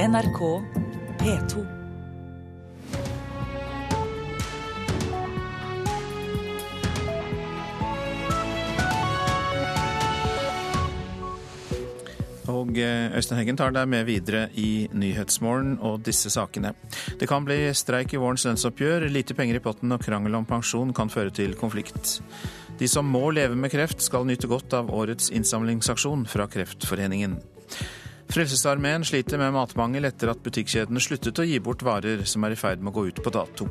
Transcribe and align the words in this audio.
NRK 0.00 0.38
P2. 1.20 1.60
Og 12.48 12.78
eh, 12.80 13.12
Øystein 13.12 13.36
Heggen 13.36 13.58
tar 13.60 13.74
deg 13.76 13.90
med 13.92 14.08
videre 14.08 14.46
i 14.56 14.88
Nyhetsmorgen 14.88 15.76
og 15.84 16.00
disse 16.06 16.32
sakene. 16.32 16.72
Det 17.20 17.28
kan 17.28 17.44
bli 17.44 17.66
streik 17.76 18.16
i 18.16 18.22
vårens 18.22 18.48
lønnsoppgjør, 18.48 19.04
lite 19.12 19.36
penger 19.36 19.60
i 19.60 19.64
potten 19.68 19.92
og 19.92 20.00
krangel 20.00 20.40
om 20.40 20.48
pensjon 20.48 20.96
kan 20.96 21.12
føre 21.12 21.28
til 21.28 21.52
konflikt. 21.60 22.22
De 22.80 22.88
som 22.88 23.04
må 23.04 23.26
leve 23.36 23.52
med 23.52 23.68
kreft, 23.68 24.00
skal 24.00 24.24
nyte 24.24 24.48
godt 24.48 24.80
av 24.80 24.88
årets 24.96 25.28
innsamlingsaksjon 25.28 26.24
fra 26.30 26.48
Kreftforeningen. 26.48 27.36
Frelsesarmeen 28.30 29.02
sliter 29.04 29.40
med 29.40 29.50
matmangel 29.56 30.06
etter 30.06 30.30
at 30.30 30.42
butikkjedene 30.44 31.00
sluttet 31.02 31.40
å 31.42 31.46
gi 31.48 31.56
bort 31.58 31.82
varer 31.82 32.22
som 32.30 32.44
er 32.46 32.54
i 32.54 32.58
ferd 32.58 32.78
med 32.78 32.92
å 32.92 33.00
gå 33.00 33.08
ut 33.08 33.18
på 33.24 33.32
dato. 33.34 33.66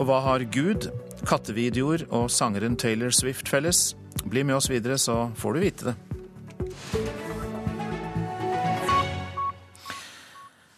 Og 0.00 0.06
hva 0.08 0.22
har 0.24 0.44
Gud, 0.48 0.88
kattevideoer 1.28 2.06
og 2.08 2.30
sangeren 2.32 2.78
Taylor 2.80 3.12
Swift 3.12 3.52
felles? 3.52 3.90
Bli 4.24 4.46
med 4.48 4.56
oss 4.56 4.70
videre, 4.72 4.96
så 4.96 5.26
får 5.36 5.52
du 5.52 5.60
vite 5.60 5.90
det. 5.90 5.96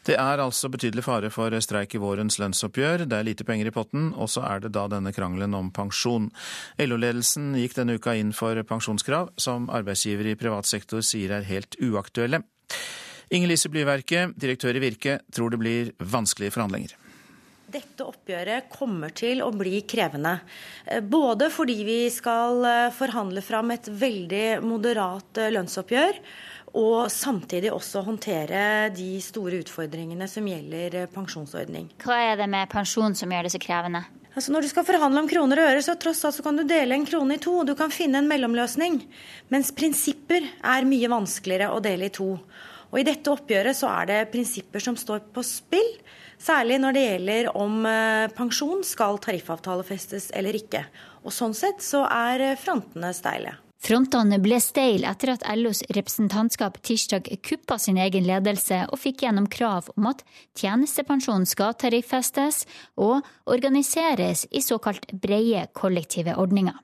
Det 0.04 0.16
er 0.20 0.42
altså 0.42 0.68
betydelig 0.68 1.04
fare 1.06 1.30
for 1.32 1.54
streik 1.64 1.94
i 1.94 2.00
vårens 2.02 2.36
lønnsoppgjør. 2.42 3.06
Det 3.08 3.16
er 3.16 3.28
lite 3.30 3.46
penger 3.46 3.70
i 3.70 3.72
potten, 3.72 4.10
og 4.18 4.28
så 4.28 4.42
er 4.44 4.60
det 4.60 4.72
da 4.74 4.88
denne 4.90 5.14
krangelen 5.16 5.54
om 5.56 5.70
pensjon. 5.72 6.26
LO-ledelsen 6.82 7.54
gikk 7.62 7.78
denne 7.78 7.96
uka 7.96 8.18
inn 8.18 8.34
for 8.36 8.58
pensjonskrav, 8.68 9.30
som 9.40 9.70
arbeidsgiver 9.72 10.28
i 10.28 10.36
privat 10.36 10.68
sektor 10.68 11.00
sier 11.00 11.38
er 11.38 11.48
helt 11.48 11.78
uaktuelle. 11.80 12.42
Inger 13.30 13.48
Lise 13.48 13.70
Blyverke, 13.72 14.28
direktør 14.36 14.76
i 14.76 14.82
Virke, 14.84 15.18
tror 15.32 15.54
det 15.54 15.60
blir 15.62 15.92
vanskelige 15.98 16.54
forhandlinger. 16.54 16.96
Dette 17.74 18.04
oppgjøret 18.06 18.68
kommer 18.70 19.10
til 19.16 19.40
å 19.42 19.48
bli 19.50 19.80
krevende. 19.88 20.36
Både 21.10 21.48
fordi 21.50 21.80
vi 21.86 22.00
skal 22.12 22.62
forhandle 22.94 23.42
fram 23.42 23.72
et 23.74 23.88
veldig 23.88 24.60
moderat 24.62 25.40
lønnsoppgjør, 25.56 26.20
og 26.74 27.06
samtidig 27.10 27.70
også 27.74 28.02
håndtere 28.06 28.90
de 28.94 29.16
store 29.22 29.62
utfordringene 29.62 30.26
som 30.30 30.46
gjelder 30.46 31.06
pensjonsordning. 31.14 31.88
Hva 32.02 32.18
er 32.32 32.38
det 32.38 32.50
med 32.50 32.70
pensjon 32.70 33.14
som 33.18 33.30
gjør 33.34 33.46
det 33.46 33.54
så 33.54 33.62
krevende? 33.62 34.04
Altså 34.34 34.50
Når 34.50 34.66
du 34.66 34.68
skal 34.72 34.86
forhandle 34.86 35.22
om 35.22 35.30
kroner 35.30 35.60
og 35.62 35.68
øre, 35.70 35.82
så 35.86 35.94
tross 35.94 36.24
alt 36.26 36.34
så 36.34 36.42
kan 36.42 36.58
du 36.58 36.64
dele 36.66 36.96
en 36.96 37.06
krone 37.06 37.36
i 37.36 37.42
to. 37.42 37.60
Du 37.62 37.76
kan 37.78 37.94
finne 37.94 38.18
en 38.18 38.30
mellomløsning. 38.30 38.98
Mens 39.54 39.70
prinsipper 39.74 40.48
er 40.58 40.88
mye 40.90 41.10
vanskeligere 41.10 41.70
å 41.70 41.82
dele 41.82 42.10
i 42.10 42.14
to. 42.14 42.32
Og 42.94 43.00
I 43.02 43.06
dette 43.08 43.32
oppgjøret 43.32 43.74
så 43.74 43.90
er 43.90 44.06
det 44.06 44.18
prinsipper 44.30 44.78
som 44.78 44.94
står 44.94 45.26
på 45.34 45.42
spill. 45.42 45.90
Særlig 46.38 46.78
når 46.78 46.94
det 46.94 47.02
gjelder 47.02 47.50
om 47.58 47.82
pensjon 48.38 48.86
skal 48.86 49.18
tariffavtalefestes 49.24 50.30
eller 50.38 50.54
ikke. 50.54 50.84
Og 51.26 51.34
Sånn 51.34 51.58
sett 51.58 51.82
så 51.82 52.04
er 52.06 52.52
frontene 52.62 53.10
steile. 53.16 53.56
Frontene 53.84 54.38
ble 54.40 54.56
steile 54.64 55.10
etter 55.10 55.34
at 55.34 55.42
LOs 55.58 55.82
representantskap 55.92 56.78
tirsdag 56.88 57.26
kuppa 57.44 57.76
sin 57.76 57.98
egen 58.00 58.24
ledelse 58.24 58.78
og 58.86 58.96
fikk 59.02 59.26
gjennom 59.26 59.44
krav 59.52 59.90
om 59.98 60.06
at 60.08 60.22
tjenestepensjon 60.56 61.44
skal 61.44 61.76
tariffestes 61.76 62.62
og 62.96 63.28
organiseres 63.44 64.46
i 64.56 64.62
såkalt 64.64 65.10
breie 65.20 65.66
kollektive 65.76 66.32
ordninger. 66.40 66.78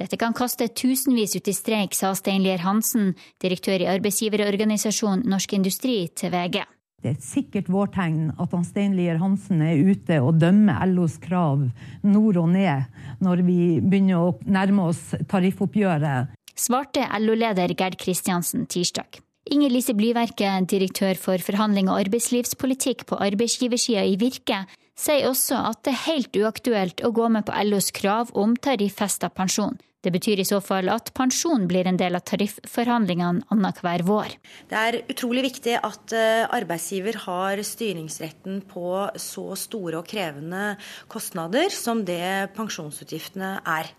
Dette 0.00 0.16
kan 0.16 0.32
kaste 0.32 0.70
tusenvis 0.72 1.36
ut 1.36 1.52
i 1.52 1.56
streik, 1.56 1.92
sa 1.92 2.14
Steinlier 2.16 2.64
Hansen, 2.64 3.12
direktør 3.44 3.84
i 3.84 3.90
arbeidsgiverorganisasjonen 3.98 5.28
Norsk 5.28 5.52
Industri, 5.58 5.98
til 6.16 6.32
VG. 6.32 6.62
Det 6.98 7.12
er 7.12 7.20
sikkert 7.22 7.68
vår 7.70 7.92
tegn 7.94 8.32
at 8.40 8.56
han 8.56 8.64
Steinlier 8.66 9.20
Hansen 9.20 9.60
er 9.62 9.84
ute 9.84 10.16
og 10.24 10.40
dømmer 10.40 10.80
LOs 10.88 11.20
krav 11.22 11.68
nord 12.02 12.40
og 12.40 12.48
ned 12.56 12.88
når 13.22 13.44
vi 13.46 13.60
begynner 13.84 14.24
å 14.24 14.32
nærme 14.48 14.88
oss 14.90 15.12
tariffoppgjøret 15.30 16.37
svarte 16.58 17.06
LO-leder 17.22 17.72
Gerd 17.78 17.98
Kristiansen 18.00 18.66
tirsdag. 18.66 19.22
Inger 19.48 19.72
Lise 19.72 19.94
Blyverke, 19.96 20.50
direktør 20.68 21.16
for 21.16 21.40
forhandling 21.40 21.88
og 21.88 22.02
arbeidslivspolitikk 22.02 23.06
på 23.08 23.16
arbeidsgiversida 23.24 24.04
i 24.04 24.18
Virke, 24.20 24.66
sier 24.98 25.28
også 25.30 25.62
at 25.70 25.84
det 25.86 25.94
er 25.94 26.04
helt 26.04 26.36
uaktuelt 26.36 27.04
å 27.06 27.14
gå 27.16 27.28
med 27.32 27.46
på 27.48 27.54
LOs 27.70 27.92
krav 27.96 28.34
om 28.36 28.58
tariffesta 28.58 29.30
pensjon. 29.32 29.78
Det 30.04 30.12
betyr 30.14 30.38
i 30.38 30.46
så 30.46 30.60
fall 30.62 30.86
at 30.92 31.10
pensjon 31.16 31.64
blir 31.70 31.88
en 31.88 31.96
del 31.98 32.14
av 32.14 32.22
tarifforhandlingene 32.28 33.48
annenhver 33.50 34.04
vår. 34.06 34.36
Det 34.70 34.78
er 34.78 34.98
utrolig 35.10 35.42
viktig 35.48 35.74
at 35.80 36.14
arbeidsgiver 36.54 37.18
har 37.24 37.62
styringsretten 37.66 38.60
på 38.70 38.92
så 39.18 39.46
store 39.58 39.98
og 39.98 40.06
krevende 40.10 40.76
kostnader 41.10 41.74
som 41.74 42.04
det 42.06 42.52
pensjonsutgiftene 42.54 43.56
er. 43.66 43.90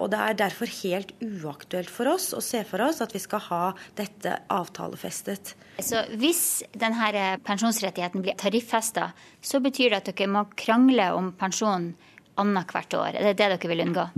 Og 0.00 0.06
Det 0.10 0.18
er 0.18 0.38
derfor 0.38 0.70
helt 0.80 1.12
uaktuelt 1.20 1.90
for 1.92 2.08
oss 2.14 2.30
å 2.32 2.40
se 2.44 2.62
for 2.64 2.80
oss 2.80 3.02
at 3.04 3.12
vi 3.14 3.20
skal 3.22 3.42
ha 3.50 3.62
dette 3.98 4.38
avtalefestet. 4.50 5.54
Så 5.84 6.04
Hvis 6.16 6.62
denne 6.72 7.36
pensjonsrettigheten 7.44 8.24
blir 8.24 8.38
tariffesta, 8.40 9.10
så 9.42 9.60
betyr 9.60 9.92
det 9.92 10.02
at 10.02 10.12
dere 10.12 10.32
må 10.32 10.46
krangle 10.56 11.12
om 11.16 11.32
pensjon 11.36 11.92
annethvert 12.40 12.96
år? 12.96 13.14
Er 13.14 13.30
det 13.30 13.38
det 13.40 13.50
dere 13.52 13.72
vil 13.72 13.84
unngå? 13.84 14.08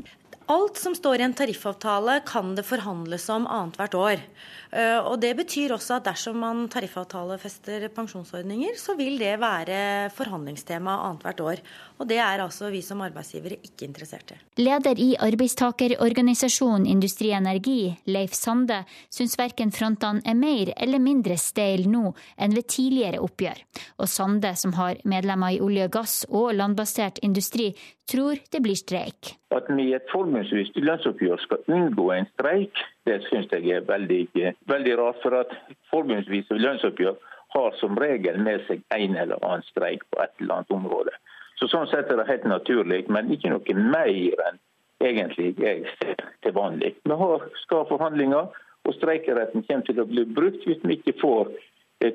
Alt 0.52 0.76
som 0.80 0.94
står 0.94 1.20
i 1.20 1.26
en 1.28 1.34
tariffavtale 1.36 2.18
kan 2.26 2.54
det 2.56 2.64
forhandles 2.66 3.28
om 3.32 3.46
annethvert 3.46 3.94
år. 3.94 4.24
Og 4.72 5.20
Det 5.20 5.34
betyr 5.36 5.74
også 5.74 5.98
at 5.98 6.06
dersom 6.06 6.38
man 6.40 6.62
tariffavtalefester 6.72 7.90
pensjonsordninger, 7.92 8.72
så 8.80 8.94
vil 8.96 9.18
det 9.20 9.34
være 9.40 10.08
forhandlingstema 10.16 10.94
annethvert 11.10 11.42
år. 11.44 11.60
Og 12.00 12.08
det 12.08 12.16
er 12.16 12.40
altså 12.40 12.70
vi 12.72 12.80
som 12.82 13.02
arbeidsgivere 13.04 13.60
ikke 13.60 13.84
interessert 13.84 14.32
i. 14.32 14.38
Leder 14.64 14.96
i 14.96 15.10
arbeidstakerorganisasjonen 15.20 16.88
Industri 16.88 17.34
Energi, 17.36 17.92
Leif 18.08 18.32
Sande, 18.32 18.80
syns 19.12 19.36
verken 19.38 19.74
frontene 19.76 20.24
er 20.24 20.38
mer 20.40 20.72
eller 20.76 21.04
mindre 21.04 21.36
steil 21.36 21.84
nå 21.92 22.14
enn 22.40 22.56
ved 22.56 22.70
tidligere 22.72 23.20
oppgjør. 23.20 23.60
Og 24.00 24.08
Sande, 24.08 24.54
som 24.56 24.72
har 24.80 25.04
medlemmer 25.04 25.52
i 25.52 25.60
olje 25.60 25.90
og 25.90 25.96
gass 26.00 26.22
og 26.30 26.54
landbasert 26.56 27.20
industri, 27.22 27.74
tror 28.08 28.40
det 28.50 28.60
blir 28.64 28.76
streik. 28.76 29.36
At 29.52 29.68
vi 29.68 29.90
i 29.90 29.94
et 29.96 30.08
formålsvis 30.12 30.72
lønnsoppgjør 30.80 31.40
skal 31.44 31.62
unngå 31.70 32.08
en 32.16 32.28
streik, 32.34 32.82
det 33.08 33.18
syns 33.26 33.50
jeg 33.52 33.68
er 33.74 33.86
veldig, 33.86 34.22
veldig 34.70 34.96
rart. 35.00 35.20
For 35.24 35.36
at 35.40 35.54
forbundsvis 35.90 36.50
lønnsoppgjør 36.50 37.16
har 37.54 37.78
som 37.80 37.98
regel 38.00 38.38
med 38.40 38.64
seg 38.68 38.82
en 38.96 39.16
eller 39.16 39.42
annen 39.44 39.64
streik 39.68 40.04
på 40.10 40.22
et 40.24 40.32
eller 40.40 40.60
annet 40.60 40.76
område. 40.78 41.14
Så 41.60 41.68
Sånn 41.70 41.86
sett 41.90 42.10
er 42.10 42.18
det 42.18 42.30
helt 42.30 42.46
naturlig, 42.48 43.04
men 43.12 43.30
ikke 43.30 43.52
noe 43.52 43.74
mer 43.78 44.46
enn 44.48 44.60
egentlig 45.02 45.52
jeg 45.60 45.84
ser 45.98 46.22
til 46.42 46.54
vanlig. 46.56 46.94
Vi 47.06 47.18
har, 47.18 47.44
skal 47.64 47.82
ha 47.82 47.90
forhandlinger, 47.90 48.48
og 48.82 48.96
streikeretten 48.96 49.62
kommer 49.68 49.86
til 49.86 50.00
å 50.02 50.08
bli 50.08 50.24
brukt 50.38 50.64
hvis 50.66 50.82
vi 50.82 50.98
ikke 50.98 51.14
får 51.20 51.52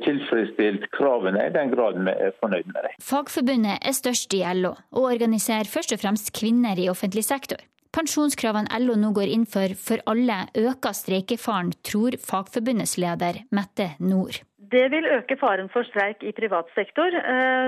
tilfredsstilt 0.03 0.89
kravene 0.91 1.45
i 1.47 1.53
den 1.55 1.71
grad 1.71 1.95
vi 2.03 2.11
er 2.11 2.35
fornøyd 2.41 2.67
med 2.73 2.83
det. 2.83 2.93
Fagforbundet 3.03 3.79
er 3.87 3.95
størst 3.95 4.35
i 4.35 4.43
LO, 4.59 4.73
og 4.91 5.09
organiserer 5.13 5.69
først 5.71 5.95
og 5.95 6.01
fremst 6.01 6.33
kvinner 6.35 6.79
i 6.79 6.89
offentlig 6.91 7.23
sektor. 7.27 7.61
Pensjonskravene 7.97 8.77
LO 8.83 8.93
nå 9.01 9.09
går 9.17 9.31
inn 9.33 9.47
for 9.49 9.73
for 9.81 10.03
alle, 10.11 10.43
øker 10.53 10.93
streikefaren, 10.93 11.71
tror 11.81 12.13
Fagforbundets 12.21 12.93
leder 13.01 13.39
Mette 13.49 13.87
Nord. 13.97 14.37
Det 14.73 14.83
vil 14.93 15.07
øke 15.15 15.37
faren 15.41 15.71
for 15.73 15.87
streik 15.87 16.21
i 16.21 16.33
privat 16.37 16.69
sektor. 16.75 17.15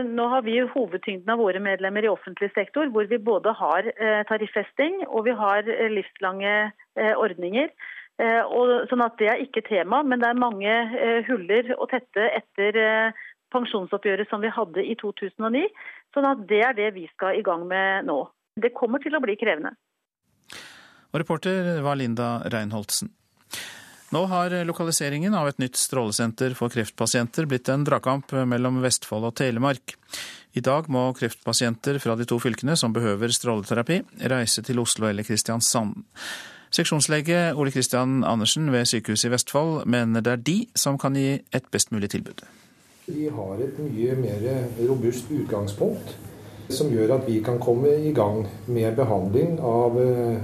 Nå 0.06 0.28
har 0.34 0.44
vi 0.46 0.60
hovedtyngden 0.76 1.34
av 1.34 1.42
våre 1.42 1.64
medlemmer 1.64 2.06
i 2.06 2.12
offentlig 2.12 2.52
sektor, 2.54 2.92
hvor 2.94 3.10
vi 3.10 3.18
både 3.18 3.56
har 3.58 3.90
tariffesting 4.30 5.02
og 5.08 5.26
vi 5.26 5.34
har 5.42 5.66
livslange 5.96 6.54
ordninger. 7.16 7.74
Sånn 8.92 9.06
at 9.08 9.18
Det 9.18 9.34
er 9.34 9.44
ikke 9.48 9.66
tema, 9.66 10.04
men 10.04 10.22
det 10.22 10.30
er 10.30 10.44
mange 10.46 10.78
huller 11.26 11.74
å 11.80 11.90
tette 11.90 12.30
etter 12.38 13.14
pensjonsoppgjøret 13.50 14.30
som 14.30 14.46
vi 14.46 14.54
hadde 14.54 14.86
i 14.86 14.94
2009. 14.94 15.66
sånn 16.14 16.32
at 16.38 16.48
Det 16.48 16.66
er 16.70 16.74
det 16.74 16.94
vi 16.94 17.10
skal 17.16 17.40
i 17.40 17.42
gang 17.42 17.66
med 17.66 18.06
nå. 18.06 18.28
Det 18.60 18.76
kommer 18.78 19.00
til 19.00 19.16
å 19.16 19.26
bli 19.26 19.40
krevende. 19.40 19.74
Og 21.10 21.24
reporter 21.24 21.80
var 21.82 21.98
Linda 21.98 22.38
Reinholdsen. 22.46 23.10
Nå 24.10 24.24
har 24.26 24.54
lokaliseringen 24.66 25.36
av 25.38 25.48
et 25.52 25.60
nytt 25.62 25.78
strålesenter 25.78 26.56
for 26.58 26.74
kreftpasienter 26.74 27.46
blitt 27.50 27.70
en 27.70 27.84
dragkamp 27.86 28.34
mellom 28.50 28.80
Vestfold 28.82 29.28
og 29.30 29.36
Telemark. 29.38 29.94
I 30.58 30.64
dag 30.66 30.90
må 30.90 31.04
kreftpasienter 31.14 32.00
fra 32.02 32.16
de 32.18 32.26
to 32.30 32.40
fylkene 32.42 32.74
som 32.78 32.94
behøver 32.94 33.30
stråleterapi, 33.34 34.00
reise 34.34 34.66
til 34.66 34.82
Oslo 34.82 35.12
eller 35.12 35.28
Kristiansand. 35.28 36.02
Seksjonslege 36.74 37.52
Ole 37.58 37.74
Kristian 37.74 38.24
Andersen 38.26 38.72
ved 38.74 38.90
Sykehuset 38.90 39.30
i 39.30 39.34
Vestfold 39.34 39.86
mener 39.90 40.26
det 40.26 40.34
er 40.34 40.44
de 40.46 40.58
som 40.78 40.98
kan 41.02 41.18
gi 41.18 41.38
et 41.38 41.70
best 41.74 41.94
mulig 41.94 42.10
tilbud. 42.14 42.42
Vi 43.10 43.30
har 43.34 43.62
et 43.62 43.78
mye 43.82 44.18
mer 44.18 44.50
robust 44.90 45.30
utgangspunkt 45.34 46.18
Som 46.70 46.92
gjør 46.94 47.16
at 47.18 47.26
vi 47.28 47.40
kan 47.46 47.58
komme 47.62 47.96
i 48.06 48.14
gang 48.14 48.44
med 48.70 48.94
behandling 49.00 49.58
av 49.60 49.98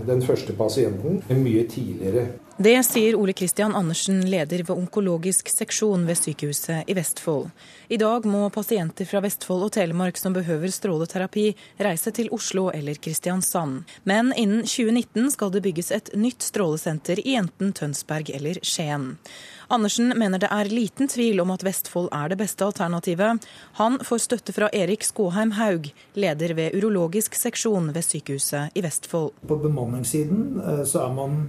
den 0.07 0.23
første 0.25 0.55
pasienten 0.57 1.21
mye 1.29 1.67
tidligere. 1.69 2.25
Det 2.57 2.77
sier 2.87 3.17
Ole 3.19 3.33
Kristian 3.35 3.73
Andersen, 3.75 4.21
leder 4.31 4.61
ved 4.63 4.77
onkologisk 4.77 5.49
seksjon 5.51 6.05
ved 6.07 6.15
sykehuset 6.15 6.87
i 6.87 6.93
Vestfold. 6.95 7.49
I 7.91 7.97
dag 7.99 8.23
må 8.31 8.45
pasienter 8.47 9.03
fra 9.09 9.19
Vestfold 9.25 9.65
og 9.65 9.73
Telemark 9.75 10.15
som 10.15 10.31
behøver 10.31 10.71
stråleterapi, 10.71 11.49
reise 11.83 12.13
til 12.15 12.31
Oslo 12.31 12.69
eller 12.71 12.95
Kristiansand. 12.95 13.83
Men 14.07 14.31
innen 14.39 14.63
2019 14.63 15.33
skal 15.35 15.51
det 15.51 15.65
bygges 15.67 15.91
et 15.91 16.13
nytt 16.15 16.47
strålesenter 16.47 17.19
i 17.27 17.35
enten 17.41 17.75
Tønsberg 17.75 18.31
eller 18.31 18.63
Skien. 18.63 19.17
Andersen 19.67 20.13
mener 20.19 20.41
det 20.41 20.49
er 20.53 20.69
liten 20.69 21.09
tvil 21.09 21.41
om 21.41 21.51
at 21.53 21.63
Vestfold 21.65 22.11
er 22.13 22.29
det 22.31 22.37
beste 22.39 22.65
alternativet. 22.65 23.45
Han 23.79 23.97
får 24.05 24.23
støtte 24.25 24.53
fra 24.55 24.69
Erik 24.73 25.05
Skåheim 25.05 25.55
Haug, 25.57 25.89
leder 26.13 26.53
ved 26.57 26.75
urologisk 26.77 27.37
seksjon 27.39 27.89
ved 27.95 28.05
sykehuset 28.05 28.75
i 28.77 28.83
Vestfold. 28.85 29.31
På 29.47 29.57
bemanningssiden 29.61 30.61
eh, 30.61 30.83
så 30.85 31.05
er 31.07 31.15
man 31.17 31.39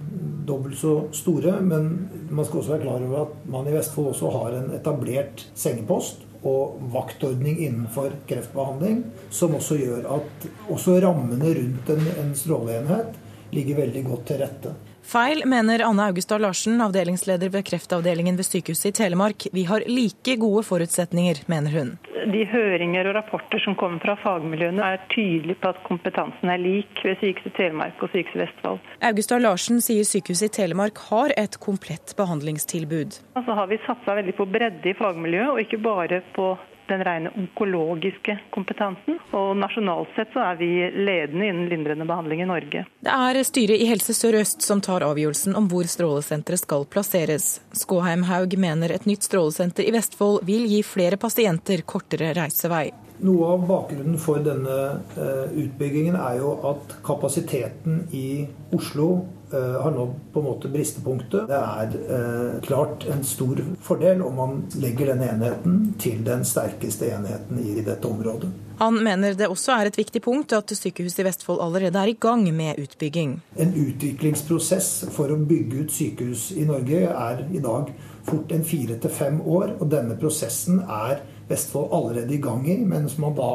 dobbelt 0.48 0.78
så 0.80 0.94
store, 1.16 1.58
men 1.60 2.08
man 2.30 2.46
skal 2.46 2.62
også 2.62 2.76
være 2.76 2.86
klar 2.86 3.04
over 3.08 3.26
at 3.26 3.50
man 3.52 3.68
i 3.68 3.76
Vestfold 3.76 4.14
også 4.14 4.32
har 4.38 4.56
en 4.60 4.72
etablert 4.78 5.46
sengepost 5.54 6.24
og 6.46 6.80
vaktordning 6.92 7.58
innenfor 7.64 8.12
kreftbehandling, 8.28 9.04
som 9.34 9.56
også 9.58 9.78
gjør 9.80 10.10
at 10.18 10.50
også 10.72 11.00
rammene 11.02 11.54
rundt 11.58 11.90
en, 11.92 12.04
en 12.22 12.34
stråleenhet 12.38 13.16
ligger 13.54 13.82
veldig 13.82 14.04
godt 14.06 14.28
til 14.30 14.42
rette. 14.42 14.74
Feil, 15.06 15.44
mener 15.46 15.82
Anne 15.86 16.02
Augustad 16.02 16.42
Larsen, 16.42 16.80
avdelingsleder 16.82 17.48
ved 17.54 17.62
kreftavdelingen 17.68 18.36
ved 18.36 18.46
Sykehuset 18.48 18.88
i 18.90 18.92
Telemark. 18.92 19.46
Vi 19.52 19.62
har 19.64 19.84
like 19.86 20.34
gode 20.36 20.64
forutsetninger, 20.66 21.44
mener 21.46 21.70
hun. 21.70 21.92
De 22.32 22.42
høringer 22.50 23.06
og 23.06 23.14
rapporter 23.14 23.62
som 23.62 23.76
kommer 23.78 24.02
fra 24.02 24.16
fagmiljøene 24.18 24.82
er 24.82 25.04
tydelige 25.14 25.60
på 25.62 25.70
at 25.70 25.78
kompetansen 25.86 26.50
er 26.50 26.58
lik 26.58 27.04
ved 27.06 27.20
Sykehuset 27.22 27.54
Telemark 27.54 28.02
og 28.02 28.10
Sykehuset 28.10 28.42
Vestfold. 28.42 28.82
Augustad 29.06 29.46
Larsen 29.46 29.78
sier 29.84 30.02
Sykehuset 30.02 30.50
i 30.50 30.54
Telemark 30.58 30.98
har 31.12 31.30
et 31.38 31.54
komplett 31.62 32.16
behandlingstilbud. 32.18 33.20
Så 33.38 33.60
har 33.60 33.70
vi 33.70 33.78
satsa 33.86 34.18
veldig 34.18 34.34
på 34.40 34.50
bredde 34.58 34.90
i 34.90 34.98
fagmiljøet, 34.98 35.52
og 35.52 35.62
ikke 35.62 35.84
bare 35.86 36.24
på 36.34 36.56
den 36.88 37.04
rene 37.04 37.32
onkologiske 37.36 38.38
kompetansen. 38.54 39.18
Og 39.36 39.56
nasjonalt 39.60 40.12
sett 40.16 40.34
så 40.34 40.44
er 40.50 40.60
vi 40.60 40.70
ledende 40.90 41.48
innen 41.48 41.70
lindrende 41.70 42.06
behandling 42.08 42.42
i 42.42 42.48
Norge. 42.50 42.84
Det 43.06 43.16
er 43.16 43.42
styret 43.46 43.82
i 43.82 43.88
Helse 43.90 44.14
Sør-Øst 44.16 44.66
som 44.66 44.82
tar 44.84 45.06
avgjørelsen 45.06 45.56
om 45.58 45.70
hvor 45.70 45.88
strålesenteret 45.90 46.62
skal 46.62 46.86
plasseres. 46.90 47.48
Skåheim 47.76 48.26
Haug 48.30 48.58
mener 48.60 48.94
et 48.94 49.08
nytt 49.08 49.26
strålesenter 49.26 49.86
i 49.86 49.94
Vestfold 49.96 50.42
vil 50.46 50.68
gi 50.70 50.82
flere 50.86 51.20
pasienter 51.20 51.84
kortere 51.86 52.34
reisevei. 52.36 52.88
Noe 53.24 53.46
av 53.54 53.64
bakgrunnen 53.68 54.18
for 54.20 54.42
denne 54.44 54.76
eh, 55.16 55.46
utbyggingen 55.64 56.18
er 56.20 56.40
jo 56.42 56.52
at 56.68 56.98
kapasiteten 57.06 58.02
i 58.12 58.44
Oslo 58.76 59.08
eh, 59.52 59.78
har 59.80 59.94
nådd 59.94 60.12
på 60.34 60.42
en 60.42 60.46
måte 60.50 60.68
bristepunktet. 60.72 61.48
Det 61.48 61.56
er 61.56 61.96
eh, 62.18 62.58
klart 62.66 63.06
en 63.08 63.24
stor 63.24 63.62
fordel 63.80 64.20
om 64.26 64.36
man 64.36 64.58
legger 64.82 65.14
denne 65.14 65.30
enheten 65.32 65.94
til 66.02 66.20
den 66.26 66.44
sterkeste 66.44 67.08
enheten 67.16 67.62
i 67.64 67.78
dette 67.86 68.04
området. 68.08 68.52
Han 68.76 68.98
mener 69.00 69.32
det 69.32 69.48
også 69.48 69.72
er 69.72 69.88
et 69.88 69.96
viktig 69.96 70.20
punkt 70.20 70.52
at 70.52 70.74
sykehuset 70.76 71.22
i 71.22 71.24
Vestfold 71.30 71.62
allerede 71.64 71.96
er 71.96 72.12
i 72.12 72.18
gang 72.20 72.44
med 72.52 72.82
utbygging. 72.82 73.38
En 73.56 73.72
utviklingsprosess 73.72 75.06
for 75.14 75.32
å 75.32 75.38
bygge 75.40 75.86
ut 75.86 75.94
sykehus 75.96 76.50
i 76.52 76.66
Norge 76.68 77.06
er 77.08 77.40
i 77.48 77.64
dag 77.64 77.94
fort 78.26 78.52
en 78.52 78.66
fire 78.66 78.98
til 79.00 79.12
fem 79.14 79.40
år, 79.40 79.78
og 79.80 79.88
denne 79.88 80.18
prosessen 80.20 80.82
er 80.82 81.22
Vestfold 81.48 81.92
allerede 81.94 82.34
i 82.34 82.42
gang 82.42 82.66
i, 82.68 82.80
mens 82.84 83.18
man 83.22 83.36
da 83.36 83.50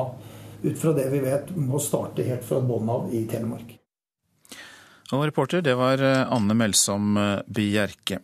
ut 0.62 0.78
fra 0.80 0.94
det 0.96 1.10
vi 1.12 1.22
vet 1.24 1.54
må 1.58 1.80
starte 1.82 2.26
helt 2.26 2.46
fra 2.46 2.62
bånn 2.64 2.90
av 2.90 3.14
i 3.14 3.26
Telemark. 3.30 3.78
Og 5.12 5.26
reporter, 5.28 5.64
det 5.64 5.76
var 5.76 6.00
eh, 6.04 6.22
Anne 6.32 6.56
Melsom 6.56 7.18
eh, 7.20 7.40
Bjerke. 7.52 8.22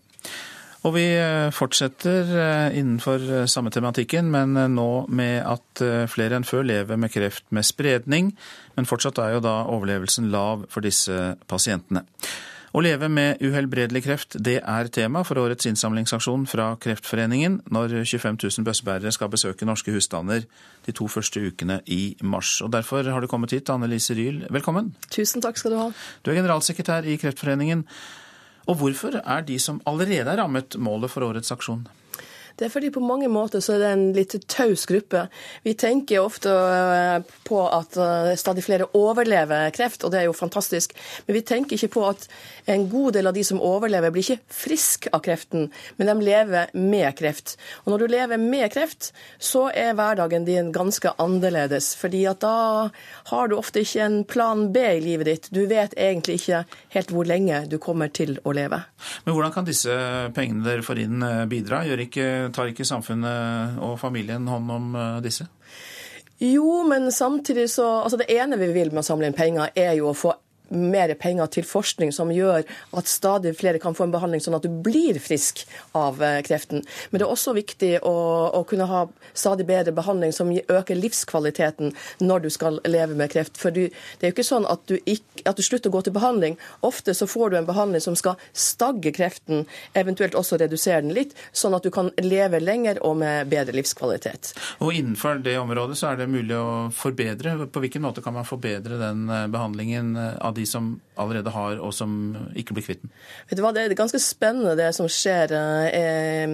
Og 0.88 0.94
vi 0.96 1.04
eh, 1.20 1.50
fortsetter 1.52 2.30
innenfor 2.78 3.48
samme 3.50 3.74
tematikken, 3.74 4.30
men 4.32 4.56
nå 4.72 4.90
med 5.10 5.42
at 5.44 5.82
flere 6.08 6.38
enn 6.38 6.48
før 6.48 6.64
lever 6.70 7.00
med 7.02 7.12
kreft 7.12 7.44
med 7.52 7.68
spredning. 7.68 8.32
Men 8.78 8.88
fortsatt 8.88 9.20
er 9.20 9.36
jo 9.36 9.44
da 9.44 9.58
overlevelsen 9.74 10.30
lav 10.32 10.68
for 10.72 10.86
disse 10.86 11.34
pasientene. 11.50 12.06
Å 12.78 12.82
leve 12.86 13.08
med 13.10 13.40
uhelbredelig 13.42 14.04
kreft, 14.06 14.36
det 14.46 14.60
er 14.60 14.90
tema 14.94 15.24
for 15.26 15.40
årets 15.42 15.66
innsamlingsaksjon 15.66 16.44
fra 16.46 16.68
Kreftforeningen 16.78 17.56
når 17.74 17.96
25 18.04 18.38
000 18.44 18.68
bøssebærere 18.68 19.14
skal 19.16 19.32
besøke 19.34 19.66
norske 19.66 19.96
husstander 19.96 20.44
de 20.86 20.94
to 20.94 21.08
første 21.10 21.42
ukene 21.42 21.80
i 21.90 22.14
mars. 22.22 22.60
Og 22.62 22.70
Derfor 22.76 23.10
har 23.10 23.24
du 23.24 23.30
kommet 23.32 23.56
hit, 23.56 23.72
Anne 23.74 23.90
Lise 23.90 24.14
Ryhl. 24.14 24.44
Velkommen. 24.54 24.92
Tusen 25.10 25.42
takk 25.42 25.58
skal 25.58 25.74
du 25.74 25.80
ha. 25.80 25.88
Du 26.22 26.30
er 26.30 26.38
generalsekretær 26.38 27.10
i 27.10 27.18
Kreftforeningen. 27.18 27.82
Og 28.70 28.78
hvorfor 28.78 29.24
er 29.24 29.48
de 29.48 29.58
som 29.58 29.82
allerede 29.90 30.30
er 30.30 30.38
rammet, 30.44 30.78
målet 30.78 31.10
for 31.10 31.26
årets 31.26 31.56
aksjon? 31.58 31.82
Det 32.58 32.66
er 32.66 32.74
fordi 32.74 32.90
på 32.90 33.04
mange 33.04 33.30
måter 33.30 33.62
så 33.62 33.76
er 33.76 33.84
det 33.84 33.90
en 33.94 34.06
litt 34.16 34.34
taus 34.50 34.88
gruppe. 34.90 35.28
Vi 35.62 35.76
tenker 35.78 36.24
ofte 36.24 36.50
eh, 36.50 37.18
på 37.46 37.60
at 37.70 37.98
eh, 38.02 38.32
stadig 38.40 38.64
flere 38.66 38.88
overlever 38.98 39.70
kreft, 39.76 40.02
og 40.02 40.14
det 40.14 40.24
er 40.24 40.26
jo 40.26 40.34
fantastisk. 40.34 40.96
Men 41.28 41.38
vi 41.38 41.44
tenker 41.46 41.78
ikke 41.78 41.94
på 41.94 42.06
at 42.10 42.26
en 42.66 42.88
god 42.90 43.14
del 43.20 43.30
av 43.30 43.38
de 43.38 43.44
som 43.46 43.62
overlever, 43.62 44.10
blir 44.14 44.26
ikke 44.26 44.58
frisk 44.58 45.06
av 45.14 45.22
kreften, 45.28 45.70
men 46.00 46.10
de 46.10 46.16
lever 46.26 46.74
med 46.74 47.12
kreft. 47.20 47.56
Og 47.86 47.94
når 47.94 48.04
du 48.04 48.16
lever 48.16 48.42
med 48.42 48.72
kreft, 48.74 49.12
så 49.38 49.68
er 49.70 49.94
hverdagen 49.98 50.48
din 50.48 50.74
ganske 50.74 51.14
annerledes. 51.22 51.94
fordi 51.96 52.26
at 52.26 52.42
da 52.42 52.90
har 53.30 53.48
du 53.48 53.58
ofte 53.58 53.82
ikke 53.86 54.04
en 54.04 54.24
plan 54.26 54.72
B 54.74 54.82
i 54.98 55.02
livet 55.02 55.30
ditt. 55.30 55.48
Du 55.54 55.66
vet 55.70 55.94
egentlig 55.94 56.42
ikke 56.42 56.64
helt 56.96 57.14
hvor 57.14 57.28
lenge 57.28 57.66
du 57.70 57.78
kommer 57.78 58.10
til 58.10 58.40
å 58.44 58.54
leve. 58.56 58.82
Men 59.26 59.36
hvordan 59.36 59.54
kan 59.54 59.68
disse 59.68 59.94
pengene 60.36 60.66
dere 60.66 60.86
får 60.86 61.06
inn 61.06 61.24
eh, 61.24 61.46
bidra? 61.50 61.84
Gjør 61.86 62.06
ikke 62.08 62.28
tar 62.56 62.72
ikke 62.72 62.88
samfunnet 62.88 63.78
og 63.84 63.98
familien 64.02 64.48
hånd 64.48 64.72
om 64.72 64.96
eh, 64.96 65.20
disse? 65.26 65.48
Jo, 66.38 66.84
men 66.86 67.12
samtidig 67.12 67.70
så 67.74 67.86
Altså 68.04 68.20
det 68.20 68.30
ene 68.30 68.60
vi 68.62 68.70
vil 68.70 68.92
med 68.94 69.02
å 69.02 69.08
samle 69.08 69.30
inn 69.30 69.38
penger, 69.38 69.72
er 69.76 69.96
jo 69.98 70.12
å 70.12 70.18
få 70.18 70.36
mer 70.70 71.14
penger 71.20 71.52
til 71.58 71.68
forskning 71.68 72.12
som 72.16 72.32
gjør 72.34 72.66
at 72.98 73.10
stadig 73.10 73.56
flere 73.58 73.82
kan 73.82 73.96
få 73.98 74.08
en 74.08 74.14
behandling 74.16 74.44
sånn 74.44 74.58
at 74.58 74.66
du 74.66 74.72
blir 74.72 75.20
frisk 75.24 75.64
av 75.98 76.22
eh, 76.24 76.40
kreften. 76.46 76.84
Men 77.10 77.22
det 77.22 77.28
er 77.28 77.34
også 77.34 77.56
viktig 77.58 77.92
å, 78.06 78.16
å 78.60 78.64
kunne 78.68 78.88
ha 78.90 79.06
stadig 79.38 79.68
bedre 79.70 79.94
behandling 79.96 80.34
som 80.36 80.52
øker 80.52 81.00
livskvaliteten 81.00 81.94
når 82.24 82.46
du 82.46 82.50
skal 82.54 82.82
leve 82.88 83.18
med 83.18 83.32
kreft. 83.34 83.58
For 83.60 83.74
du, 83.74 83.88
det 83.88 84.28
er 84.28 84.32
jo 84.32 84.38
ikke 84.38 84.48
sånn 84.48 84.68
at 84.70 84.84
du, 84.90 84.98
ikke, 85.04 85.46
at 85.46 85.58
du, 85.58 85.64
slutter 85.68 85.92
å 85.92 85.98
gå 85.98 86.04
til 86.08 86.16
behandling. 86.16 86.58
Ofte 86.88 87.16
så 87.18 87.28
får 87.30 87.52
du 87.52 87.60
en 87.62 87.70
behandling 87.70 88.04
som 88.04 88.18
skal 88.20 88.38
stagge 88.54 89.14
kreften, 89.16 89.66
eventuelt 89.98 90.38
også 90.38 90.60
redusere 90.62 91.04
den 91.06 91.16
litt, 91.16 91.36
sånn 91.52 91.76
at 91.78 91.86
du 91.86 91.92
kan 91.94 92.12
leve 92.22 92.62
lenger 92.64 93.02
og 93.06 93.20
med 93.22 93.52
bedre 93.52 93.76
livskvalitet. 93.78 94.54
Og 94.84 94.96
innenfor 94.96 95.42
det 95.46 95.58
området 95.60 95.98
så 96.00 96.12
er 96.12 96.22
det 96.22 96.30
mulig 96.32 96.56
å 96.58 96.88
forbedre. 96.96 97.56
På 97.72 97.84
hvilken 97.84 98.04
måte 98.06 98.24
kan 98.26 98.36
man 98.36 98.48
forbedre 98.48 99.00
den 99.02 99.28
eh, 99.30 99.48
behandlingen 99.52 100.16
eh, 100.18 100.34
av 100.44 100.57
de 100.58 100.66
som 100.68 100.96
allerede 101.18 101.52
har, 101.54 101.80
og 101.82 101.94
som 101.96 102.12
ikke 102.58 102.76
blir 102.78 102.86
kvitt 102.86 103.04
den? 103.04 103.12
Vet 103.50 103.60
du 103.60 103.64
hva, 103.64 103.74
Det 103.74 103.84
er 103.84 103.96
ganske 103.98 104.20
spennende 104.22 104.76
det 104.78 104.90
som 104.96 105.10
skjer 105.12 105.54
eh, 105.54 106.46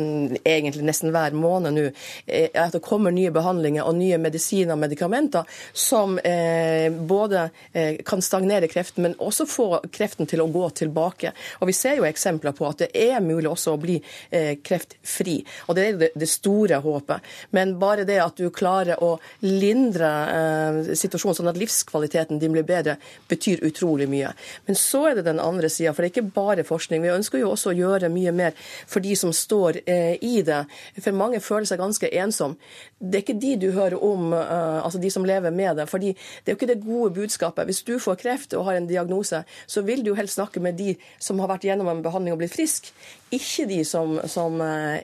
egentlig 0.43 0.85
nesten 0.87 1.13
hver 1.13 1.35
måned 1.37 1.75
nå. 1.75 1.85
Eh, 2.27 2.49
at 2.53 2.75
det 2.75 2.83
kommer 2.85 3.13
nye 3.13 3.31
behandlinger 3.33 3.87
og 3.87 3.97
nye 3.97 4.19
medisiner 4.21 4.75
og 4.75 4.81
medikamenter 4.83 5.49
som 5.73 6.17
eh, 6.19 6.89
både 6.91 7.47
eh, 7.73 7.99
kan 8.05 8.23
stagnere 8.23 8.69
kreften, 8.71 9.03
men 9.03 9.17
også 9.19 9.47
få 9.49 9.67
kreften 9.93 10.29
til 10.29 10.43
å 10.43 10.49
gå 10.51 10.69
tilbake. 10.83 11.33
Og 11.61 11.69
Vi 11.69 11.77
ser 11.77 11.99
jo 11.99 12.07
eksempler 12.07 12.55
på 12.55 12.67
at 12.69 12.85
det 12.85 12.91
er 12.93 13.23
mulig 13.23 13.49
også 13.51 13.75
å 13.75 13.81
bli 13.81 13.99
eh, 14.29 14.55
kreftfri. 14.63 15.39
Og 15.67 15.75
Det 15.77 15.87
er 15.87 15.99
det, 15.99 16.11
det, 16.15 16.29
store 16.33 16.79
håpet. 16.81 17.33
Men 17.53 17.75
bare 17.79 18.07
det 18.07 18.19
at 18.23 18.39
du 18.39 18.49
klarer 18.53 19.01
å 19.03 19.15
lindre 19.45 20.11
eh, 20.33 20.93
situasjonen 20.97 21.37
sånn 21.41 21.51
at 21.51 21.59
livskvaliteten 21.59 22.41
din 22.41 22.55
blir 22.55 22.65
bedre, 22.67 22.97
betyr 23.29 23.63
utrolig 23.67 23.92
utrolig 23.93 24.09
mye. 24.09 24.33
Men 24.65 24.75
så 24.75 25.09
er 25.09 25.15
det 25.15 25.25
den 25.27 25.39
andre 25.39 25.69
sida, 25.69 25.93
for 25.93 26.03
det 26.03 26.09
er 26.09 26.13
ikke 26.13 26.33
bare 26.35 26.63
forskning. 26.63 27.03
Vi 27.03 27.13
ønsker 27.13 27.39
jo 27.39 27.51
også 27.53 27.71
å 27.71 27.77
gjøre 27.77 28.09
mye 28.09 28.31
mer 28.31 28.53
for 28.87 29.03
de 29.03 29.15
som 29.15 29.33
står 29.33 29.81
eh, 29.85 30.17
i 30.21 30.41
det. 30.41 30.63
For 30.99 31.13
mange 31.13 31.41
føler 31.43 31.65
seg 31.69 31.79
ganske 31.79 32.09
ensom. 32.09 32.57
Det 32.99 33.19
er 33.19 33.25
ikke 33.25 33.39
de 33.39 33.55
du 33.61 33.69
hører 33.75 33.97
om, 34.03 34.33
eh, 34.33 34.79
altså 34.83 35.01
de 35.01 35.11
som 35.13 35.25
lever 35.25 35.51
med 35.51 35.77
det. 35.77 35.87
fordi 35.89 36.13
det 36.13 36.51
er 36.51 36.55
jo 36.55 36.59
ikke 36.59 36.73
det 36.73 36.83
gode 36.85 37.13
budskapet. 37.13 37.65
Hvis 37.65 37.83
du 37.83 37.99
får 37.99 38.19
kreft 38.21 38.53
og 38.53 38.65
har 38.65 38.75
en 38.75 38.87
diagnose, 38.87 39.43
så 39.67 39.81
vil 39.81 40.03
du 40.03 40.13
helst 40.15 40.35
snakke 40.39 40.59
med 40.59 40.75
de 40.75 40.95
som 41.19 41.39
har 41.39 41.47
vært 41.47 41.65
gjennom 41.65 41.87
en 41.87 42.03
behandling 42.03 42.33
og 42.33 42.41
blitt 42.41 42.55
frisk, 42.55 42.91
ikke 43.31 43.67
de 43.69 43.83
som, 43.85 44.19
som 44.27 44.61
eh, 44.61 45.03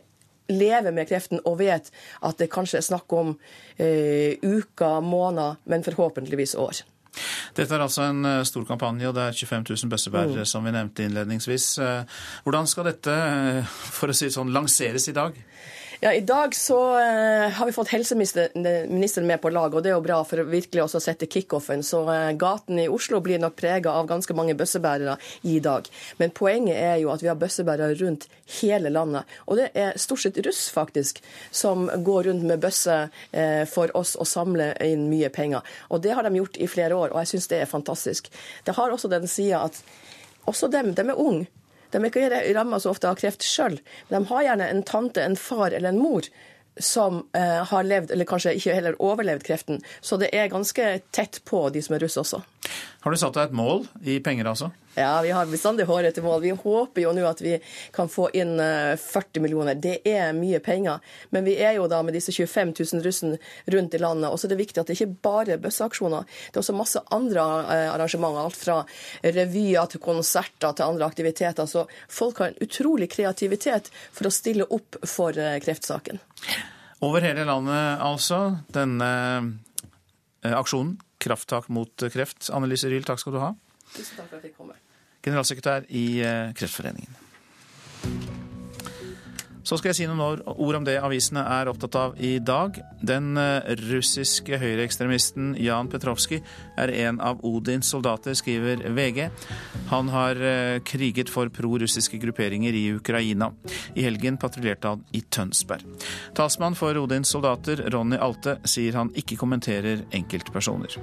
lever 0.50 0.91
med 0.91 1.08
kreften 1.10 1.41
og 1.46 1.60
vet 1.62 1.91
at 2.25 2.39
det 2.41 2.50
kanskje 2.50 2.79
er 2.79 2.88
snakk 2.88 3.13
om 3.13 3.36
eh, 3.77 4.38
uker, 4.41 5.01
måneder, 5.05 5.60
men 5.69 5.86
forhåpentligvis 5.86 6.55
år. 6.58 6.81
Dette 7.57 7.75
er 7.75 7.83
altså 7.83 8.05
en 8.09 8.25
eh, 8.27 8.43
stor 8.47 8.65
kampanje, 8.69 9.07
og 9.09 9.15
det 9.17 9.25
er 9.25 9.37
25 9.37 9.65
000 9.69 9.91
bøssebærere, 9.91 10.43
mm. 10.43 10.49
som 10.49 10.65
vi 10.65 10.73
nevnte 10.75 11.05
innledningsvis. 11.07 11.69
Eh, 11.83 12.19
hvordan 12.45 12.69
skal 12.69 12.89
dette, 12.91 13.15
eh, 13.15 13.77
for 13.97 14.11
å 14.11 14.15
si 14.15 14.29
det 14.29 14.35
sånn, 14.35 14.53
lanseres 14.55 15.09
i 15.09 15.15
dag? 15.17 15.37
Ja, 16.01 16.13
I 16.13 16.22
dag 16.22 16.56
så 16.56 16.91
uh, 16.96 17.50
har 17.50 17.65
vi 17.65 17.72
fått 17.72 17.89
helseministeren 17.91 19.27
med 19.27 19.41
på 19.41 19.50
lag, 19.50 19.74
og 19.75 19.84
det 19.84 19.89
er 19.91 19.98
jo 19.98 20.03
bra 20.06 20.22
for 20.24 20.39
å 20.39 20.46
virkelig 20.48 20.86
også 20.86 21.01
sette 21.03 21.27
kickoffen. 21.27 21.84
Så 21.84 22.06
uh, 22.08 22.29
gaten 22.39 22.79
i 22.79 22.86
Oslo 22.88 23.20
blir 23.20 23.41
nok 23.44 23.58
prega 23.60 23.91
av 24.00 24.08
ganske 24.08 24.32
mange 24.38 24.56
bøssebærere 24.56 25.18
i 25.51 25.58
dag. 25.60 25.89
Men 26.22 26.32
poenget 26.32 26.79
er 26.79 27.01
jo 27.01 27.12
at 27.12 27.20
vi 27.20 27.27
har 27.27 27.36
bøssebærere 27.41 28.00
rundt 28.00 28.29
hele 28.62 28.94
landet. 28.96 29.27
Og 29.51 29.60
det 29.60 29.68
er 29.75 30.00
stort 30.00 30.24
sett 30.24 30.39
russ, 30.48 30.70
faktisk, 30.72 31.20
som 31.51 31.89
går 31.91 32.32
rundt 32.32 32.48
med 32.48 32.63
bøsse 32.63 33.00
uh, 33.12 33.68
for 33.68 33.91
oss 34.00 34.15
å 34.15 34.24
samle 34.24 34.72
inn 34.88 35.10
mye 35.12 35.27
penger. 35.36 35.68
Og 35.91 36.00
det 36.08 36.15
har 36.15 36.24
de 36.24 36.39
gjort 36.39 36.63
i 36.63 36.72
flere 36.72 36.96
år, 36.96 37.12
og 37.12 37.25
jeg 37.25 37.36
syns 37.36 37.51
det 37.51 37.60
er 37.60 37.74
fantastisk. 37.75 38.32
Det 38.63 38.79
har 38.79 38.96
også 38.96 39.12
den 39.12 39.27
sida 39.27 39.65
at 39.68 39.84
også 40.48 40.72
dem, 40.72 40.96
de 40.96 41.10
er 41.12 41.25
unge. 41.27 41.51
De 41.91 42.00
er 42.00 42.10
ikke 42.10 42.53
ramma 42.55 42.79
så 42.79 42.93
ofte 42.93 43.10
av 43.10 43.19
kreft 43.19 43.46
sjøl. 43.46 43.79
De 44.10 44.22
har 44.31 44.46
gjerne 44.46 44.69
en 44.69 44.86
tante, 44.86 45.24
en 45.24 45.38
far 45.39 45.74
eller 45.74 45.93
en 45.93 46.01
mor 46.01 46.27
som 46.79 47.24
eh, 47.36 47.63
har 47.67 47.84
levd, 47.84 48.12
eller 48.12 48.27
kanskje 48.29 48.55
ikke 48.55 48.75
heller 48.77 49.00
overlevd 49.03 49.43
kreften. 49.43 49.81
Så 50.01 50.17
det 50.22 50.29
er 50.36 50.51
ganske 50.51 50.91
tett 51.12 51.41
på 51.50 51.65
de 51.74 51.81
som 51.84 51.98
er 51.98 52.05
russ 52.05 52.17
også. 52.22 52.41
Har 52.99 53.11
du 53.11 53.17
satt 53.19 53.38
deg 53.38 53.49
et 53.49 53.55
mål 53.55 53.85
i 54.03 54.17
penger, 54.23 54.49
altså? 54.51 54.73
Ja, 54.99 55.21
vi 55.21 55.31
har 55.31 55.45
bestandig 55.45 55.85
hårete 55.85 56.21
mål. 56.21 56.41
Vi 56.41 56.49
håper 56.51 57.01
jo 57.01 57.11
nå 57.15 57.23
at 57.29 57.39
vi 57.41 57.53
kan 57.95 58.09
få 58.11 58.25
inn 58.35 58.57
40 58.59 59.38
eh, 59.39 59.41
millioner. 59.43 59.77
Det 59.79 60.01
er 60.03 60.33
mye 60.35 60.59
penger. 60.59 60.99
Men 61.31 61.45
vi 61.47 61.53
er 61.63 61.77
jo 61.77 61.85
da 61.88 62.01
med 62.03 62.17
disse 62.17 62.33
25 62.35 62.73
000 62.75 63.05
russen 63.05 63.38
rundt 63.71 63.95
i 63.95 64.01
landet. 64.01 64.27
Og 64.27 64.39
så 64.39 64.47
er 64.47 64.53
det 64.53 64.59
viktig 64.59 64.81
at 64.81 64.91
det 64.91 64.97
ikke 64.97 65.21
bare 65.29 65.55
er 65.55 65.63
bøsseaksjoner. 65.63 66.27
Det 66.49 66.59
er 66.59 66.63
også 66.63 66.75
masse 66.75 67.03
andre 67.15 67.45
eh, 67.61 67.85
arrangementer. 67.93 68.43
Alt 68.43 68.59
fra 68.59 68.77
revyer 69.23 69.88
til 69.93 70.03
konserter 70.03 70.75
til 70.75 70.89
andre 70.89 71.07
aktiviteter. 71.07 71.69
Så 71.69 71.85
folk 72.11 72.43
har 72.43 72.51
en 72.51 72.63
utrolig 72.67 73.07
kreativitet 73.13 73.88
for 74.11 74.27
å 74.27 74.33
stille 74.33 74.67
opp 74.67 74.99
for 75.07 75.38
eh, 75.39 75.61
kreftsaken. 75.63 76.19
Over 77.05 77.23
hele 77.23 77.47
landet, 77.47 78.01
altså. 78.03 78.41
Denne 78.75 79.13
aksjonen. 80.43 80.97
Krafttak 81.19 81.71
mot 81.73 82.07
kreft. 82.13 82.47
Annelise 82.55 82.91
Ryhl, 82.91 83.07
takk 83.07 83.21
skal 83.21 83.35
du 83.35 83.41
ha. 83.43 83.53
Tusen 83.93 84.19
takk 84.19 84.29
for 84.29 84.38
at 84.38 84.39
jeg 84.39 84.51
fikk 84.51 84.61
komme 84.61 84.77
generalsekretær 85.25 85.88
i 85.91 86.05
eh, 86.23 86.51
Kreftforeningen. 86.57 87.28
Så 89.69 89.77
skal 89.77 89.91
jeg 89.91 89.97
si 89.99 90.05
noen 90.09 90.41
ord 90.49 90.77
om 90.79 90.85
det 90.88 90.95
avisene 90.97 91.43
er 91.45 91.69
opptatt 91.69 91.93
av 91.99 92.15
i 92.25 92.39
dag. 92.41 92.79
Den 93.05 93.38
eh, 93.38 93.67
russiske 93.83 94.57
høyreekstremisten 94.57 95.51
Jan 95.61 95.91
Petrovskij 95.91 96.39
er 96.81 96.93
en 97.03 97.19
av 97.21 97.43
Odins 97.45 97.91
soldater, 97.93 98.33
skriver 98.33 98.81
VG. 98.97 99.27
Han 99.91 100.09
har 100.09 100.41
eh, 100.41 100.79
kriget 100.81 101.29
for 101.29 101.53
prorussiske 101.53 102.17
grupperinger 102.17 102.73
i 102.73 102.88
Ukraina. 102.95 103.51
I 103.93 104.07
helgen 104.07 104.41
patruljerte 104.41 104.95
han 104.95 105.05
i 105.13 105.21
Tønsberg. 105.21 105.85
Talsmann 106.33 106.77
for 106.79 106.97
Odins 106.97 107.29
soldater, 107.29 107.85
Ronny 107.93 108.17
Alte, 108.17 108.57
sier 108.65 108.97
han 108.97 109.13
ikke 109.21 109.38
kommenterer 109.38 110.01
enkeltpersoner. 110.17 110.97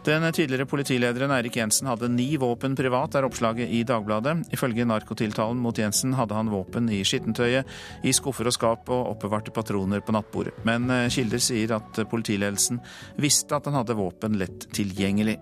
Den 0.00 0.24
tidligere 0.32 0.64
politilederen 0.64 1.32
Eirik 1.34 1.58
Jensen 1.58 1.88
hadde 1.90 2.08
ni 2.08 2.30
våpen 2.40 2.72
privat, 2.76 3.18
er 3.18 3.26
oppslaget 3.26 3.68
i 3.68 3.82
Dagbladet. 3.84 4.46
Ifølge 4.56 4.86
narkotiltalen 4.88 5.60
mot 5.60 5.76
Jensen 5.76 6.14
hadde 6.16 6.38
han 6.38 6.48
våpen 6.48 6.88
i 6.88 7.02
skittentøyet, 7.04 7.68
i 8.00 8.14
skuffer 8.16 8.48
og 8.48 8.56
skap 8.56 8.88
og 8.88 9.12
oppbevarte 9.12 9.52
patroner 9.52 10.00
på 10.00 10.16
nattbordet. 10.16 10.56
Men 10.64 10.88
eh, 10.88 11.10
kilder 11.12 11.44
sier 11.44 11.76
at 11.76 12.00
politiledelsen 12.08 12.80
visste 13.20 13.58
at 13.58 13.68
han 13.68 13.76
hadde 13.82 13.98
våpen 14.00 14.40
lett 14.40 14.70
tilgjengelig. 14.72 15.36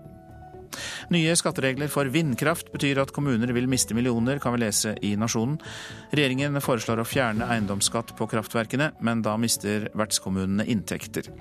Nye 1.13 1.35
skatteregler 1.37 1.89
for 1.91 2.09
vindkraft 2.13 2.71
betyr 2.73 3.01
at 3.03 3.13
kommuner 3.15 3.51
vil 3.55 3.69
miste 3.71 3.95
millioner, 3.97 4.39
kan 4.41 4.55
vi 4.55 4.63
lese 4.63 4.95
i 5.05 5.15
Nasjonen. 5.19 5.57
Regjeringen 6.13 6.59
foreslår 6.63 7.01
å 7.01 7.07
fjerne 7.07 7.49
eiendomsskatt 7.49 8.15
på 8.19 8.29
kraftverkene, 8.29 8.91
men 9.05 9.23
da 9.25 9.35
mister 9.41 9.89
vertskommunene 9.97 10.67
inntekter. 10.69 11.31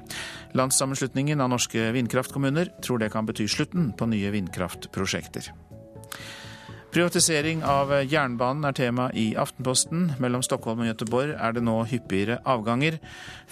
Landssammenslutningen 0.59 1.41
av 1.45 1.53
norske 1.53 1.91
vindkraftkommuner 1.97 2.73
tror 2.85 3.03
det 3.03 3.13
kan 3.15 3.29
bety 3.29 3.49
slutten 3.51 3.93
på 3.99 4.09
nye 4.11 4.33
vindkraftprosjekter. 4.35 5.53
Privatisering 6.89 7.61
av 7.69 7.91
jernbanen 8.09 8.65
er 8.65 8.73
tema 8.73 9.11
i 9.13 9.27
Aftenposten. 9.37 10.07
Mellom 10.23 10.41
Stockholm 10.45 10.81
og 10.81 10.89
Gøteborg 10.89 11.35
er 11.37 11.53
det 11.53 11.63
nå 11.67 11.75
hyppigere 11.91 12.39
avganger, 12.49 12.97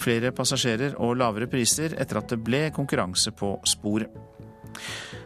flere 0.01 0.31
passasjerer 0.33 0.97
og 0.97 1.19
lavere 1.21 1.45
priser 1.51 1.93
etter 2.01 2.17
at 2.17 2.33
det 2.33 2.39
ble 2.41 2.63
konkurranse 2.73 3.35
på 3.37 3.53
sporet. 3.69 4.09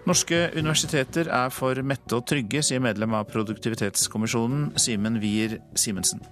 Norske 0.10 0.48
universiteter 0.58 1.28
er 1.30 1.52
for 1.54 1.78
mette 1.86 2.18
og 2.18 2.26
trygge, 2.26 2.64
sier 2.66 2.82
medlem 2.82 3.14
av 3.14 3.28
produktivitetskommisjonen 3.30 4.72
Simen 4.82 5.20
Wier 5.22 5.60
Simensen. 5.78 6.24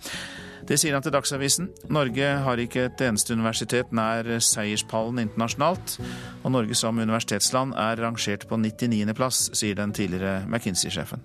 Det 0.70 0.78
sier 0.78 0.94
han 0.94 1.06
til 1.06 1.14
Dagsavisen. 1.14 1.70
Norge 1.94 2.32
har 2.46 2.62
ikke 2.62 2.88
et 2.88 3.02
eneste 3.06 3.34
universitet 3.38 3.94
nær 3.96 4.28
seierspallen 4.44 5.22
internasjonalt, 5.24 6.00
og 6.44 6.54
Norge 6.54 6.78
som 6.78 6.98
universitetsland 6.98 7.78
er 7.78 8.02
rangert 8.02 8.48
på 8.50 8.58
99. 8.58 9.14
plass, 9.18 9.48
sier 9.58 9.78
den 9.78 9.94
tidligere 9.94 10.44
McKinsey-sjefen. 10.50 11.22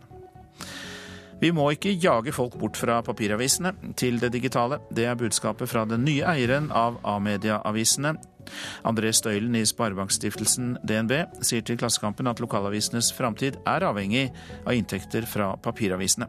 Vi 1.41 1.51
må 1.53 1.67
ikke 1.75 1.97
jage 1.99 2.33
folk 2.33 2.55
bort 2.61 2.79
fra 2.79 3.01
papiravisene 3.05 3.75
til 4.01 4.21
det 4.23 4.31
digitale. 4.37 4.79
Det 4.95 5.09
er 5.09 5.19
budskapet 5.19 5.69
fra 5.69 5.83
den 5.89 6.05
nye 6.07 6.25
eieren 6.31 6.71
av 6.73 7.01
A-media-avisene, 7.05 8.15
André 8.87 9.13
Støylen 9.15 9.57
i 9.59 9.65
Sparebankstiftelsen 9.69 10.77
DNB 10.87 11.15
sier 11.45 11.65
til 11.67 11.79
Klassekampen 11.81 12.31
at 12.31 12.43
lokalavisenes 12.43 13.13
framtid 13.17 13.61
er 13.69 13.87
avhengig 13.89 14.29
av 14.65 14.75
inntekter 14.77 15.29
fra 15.29 15.55
papiravisene. 15.61 16.29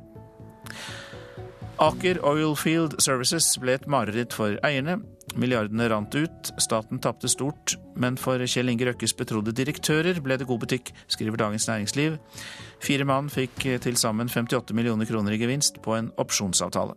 Aker 1.81 2.21
Oilfield 2.23 2.95
Services 3.03 3.49
ble 3.59 3.73
et 3.75 3.87
mareritt 3.91 4.35
for 4.35 4.55
eierne. 4.63 5.01
Milliardene 5.35 5.89
rant 5.91 6.15
ut, 6.15 6.51
staten 6.61 7.01
tapte 7.03 7.27
stort, 7.27 7.73
men 7.99 8.15
for 8.19 8.39
Kjell 8.47 8.71
Inge 8.71 8.87
Røkkes 8.87 9.15
betrodde 9.19 9.51
direktører 9.55 10.21
ble 10.23 10.37
det 10.39 10.47
god 10.47 10.61
butikk, 10.63 10.93
skriver 11.11 11.41
Dagens 11.41 11.67
Næringsliv. 11.67 12.15
Fire 12.79 13.07
mann 13.09 13.27
fikk 13.33 13.67
til 13.83 13.99
sammen 13.99 14.31
58 14.31 14.71
millioner 14.77 15.09
kroner 15.09 15.35
i 15.35 15.41
gevinst 15.41 15.81
på 15.83 15.97
en 15.97 16.13
opsjonsavtale. 16.21 16.95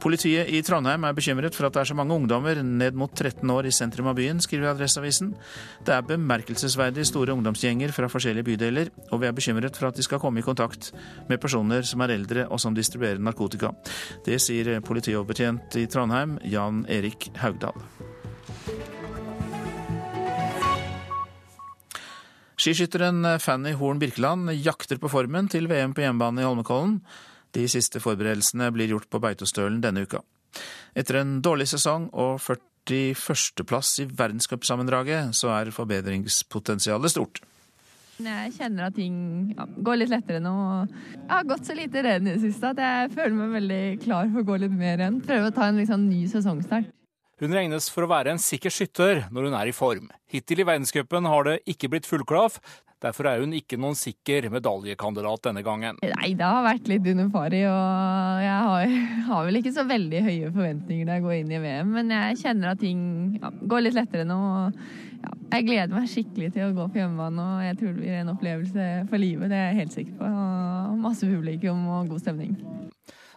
Politiet 0.00 0.48
i 0.48 0.62
Trondheim 0.64 1.04
er 1.04 1.12
bekymret 1.12 1.52
for 1.52 1.68
at 1.68 1.74
det 1.76 1.82
er 1.82 1.88
så 1.90 1.94
mange 1.98 2.14
ungdommer 2.16 2.62
ned 2.64 2.96
mot 2.96 3.12
13 3.12 3.44
år 3.52 3.66
i 3.68 3.72
sentrum 3.74 4.08
av 4.08 4.16
byen, 4.16 4.40
skriver 4.40 4.70
Adresseavisen. 4.70 5.34
Det 5.84 5.92
er 5.92 6.06
bemerkelsesverdig 6.08 7.04
store 7.04 7.34
ungdomsgjenger 7.36 7.92
fra 7.92 8.08
forskjellige 8.08 8.48
bydeler, 8.48 8.88
og 9.12 9.20
vi 9.20 9.28
er 9.28 9.36
bekymret 9.36 9.76
for 9.76 9.90
at 9.90 10.00
de 10.00 10.06
skal 10.06 10.22
komme 10.22 10.40
i 10.40 10.46
kontakt 10.46 10.88
med 11.28 11.40
personer 11.42 11.84
som 11.84 12.00
er 12.00 12.14
eldre 12.16 12.46
og 12.48 12.62
som 12.64 12.76
distribuerer 12.76 13.20
narkotika. 13.20 13.74
Det 14.24 14.40
sier 14.40 14.80
politioverbetjent 14.80 15.76
i 15.76 15.84
Trondheim, 15.92 16.38
Jan 16.48 16.86
Erik 16.88 17.28
Haugdal. 17.42 17.76
Skiskytteren 22.60 23.24
Fanny 23.40 23.72
Horn 23.76 24.00
Birkeland 24.00 24.48
jakter 24.64 25.00
på 25.00 25.08
formen 25.12 25.48
til 25.48 25.68
VM 25.68 25.92
på 25.96 26.02
hjemmebane 26.04 26.40
i 26.40 26.48
Holmenkollen. 26.48 27.02
De 27.56 27.66
siste 27.70 28.02
forberedelsene 28.02 28.70
blir 28.74 28.92
gjort 28.92 29.10
på 29.10 29.20
Beitostølen 29.22 29.80
denne 29.82 30.04
uka. 30.06 30.22
Etter 30.98 31.20
en 31.20 31.38
dårlig 31.44 31.68
sesong 31.70 32.08
og 32.10 32.40
41.-plass 32.42 33.94
i 34.02 34.08
verdenscupsammendraget, 34.08 35.34
så 35.38 35.52
er 35.54 35.72
forbedringspotensialet 35.74 37.14
stort. 37.14 37.42
Jeg 38.20 38.52
kjenner 38.58 38.90
at 38.90 38.96
ting 38.98 39.14
går 39.80 40.02
litt 40.02 40.10
lettere 40.12 40.42
nå. 40.44 40.52
Jeg 41.16 41.30
har 41.32 41.46
gått 41.48 41.68
så 41.70 41.76
lite 41.76 42.02
renn 42.04 42.28
i 42.28 42.34
det 42.34 42.42
siste 42.42 42.74
at 42.74 42.82
jeg 42.82 43.12
føler 43.14 43.36
meg 43.38 43.54
veldig 43.56 43.84
klar 44.04 44.28
for 44.28 44.42
å 44.42 44.48
gå 44.50 44.58
litt 44.60 44.74
mer 44.76 44.98
renn. 45.00 45.22
Prøve 45.24 45.48
å 45.48 45.54
ta 45.56 45.70
en 45.70 45.80
liksom, 45.80 46.04
ny 46.10 46.26
sesongstart. 46.28 46.90
Hun 47.40 47.56
regnes 47.56 47.86
for 47.88 48.04
å 48.04 48.10
være 48.10 48.34
en 48.34 48.42
sikker 48.42 48.72
skytter 48.74 49.22
når 49.32 49.48
hun 49.48 49.54
er 49.56 49.70
i 49.70 49.72
form. 49.72 50.10
Hittil 50.28 50.60
i 50.60 50.66
verdenscupen 50.68 51.24
har 51.24 51.46
det 51.46 51.60
ikke 51.72 51.88
blitt 51.88 52.08
fullklaff. 52.08 52.58
Derfor 53.00 53.30
er 53.30 53.40
hun 53.40 53.54
ikke 53.56 53.78
noen 53.80 53.96
sikker 53.96 54.50
medaljekandidat 54.52 55.46
denne 55.46 55.62
gangen. 55.64 55.96
Nei, 56.04 56.34
det 56.36 56.44
har 56.44 56.66
vært 56.66 56.90
litt 56.90 57.06
under 57.14 57.30
pari, 57.32 57.62
og 57.64 58.42
jeg 58.44 58.58
har, 58.66 58.96
har, 59.30 59.46
vel 59.46 59.60
ikke 59.62 59.72
så 59.72 59.86
veldig 59.88 60.20
høye 60.26 60.50
forventninger 60.52 61.08
når 61.08 61.16
jeg 61.16 61.24
går 61.24 61.36
inn 61.38 61.54
i 61.56 61.62
VM, 61.62 61.94
men 61.96 62.12
jeg 62.12 62.36
kjenner 62.42 62.74
at 62.74 62.82
ting 62.84 63.00
ja, 63.40 63.52
går 63.72 63.86
litt 63.86 63.96
lettere 63.96 64.28
nå. 64.28 64.40
Ja, 65.24 65.32
jeg 65.54 65.66
gleder 65.70 65.96
meg 65.96 66.12
skikkelig 66.12 66.52
til 66.58 66.66
å 66.66 66.76
gå 66.76 66.90
på 66.92 67.00
hjemmebane, 67.00 67.46
og 67.54 67.64
jeg 67.70 67.80
tror 67.80 67.94
det 67.94 68.02
blir 68.02 68.20
en 68.20 68.34
opplevelse 68.34 68.90
for 69.08 69.24
livet. 69.24 69.48
Det 69.48 69.62
er 69.62 69.66
jeg 69.70 69.80
helt 69.80 69.96
sikker 69.96 70.20
på. 70.20 70.34
Og 70.92 71.00
masse 71.08 71.32
publikum 71.32 71.88
og 71.88 72.12
god 72.12 72.20
stemning. 72.26 72.52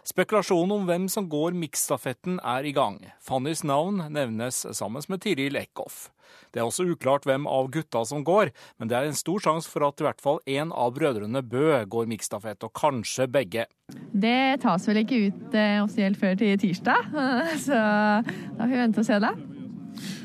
Spekulasjonen 0.04 0.72
om 0.74 0.82
hvem 0.84 1.04
som 1.08 1.24
går 1.32 1.54
miksstafetten 1.56 2.36
er 2.44 2.66
i 2.68 2.74
gang. 2.76 2.98
Fannys 3.24 3.62
navn 3.64 4.02
nevnes 4.12 4.58
sammen 4.76 5.00
med 5.08 5.22
Tiril 5.24 5.56
Eckhoff. 5.56 6.10
Det 6.52 6.60
er 6.60 6.66
også 6.68 6.84
uklart 6.92 7.24
hvem 7.24 7.46
av 7.48 7.70
gutta 7.72 8.02
som 8.04 8.20
går, 8.26 8.50
men 8.76 8.90
det 8.90 8.98
er 8.98 9.08
en 9.08 9.16
stor 9.16 9.40
sjanse 9.40 9.70
for 9.70 9.86
at 9.88 10.02
i 10.02 10.04
hvert 10.04 10.20
fall 10.20 10.42
én 10.44 10.74
av 10.76 10.92
brødrene 10.98 11.40
Bø 11.40 11.80
går 11.88 12.10
miksstafett, 12.12 12.60
og 12.68 12.74
kanskje 12.76 13.30
begge. 13.32 13.64
Det 14.12 14.60
tas 14.60 14.84
vel 14.90 15.00
ikke 15.06 15.22
ut 15.24 15.56
eh, 15.56 15.80
offisielt 15.80 16.20
før 16.20 16.36
til 16.42 16.60
tirsdag, 16.60 17.08
så 17.66 17.80
da 18.20 18.60
får 18.60 18.74
vi 18.74 18.82
vente 18.84 19.00
og 19.00 19.08
se 19.08 19.20
det. 19.24 19.34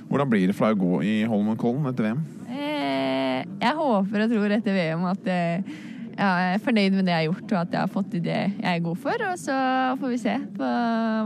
Hvordan 0.10 0.34
blir 0.34 0.52
det 0.52 0.58
for 0.60 0.68
deg 0.68 0.76
å 0.76 0.90
gå 0.90 1.04
i 1.08 1.20
Holmenkollen 1.30 1.88
etter 1.88 2.10
VM? 2.10 2.26
Eh, 2.52 3.46
jeg 3.64 3.80
håper 3.80 4.26
og 4.26 4.36
tror 4.36 4.60
etter 4.60 4.76
VM 4.76 5.08
at 5.08 5.32
eh, 5.32 5.78
jeg 6.20 6.54
er 6.54 6.64
fornøyd 6.64 6.98
med 6.98 7.08
det 7.08 7.14
jeg 7.14 7.22
har 7.22 7.30
gjort, 7.30 7.54
og 7.54 7.60
at 7.62 7.76
jeg 7.76 7.80
har 7.80 7.94
fått 7.94 8.10
til 8.12 8.24
det 8.26 8.40
jeg 8.40 8.72
er 8.74 8.84
god 8.84 9.00
for. 9.06 9.24
Og 9.30 9.40
så 9.40 9.56
får 10.02 10.12
vi 10.14 10.20
se 10.20 10.36
på 10.58 10.74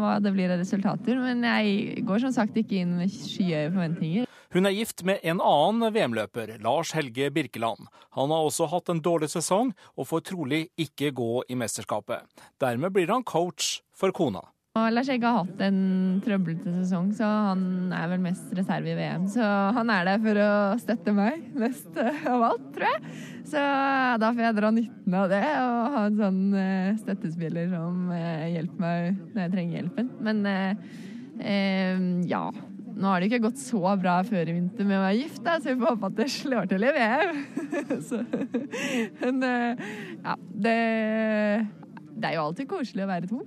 hva 0.03 0.13
det 0.21 0.33
blir 0.35 0.53
av 0.53 0.61
resultater. 0.61 1.17
Men 1.23 1.43
jeg 1.47 2.05
går 2.05 2.23
som 2.27 2.35
sagt 2.35 2.59
ikke 2.59 2.83
inn 2.83 2.93
med 2.99 3.11
skyhøye 3.13 3.73
forventninger. 3.73 4.29
Hun 4.53 4.69
er 4.69 4.75
gift 4.77 5.01
med 5.01 5.23
en 5.25 5.41
annen 5.41 5.95
VM-løper, 5.95 6.59
Lars 6.61 6.93
Helge 6.93 7.31
Birkeland. 7.33 7.87
Han 8.13 8.29
har 8.29 8.45
også 8.45 8.69
hatt 8.69 8.91
en 8.93 9.01
dårlig 9.01 9.31
sesong, 9.33 9.73
og 9.97 10.05
får 10.11 10.27
trolig 10.29 10.67
ikke 10.77 11.09
gå 11.17 11.41
i 11.49 11.57
mesterskapet. 11.57 12.21
Dermed 12.61 12.93
blir 12.93 13.09
han 13.09 13.25
coach 13.25 13.79
for 13.97 14.13
kona. 14.13 14.52
Og 14.73 14.87
Lars 14.89 15.09
Egge 15.13 15.29
har 15.29 15.43
hatt 15.43 15.59
en 15.67 15.75
trøblete 16.25 16.71
sesong, 16.79 17.11
så 17.13 17.27
han 17.29 17.91
er 17.93 18.07
vel 18.09 18.23
mest 18.23 18.55
reserve 18.57 18.89
i 18.89 18.95
VM. 18.97 19.27
Så 19.29 19.45
han 19.77 19.91
er 19.93 20.07
der 20.07 20.23
for 20.23 20.39
å 20.41 20.47
støtte 20.81 21.13
meg 21.13 21.43
mest 21.61 21.99
av 22.01 22.45
alt, 22.47 22.63
tror 22.73 22.87
jeg. 22.87 23.11
Så 23.51 23.67
da 24.23 24.31
får 24.31 24.47
jeg 24.47 24.57
dra 24.57 24.73
nytten 24.73 25.19
av 25.19 25.29
det 25.29 25.43
og 25.59 25.93
ha 25.93 26.03
en 26.07 26.17
sånn 26.23 26.41
eh, 26.57 26.97
støttespiller 27.03 27.69
som 27.69 28.09
eh, 28.17 28.49
hjelper 28.55 28.81
meg 28.87 29.21
når 29.21 29.45
jeg 29.45 29.55
trenger 29.59 29.77
hjelpen. 29.77 30.11
Men 30.25 30.43
eh, 30.49 32.03
ja. 32.33 32.43
Nå 32.97 33.13
har 33.13 33.21
det 33.21 33.29
ikke 33.29 33.45
gått 33.45 33.61
så 33.61 33.95
bra 34.01 34.19
før 34.25 34.49
i 34.49 34.57
vinter 34.57 34.89
med 34.89 34.97
å 34.97 35.05
være 35.05 35.21
gift, 35.21 35.41
da, 35.45 35.61
så 35.61 35.69
vi 35.69 35.81
får 35.83 35.99
håpe 35.99 36.15
at 36.15 36.21
det 36.23 36.31
slår 36.41 36.73
til 36.73 36.89
i 36.89 36.95
VM. 36.97 37.43
så, 38.09 38.25
men 39.21 39.43
ja, 39.45 40.39
det, 40.65 40.79
det 42.17 42.31
er 42.31 42.39
jo 42.39 42.47
alltid 42.49 42.73
koselig 42.73 43.05
å 43.05 43.13
være 43.19 43.37
to. 43.37 43.45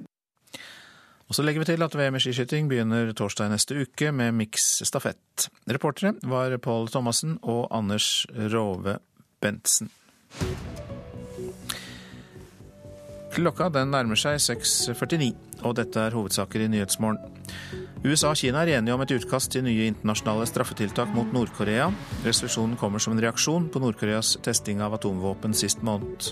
Og 1.26 1.34
så 1.34 1.42
legger 1.42 1.64
vi 1.64 1.68
til 1.72 1.82
at 1.82 1.94
VM 1.98 2.16
i 2.18 2.22
skiskyting 2.22 2.68
begynner 2.70 3.10
torsdag 3.16 3.50
neste 3.50 3.74
uke 3.82 4.12
med 4.14 4.36
miks 4.38 4.66
stafett. 4.86 5.48
Reportere 5.66 6.14
var 6.22 6.54
Pål 6.62 6.90
Thomassen 6.94 7.38
og 7.42 7.66
Anders 7.74 8.26
Rove 8.52 8.98
Bentsen. 9.42 9.90
Klokka 13.36 13.66
den 13.68 13.90
nærmer 13.92 14.16
seg 14.16 14.38
6.49, 14.40 15.34
og 15.66 15.74
dette 15.76 16.00
er 16.00 16.14
hovedsaker 16.16 16.62
i 16.64 16.70
Nyhetsmorgen. 16.72 17.20
USA 18.06 18.30
og 18.30 18.38
Kina 18.38 18.62
er 18.62 18.78
enige 18.78 18.94
om 18.94 19.02
et 19.02 19.12
utkast 19.12 19.50
til 19.52 19.66
nye 19.66 19.90
internasjonale 19.90 20.46
straffetiltak 20.48 21.10
mot 21.12 21.34
Nord-Korea. 21.34 21.90
Resolusjonen 22.24 22.78
kommer 22.80 23.02
som 23.02 23.16
en 23.16 23.20
reaksjon 23.20 23.66
på 23.72 23.82
Nord-Koreas 23.82 24.36
testing 24.46 24.80
av 24.84 24.94
atomvåpen 24.96 25.56
sist 25.58 25.82
måned. 25.84 26.30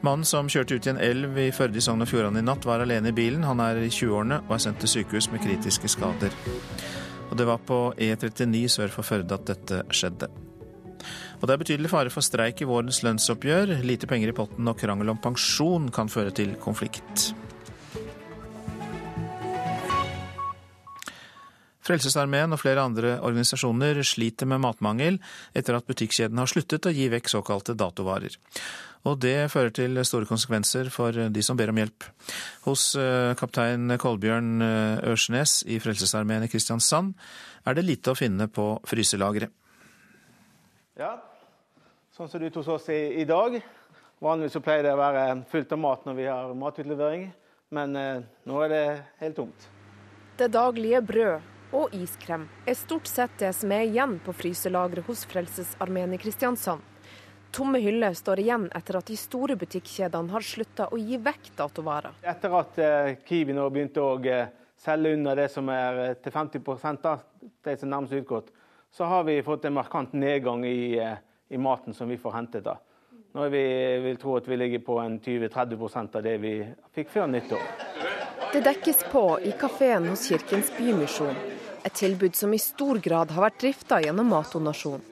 Mannen 0.00 0.24
som 0.24 0.48
kjørte 0.48 0.78
ut 0.78 0.86
i 0.86 0.90
en 0.94 1.00
elv 1.04 1.36
i 1.36 1.50
Førde 1.52 1.76
i 1.76 1.82
Sogn 1.84 2.00
og 2.00 2.08
Fjordane 2.08 2.40
i 2.40 2.44
natt, 2.44 2.64
var 2.64 2.80
alene 2.80 3.10
i 3.10 3.16
bilen. 3.16 3.42
Han 3.44 3.60
er 3.60 3.82
i 3.84 3.90
20-årene 3.92 4.38
og 4.46 4.54
er 4.56 4.62
sendt 4.64 4.80
til 4.80 4.94
sykehus 4.94 5.28
med 5.28 5.42
kritiske 5.44 5.90
skader. 5.92 6.32
Og 7.28 7.36
det 7.36 7.46
var 7.46 7.60
på 7.68 7.82
E39 8.00 8.62
sør 8.72 8.94
for 8.94 9.04
Førde 9.04 9.36
at 9.36 9.44
dette 9.52 9.82
skjedde. 9.92 10.30
Og 11.40 11.44
det 11.44 11.52
er 11.52 11.60
betydelig 11.60 11.92
fare 11.92 12.12
for 12.12 12.24
streik 12.24 12.64
i 12.64 12.68
vårens 12.68 13.02
lønnsoppgjør. 13.04 13.76
Lite 13.84 14.08
penger 14.08 14.32
i 14.32 14.36
potten 14.40 14.72
og 14.72 14.80
krangel 14.80 15.12
om 15.12 15.20
pensjon 15.20 15.92
kan 15.92 16.08
føre 16.12 16.32
til 16.32 16.56
konflikt. 16.60 17.30
Frelsesarmeen 21.84 22.54
og 22.54 22.60
flere 22.62 22.84
andre 22.86 23.16
organisasjoner 23.24 24.00
sliter 24.06 24.48
med 24.48 24.62
matmangel 24.64 25.16
etter 25.56 25.76
at 25.76 25.88
butikkjeden 25.88 26.40
har 26.40 26.48
sluttet 26.48 26.88
å 26.88 26.92
gi 26.94 27.08
vekk 27.12 27.32
såkalte 27.32 27.76
datovarer. 27.76 28.36
Og 29.08 29.16
det 29.22 29.48
fører 29.48 29.72
til 29.72 29.96
store 30.04 30.28
konsekvenser 30.28 30.90
for 30.92 31.16
de 31.32 31.42
som 31.44 31.56
ber 31.56 31.72
om 31.72 31.78
hjelp. 31.80 32.04
Hos 32.66 32.90
eh, 33.00 33.32
kaptein 33.40 33.96
Kolbjørn 34.00 34.60
eh, 34.64 35.08
Ørsnes 35.08 35.62
i 35.64 35.78
Frelsesarmeen 35.80 36.44
i 36.44 36.50
Kristiansand 36.52 37.14
er 37.64 37.76
det 37.76 37.86
lite 37.86 38.12
å 38.12 38.18
finne 38.18 38.50
på 38.52 38.74
fryselageret. 38.88 39.52
Ja, 41.00 41.14
sånn 42.12 42.28
som 42.28 42.40
det 42.40 42.50
er 42.50 42.52
ute 42.52 42.60
hos 42.60 42.72
oss 42.76 42.90
i, 42.92 43.00
i 43.22 43.24
dag. 43.28 43.56
Vanligvis 44.20 44.58
så 44.58 44.60
pleier 44.60 44.84
det 44.84 44.92
å 44.92 45.00
være 45.00 45.24
fullt 45.48 45.72
av 45.72 45.80
mat 45.80 46.04
når 46.04 46.18
vi 46.18 46.28
har 46.28 46.52
matutlevering, 46.60 47.30
men 47.72 47.96
eh, 47.96 48.26
nå 48.44 48.60
er 48.66 48.74
det 48.74 48.84
helt 49.22 49.40
tomt. 49.40 49.70
Det 50.36 50.50
daglige 50.52 51.00
brød 51.08 51.48
og 51.80 51.96
iskrem 51.96 52.44
er 52.68 52.76
stort 52.76 53.08
sett 53.08 53.32
det 53.40 53.54
som 53.56 53.72
er 53.72 53.86
igjen 53.88 54.18
på 54.24 54.34
fryselageret 54.36 55.08
hos 55.08 55.24
Frelsesarmeen 55.30 56.12
i 56.16 56.20
Kristiansand. 56.20 56.89
Tomme 57.50 57.78
hyller 57.82 58.14
står 58.14 58.40
igjen 58.40 58.68
etter 58.74 59.00
at 59.00 59.08
de 59.10 59.16
store 59.18 59.56
butikkjedene 59.58 60.30
har 60.30 60.44
slutta 60.46 60.86
å 60.94 60.98
gi 60.98 61.18
vekk 61.18 61.50
datovarer. 61.58 62.20
Etter 62.22 62.54
at 62.54 62.78
eh, 62.78 63.14
Kiwi 63.26 63.56
nå 63.56 63.64
begynte 63.74 64.04
å 64.04 64.12
eh, 64.22 64.52
selge 64.78 65.16
under 65.16 65.40
det 65.42 65.48
som 65.50 65.68
er 65.74 65.98
eh, 66.04 66.12
til 66.22 66.34
50 66.36 67.08
av 67.10 67.24
det 67.66 67.74
som 67.80 67.90
nærmest 67.90 68.14
utgått, 68.20 68.52
så 68.94 69.08
har 69.10 69.26
vi 69.26 69.40
fått 69.42 69.66
en 69.66 69.74
markant 69.74 70.14
nedgang 70.14 70.64
i, 70.66 70.94
i 71.50 71.58
maten 71.58 71.94
som 71.94 72.08
vi 72.08 72.18
får 72.18 72.38
hentet. 72.38 72.64
da. 72.64 72.78
Nå 73.34 73.48
vi, 73.48 73.64
vil 74.02 74.16
tro 74.18 74.36
at 74.38 74.48
vi 74.50 74.56
ligger 74.56 74.82
på 74.86 74.98
en 74.98 75.20
20-30% 75.20 76.16
av 76.18 76.22
det 76.26 76.38
vi 76.42 76.54
fikk 76.94 77.12
før 77.12 77.28
nyttår. 77.30 77.62
Det 78.50 78.64
dekkes 78.66 79.04
på 79.12 79.22
i 79.46 79.52
kafeen 79.58 80.08
hos 80.10 80.26
Kirkens 80.26 80.72
Bymisjon, 80.78 81.36
et 81.86 81.94
tilbud 81.94 82.34
som 82.34 82.54
i 82.54 82.58
stor 82.58 82.98
grad 82.98 83.30
har 83.30 83.46
vært 83.46 83.60
drifta 83.62 84.00
gjennom 84.02 84.26
matdonasjon. 84.34 85.04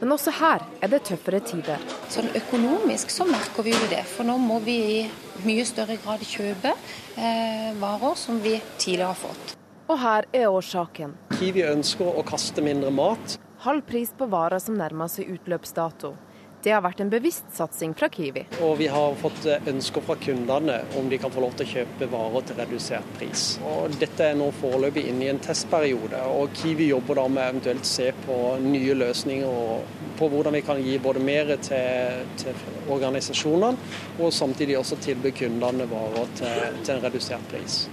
Men 0.00 0.14
også 0.14 0.30
her 0.38 0.62
er 0.82 0.90
det 0.92 1.00
tøffere 1.08 1.40
tider. 1.42 1.82
Sånn 2.12 2.28
Økonomisk 2.38 3.10
så 3.10 3.26
merker 3.26 3.66
vi 3.66 3.72
jo 3.74 3.88
det, 3.90 4.04
for 4.06 4.28
nå 4.28 4.36
må 4.38 4.60
vi 4.62 4.76
i 4.78 5.00
mye 5.46 5.64
større 5.66 5.96
grad 6.02 6.22
kjøpe 6.22 6.70
eh, 7.18 7.72
varer 7.80 8.14
som 8.18 8.38
vi 8.44 8.58
tidligere 8.78 9.10
har 9.10 9.18
fått. 9.18 9.56
Og 9.88 9.98
her 9.98 10.28
er 10.36 10.46
årsaken. 10.52 11.16
Kiwi 11.38 11.64
ønsker 11.66 12.14
å 12.20 12.22
kaste 12.26 12.62
mindre 12.62 12.92
mat. 12.94 13.38
Halv 13.64 13.82
pris 13.88 14.12
på 14.14 14.28
varer 14.30 14.62
som 14.62 14.78
nærmer 14.78 15.10
seg 15.10 15.32
utløpsdato. 15.34 16.12
Det 16.62 16.72
har 16.74 16.82
vært 16.82 17.00
en 17.04 17.10
bevisst 17.10 17.52
satsing 17.54 17.92
fra 17.94 18.08
Kiwi. 18.10 18.42
Og 18.66 18.72
vi 18.80 18.88
har 18.90 19.14
fått 19.20 19.44
eh, 19.46 19.62
ønsker 19.70 20.02
fra 20.02 20.16
kundene 20.18 20.80
om 20.98 21.06
de 21.10 21.18
kan 21.22 21.30
få 21.30 21.44
lov 21.44 21.54
til 21.58 21.68
å 21.68 21.70
kjøpe 21.70 22.08
varer 22.10 22.48
til 22.48 22.58
redusert 22.58 23.12
pris. 23.18 23.44
Og 23.62 23.94
dette 24.00 24.26
er 24.26 24.38
nå 24.38 24.48
foreløpig 24.58 25.04
inne 25.06 25.28
i 25.28 25.30
en 25.30 25.38
testperiode, 25.42 26.22
og 26.34 26.50
Kiwi 26.58 26.90
jobber 26.90 27.20
da 27.20 27.28
med 27.30 27.52
eventuelt 27.52 27.86
se 27.86 28.10
på 28.24 28.38
nye 28.64 28.96
løsninger 28.98 29.46
og 29.46 30.08
på 30.18 30.30
hvordan 30.32 30.58
vi 30.58 30.64
kan 30.66 30.82
gi 30.82 30.98
både 31.02 31.22
mer 31.22 31.54
til, 31.62 32.26
til 32.42 32.66
organisasjonene, 32.90 33.94
og 34.18 34.34
samtidig 34.34 34.80
også 34.80 34.98
tilby 35.04 35.30
kundene 35.44 35.86
varer 35.92 36.34
til, 36.40 36.82
til 36.82 36.96
en 36.96 37.06
redusert 37.06 37.46
pris. 37.52 37.84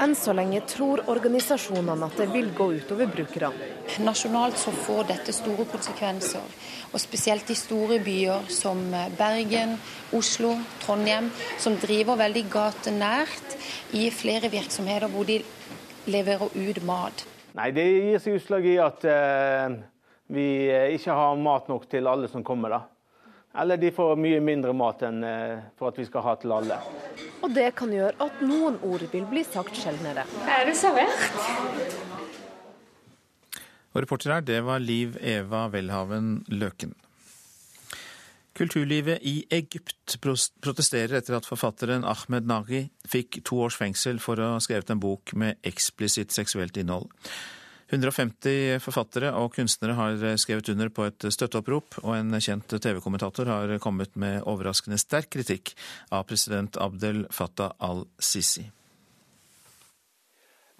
Enn 0.00 0.14
så 0.16 0.32
lenge 0.32 0.62
tror 0.64 1.02
organisasjonene 1.12 2.06
at 2.06 2.14
det 2.16 2.30
vil 2.32 2.46
gå 2.56 2.70
utover 2.78 3.10
brukerne. 3.12 3.66
Nasjonalt 4.00 4.56
så 4.56 4.72
får 4.72 5.10
dette 5.10 5.34
store 5.36 5.66
konsekvenser. 5.68 6.46
Og 6.94 7.02
spesielt 7.02 7.50
i 7.52 7.56
store 7.58 7.98
byer 8.00 8.48
som 8.48 8.80
Bergen, 9.18 9.74
Oslo, 10.16 10.54
Trondheim, 10.80 11.28
som 11.60 11.76
driver 11.82 12.16
veldig 12.16 12.46
gatenært 12.48 13.58
i 13.92 14.06
flere 14.14 14.48
virksomheter 14.48 15.12
hvor 15.12 15.28
de 15.28 15.42
leverer 16.08 16.48
ut 16.48 16.82
mat. 16.88 17.26
Nei, 17.58 17.68
Det 17.76 17.84
gir 17.84 18.24
seg 18.24 18.38
utslag 18.40 18.66
i 18.70 18.78
at 18.80 19.04
eh, 19.04 19.76
vi 20.32 20.48
ikke 20.96 21.12
har 21.12 21.36
mat 21.36 21.68
nok 21.68 21.84
til 21.90 22.08
alle 22.08 22.30
som 22.32 22.46
kommer. 22.46 22.72
da. 22.72 22.80
Eller 23.58 23.76
de 23.76 23.90
får 23.90 24.14
mye 24.20 24.38
mindre 24.44 24.72
mat 24.76 25.02
enn 25.02 25.24
eh, 25.26 25.58
for 25.78 25.90
at 25.90 25.98
vi 25.98 26.06
skal 26.06 26.22
ha 26.22 26.36
til 26.38 26.54
alle. 26.54 26.78
Og 27.42 27.50
det 27.54 27.72
kan 27.78 27.90
gjøre 27.90 28.14
at 28.22 28.42
noen 28.46 28.78
ord 28.86 29.02
vil 29.10 29.26
bli 29.30 29.42
sagt 29.46 29.74
sjeldnere. 29.74 30.22
Er 30.46 30.68
det 30.68 30.76
servert? 30.78 31.98
Og 33.90 34.02
reporter 34.04 34.36
her, 34.36 34.46
det 34.46 34.60
var 34.62 34.78
Liv 34.78 35.16
Eva 35.18 35.66
Welhaven 35.72 36.44
Løken. 36.46 36.94
Kulturlivet 38.54 39.22
i 39.26 39.40
Egypt 39.50 40.18
protesterer 40.20 41.16
etter 41.18 41.38
at 41.38 41.46
forfatteren 41.48 42.04
Ahmed 42.06 42.46
Nagi 42.46 42.84
fikk 43.08 43.40
to 43.46 43.62
års 43.64 43.78
fengsel 43.78 44.20
for 44.22 44.38
å 44.38 44.52
ha 44.54 44.60
skrevet 44.62 44.92
en 44.92 45.02
bok 45.02 45.32
med 45.38 45.58
eksplisitt 45.66 46.34
seksuelt 46.34 46.78
innhold. 46.78 47.08
150 47.90 48.78
forfattere 48.84 49.32
og 49.34 49.54
kunstnere 49.56 49.96
har 49.98 50.24
skrevet 50.38 50.68
under 50.70 50.90
på 50.94 51.08
et 51.08 51.26
støtteopprop, 51.34 51.98
og 52.04 52.12
en 52.14 52.36
kjent 52.38 52.76
TV-kommentator 52.78 53.50
har 53.50 53.78
kommet 53.82 54.14
med 54.14 54.44
overraskende 54.46 54.98
sterk 55.00 55.32
kritikk 55.34 55.74
av 56.14 56.28
president 56.30 56.78
Abdel 56.78 57.24
Fattah 57.34 57.74
al-Sisi. 57.82 58.68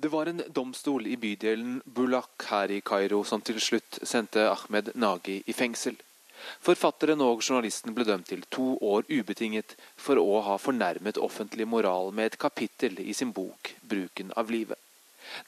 Det 0.01 0.09
var 0.09 0.31
en 0.31 0.42
domstol 0.49 1.07
i 1.07 1.16
bydelen 1.20 1.83
Bulak 1.85 2.46
her 2.49 2.70
i 2.73 2.79
Kairo 2.81 3.18
som 3.29 3.42
til 3.44 3.59
slutt 3.61 3.99
sendte 4.01 4.46
Ahmed 4.49 4.94
Nagi 4.94 5.42
i 5.44 5.53
fengsel. 5.53 5.99
Forfatteren 6.64 7.20
og 7.20 7.42
journalisten 7.44 7.92
ble 7.92 8.07
dømt 8.09 8.31
til 8.31 8.46
to 8.49 8.79
år 8.81 9.05
ubetinget 9.11 9.75
for 10.01 10.16
å 10.23 10.40
ha 10.46 10.57
fornærmet 10.57 11.20
offentlig 11.20 11.66
moral 11.68 12.14
med 12.16 12.31
et 12.31 12.38
kapittel 12.40 12.96
i 13.05 13.12
sin 13.12 13.35
bok 13.37 13.75
'Bruken 13.83 14.33
av 14.37 14.49
livet'. 14.49 14.89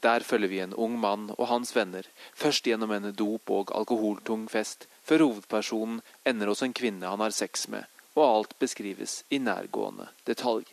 Der 0.01 0.21
følger 0.21 0.49
vi 0.49 0.61
en 0.63 0.75
ung 0.75 0.99
mann 1.01 1.31
og 1.37 1.49
hans 1.51 1.75
venner, 1.77 2.07
først 2.35 2.67
gjennom 2.67 2.93
en 2.93 3.11
dop- 3.17 3.51
og 3.51 3.73
alkoholtung 3.77 4.49
fest, 4.51 4.87
før 5.03 5.27
hovedpersonen 5.27 6.03
ender 6.25 6.53
hos 6.53 6.63
en 6.63 6.77
kvinne 6.77 7.09
han 7.09 7.25
har 7.25 7.35
sex 7.35 7.69
med, 7.69 7.89
og 8.15 8.25
alt 8.27 8.59
beskrives 8.59 9.23
i 9.31 9.41
nærgående 9.43 10.09
detalj. 10.29 10.69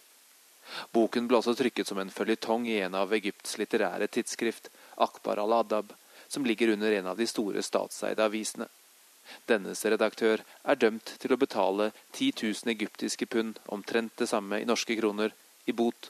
Boken 0.93 1.27
ble 1.27 1.39
også 1.39 1.55
trykket 1.57 1.89
som 1.89 1.99
en 2.01 2.13
føljetong 2.13 2.67
i 2.69 2.79
en 2.83 2.97
av 2.97 3.13
Egypts 3.17 3.57
litterære 3.57 4.07
tidsskrift, 4.07 4.69
Akbar 4.97 5.41
al-Adab, 5.41 5.93
som 6.27 6.45
ligger 6.45 6.75
under 6.75 6.91
en 6.91 7.07
av 7.09 7.17
de 7.17 7.25
store 7.27 7.63
statseide 7.65 8.21
avisene. 8.21 8.67
Dennes 9.49 9.81
redaktør 9.85 10.43
er 10.63 10.77
dømt 10.77 11.15
til 11.21 11.33
å 11.33 11.39
betale 11.41 11.91
10 12.13 12.31
000 12.41 12.73
egyptiske 12.73 13.25
pund, 13.25 13.59
omtrent 13.67 14.15
det 14.17 14.29
samme 14.29 14.61
i 14.61 14.69
norske 14.69 14.97
kroner, 14.97 15.33
i 15.65 15.73
bot. 15.73 16.09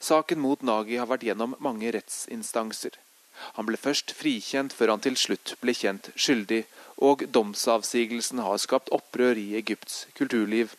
Saken 0.00 0.40
mot 0.40 0.62
Nagi 0.62 0.98
har 1.00 1.08
vært 1.10 1.26
gjennom 1.28 1.56
mange 1.58 1.92
rettsinstanser. 1.94 2.98
Han 3.56 3.66
ble 3.68 3.78
først 3.80 4.12
frikjent 4.16 4.74
før 4.76 4.94
han 4.94 5.04
til 5.04 5.16
slutt 5.16 5.54
ble 5.62 5.74
kjent 5.76 6.10
skyldig, 6.14 6.64
og 7.00 7.24
domsavsigelsen 7.32 8.42
har 8.44 8.60
skapt 8.60 8.92
opprør 8.92 9.40
i 9.40 9.54
Egypts 9.60 10.04
kulturliv, 10.18 10.74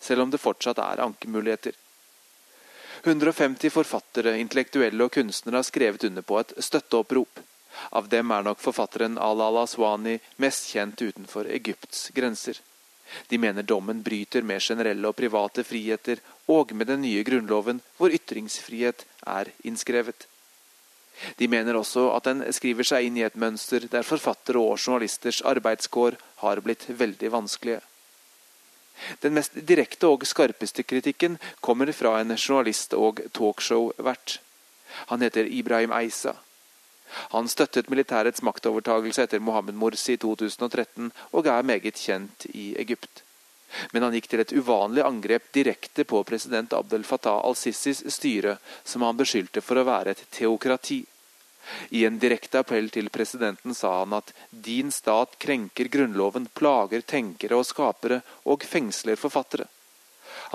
selv 0.00 0.26
om 0.26 0.30
det 0.30 0.42
fortsatt 0.42 0.78
er 0.82 1.02
ankemuligheter. 1.02 1.74
150 3.02 3.70
forfattere, 3.70 4.36
intellektuelle 4.40 5.04
og 5.04 5.12
kunstnere 5.14 5.60
har 5.60 5.66
skrevet 5.66 6.06
under 6.08 6.24
på 6.26 6.38
et 6.40 6.54
støtteopprop. 6.68 7.42
Av 7.98 8.08
dem 8.08 8.30
er 8.32 8.46
nok 8.46 8.62
forfatteren 8.62 9.18
Al-Al 9.20 9.60
Aswani 9.62 10.16
mest 10.42 10.70
kjent 10.72 11.02
utenfor 11.02 11.50
Egypts 11.58 12.08
grenser. 12.16 12.58
De 13.28 13.38
mener 13.38 13.62
dommen 13.62 14.02
bryter 14.02 14.42
med 14.42 14.62
generelle 14.62 15.08
og 15.08 15.16
private 15.16 15.64
friheter, 15.64 16.22
og 16.48 16.72
med 16.74 16.86
den 16.90 17.02
nye 17.02 17.24
grunnloven, 17.26 17.80
hvor 17.98 18.14
ytringsfrihet 18.14 19.06
er 19.26 19.50
innskrevet. 19.64 20.26
De 21.38 21.48
mener 21.48 21.76
også 21.78 22.10
at 22.12 22.28
den 22.28 22.44
skriver 22.52 22.84
seg 22.84 23.06
inn 23.06 23.16
i 23.16 23.24
et 23.24 23.38
mønster 23.40 23.86
der 23.92 24.04
forfattere 24.04 24.60
og 24.60 24.76
journalisters 24.76 25.40
arbeidskår 25.48 26.18
har 26.42 26.60
blitt 26.64 26.84
veldig 26.88 27.32
vanskelige. 27.32 27.80
Den 29.20 29.36
mest 29.36 29.56
direkte 29.68 30.08
og 30.08 30.24
skarpeste 30.28 30.84
kritikken 30.84 31.38
kommer 31.60 31.92
fra 31.92 32.18
en 32.20 32.36
journalist 32.36 32.94
og 32.96 33.20
talkshow-vert. 33.36 34.38
Han 35.12 35.24
heter 35.24 35.48
Ibrahim 35.52 35.92
Eisa. 35.92 36.36
Han 37.34 37.48
støttet 37.48 37.90
militærets 37.92 38.42
maktovertagelse 38.42 39.26
etter 39.26 39.42
Mohammed 39.42 39.78
Morsi 39.78 40.16
i 40.16 40.20
2013, 40.22 41.12
og 41.32 41.46
er 41.46 41.66
meget 41.66 42.00
kjent 42.00 42.48
i 42.52 42.74
Egypt. 42.80 43.22
Men 43.92 44.06
han 44.06 44.14
gikk 44.14 44.28
til 44.30 44.42
et 44.42 44.54
uvanlig 44.56 45.02
angrep 45.04 45.50
direkte 45.54 46.06
på 46.08 46.22
president 46.28 46.72
Abdel 46.76 47.04
Fattah 47.04 47.42
al-Sissis 47.44 48.04
styre, 48.14 48.56
som 48.84 49.02
han 49.02 49.18
beskyldte 49.18 49.62
for 49.64 49.80
å 49.80 49.86
være 49.88 50.14
et 50.14 50.24
teokrati. 50.38 51.02
I 51.90 52.04
en 52.06 52.18
direkte 52.22 52.60
appell 52.62 52.88
til 52.94 53.10
presidenten 53.10 53.74
sa 53.74 53.98
han 54.00 54.14
at 54.14 54.30
din 54.50 54.92
stat 54.94 55.34
krenker 55.42 55.90
grunnloven, 55.90 56.46
plager 56.54 57.02
tenkere 57.02 57.58
og 57.58 57.66
skapere 57.66 58.20
og 58.46 58.62
fengsler 58.62 59.18
forfattere. 59.18 59.66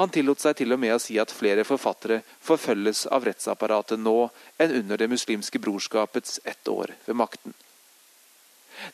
Han 0.01 0.09
tillot 0.09 0.41
seg 0.41 0.55
til 0.57 0.73
og 0.73 0.79
med 0.81 0.95
å 0.95 1.01
si 1.01 1.19
at 1.21 1.29
flere 1.29 1.61
forfattere 1.61 2.23
forfølges 2.41 3.03
av 3.13 3.27
rettsapparatet 3.27 4.01
nå 4.01 4.31
enn 4.57 4.71
under 4.79 4.97
Det 4.97 5.07
muslimske 5.11 5.61
brorskapets 5.61 6.39
ett 6.43 6.67
år 6.67 6.95
ved 7.05 7.19
makten. 7.21 7.53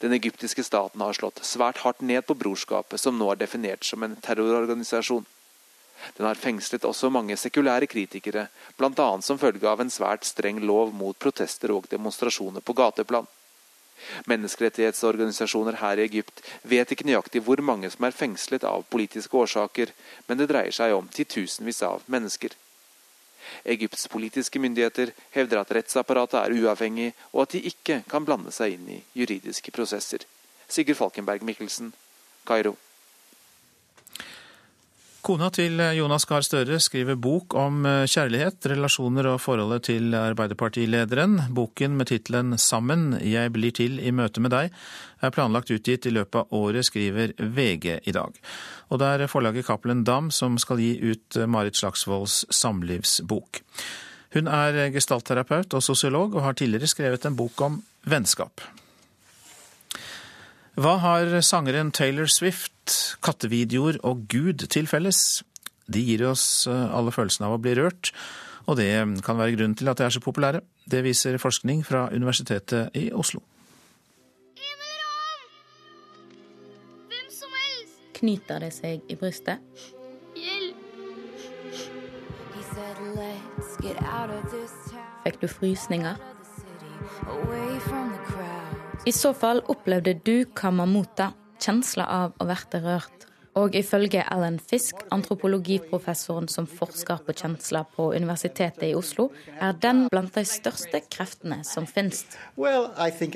Den 0.04 0.12
egyptiske 0.18 0.66
staten 0.68 1.02
har 1.02 1.16
slått 1.16 1.40
svært 1.48 1.80
hardt 1.86 2.02
ned 2.02 2.26
på 2.28 2.36
brorskapet, 2.36 3.00
som 3.00 3.16
nå 3.16 3.32
er 3.32 3.40
definert 3.40 3.88
som 3.88 4.04
en 4.04 4.18
terrororganisasjon. 4.20 5.24
Den 6.18 6.28
har 6.28 6.36
fengslet 6.36 6.84
også 6.84 7.10
mange 7.10 7.38
sekulære 7.40 7.88
kritikere, 7.88 8.50
bl.a. 8.76 9.08
som 9.24 9.40
følge 9.40 9.70
av 9.70 9.80
en 9.80 9.94
svært 9.94 10.28
streng 10.28 10.60
lov 10.60 10.92
mot 10.94 11.16
protester 11.16 11.72
og 11.72 11.88
demonstrasjoner 11.88 12.62
på 12.62 12.76
gateplan. 12.76 13.32
Menneskerettighetsorganisasjoner 14.30 15.80
her 15.82 16.00
i 16.00 16.06
Egypt 16.08 16.42
vet 16.64 16.92
ikke 16.92 17.08
nøyaktig 17.08 17.42
hvor 17.46 17.62
mange 17.66 17.90
som 17.94 18.08
er 18.08 18.16
fengslet 18.16 18.66
av 18.68 18.86
politiske 18.92 19.38
årsaker, 19.38 19.92
men 20.28 20.40
det 20.40 20.50
dreier 20.52 20.76
seg 20.76 20.96
om 20.96 21.10
titusenvis 21.12 21.84
av 21.88 22.06
mennesker. 22.08 22.56
Egypts 23.64 24.08
politiske 24.12 24.60
myndigheter 24.60 25.14
hevder 25.36 25.62
at 25.62 25.72
rettsapparatet 25.76 26.40
er 26.42 26.58
uavhengig, 26.58 27.14
og 27.34 27.46
at 27.46 27.56
de 27.56 27.64
ikke 27.72 28.02
kan 28.10 28.26
blande 28.28 28.52
seg 28.56 28.76
inn 28.76 28.90
i 28.98 29.04
juridiske 29.18 29.72
prosesser. 29.76 30.26
Sigurd 30.68 31.00
Falkenberg 31.00 31.46
Mikkelsen, 31.48 31.94
Kairo. 32.48 32.76
Kona 35.28 35.50
til 35.52 35.76
Jonas 35.92 36.24
Gahr 36.24 36.46
Støre 36.46 36.78
skriver 36.80 37.18
bok 37.20 37.52
om 37.60 37.82
eh, 37.84 38.06
kjærlighet, 38.08 38.64
relasjoner 38.72 39.28
og 39.34 39.42
forholdet 39.44 39.90
til 39.90 40.16
Arbeiderpartilederen. 40.16 41.50
Boken 41.52 41.98
med 42.00 42.08
tittelen 42.08 42.56
'Sammen 42.56 43.18
jeg 43.20 43.52
blir 43.52 43.76
til 43.76 44.00
i 44.00 44.14
møte 44.16 44.40
med 44.40 44.56
deg' 44.56 44.72
er 45.20 45.36
planlagt 45.36 45.74
utgitt 45.76 46.08
i 46.08 46.16
løpet 46.16 46.40
av 46.40 46.56
året, 46.56 46.88
skriver 46.88 47.36
VG 47.36 48.08
i 48.08 48.16
dag. 48.16 48.40
Og 48.88 49.04
det 49.04 49.08
er 49.08 49.28
forlaget 49.28 49.68
Cappelen 49.68 50.06
Dam 50.08 50.32
som 50.32 50.56
skal 50.58 50.80
gi 50.80 50.96
ut 51.12 51.36
eh, 51.36 51.46
Marit 51.46 51.76
Slagsvolds 51.76 52.46
samlivsbok. 52.48 53.60
Hun 54.32 54.48
er 54.48 54.94
gestaltterapeut 54.96 55.74
og 55.74 55.84
sosiolog, 55.84 56.36
og 56.36 56.44
har 56.44 56.54
tidligere 56.54 56.88
skrevet 56.88 57.26
en 57.26 57.36
bok 57.36 57.62
om 57.62 57.82
vennskap. 58.08 58.64
Hva 60.78 60.92
har 61.02 61.32
sangeren 61.42 61.90
Taylor 61.90 62.28
Swift, 62.30 63.18
kattevideoer 63.26 63.98
og 64.06 64.28
Gud 64.30 64.68
til 64.70 64.86
felles? 64.86 65.42
De 65.90 66.04
gir 66.06 66.22
oss 66.30 66.68
eh, 66.70 66.94
alle 66.94 67.10
følelsen 67.16 67.48
av 67.48 67.56
å 67.56 67.62
bli 67.62 67.74
rørt, 67.80 68.12
og 68.70 68.78
det 68.78 68.92
kan 69.26 69.40
være 69.40 69.56
grunnen 69.56 69.74
til 69.80 69.90
at 69.90 69.98
de 69.98 70.06
er 70.06 70.14
så 70.14 70.22
populære. 70.22 70.62
Det 70.86 71.02
viser 71.02 71.40
forskning 71.42 71.82
fra 71.88 72.06
Universitetet 72.14 72.94
i 72.94 73.08
Oslo. 73.10 73.42
Knyter 78.18 78.62
det 78.62 78.72
seg 78.78 79.10
i 79.10 79.18
brystet? 79.18 79.62
Hjelp! 80.38 80.84
Fikk 85.26 85.42
du 85.42 85.50
frysninger? 85.50 86.22
I 89.06 89.12
så 89.12 89.34
fall 89.34 89.62
opplevde 89.72 90.14
du 90.26 90.46
kamamuta, 90.56 91.32
kjensla 91.64 92.06
av 92.06 92.34
å 92.42 92.48
være 92.50 92.82
rørt. 92.84 93.18
Og 93.58 93.74
ifølge 93.74 94.22
Alan 94.30 94.60
Fisk, 94.62 95.00
antropologiprofessoren 95.16 96.46
som 96.52 96.68
forsker 96.70 97.24
på 97.26 97.34
kjensler 97.40 97.88
på 97.96 98.12
Universitetet 98.14 98.84
i 98.86 98.94
Oslo, 98.94 99.32
er 99.58 99.74
den 99.82 100.04
blant 100.12 100.36
de 100.38 100.44
største 100.46 101.02
kreftene 101.10 101.64
som 101.66 101.88
finnes. 101.90 102.26
Well, 102.56 102.92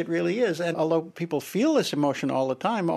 really 0.08 0.36
time, 2.62 2.92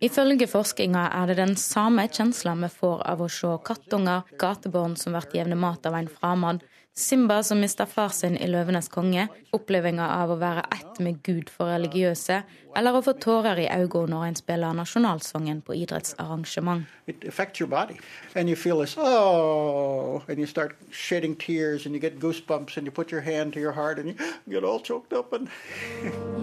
Ifølge 0.00 0.46
forskninga 0.50 1.04
er 1.14 1.26
det 1.30 1.36
den 1.38 1.54
samme 1.56 2.08
kjensla 2.08 2.56
vi 2.64 2.72
får 2.80 3.06
av 3.06 3.22
å 3.22 3.28
se 3.30 3.52
kattunger, 3.62 4.26
gatebarn 4.40 4.96
som 4.98 5.14
blir 5.14 5.38
jevne 5.44 5.54
mat 5.54 5.86
av 5.86 5.94
en 5.94 6.10
fremmed, 6.10 6.66
Simba 6.98 7.42
som 7.42 7.60
mista 7.60 7.86
far 7.86 8.08
sin 8.08 8.36
i 8.36 8.46
'Løvenes 8.48 8.88
konge', 8.88 9.28
opplevelsen 9.52 9.98
av 10.00 10.30
å 10.32 10.36
være 10.40 10.62
ett 10.72 11.00
med 11.04 11.18
Gud 11.22 11.50
for 11.52 11.68
religiøse, 11.68 12.38
eller 12.76 12.96
å 12.96 13.02
få 13.04 13.12
tårer 13.20 13.60
i 13.60 13.68
øynene 13.68 14.08
når 14.14 14.24
en 14.24 14.38
spiller 14.40 14.72
nasjonalsangen 14.72 15.60
på 15.60 15.76
idrettsarrangement. 15.76 16.88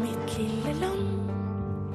Mitt 0.06 0.38
lille 0.38 0.74
land 0.80 1.23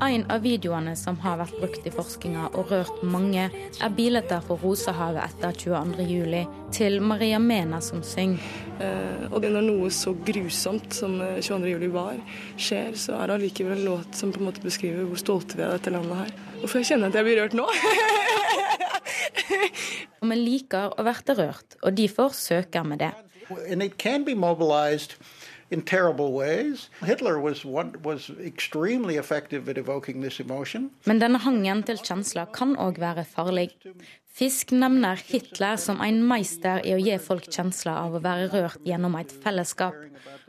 en 0.07 0.31
av 0.31 0.43
videoene 0.45 0.93
som 0.97 1.17
har 1.25 1.39
vært 1.41 1.57
brukt 1.59 1.87
i 1.87 1.93
forskninga 1.93 2.49
og 2.59 2.71
rørt 2.71 3.03
mange, 3.03 3.49
er 3.51 3.95
bilder 3.97 4.43
fra 4.45 4.57
Rosehavet 4.63 5.23
etter 5.25 5.51
22.07. 5.59 6.47
til 6.75 7.01
Maria 7.03 7.39
Mena 7.43 7.81
som 7.83 8.03
synger. 8.07 8.39
Eh, 8.79 9.27
og 9.33 9.43
når 9.43 9.65
noe 9.67 9.91
så 9.91 10.15
grusomt 10.15 10.95
som 10.95 11.19
22.07 11.19 11.89
var, 11.95 12.15
skjer, 12.57 12.95
så 12.95 13.13
er 13.19 13.27
det 13.27 13.35
allikevel 13.39 13.81
en 13.81 13.89
låt 13.89 14.19
som 14.19 14.33
på 14.33 14.39
en 14.43 14.49
måte 14.51 14.63
beskriver 14.63 15.05
hvor 15.09 15.19
stolte 15.19 15.59
vi 15.59 15.63
er 15.65 15.69
av 15.73 15.77
dette 15.81 15.95
landet 15.95 16.17
her. 16.23 16.31
Og 16.63 16.71
får 16.71 16.79
jeg 16.83 16.91
kjenne 16.93 17.07
at 17.11 17.17
jeg 17.19 17.27
blir 17.27 17.41
rørt 17.43 17.59
nå? 17.59 17.67
og 20.21 20.25
vi 20.31 20.37
liker 20.45 20.85
å 20.95 21.09
bli 21.09 21.39
rørt, 21.43 21.71
og 21.83 21.91
derfor 21.99 22.29
søker 22.37 22.87
vi 22.93 22.97
det. 23.03 23.15
And 23.71 23.83
it 23.83 23.99
can 23.99 24.25
be 24.25 24.35
mobilized 24.35 25.15
in 25.71 25.83
terrible 25.83 26.33
ways. 26.33 26.89
Hitler 27.03 27.41
was, 27.41 27.65
one, 27.65 27.93
was 28.03 28.31
extremely 28.45 29.17
effective 29.17 29.69
at 29.69 29.79
evoking 29.79 30.23
this 30.23 30.41
emotion. 30.41 30.91
Men 31.05 31.21
denne 31.21 31.39
hangen 31.39 31.83
til 31.83 32.01
kjensler 32.05 32.49
kan 32.55 32.77
også 32.77 33.01
være 33.01 33.25
farlig. 33.25 33.71
Fisk 34.39 34.71
nevner 34.71 35.19
Hitler 35.27 35.75
som 35.83 35.99
en 36.05 36.21
meister 36.23 36.85
i 36.87 36.93
å 36.95 36.99
gi 37.03 37.17
folk 37.19 37.49
kjensler 37.51 37.97
av 37.99 38.13
å 38.15 38.21
være 38.23 38.45
rørt 38.53 38.85
gjennom 38.87 39.17
et 39.19 39.33
fellesskap. 39.43 39.97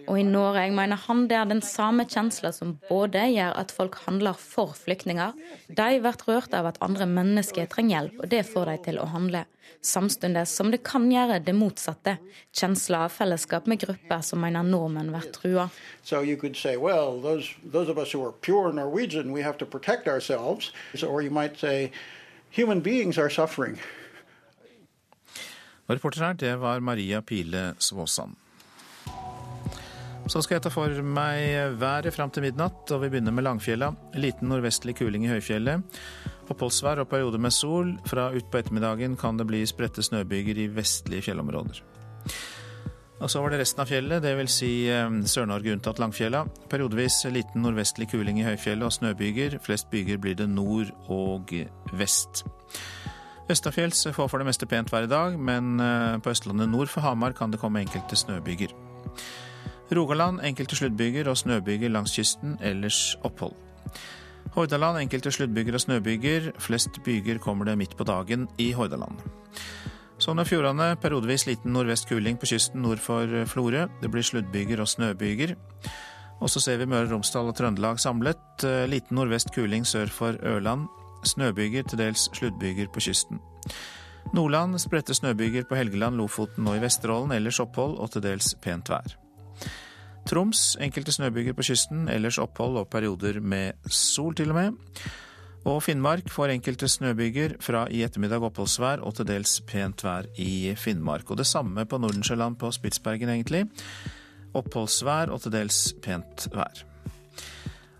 Og 0.06 0.19
i 0.21 0.25
Norge 0.28 0.67
mener 0.73 0.99
han 1.08 1.23
det 1.30 1.39
er 1.39 1.47
den 1.49 1.63
samme 1.65 2.06
kjensla 2.06 2.52
som 2.54 2.75
både 2.86 3.23
gjør 3.34 3.58
at 3.58 3.73
folk 3.73 3.97
handler 4.06 4.38
for 4.38 4.75
flyktninger, 4.78 5.34
de 5.73 5.88
blir 6.04 6.21
rørt 6.28 6.54
av 6.54 6.69
at 6.69 6.78
andre 6.86 7.08
mennesker 7.10 7.65
trenger 7.71 7.95
hjelp, 7.95 8.19
og 8.21 8.30
det 8.30 8.43
får 8.52 8.69
de 8.69 8.75
til 8.89 9.02
å 9.02 9.08
handle. 9.10 9.41
Samtidig 9.82 10.45
som 10.52 10.69
det 10.69 10.84
kan 10.86 11.10
gjøre 11.10 11.39
det 11.45 11.58
motsatte, 11.58 12.19
kjensla 12.54 13.08
av 13.08 13.15
fellesskap 13.15 13.65
med 13.65 13.82
grupper 13.88 14.21
som 14.25 14.41
mener 14.45 14.69
nordmenn 14.69 15.10
blir 15.15 15.32
trua. 15.34 15.69
So 16.04 16.21
you 16.21 16.38
could 16.38 16.58
say, 16.58 16.78
well, 16.78 17.17
those, 17.17 17.49
those 17.63 17.89
of 17.89 17.97
us 17.97 18.12
who 18.12 18.21
are 18.21 18.34
pure 18.34 18.71
Norwegian, 18.71 19.32
we 19.34 19.41
have 19.41 19.58
to 19.58 19.65
protect 19.65 20.08
ourselves. 20.08 20.71
Or 21.02 21.21
you 21.21 21.32
might 21.32 21.58
say, 21.58 21.91
Human 22.58 22.82
beings 22.82 23.18
are 23.18 23.30
suffering. 23.30 23.78
Reporter 25.90 26.22
her, 26.22 26.34
det 26.34 26.56
var 26.62 26.80
Maria 26.80 27.22
Pile 27.22 27.74
Svåsand. 27.78 28.36
Så 30.30 30.44
skal 30.46 30.60
jeg 30.60 30.64
ta 30.68 30.70
for 30.70 30.94
meg 31.02 31.78
været 31.82 32.14
fram 32.14 32.30
til 32.30 32.44
midnatt, 32.46 32.92
og 32.94 33.02
vi 33.02 33.10
begynner 33.10 33.34
med 33.34 33.48
Langfjella. 33.48 33.90
Liten 34.14 34.52
nordvestlig 34.52 34.94
kuling 35.00 35.26
i 35.26 35.32
høyfjellet. 35.32 36.02
Oppholdsvær 36.50 37.02
og 37.02 37.10
perioder 37.10 37.42
med 37.42 37.54
sol. 37.54 37.96
Fra 38.06 38.28
utpå 38.38 38.62
ettermiddagen 38.62 39.18
kan 39.18 39.42
det 39.42 39.48
bli 39.50 39.64
spredte 39.70 40.06
snøbyger 40.06 40.62
i 40.62 40.68
vestlige 40.74 41.30
fjellområder. 41.30 41.82
Og 43.19 43.27
så 43.32 43.41
var 43.43 43.51
det 43.51 43.60
resten 43.60 43.84
av 43.84 43.89
fjellet, 43.89 44.23
dvs. 44.23 44.53
Si 44.62 44.71
eh, 44.88 45.17
Sør-Norge 45.27 45.73
unntatt 45.75 45.99
Langfjella. 45.99 46.45
Periodevis 46.71 47.21
liten 47.34 47.65
nordvestlig 47.65 48.08
kuling 48.13 48.39
i 48.39 48.47
høyfjellet 48.47 48.88
og 48.88 48.95
snøbyger. 48.95 49.60
Flest 49.65 49.89
byger 49.91 50.21
blir 50.23 50.38
det 50.39 50.47
nord 50.49 50.93
og 51.12 51.51
vest. 51.99 52.45
Østafjells 53.49 54.05
får 54.13 54.29
for 54.29 54.39
det 54.39 54.45
meste 54.45 54.67
pent 54.69 54.91
vær 54.93 55.08
i 55.08 55.12
dag, 55.12 55.36
men 55.36 55.79
eh, 55.84 56.19
på 56.21 56.32
Østlandet 56.32 56.69
nord 56.69 56.91
for 56.91 57.03
Hamar 57.03 57.36
kan 57.36 57.51
det 57.51 57.60
komme 57.60 57.82
enkelte 57.84 58.15
snøbyger. 58.19 58.75
Rogaland 59.95 60.43
enkelte 60.45 60.77
sluddbyger 60.77 61.27
og 61.32 61.38
snøbyger 61.38 61.89
langs 61.89 62.13
kysten, 62.13 62.60
ellers 62.62 63.17
opphold. 63.25 63.55
Hordaland 64.53 64.99
enkelte 65.01 65.32
sluddbyger 65.34 65.73
og 65.77 65.82
snøbyger. 65.82 66.51
Flest 66.62 67.01
byger 67.05 67.41
kommer 67.41 67.65
det 67.65 67.77
midt 67.77 67.97
på 67.97 68.05
dagen 68.05 68.47
i 68.58 68.71
Hordaland. 68.71 69.17
Sogn 70.19 70.41
og 70.41 70.49
Fjordane 70.49 70.97
periodevis 70.99 71.45
liten 71.47 71.71
nordvest 71.71 72.10
kuling 72.10 72.36
på 72.36 72.47
kysten 72.49 72.82
nord 72.84 72.99
for 72.99 73.23
Florø. 73.47 73.86
Det 74.01 74.10
blir 74.12 74.25
sluddbyger 74.27 74.82
og 74.84 74.89
snøbyger. 74.91 75.53
Og 76.43 76.51
så 76.51 76.60
ser 76.60 76.82
vi 76.82 76.88
Møre 76.91 77.08
og 77.08 77.13
Romsdal 77.13 77.47
og 77.47 77.55
Trøndelag 77.55 78.01
samlet. 78.03 78.65
Liten 78.91 79.15
nordvest 79.15 79.53
kuling 79.55 79.88
sør 79.88 80.12
for 80.12 80.36
Ørland. 80.43 80.89
Snøbyger, 81.23 81.88
til 81.88 82.01
dels 82.03 82.27
sluddbyger 82.36 82.91
på 82.91 83.03
kysten. 83.08 83.39
Nordland 84.36 84.75
spredte 84.84 85.15
snøbyger 85.15 85.63
på 85.69 85.79
Helgeland, 85.79 86.19
Lofoten 86.19 86.67
og 86.67 86.75
i 86.75 86.84
Vesterålen. 86.84 87.32
Ellers 87.32 87.62
opphold 87.63 87.95
og 88.03 88.12
til 88.12 88.27
dels 88.27 88.51
pent 88.60 88.91
vær. 88.91 89.15
Troms 90.27 90.75
enkelte 90.84 91.15
snøbyger 91.15 91.55
på 91.55 91.63
kysten, 91.71 92.10
ellers 92.12 92.38
opphold 92.43 92.75
og 92.84 92.91
perioder 92.91 93.39
med 93.39 93.79
sol 93.88 94.36
til 94.36 94.51
og 94.51 94.60
med. 94.60 94.77
Og 95.67 95.82
Finnmark 95.84 96.30
får 96.32 96.54
enkelte 96.54 96.88
snøbyger, 96.88 97.58
fra 97.60 97.84
i 97.91 98.04
ettermiddag 98.06 98.43
oppholdsvær 98.48 99.04
og 99.04 99.17
til 99.17 99.28
dels 99.28 99.60
pent 99.67 100.04
vær 100.06 100.30
i 100.39 100.76
Finnmark. 100.80 101.32
Og 101.32 101.41
det 101.41 101.48
samme 101.48 101.86
på 101.86 102.00
Nordensjøland 102.00 102.56
på 102.60 102.72
Spitsbergen, 102.72 103.30
egentlig. 103.30 103.65
Oppholdsvær 104.56 105.34
og 105.34 105.43
til 105.43 105.54
dels 105.54 105.82
pent 106.02 106.48
vær. 106.56 106.86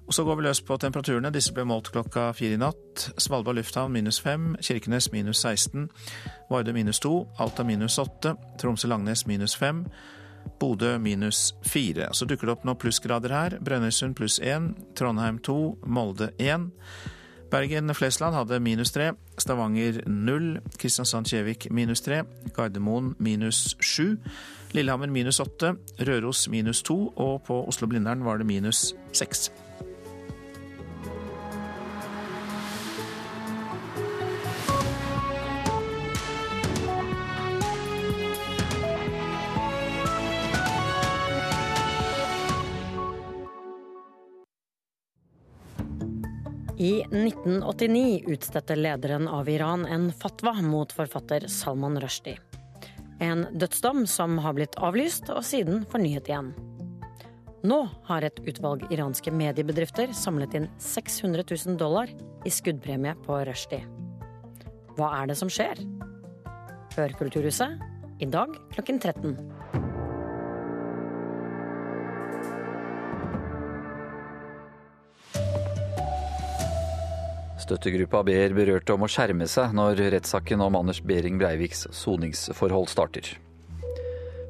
Og 0.10 0.13
Så 0.13 0.24
går 0.24 0.36
vi 0.36 0.43
løs 0.43 0.62
på 0.62 0.78
temperaturene. 0.78 1.30
Disse 1.30 1.54
ble 1.54 1.67
målt 1.69 1.91
klokka 1.93 2.32
fire 2.34 2.56
i 2.56 2.58
natt. 2.58 3.12
Svalbard 3.22 3.60
lufthavn 3.60 3.93
minus 3.93 4.17
fem, 4.19 4.56
Kirkenes 4.58 5.12
minus 5.12 5.43
16, 5.43 5.89
Vardø 6.50 6.74
minus 6.74 7.00
to, 7.00 7.28
Alta 7.38 7.63
minus 7.63 8.00
åtte, 8.02 8.34
Tromsø-Langnes 8.58 9.28
minus 9.28 9.54
fem, 9.56 9.84
Bodø 10.60 10.98
minus 10.98 11.54
fire. 11.62 12.10
Så 12.13 12.26
dukker 12.26 12.48
det 12.48 12.56
opp 12.56 12.65
noen 12.65 12.80
plussgrader 12.82 13.36
her. 13.36 13.58
Brønnøysund 13.62 14.17
pluss 14.17 14.39
én, 14.41 14.74
Trondheim 14.98 15.38
to, 15.45 15.78
Molde 15.86 16.32
én. 16.39 16.72
Bergen-Flesland 17.50 18.36
hadde 18.38 18.60
minus 18.62 18.92
tre, 18.94 19.12
Stavanger 19.42 20.04
null, 20.08 20.60
Kristiansand-Kjevik 20.78 21.70
minus 21.74 22.04
tre, 22.06 22.24
Gardermoen 22.56 23.16
minus 23.20 23.76
sju, 23.82 24.18
Lillehammer 24.78 25.10
minus 25.10 25.42
åtte, 25.42 25.74
Røros 26.06 26.46
minus 26.50 26.84
to, 26.86 27.08
og 27.18 27.42
på 27.48 27.64
Oslo-Blindern 27.72 28.22
var 28.26 28.38
det 28.38 28.50
minus 28.50 28.94
seks. 29.14 29.50
I 46.80 47.02
1989 47.02 48.24
utstedte 48.28 48.76
lederen 48.76 49.28
av 49.28 49.50
Iran 49.50 49.86
en 49.86 50.12
fatwa 50.12 50.54
mot 50.62 50.92
forfatter 50.92 51.48
Salman 51.48 52.00
Rushdie. 52.00 52.38
En 53.20 53.48
dødsdom 53.52 54.06
som 54.08 54.38
har 54.39 54.56
blitt 54.56 54.78
avlyst 54.80 55.28
og 55.28 55.44
siden 55.44 55.84
fornyet 55.92 56.32
igjen. 56.32 56.54
Nå 57.68 57.82
har 58.08 58.24
et 58.24 58.39
utvalg 58.48 58.88
iranske 58.96 59.34
mediebedrifter 59.36 60.15
samlet 60.15 60.56
inn 60.56 60.70
600 60.80 61.44
000 61.52 61.76
dollar 61.84 62.15
i 62.48 62.56
skuddpremie 62.62 63.18
på 63.28 63.42
Rushdie. 63.50 63.84
Hva 64.96 65.12
er 65.20 65.34
det 65.34 65.36
som 65.42 65.52
skjer? 65.52 65.84
Hør 66.96 67.20
Kulturhuset 67.20 67.76
i 68.24 68.32
dag 68.32 68.56
klokken 68.72 69.04
13. 69.04 69.36
Støttegruppa 77.69 78.23
ber 78.25 78.55
berørte 78.58 78.95
om 78.95 79.03
å 79.05 79.08
skjerme 79.13 79.45
seg 79.45 79.75
når 79.77 79.99
rettssaken 80.15 80.63
om 80.65 80.73
Anders 80.79 81.03
Behring 81.05 81.36
Breiviks 81.38 81.84
soningsforhold 81.93 82.89
starter. 82.89 83.36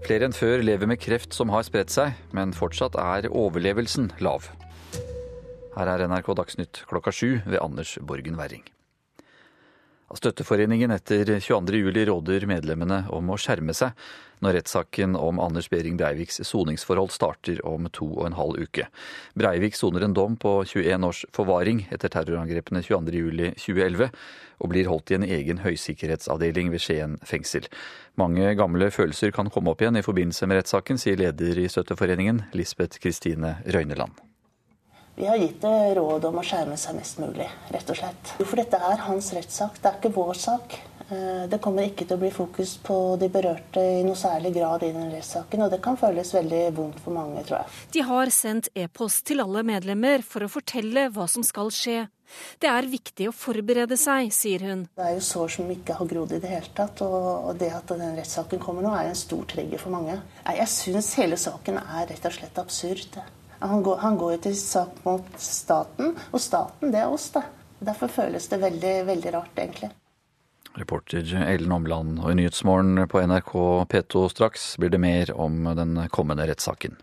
Flere 0.06 0.30
enn 0.30 0.36
før 0.38 0.64
lever 0.64 0.88
med 0.88 1.02
kreft 1.04 1.36
som 1.36 1.52
har 1.52 1.68
spredt 1.68 1.92
seg, 1.92 2.16
men 2.32 2.56
fortsatt 2.56 2.96
er 2.96 3.28
overlevelsen 3.28 4.14
lav. 4.24 4.48
Her 5.76 5.92
er 5.98 6.08
NRK 6.08 6.32
Dagsnytt 6.40 6.86
klokka 6.88 7.12
sju 7.12 7.42
ved 7.44 7.60
Anders 7.60 7.98
Borgen 8.00 8.40
Werring. 8.40 8.64
Støtteforeningen 10.18 10.92
etter 10.96 11.38
22.07 11.38 12.06
råder 12.10 12.48
medlemmene 12.50 13.04
om 13.14 13.30
å 13.30 13.38
skjerme 13.38 13.76
seg 13.78 13.94
når 14.44 14.56
rettssaken 14.56 15.18
om 15.20 15.40
Anders 15.44 15.68
Behring 15.70 15.98
Breiviks 16.00 16.40
soningsforhold 16.48 17.12
starter 17.12 17.60
om 17.68 17.90
to 17.94 18.08
og 18.08 18.30
en 18.30 18.38
halv 18.38 18.62
uke. 18.64 18.88
Breivik 19.38 19.76
soner 19.78 20.06
en 20.06 20.16
dom 20.16 20.38
på 20.40 20.62
21 20.64 21.08
års 21.08 21.26
forvaring 21.36 21.84
etter 21.92 22.12
terrorangrepene 22.14 22.82
22.07.2011, 22.86 24.14
og 24.60 24.72
blir 24.74 24.90
holdt 24.92 25.12
i 25.12 25.20
en 25.20 25.28
egen 25.28 25.62
høysikkerhetsavdeling 25.64 26.72
ved 26.74 26.84
Skien 26.84 27.20
fengsel. 27.28 27.68
Mange 28.20 28.56
gamle 28.60 28.90
følelser 28.96 29.36
kan 29.36 29.52
komme 29.54 29.74
opp 29.74 29.84
igjen 29.84 30.00
i 30.00 30.06
forbindelse 30.06 30.50
med 30.50 30.62
rettssaken, 30.62 31.00
sier 31.00 31.20
leder 31.20 31.60
i 31.60 31.70
Støtteforeningen, 31.72 32.46
Lisbeth 32.56 33.00
Kristine 33.04 33.58
Røyneland. 33.68 34.29
Vi 35.20 35.28
har 35.28 35.38
gitt 35.38 35.62
det 35.62 35.96
råd 35.98 36.30
om 36.30 36.38
å 36.40 36.44
skjerme 36.48 36.78
seg 36.80 36.96
mest 36.96 37.18
mulig, 37.20 37.44
rett 37.74 37.90
og 37.92 37.98
slett. 38.00 38.30
For 38.40 38.56
dette 38.56 38.78
er 38.80 39.02
hans 39.04 39.34
rettssak, 39.36 39.82
det 39.84 39.90
er 39.90 39.98
ikke 39.98 40.12
vår 40.16 40.38
sak. 40.40 40.76
Eh, 41.10 41.42
det 41.52 41.58
kommer 41.60 41.90
ikke 41.90 42.06
til 42.08 42.16
å 42.16 42.22
bli 42.22 42.30
fokus 42.32 42.78
på 42.80 42.96
de 43.20 43.28
berørte 43.34 43.82
i 43.84 44.06
noe 44.08 44.16
særlig 44.16 44.54
grad 44.56 44.86
i 44.88 44.94
den 44.96 45.10
rettssaken, 45.12 45.66
og 45.66 45.74
det 45.74 45.82
kan 45.84 45.98
føles 46.00 46.32
veldig 46.38 46.62
vondt 46.78 47.02
for 47.04 47.18
mange, 47.18 47.44
tror 47.50 47.58
jeg. 47.58 47.76
De 47.98 48.04
har 48.08 48.32
sendt 48.32 48.70
e-post 48.80 49.26
til 49.28 49.44
alle 49.44 49.66
medlemmer 49.68 50.24
for 50.24 50.46
å 50.46 50.50
fortelle 50.54 51.10
hva 51.12 51.28
som 51.28 51.44
skal 51.44 51.68
skje. 51.76 51.98
Det 52.64 52.70
er 52.72 52.88
viktig 52.88 53.28
å 53.28 53.34
forberede 53.36 53.98
seg, 54.00 54.30
sier 54.32 54.64
hun. 54.70 54.86
Det 54.96 55.04
er 55.04 55.18
jo 55.18 55.26
sår 55.26 55.52
som 55.58 55.74
ikke 55.74 55.98
har 56.00 56.12
grodd 56.14 56.38
i 56.38 56.40
det 56.40 56.54
hele 56.54 56.72
tatt, 56.80 57.04
og 57.04 57.60
det 57.60 57.74
at 57.76 57.92
den 57.92 58.16
rettssaken 58.22 58.64
kommer 58.64 58.88
nå, 58.88 58.96
er 58.96 59.12
en 59.12 59.20
stor 59.20 59.44
trigger 59.52 59.84
for 59.84 59.98
mange. 59.98 60.16
Jeg 60.48 60.72
syns 60.78 61.12
hele 61.20 61.42
saken 61.42 61.82
er 61.82 62.08
rett 62.08 62.32
og 62.32 62.38
slett 62.38 62.64
absurd. 62.64 63.20
Han 63.60 63.84
går, 63.84 63.98
han 63.98 64.18
går 64.18 64.38
til 64.46 64.56
sak 64.56 65.02
mot 65.04 65.40
staten, 65.42 66.14
og 66.32 66.40
staten, 66.42 66.94
det 66.94 67.02
er 67.02 67.12
oss, 67.12 67.30
da. 67.36 67.44
Derfor 67.80 68.12
føles 68.12 68.48
det 68.52 68.62
veldig, 68.62 68.94
veldig 69.08 69.34
rart, 69.36 69.60
egentlig. 69.60 69.90
Reporter 70.80 71.28
Ellen 71.44 71.72
Omland, 71.76 72.20
og 72.24 72.32
i 72.32 72.38
Nyhetsmorgen 72.40 73.04
på 73.12 73.22
NRK 73.28 73.54
P2 73.92 74.26
straks 74.32 74.72
blir 74.80 74.94
det 74.94 75.02
mer 75.04 75.34
om 75.36 75.68
den 75.76 75.98
kommende 76.14 76.48
rettssaken. 76.48 76.96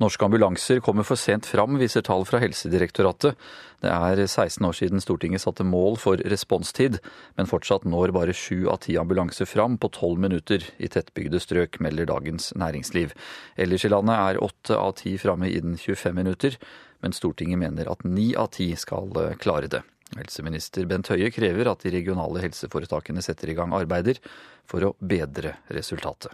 Norske 0.00 0.24
ambulanser 0.24 0.80
kommer 0.80 1.04
for 1.04 1.20
sent 1.20 1.46
fram, 1.46 1.76
viser 1.78 2.02
tall 2.02 2.24
fra 2.26 2.40
Helsedirektoratet. 2.42 3.36
Det 3.84 3.90
er 3.92 4.22
16 4.24 4.64
år 4.64 4.76
siden 4.78 5.02
Stortinget 5.04 5.42
satte 5.44 5.66
mål 5.68 5.98
for 6.00 6.22
responstid, 6.32 6.96
men 7.36 7.50
fortsatt 7.50 7.84
når 7.84 8.14
bare 8.16 8.34
sju 8.34 8.66
av 8.72 8.80
ti 8.86 8.96
ambulanser 8.98 9.46
fram 9.46 9.76
på 9.78 9.92
tolv 9.92 10.22
minutter 10.22 10.64
i 10.82 10.88
tettbygde 10.90 11.42
strøk, 11.42 11.78
melder 11.84 12.08
Dagens 12.08 12.50
Næringsliv. 12.58 13.12
Ellers 13.60 13.84
i 13.84 13.92
landet 13.92 14.16
er 14.16 14.42
åtte 14.42 14.78
av 14.80 14.96
ti 15.02 15.14
framme 15.20 15.50
innen 15.52 15.76
25 15.78 16.16
minutter, 16.16 16.58
men 17.04 17.14
Stortinget 17.14 17.60
mener 17.60 17.90
at 17.92 18.06
ni 18.08 18.32
av 18.38 18.54
ti 18.56 18.72
skal 18.78 19.12
eh, 19.20 19.34
klare 19.42 19.70
det. 19.70 19.84
Helseminister 20.16 20.86
Bent 20.88 21.08
Høie 21.12 21.30
krever 21.32 21.70
at 21.70 21.84
de 21.84 21.92
regionale 21.94 22.42
helseforetakene 22.44 23.22
setter 23.24 23.52
i 23.52 23.56
gang 23.58 23.72
arbeider 23.76 24.20
for 24.68 24.84
å 24.84 24.94
bedre 24.98 25.56
resultatet. 25.72 26.32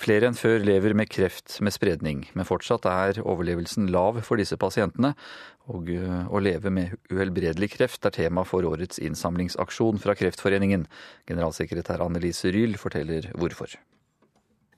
Flere 0.00 0.30
enn 0.30 0.36
før 0.38 0.62
lever 0.64 0.94
med 0.96 1.10
kreft 1.12 1.58
med 1.60 1.74
spredning, 1.74 2.22
men 2.32 2.48
fortsatt 2.48 2.86
er 2.88 3.20
overlevelsen 3.20 3.90
lav 3.92 4.22
for 4.24 4.40
disse 4.40 4.56
pasientene. 4.56 5.12
Og 5.68 5.90
eh, 5.92 6.24
å 6.24 6.40
leve 6.40 6.72
med 6.72 6.96
uhelbredelig 7.12 7.74
kreft 7.74 8.08
er 8.08 8.16
tema 8.16 8.46
for 8.48 8.64
årets 8.64 9.02
innsamlingsaksjon 9.04 10.00
fra 10.00 10.16
Kreftforeningen. 10.16 10.88
Generalsekretær 11.28 12.00
Annelise 12.06 12.48
Ryl 12.54 12.80
forteller 12.80 13.28
hvorfor. 13.36 13.76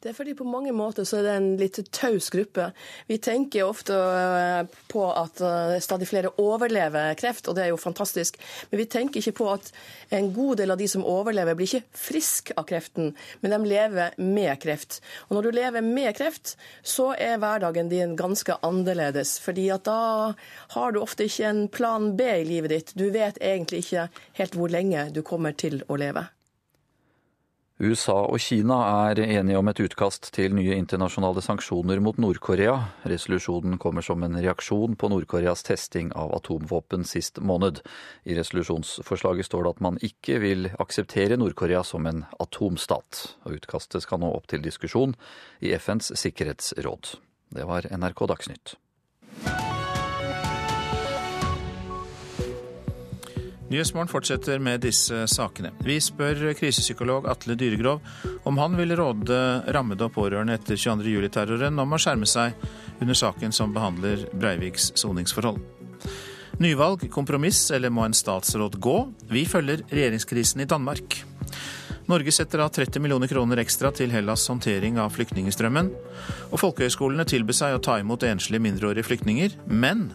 Det 0.02 0.10
er 0.10 0.16
fordi 0.16 0.32
på 0.34 0.42
mange 0.42 0.72
måter 0.74 1.06
så 1.06 1.20
er 1.20 1.26
det 1.28 1.32
en 1.38 1.44
litt 1.60 1.76
taus 1.94 2.26
gruppe. 2.34 2.64
Vi 3.06 3.20
tenker 3.22 3.68
ofte 3.68 3.94
eh, 3.94 4.64
på 4.90 5.04
at 5.14 5.38
eh, 5.46 5.76
stadig 5.84 6.08
flere 6.10 6.32
overlever 6.42 7.14
kreft, 7.20 7.46
og 7.46 7.54
det 7.54 7.62
er 7.64 7.70
jo 7.70 7.78
fantastisk. 7.78 8.40
Men 8.72 8.80
vi 8.82 8.88
tenker 8.90 9.22
ikke 9.22 9.36
på 9.38 9.46
at 9.52 9.70
en 10.18 10.32
god 10.34 10.58
del 10.58 10.74
av 10.74 10.82
de 10.82 10.90
som 10.90 11.06
overlever, 11.06 11.54
blir 11.54 11.70
ikke 11.70 12.02
frisk 12.02 12.50
av 12.56 12.66
kreften, 12.66 13.14
men 13.44 13.54
de 13.54 13.62
lever 13.70 14.18
med 14.18 14.58
kreft. 14.66 14.98
Og 15.28 15.38
når 15.38 15.46
du 15.46 15.58
lever 15.60 15.86
med 15.86 16.10
kreft, 16.18 16.56
så 16.82 17.12
er 17.14 17.38
hverdagen 17.38 17.92
din 17.92 18.18
ganske 18.18 18.58
annerledes. 18.58 19.38
fordi 19.38 19.70
at 19.70 19.86
da 19.86 20.34
har 20.74 20.92
du 20.92 20.98
ofte 20.98 21.30
ikke 21.30 21.46
en 21.46 21.66
plan 21.68 22.16
B 22.16 22.26
i 22.42 22.44
livet 22.44 22.74
ditt. 22.74 22.94
Du 22.98 23.10
vet 23.14 23.38
egentlig 23.38 23.86
ikke 23.86 24.08
helt 24.34 24.58
hvor 24.58 24.68
lenge 24.68 25.12
du 25.14 25.22
kommer 25.22 25.54
til 25.54 25.84
å 25.86 25.94
leve. 25.94 26.26
USA 27.82 28.14
og 28.30 28.38
Kina 28.38 28.76
er 29.10 29.18
enige 29.24 29.58
om 29.58 29.66
et 29.66 29.80
utkast 29.82 30.28
til 30.36 30.52
nye 30.54 30.76
internasjonale 30.78 31.42
sanksjoner 31.42 31.98
mot 31.98 32.18
Nord-Korea. 32.22 32.76
Resolusjonen 33.10 33.74
kommer 33.82 34.06
som 34.06 34.22
en 34.22 34.38
reaksjon 34.38 34.94
på 34.94 35.10
Nord-Koreas 35.10 35.66
testing 35.66 36.12
av 36.14 36.30
atomvåpen 36.36 37.02
sist 37.02 37.40
måned. 37.42 37.80
I 38.22 38.36
resolusjonsforslaget 38.38 39.48
står 39.48 39.66
det 39.66 39.74
at 39.74 39.82
man 39.88 39.98
ikke 39.98 40.38
vil 40.44 40.70
akseptere 40.78 41.40
Nord-Korea 41.42 41.82
som 41.82 42.06
en 42.06 42.22
atomstat. 42.38 43.24
Og 43.42 43.58
utkastet 43.58 44.06
skal 44.06 44.22
nå 44.22 44.30
opp 44.30 44.46
til 44.52 44.62
diskusjon 44.62 45.16
i 45.58 45.74
FNs 45.74 46.14
sikkerhetsråd. 46.22 47.16
Det 47.50 47.66
var 47.66 47.90
NRK 47.90 48.28
Dagsnytt. 48.30 48.76
Nyhetsmorgen 53.72 54.08
fortsetter 54.08 54.58
med 54.58 54.82
disse 54.84 55.22
sakene. 55.32 55.70
Vi 55.80 55.94
spør 55.96 56.50
krisepsykolog 56.58 57.24
Atle 57.32 57.54
Dyregrov 57.56 58.02
om 58.44 58.58
han 58.60 58.74
vil 58.76 58.92
råde 58.98 59.38
rammede 59.72 60.04
og 60.04 60.12
pårørende 60.12 60.58
etter 60.58 60.76
22.07-terroren 60.76 61.80
om 61.80 61.96
å 61.96 62.00
skjerme 62.02 62.28
seg 62.28 62.52
under 63.00 63.16
saken 63.16 63.54
som 63.56 63.72
behandler 63.72 64.26
Breiviks 64.36 64.90
soningsforhold. 65.00 65.62
Nyvalg, 66.60 67.06
kompromiss 67.14 67.62
eller 67.72 67.88
må 67.88 68.04
en 68.04 68.16
statsråd 68.16 68.76
gå? 68.76 68.98
Vi 69.32 69.46
følger 69.48 69.86
regjeringskrisen 69.88 70.60
i 70.60 70.68
Danmark. 70.68 71.22
Norge 72.12 72.36
setter 72.36 72.60
av 72.60 72.74
30 72.76 73.00
millioner 73.00 73.32
kroner 73.32 73.64
ekstra 73.64 73.88
til 73.96 74.12
Hellas' 74.12 74.44
håndtering 74.52 75.00
av 75.00 75.16
flyktningstrømmen. 75.16 75.88
Og 76.50 76.60
folkehøyskolene 76.60 77.24
tilbød 77.24 77.60
seg 77.62 77.78
å 77.78 77.80
ta 77.88 77.96
imot 78.04 78.28
enslige 78.28 78.68
mindreårige 78.68 79.08
flyktninger, 79.08 79.56
men 79.72 80.10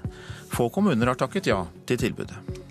få 0.53 0.69
kommuner 0.69 1.09
har 1.09 1.17
takket 1.17 1.49
ja 1.55 1.63
til 1.89 2.05
tilbudet. 2.05 2.66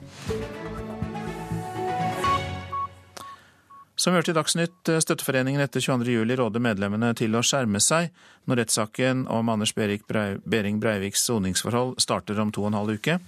Som 3.97 4.13
vi 4.13 4.19
hørte 4.19 4.31
i 4.31 4.37
Dagsnytt, 4.37 4.89
eh, 4.89 5.01
Støtteforeningen 5.01 5.61
etter 5.65 5.81
22.07 5.81 6.37
råder 6.37 6.61
medlemmene 6.61 7.15
til 7.17 7.33
å 7.33 7.41
skjerme 7.41 7.81
seg 7.81 8.11
når 8.45 8.61
rettssaken 8.61 9.25
om 9.33 9.49
Anders 9.49 9.73
Behring 9.75 10.81
Breiviks 10.81 11.25
soningsforhold 11.25 11.97
starter 12.05 12.41
om 12.41 12.53
to 12.53 12.67
og 12.67 12.75
en 12.75 12.79
halv 12.81 12.99
uke. 13.01 13.19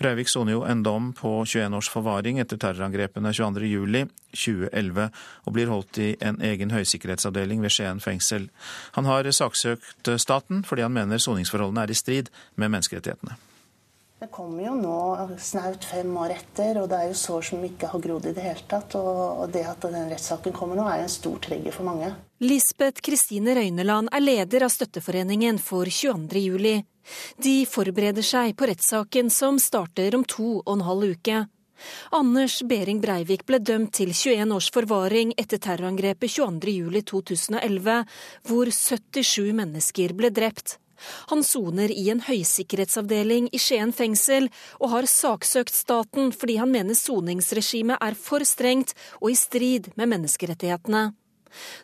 Breivik 0.00 0.30
soner 0.32 0.54
jo 0.54 0.62
en 0.64 0.82
dom 0.82 1.10
på 1.12 1.44
21 1.44 1.76
års 1.76 1.90
forvaring 1.92 2.38
etter 2.40 2.56
terrorangrepene 2.56 3.34
22.07.2011, 3.36 5.10
og 5.44 5.52
blir 5.52 5.68
holdt 5.68 6.00
i 6.00 6.08
en 6.24 6.40
egen 6.40 6.72
høysikkerhetsavdeling 6.72 7.60
ved 7.60 7.74
Skien 7.74 8.00
fengsel. 8.00 8.48
Han 8.96 9.04
har 9.04 9.28
saksøkt 9.28 10.08
staten 10.16 10.64
fordi 10.64 10.88
han 10.88 10.96
mener 10.96 11.20
soningsforholdene 11.20 11.84
er 11.84 11.92
i 11.92 12.00
strid 12.00 12.32
med 12.56 12.72
menneskerettighetene. 12.72 13.36
Det 14.20 14.26
kommer 14.28 14.66
jo 14.66 14.74
nå 14.76 14.96
snaut 15.40 15.84
fem 15.88 16.10
år 16.20 16.34
etter, 16.34 16.76
og 16.76 16.90
det 16.92 16.96
er 16.98 17.06
jo 17.08 17.14
sår 17.16 17.44
som 17.48 17.62
ikke 17.64 17.88
har 17.88 18.02
grodd 18.04 18.26
i 18.28 18.32
det 18.36 18.42
hele 18.44 18.66
tatt. 18.68 18.92
Og 19.00 19.46
det 19.48 19.62
at 19.64 19.86
den 19.86 20.10
rettssaken 20.10 20.52
kommer 20.52 20.76
nå, 20.76 20.84
er 20.92 21.06
en 21.06 21.12
stor 21.12 21.38
trigger 21.40 21.72
for 21.72 21.88
mange. 21.88 22.10
Lisbeth 22.44 23.00
Kristine 23.00 23.54
Røyneland 23.56 24.12
er 24.12 24.20
leder 24.20 24.66
av 24.66 24.74
Støtteforeningen 24.74 25.56
for 25.64 25.88
22. 25.88 26.42
juli. 26.44 26.74
De 27.40 27.54
forbereder 27.64 28.28
seg 28.28 28.52
på 28.60 28.68
rettssaken 28.68 29.32
som 29.32 29.56
starter 29.56 30.18
om 30.18 30.28
to 30.28 30.58
og 30.58 30.74
en 30.74 30.84
halv 30.90 31.16
uke. 31.16 31.40
Anders 32.12 32.58
Behring 32.68 33.00
Breivik 33.00 33.46
ble 33.48 33.62
dømt 33.64 33.94
til 33.96 34.12
21 34.12 34.52
års 34.52 34.68
forvaring 34.74 35.32
etter 35.40 35.64
terrorangrepet 35.64 36.36
22.07.2011, 36.36 37.98
hvor 38.52 38.74
77 38.82 39.56
mennesker 39.64 40.12
ble 40.20 40.28
drept. 40.28 40.76
Han 41.32 41.44
soner 41.46 41.92
i 41.92 42.08
en 42.12 42.24
høysikkerhetsavdeling 42.26 43.48
i 43.52 43.60
Skien 43.62 43.94
fengsel, 43.96 44.50
og 44.80 44.94
har 44.94 45.08
saksøkt 45.10 45.74
staten 45.74 46.34
fordi 46.36 46.58
han 46.60 46.72
mener 46.72 46.98
soningsregimet 46.98 48.00
er 48.00 48.18
for 48.18 48.44
strengt 48.48 48.94
og 49.20 49.32
i 49.32 49.38
strid 49.38 49.92
med 49.96 50.14
menneskerettighetene. 50.14 51.10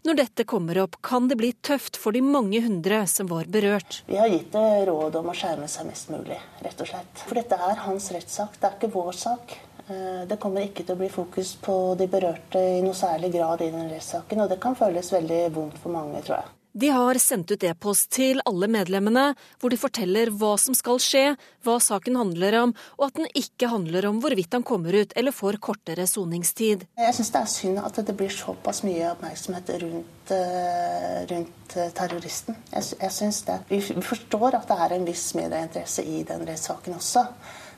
Når 0.06 0.18
dette 0.20 0.44
kommer 0.46 0.78
opp, 0.78 0.98
kan 1.02 1.28
det 1.28 1.38
bli 1.40 1.52
tøft 1.68 1.98
for 1.98 2.14
de 2.14 2.22
mange 2.22 2.60
hundre 2.62 3.02
som 3.10 3.28
var 3.30 3.48
berørt. 3.50 4.02
Vi 4.06 4.18
har 4.18 4.30
gitt 4.30 4.52
det 4.54 4.84
råd 4.88 5.18
om 5.20 5.30
å 5.32 5.36
skjerme 5.36 5.68
seg 5.70 5.88
mest 5.88 6.12
mulig, 6.12 6.38
rett 6.62 6.82
og 6.82 6.90
slett. 6.90 7.24
For 7.26 7.38
dette 7.38 7.58
er 7.70 7.82
hans 7.86 8.10
rettssak, 8.14 8.60
det 8.60 8.68
er 8.68 8.76
ikke 8.78 8.92
vår 8.94 9.18
sak. 9.18 9.56
Eh, 9.88 10.22
det 10.30 10.38
kommer 10.42 10.66
ikke 10.66 10.86
til 10.86 10.96
å 10.96 11.00
bli 11.00 11.10
fokus 11.12 11.54
på 11.62 11.94
de 11.98 12.08
berørte 12.10 12.62
i 12.62 12.82
noe 12.84 12.94
særlig 12.96 13.32
grad 13.34 13.62
i 13.62 13.72
den 13.74 13.90
rettssaken, 13.90 14.44
og 14.44 14.52
det 14.52 14.60
kan 14.62 14.78
føles 14.78 15.12
veldig 15.14 15.42
vondt 15.54 15.82
for 15.82 15.94
mange, 15.94 16.22
tror 16.26 16.40
jeg. 16.40 16.54
De 16.76 16.90
har 16.92 17.16
sendt 17.16 17.48
ut 17.54 17.62
e-post 17.64 18.10
til 18.12 18.42
alle 18.44 18.66
medlemmene, 18.68 19.30
hvor 19.56 19.72
de 19.72 19.78
forteller 19.80 20.28
hva 20.28 20.50
som 20.60 20.76
skal 20.76 20.98
skje, 21.00 21.22
hva 21.64 21.76
saken 21.80 22.18
handler 22.20 22.56
om, 22.58 22.74
og 22.98 23.06
at 23.06 23.16
den 23.16 23.30
ikke 23.40 23.70
handler 23.72 24.04
om 24.10 24.18
hvorvidt 24.20 24.52
han 24.52 24.66
kommer 24.66 24.92
ut 24.92 25.14
eller 25.16 25.32
får 25.32 25.56
kortere 25.64 26.04
soningstid. 26.10 26.84
Jeg 27.00 27.16
syns 27.16 27.32
det 27.32 27.40
er 27.40 27.50
synd 27.54 27.80
at 27.80 28.02
det 28.04 28.16
blir 28.20 28.28
såpass 28.28 28.82
mye 28.84 29.08
oppmerksomhet 29.14 29.72
rundt, 29.86 30.36
eh, 30.36 31.18
rundt 31.32 31.78
eh, 31.80 31.92
terroristen. 31.96 32.60
Jeg, 32.74 32.92
jeg 33.00 33.18
synes 33.22 33.42
det. 33.48 33.60
Vi 33.72 33.80
forstår 33.80 34.60
at 34.60 34.68
det 34.68 34.80
er 34.84 34.98
en 34.98 35.08
viss 35.08 35.30
medieinteresse 35.38 36.04
i 36.04 36.26
den 36.28 36.44
rettssaken 36.44 37.00
også. 37.00 37.24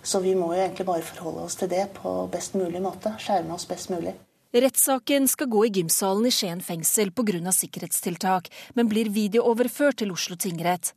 Så 0.02 0.18
vi 0.26 0.34
må 0.34 0.56
jo 0.56 0.64
egentlig 0.64 0.90
bare 0.90 1.06
forholde 1.06 1.46
oss 1.46 1.54
til 1.60 1.70
det 1.70 1.86
på 2.02 2.24
best 2.34 2.58
mulig 2.58 2.82
måte. 2.82 3.14
Skjerme 3.22 3.54
oss 3.54 3.70
best 3.70 3.94
mulig. 3.94 4.18
Rettssaken 4.52 5.28
skal 5.28 5.46
gå 5.46 5.66
i 5.66 5.68
gymsalen 5.68 6.26
i 6.26 6.30
Skien 6.32 6.60
fengsel 6.64 7.10
pga. 7.12 7.52
sikkerhetstiltak, 7.52 8.48
men 8.74 8.88
blir 8.88 9.10
videooverført 9.12 9.98
til 10.00 10.12
Oslo 10.12 10.36
tingrett. 10.36 10.94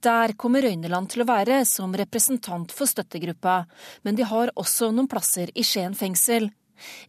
Der 0.00 0.32
kommer 0.38 0.62
Røyneland 0.62 1.10
til 1.10 1.24
å 1.24 1.26
være 1.26 1.64
som 1.66 1.96
representant 1.98 2.70
for 2.70 2.86
støttegruppa, 2.86 3.66
men 4.04 4.14
de 4.14 4.22
har 4.22 4.52
også 4.54 4.92
noen 4.92 5.08
plasser 5.08 5.50
i 5.54 5.64
Skien 5.64 5.94
fengsel. 5.98 6.52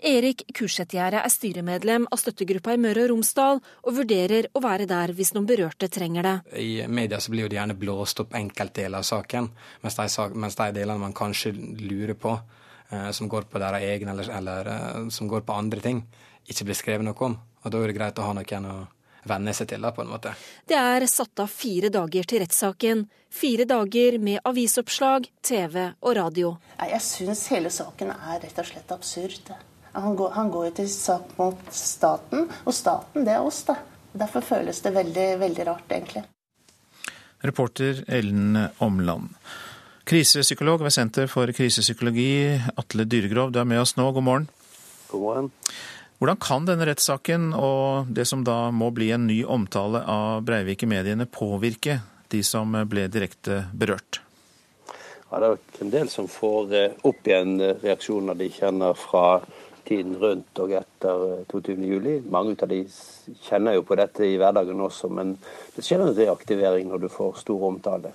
Erik 0.02 0.42
Kursetgjerde 0.58 1.22
er 1.22 1.30
styremedlem 1.30 2.08
av 2.10 2.18
støttegruppa 2.18 2.74
i 2.74 2.82
Møre 2.82 3.06
og 3.06 3.12
Romsdal, 3.14 3.62
og 3.86 3.94
vurderer 3.94 4.50
å 4.54 4.66
være 4.66 4.90
der 4.90 5.14
hvis 5.14 5.36
noen 5.38 5.46
berørte 5.46 5.92
trenger 5.94 6.26
det. 6.26 6.36
I 6.58 6.88
media 6.88 7.22
så 7.22 7.30
blir 7.30 7.46
det 7.46 7.60
gjerne 7.60 7.78
blåst 7.78 8.26
opp 8.26 8.34
enkeltdeler 8.34 8.98
av 8.98 9.06
saken, 9.06 9.54
mens 9.86 10.02
de, 10.02 10.28
mens 10.34 10.58
de 10.58 10.72
delene 10.74 11.06
man 11.06 11.14
kanskje 11.14 11.54
lurer 11.54 12.18
på, 12.18 12.34
som 13.12 13.30
går 13.32 13.48
på 13.50 13.62
deres 13.62 13.86
egen, 13.88 14.12
eller, 14.14 14.30
eller 14.38 14.70
eh, 14.74 15.08
som 15.14 15.30
går 15.32 15.46
på 15.48 15.56
andre 15.56 15.84
ting, 15.84 16.04
ikke 16.50 16.68
blir 16.68 16.78
skrevet 16.78 17.08
noe 17.08 17.26
om. 17.28 17.38
Og 17.64 17.72
da 17.72 17.80
er 17.80 17.92
det 17.92 17.98
greit 17.98 18.20
å 18.20 18.28
ha 18.28 18.36
noen 18.38 18.70
å 18.70 18.78
venne 19.30 19.54
seg 19.56 19.70
til, 19.72 19.84
da, 19.84 19.94
på 19.96 20.04
en 20.04 20.12
måte. 20.12 20.34
Det 20.68 20.78
er 20.78 21.06
satt 21.08 21.40
av 21.40 21.52
fire 21.52 21.92
dager 21.94 22.28
til 22.28 22.44
rettssaken. 22.44 23.06
Fire 23.34 23.66
dager 23.70 24.18
med 24.22 24.44
avisoppslag, 24.46 25.30
TV 25.42 25.78
og 25.90 26.18
radio. 26.20 26.56
Jeg 26.82 27.02
syns 27.06 27.46
hele 27.54 27.72
saken 27.74 28.12
er 28.14 28.44
rett 28.44 28.60
og 28.60 28.68
slett 28.68 28.92
absurd. 28.94 29.54
Han 29.94 30.18
går, 30.18 30.32
han 30.36 30.52
går 30.52 30.72
til 30.82 30.90
sak 30.90 31.36
mot 31.38 31.60
staten, 31.74 32.48
og 32.66 32.76
staten, 32.76 33.26
det 33.26 33.36
er 33.36 33.46
oss, 33.46 33.64
da. 33.68 33.78
Derfor 34.14 34.46
føles 34.46 34.82
det 34.86 34.94
veldig, 34.94 35.28
veldig 35.42 35.68
rart, 35.70 35.86
egentlig. 35.94 36.24
Reporter 37.44 38.04
Ellen 38.08 38.58
Omland. 38.82 39.34
Krisepsykolog 40.04 40.82
ved 40.84 40.92
Senter 40.92 41.30
for 41.32 41.48
krisepsykologi, 41.56 42.60
Atle 42.76 43.06
Dyregrov, 43.08 43.54
du 43.56 43.62
er 43.62 43.68
med 43.68 43.80
oss 43.80 43.96
nå. 43.96 44.10
God 44.12 44.26
morgen. 44.26 44.48
God 45.08 45.22
morgen. 45.22 45.46
Hvordan 46.20 46.40
kan 46.44 46.66
denne 46.68 46.88
rettssaken 46.90 47.54
og 47.56 48.10
det 48.12 48.26
som 48.28 48.44
da 48.44 48.68
må 48.76 48.90
bli 48.92 49.14
en 49.16 49.30
ny 49.30 49.38
omtale 49.48 50.02
av 50.04 50.44
Breivik 50.44 50.84
i 50.84 50.90
mediene, 50.92 51.24
påvirke 51.24 52.02
de 52.36 52.42
som 52.44 52.76
ble 52.92 53.06
direkte 53.12 53.62
berørt? 53.72 54.20
Ja, 55.32 55.40
det 55.40 55.54
er 55.54 55.86
en 55.88 55.94
del 55.96 56.12
som 56.12 56.28
får 56.28 56.76
eh, 56.76 56.98
opp 57.08 57.32
igjen 57.32 57.56
reaksjoner 57.82 58.36
de 58.38 58.50
kjenner 58.52 59.00
fra 59.00 59.40
tiden 59.88 60.18
rundt 60.20 60.60
og 60.60 60.76
etter 60.82 61.24
22.07. 61.48 61.96
Eh, 62.12 62.28
Mange 62.28 62.58
av 62.60 62.76
de 62.76 62.82
kjenner 63.48 63.80
jo 63.80 63.88
på 63.88 63.96
dette 64.04 64.28
i 64.28 64.36
hverdagen 64.36 64.84
også, 64.84 65.08
men 65.16 65.38
det 65.78 65.88
skjer 65.88 66.04
en 66.04 66.14
reaktivering 66.20 66.92
når 66.92 67.06
du 67.06 67.10
får 67.16 67.40
stor 67.46 67.66
omtale. 67.72 68.12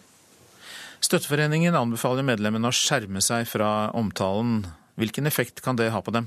Støtteforeningen 1.04 1.76
anbefaler 1.78 2.26
medlemmene 2.26 2.70
å 2.70 2.74
skjerme 2.74 3.22
seg 3.22 3.46
fra 3.46 3.90
omtalen. 3.96 4.64
Hvilken 4.98 5.30
effekt 5.30 5.62
kan 5.62 5.78
det 5.78 5.92
ha 5.94 6.02
på 6.02 6.14
dem? 6.14 6.26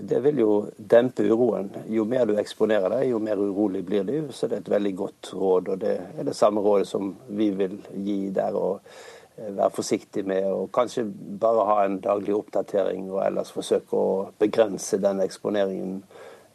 Det 0.00 0.20
vil 0.22 0.38
jo 0.38 0.52
dempe 0.78 1.26
uroen. 1.26 1.72
Jo 1.90 2.04
mer 2.08 2.24
du 2.28 2.36
eksponerer 2.38 2.92
deg, 2.92 3.08
jo 3.10 3.18
mer 3.20 3.40
urolig 3.42 3.82
blir 3.84 4.06
du. 4.06 4.30
Så 4.32 4.46
det 4.46 4.60
er 4.60 4.62
et 4.62 4.72
veldig 4.76 4.92
godt 4.96 5.32
råd, 5.34 5.72
og 5.74 5.80
det 5.82 5.94
er 5.98 6.28
det 6.28 6.36
samme 6.38 6.62
rådet 6.62 6.86
som 6.88 7.10
vi 7.28 7.50
vil 7.58 7.76
gi 8.06 8.18
der. 8.34 8.54
å 8.54 8.78
eh, 8.78 9.50
være 9.50 9.74
forsiktig 9.74 10.24
med 10.26 10.46
og 10.52 10.70
kanskje 10.72 11.04
bare 11.42 11.66
ha 11.66 11.80
en 11.84 11.98
daglig 12.04 12.36
oppdatering, 12.38 13.10
og 13.10 13.24
ellers 13.26 13.52
forsøke 13.52 13.98
å 13.98 14.30
begrense 14.38 15.02
den 15.02 15.20
eksponeringen 15.26 15.98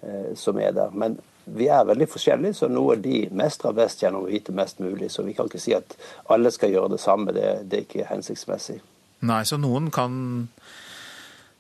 eh, 0.02 0.32
som 0.40 0.58
er 0.64 0.72
der. 0.80 0.96
Men 0.96 1.20
vi 1.46 1.68
er 1.68 1.84
veldig 1.88 2.08
forskjellige, 2.08 2.56
så 2.58 2.70
noe 2.72 2.96
de 3.02 3.26
mestrer 3.36 3.76
best 3.76 4.04
gjennom 4.04 4.26
å 4.26 4.32
vite 4.32 4.56
mest 4.56 4.80
mulig. 4.84 5.12
Så 5.12 5.26
vi 5.28 5.36
kan 5.36 5.50
ikke 5.50 5.62
si 5.62 5.76
at 5.76 5.98
alle 6.32 6.52
skal 6.54 6.72
gjøre 6.72 6.94
det 6.96 7.02
samme. 7.04 7.36
Det, 7.36 7.50
det 7.68 7.80
er 7.80 7.88
ikke 7.88 8.08
hensiktsmessig. 8.10 8.80
Nei, 9.24 9.44
så 9.48 9.60
noen 9.60 9.90
kan 9.94 10.16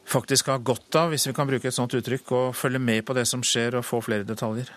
faktisk 0.07 0.51
ha 0.51 0.57
godt 0.59 0.95
av, 0.99 1.11
hvis 1.13 1.27
vi 1.29 1.35
kan 1.35 1.47
bruke 1.47 1.69
et 1.69 1.75
sånt 1.75 1.95
uttrykk, 1.95 2.31
å 2.31 2.41
følge 2.55 2.79
med 2.79 3.05
på 3.07 3.15
det 3.17 3.27
som 3.29 3.43
skjer 3.43 3.79
og 3.79 3.87
få 3.87 4.01
flere 4.03 4.27
detaljer? 4.27 4.71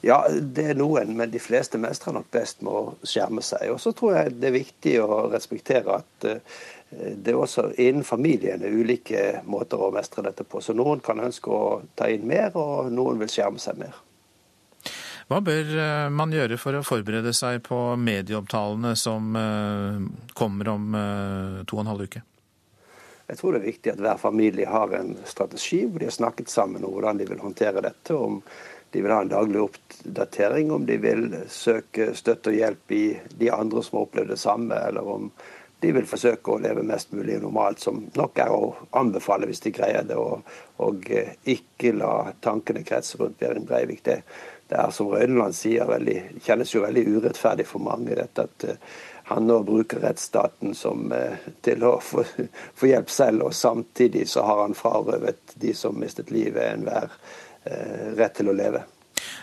Ja, 0.00 0.22
det 0.30 0.64
er 0.72 0.78
noen, 0.80 1.12
men 1.16 1.32
de 1.32 1.40
fleste 1.42 1.78
mestrer 1.80 2.14
nok 2.16 2.30
best 2.32 2.62
med 2.64 2.72
å 2.72 2.94
skjerme 3.04 3.44
seg. 3.44 3.66
Og 3.74 3.80
så 3.82 3.92
tror 3.96 4.16
jeg 4.16 4.36
det 4.40 4.48
er 4.48 4.56
viktig 4.56 4.94
å 5.04 5.26
respektere 5.28 5.98
at 6.00 6.28
eh, 6.28 6.60
det 6.90 7.34
er 7.34 7.38
også 7.38 7.68
innen 7.76 8.06
familien 8.06 8.64
er 8.64 8.72
ulike 8.72 9.42
måter 9.44 9.80
å 9.80 9.92
mestre 9.92 10.24
dette 10.24 10.46
på. 10.48 10.62
Så 10.64 10.72
noen 10.76 11.04
kan 11.04 11.20
ønske 11.20 11.52
å 11.52 11.82
ta 12.00 12.08
inn 12.08 12.24
mer, 12.28 12.56
og 12.56 12.88
noen 12.96 13.20
vil 13.20 13.30
skjerme 13.30 13.60
seg 13.60 13.76
mer. 13.82 13.98
Hva 15.30 15.38
bør 15.46 15.68
eh, 15.78 16.08
man 16.10 16.32
gjøre 16.34 16.56
for 16.58 16.74
å 16.74 16.82
forberede 16.82 17.30
seg 17.36 17.60
på 17.62 17.76
medieomtalene 18.02 18.96
som 18.98 19.36
eh, 19.38 20.00
kommer 20.34 20.72
om 20.72 20.96
eh, 20.98 21.60
to 21.70 21.78
og 21.78 21.84
en 21.84 21.90
halv 21.92 22.08
uke? 22.10 22.22
Jeg 23.30 23.38
tror 23.38 23.54
det 23.54 23.60
er 23.60 23.68
viktig 23.68 23.92
at 23.92 24.02
hver 24.02 24.18
familie 24.18 24.66
har 24.66 24.90
en 24.98 25.12
strategi 25.22 25.84
hvor 25.84 26.02
de 26.02 26.08
har 26.08 26.16
snakket 26.16 26.50
sammen 26.50 26.82
om 26.82 26.96
hvordan 26.96 27.22
de 27.22 27.30
vil 27.30 27.44
håndtere 27.44 27.84
dette. 27.84 28.16
Om 28.16 28.40
de 28.90 29.04
vil 29.04 29.14
ha 29.14 29.20
en 29.22 29.30
daglig 29.30 29.62
oppdatering, 29.68 30.74
om 30.74 30.82
de 30.90 30.98
vil 30.98 31.28
søke 31.46 32.10
støtte 32.18 32.50
og 32.50 32.58
hjelp 32.58 32.98
i 32.98 33.04
de 33.30 33.54
andre 33.54 33.86
som 33.86 34.00
har 34.00 34.08
opplevd 34.08 34.34
det 34.34 34.42
samme, 34.42 34.82
eller 34.90 35.14
om 35.14 35.30
de 35.80 35.92
vil 35.94 36.10
forsøke 36.10 36.52
å 36.52 36.60
leve 36.60 36.82
mest 36.84 37.14
mulig 37.14 37.38
normalt, 37.40 37.78
som 37.80 38.02
nok 38.18 38.42
er 38.42 38.50
å 38.50 38.74
anbefale 38.98 39.46
hvis 39.46 39.62
de 39.62 39.72
greier 39.78 40.10
det. 40.10 40.18
Og, 40.18 40.42
og 40.82 41.06
ikke 41.48 41.94
la 41.96 42.32
tankene 42.42 42.82
kretse 42.82 43.22
rundt 43.22 43.38
Behring 43.38 43.70
Breivik. 43.70 44.02
Det, 44.04 44.24
det 44.70 44.78
er 44.78 44.90
som 44.94 45.08
Røydeland 45.10 45.54
sier, 45.56 45.86
veldig, 45.88 46.18
kjennes 46.46 46.74
jo 46.74 46.84
veldig 46.84 47.02
urettferdig 47.16 47.66
for 47.66 47.82
mange 47.82 48.14
dette 48.14 48.46
at 48.46 48.66
uh, 48.68 48.98
han 49.30 49.46
nå 49.46 49.60
bruker 49.66 50.02
rettsstaten 50.02 50.76
som, 50.78 51.10
uh, 51.10 51.50
til 51.66 51.82
å 51.86 51.96
få, 52.02 52.24
få, 52.78 52.90
hjelp 52.92 53.10
selv, 53.10 53.48
og 53.48 53.56
samtidig 53.56 54.28
så 54.30 54.46
har 54.46 54.62
han 54.64 54.78
frarøvet 54.78 55.56
de 55.58 55.74
som 55.74 55.98
mistet 55.98 56.30
livet, 56.30 56.62
enhver 56.70 57.10
eh, 57.64 58.10
rett 58.18 58.38
til 58.38 58.50
å 58.50 58.56
leve. 58.56 58.84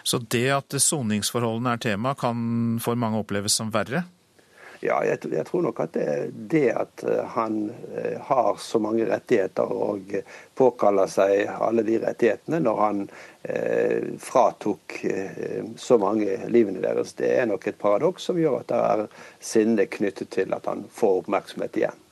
Så 0.07 0.19
det 0.23 0.47
at 0.55 0.75
soningsforholdene 0.81 1.75
er 1.75 1.83
tema, 1.83 2.15
kan 2.15 2.79
for 2.83 2.99
mange 2.99 3.19
oppleves 3.21 3.59
som 3.59 3.71
verre? 3.73 4.05
Ja, 4.79 4.99
jeg, 5.05 5.19
jeg, 5.31 5.45
tror 5.47 5.63
nok 5.65 5.79
at 5.81 5.95
det, 5.97 6.09
det 6.51 6.67
at 6.77 7.03
eh, 7.07 7.23
han 7.33 7.71
eh, 7.97 8.17
har 8.27 8.59
så 8.61 8.79
mange 8.81 9.07
rettigheter 9.09 9.71
og 9.73 10.13
påkaller 10.57 11.09
seg 11.09 11.47
alle 11.49 11.85
de 11.87 11.97
rettighetene 12.03 12.59
når 12.61 12.81
han 12.81 12.99
eh, 13.41 14.11
fratok 14.21 14.99
eh, 15.09 15.63
så 15.81 15.97
mange 16.01 16.37
livene 16.53 16.83
deres, 16.83 17.15
det 17.17 17.31
er 17.39 17.49
nok 17.49 17.65
et 17.67 17.79
paradoks 17.81 18.29
som 18.29 18.37
gjør 18.37 18.59
at 18.61 18.69
det 18.69 18.81
er 18.91 19.05
sinne 19.53 19.87
knyttet 19.97 20.29
til 20.37 20.53
at 20.53 20.69
han 20.69 20.85
får 20.93 21.23
oppmerksomhet 21.23 21.81
igjen. 21.81 22.03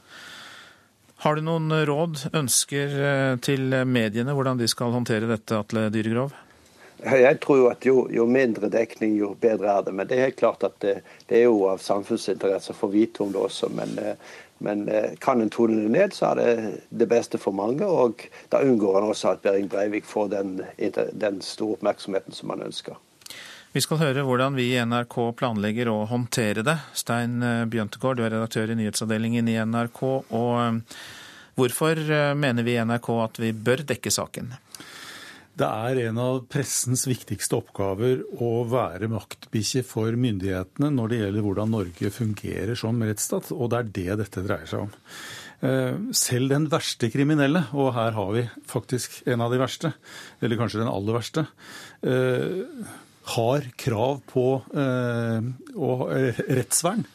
Har 1.21 1.37
du 1.37 1.45
noen 1.45 1.69
råd, 1.87 2.25
ønsker 2.33 2.97
eh, 3.11 3.35
til 3.45 3.77
mediene, 3.85 4.33
hvordan 4.33 4.57
de 4.57 4.69
skal 4.69 4.93
håndtere 4.95 5.29
dette, 5.29 5.61
Atle 5.61 5.87
Dyregrov? 5.93 6.33
Jeg 7.03 7.39
tror 7.43 7.57
jo 7.59 7.67
at 7.69 7.85
jo, 7.85 7.95
jo, 8.11 8.25
mindre 8.29 8.69
dekning, 8.71 9.17
jo 9.19 9.33
bedre 9.39 9.73
er 9.73 9.85
det. 9.85 9.93
Men 9.93 10.07
det 10.07 10.17
er 10.17 10.27
helt 10.29 10.39
klart 10.39 10.63
at 10.63 10.77
det, 10.83 10.95
det 11.29 11.41
er 11.41 11.47
jo 11.49 11.65
av 11.69 11.83
samfunnsinteresse 11.83 12.71
å 12.71 12.77
få 12.77 12.89
vite 12.93 13.23
om 13.25 13.33
det 13.33 13.41
også. 13.41 13.69
Men, 13.75 13.97
eh, 13.99 14.37
men 14.63 14.85
eh, 14.87 15.17
kan 15.21 15.43
en 15.43 15.51
tone 15.51 15.81
det 15.83 15.91
ned, 15.91 16.15
så 16.15 16.31
er 16.31 16.39
det 16.39 16.53
det 16.89 17.09
beste 17.11 17.41
for 17.41 17.55
mange. 17.57 17.83
Og 17.85 18.23
da 18.53 18.63
unngår 18.63 18.99
han 18.99 19.09
også 19.11 19.35
at 19.35 19.43
Behring 19.43 19.67
Breivik 19.71 20.07
får 20.07 20.31
den, 20.37 20.55
den 20.79 21.41
store 21.43 21.79
oppmerksomheten 21.79 22.35
som 22.35 22.55
han 22.55 22.63
ønsker. 22.69 22.97
Vi 23.75 23.83
skal 23.83 23.99
høre 23.99 24.23
hvordan 24.23 24.55
vi 24.55 24.69
i 24.71 24.79
NRK 24.79 25.17
planlegger 25.35 25.91
å 25.91 26.05
håndtere 26.07 26.63
det. 26.63 26.79
Stein 26.95 27.41
eh, 27.43 27.65
Bjøntegård, 27.67 28.21
du 28.21 28.23
er 28.23 28.37
redaktør 28.37 28.71
i 28.71 28.79
nyhetsavdelingen 28.79 29.51
i 29.51 29.59
NRK. 29.67 30.03
Og 30.31 31.01
hvorfor 31.59 31.99
mener 32.39 32.63
vi 32.63 32.79
i 32.79 32.83
NRK 32.87 33.09
at 33.19 33.43
vi 33.43 33.51
bør 33.51 33.83
dekke 33.87 34.11
saken? 34.11 34.55
Det 35.55 35.67
er 35.67 36.01
en 36.09 36.17
av 36.19 36.41
pressens 36.51 37.05
viktigste 37.07 37.55
oppgaver 37.61 38.25
å 38.43 38.65
være 38.67 39.07
maktbikkje 39.11 39.85
for 39.87 40.17
myndighetene 40.19 40.89
når 40.91 41.11
det 41.11 41.19
gjelder 41.21 41.45
hvordan 41.45 41.71
Norge 41.71 42.11
fungerer 42.11 42.75
som 42.79 42.99
rettsstat, 42.99 43.53
og 43.55 43.71
det 43.71 43.79
er 43.79 43.91
det 43.95 44.17
dette 44.25 44.43
dreier 44.43 44.67
seg 44.67 44.83
om. 44.83 44.91
Eh, 45.63 45.95
selv 46.11 46.51
den 46.51 46.67
verste 46.71 47.07
kriminelle, 47.13 47.63
og 47.71 47.93
her 47.95 48.17
har 48.17 48.33
vi 48.35 48.43
faktisk 48.67 49.21
en 49.31 49.45
av 49.45 49.53
de 49.53 49.61
verste, 49.61 49.93
eller 50.43 50.59
kanskje 50.59 50.81
den 50.83 50.91
aller 50.91 51.19
verste, 51.21 51.45
eh, 52.03 52.91
har 53.35 53.69
krav 53.79 54.19
på 54.27 54.47
eh, 54.75 56.43
rettsvern. 56.51 57.07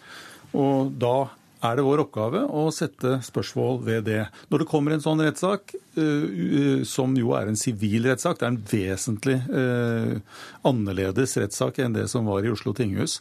Og 0.57 0.97
da 0.97 1.29
er 1.67 1.77
det 1.77 1.85
vår 1.85 2.05
oppgave 2.05 2.43
å 2.47 2.67
sette 2.75 3.19
spørsmål 3.27 3.81
ved 3.87 4.07
det. 4.09 4.23
Når 4.53 4.63
det 4.63 4.69
kommer 4.71 4.95
en 4.95 5.05
sånn 5.05 5.23
rettssak, 5.25 5.75
uh, 5.99 6.81
som 6.89 7.17
jo 7.19 7.35
er 7.37 7.51
en 7.51 7.61
sivil 7.61 8.09
rettssak, 8.11 8.41
det 8.41 8.49
er 8.49 8.55
en 8.55 8.63
vesentlig 8.73 9.37
uh, 9.51 10.41
annerledes 10.69 11.37
rettssak 11.41 11.83
enn 11.85 11.97
det 11.97 12.07
som 12.13 12.29
var 12.31 12.47
i 12.47 12.53
Oslo 12.53 12.75
tinghus 12.77 13.21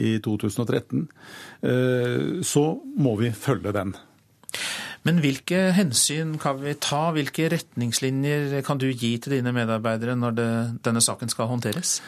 i 0.00 0.16
2013, 0.24 1.06
uh, 1.68 2.42
så 2.44 2.66
må 2.96 3.16
vi 3.20 3.32
følge 3.36 3.74
den. 3.76 3.94
Men 5.04 5.18
hvilke 5.20 5.66
hensyn 5.76 6.38
kan 6.40 6.62
vi 6.62 6.72
ta, 6.80 7.10
hvilke 7.12 7.50
retningslinjer 7.52 8.62
kan 8.64 8.80
du 8.80 8.86
gi 8.88 9.18
til 9.20 9.36
dine 9.36 9.52
medarbeidere 9.52 10.14
når 10.16 10.38
det, 10.38 10.52
denne 10.86 11.02
saken 11.04 11.32
skal 11.32 11.50
håndteres? 11.50 11.98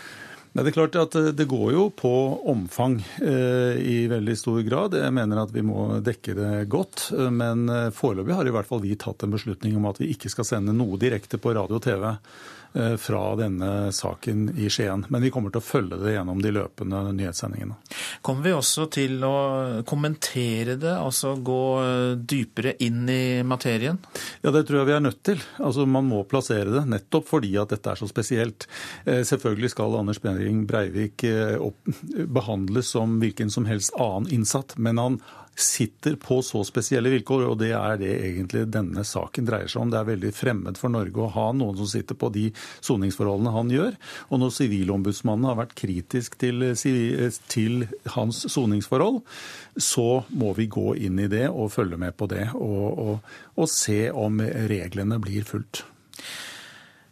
Nei, 0.56 0.62
det 0.64 0.70
er 0.70 0.76
klart 0.78 0.94
at 0.96 1.14
eh, 1.20 1.34
det 1.36 1.44
går 1.50 1.74
jo 1.74 1.82
på 1.92 2.10
omfang 2.48 2.94
eh, 3.20 3.76
i 3.76 3.96
veldig 4.08 4.36
stor 4.40 4.62
grad. 4.64 4.94
Jeg 4.96 5.12
mener 5.12 5.42
at 5.42 5.50
vi 5.52 5.60
må 5.60 5.98
dekke 6.00 6.32
det 6.38 6.52
godt. 6.72 7.10
Eh, 7.12 7.28
men 7.28 7.66
eh, 7.68 7.90
foreløpig 7.92 8.32
har 8.38 8.48
i 8.48 8.54
hvert 8.54 8.70
fall 8.70 8.80
vi 8.80 8.94
tatt 8.96 9.26
en 9.26 9.34
beslutning 9.36 9.76
om 9.76 9.84
at 9.90 10.00
vi 10.00 10.08
ikke 10.14 10.32
skal 10.32 10.48
sende 10.48 10.72
noe 10.72 10.96
direkte 11.02 11.36
på 11.36 11.52
radio 11.52 11.76
og 11.76 11.84
TV 11.84 12.06
fra 13.00 13.22
denne 13.38 13.92
saken 13.92 14.50
i 14.58 14.68
Skien. 14.70 15.06
Men 15.08 15.22
vi 15.24 15.30
kommer 15.32 15.52
til 15.52 15.62
å 15.62 15.64
følge 15.64 15.98
det 16.02 16.16
gjennom 16.16 16.42
de 16.42 16.52
løpende 16.52 17.00
nyhetssendingene. 17.16 17.76
Kommer 18.26 18.46
vi 18.46 18.54
også 18.56 18.86
til 18.92 19.22
å 19.26 19.36
kommentere 19.88 20.76
det, 20.80 20.92
altså 20.92 21.34
gå 21.44 21.60
eh, 21.82 22.12
dypere 22.18 22.74
inn 22.84 23.08
i 23.08 23.42
materien? 23.46 24.00
Ja, 24.42 24.52
det 24.54 24.66
tror 24.66 24.80
jeg 24.80 24.90
vi 24.90 24.96
er 24.96 25.04
nødt 25.04 25.22
til. 25.26 25.42
Altså, 25.60 25.86
Man 25.86 26.08
må 26.10 26.22
plassere 26.28 26.72
det, 26.74 26.84
nettopp 26.90 27.28
fordi 27.30 27.54
at 27.60 27.72
dette 27.74 27.92
er 27.92 28.00
så 28.00 28.08
spesielt. 28.10 28.68
Eh, 29.04 29.22
selvfølgelig 29.26 29.72
skal 29.74 29.98
Anders 30.00 30.22
Behring 30.22 30.64
Breivik 30.68 31.24
behandles 32.36 32.90
som 32.92 33.18
hvilken 33.22 33.50
som 33.52 33.66
helst 33.68 33.94
annen 34.00 34.28
innsatt, 34.32 34.76
men 34.76 35.00
han 35.00 35.20
sitter 35.56 36.16
på 36.20 36.42
så 36.44 36.60
spesielle 36.68 37.10
vilkår, 37.12 37.46
og 37.48 37.58
det 37.62 37.70
er 37.76 37.96
det 38.00 38.12
egentlig 38.12 38.66
denne 38.68 39.04
saken 39.06 39.48
dreier 39.48 39.70
seg 39.72 39.82
om. 39.82 39.92
Det 39.92 39.98
er 40.00 40.10
veldig 40.10 40.32
fremmed 40.36 40.80
for 40.80 40.92
Norge 40.92 41.22
å 41.24 41.30
ha 41.32 41.46
noen 41.56 41.78
som 41.80 41.88
sitter 41.90 42.18
på 42.18 42.30
de 42.34 42.50
soningsforholdene 42.84 43.54
han 43.54 43.72
gjør. 43.72 43.96
Og 44.28 44.42
når 44.42 44.54
Sivilombudsmannen 44.58 45.48
har 45.48 45.58
vært 45.62 45.76
kritisk 45.78 46.36
til, 46.42 46.68
til 47.52 47.86
hans 48.16 48.42
soningsforhold, 48.52 49.22
så 49.80 50.08
må 50.36 50.52
vi 50.58 50.68
gå 50.72 50.96
inn 51.08 51.24
i 51.24 51.30
det 51.32 51.46
og 51.48 51.72
følge 51.74 52.00
med 52.00 52.16
på 52.20 52.28
det, 52.30 52.50
og, 52.54 52.86
og, 53.06 53.34
og 53.56 53.72
se 53.72 54.06
om 54.12 54.42
reglene 54.68 55.20
blir 55.22 55.48
fulgt. 55.48 55.86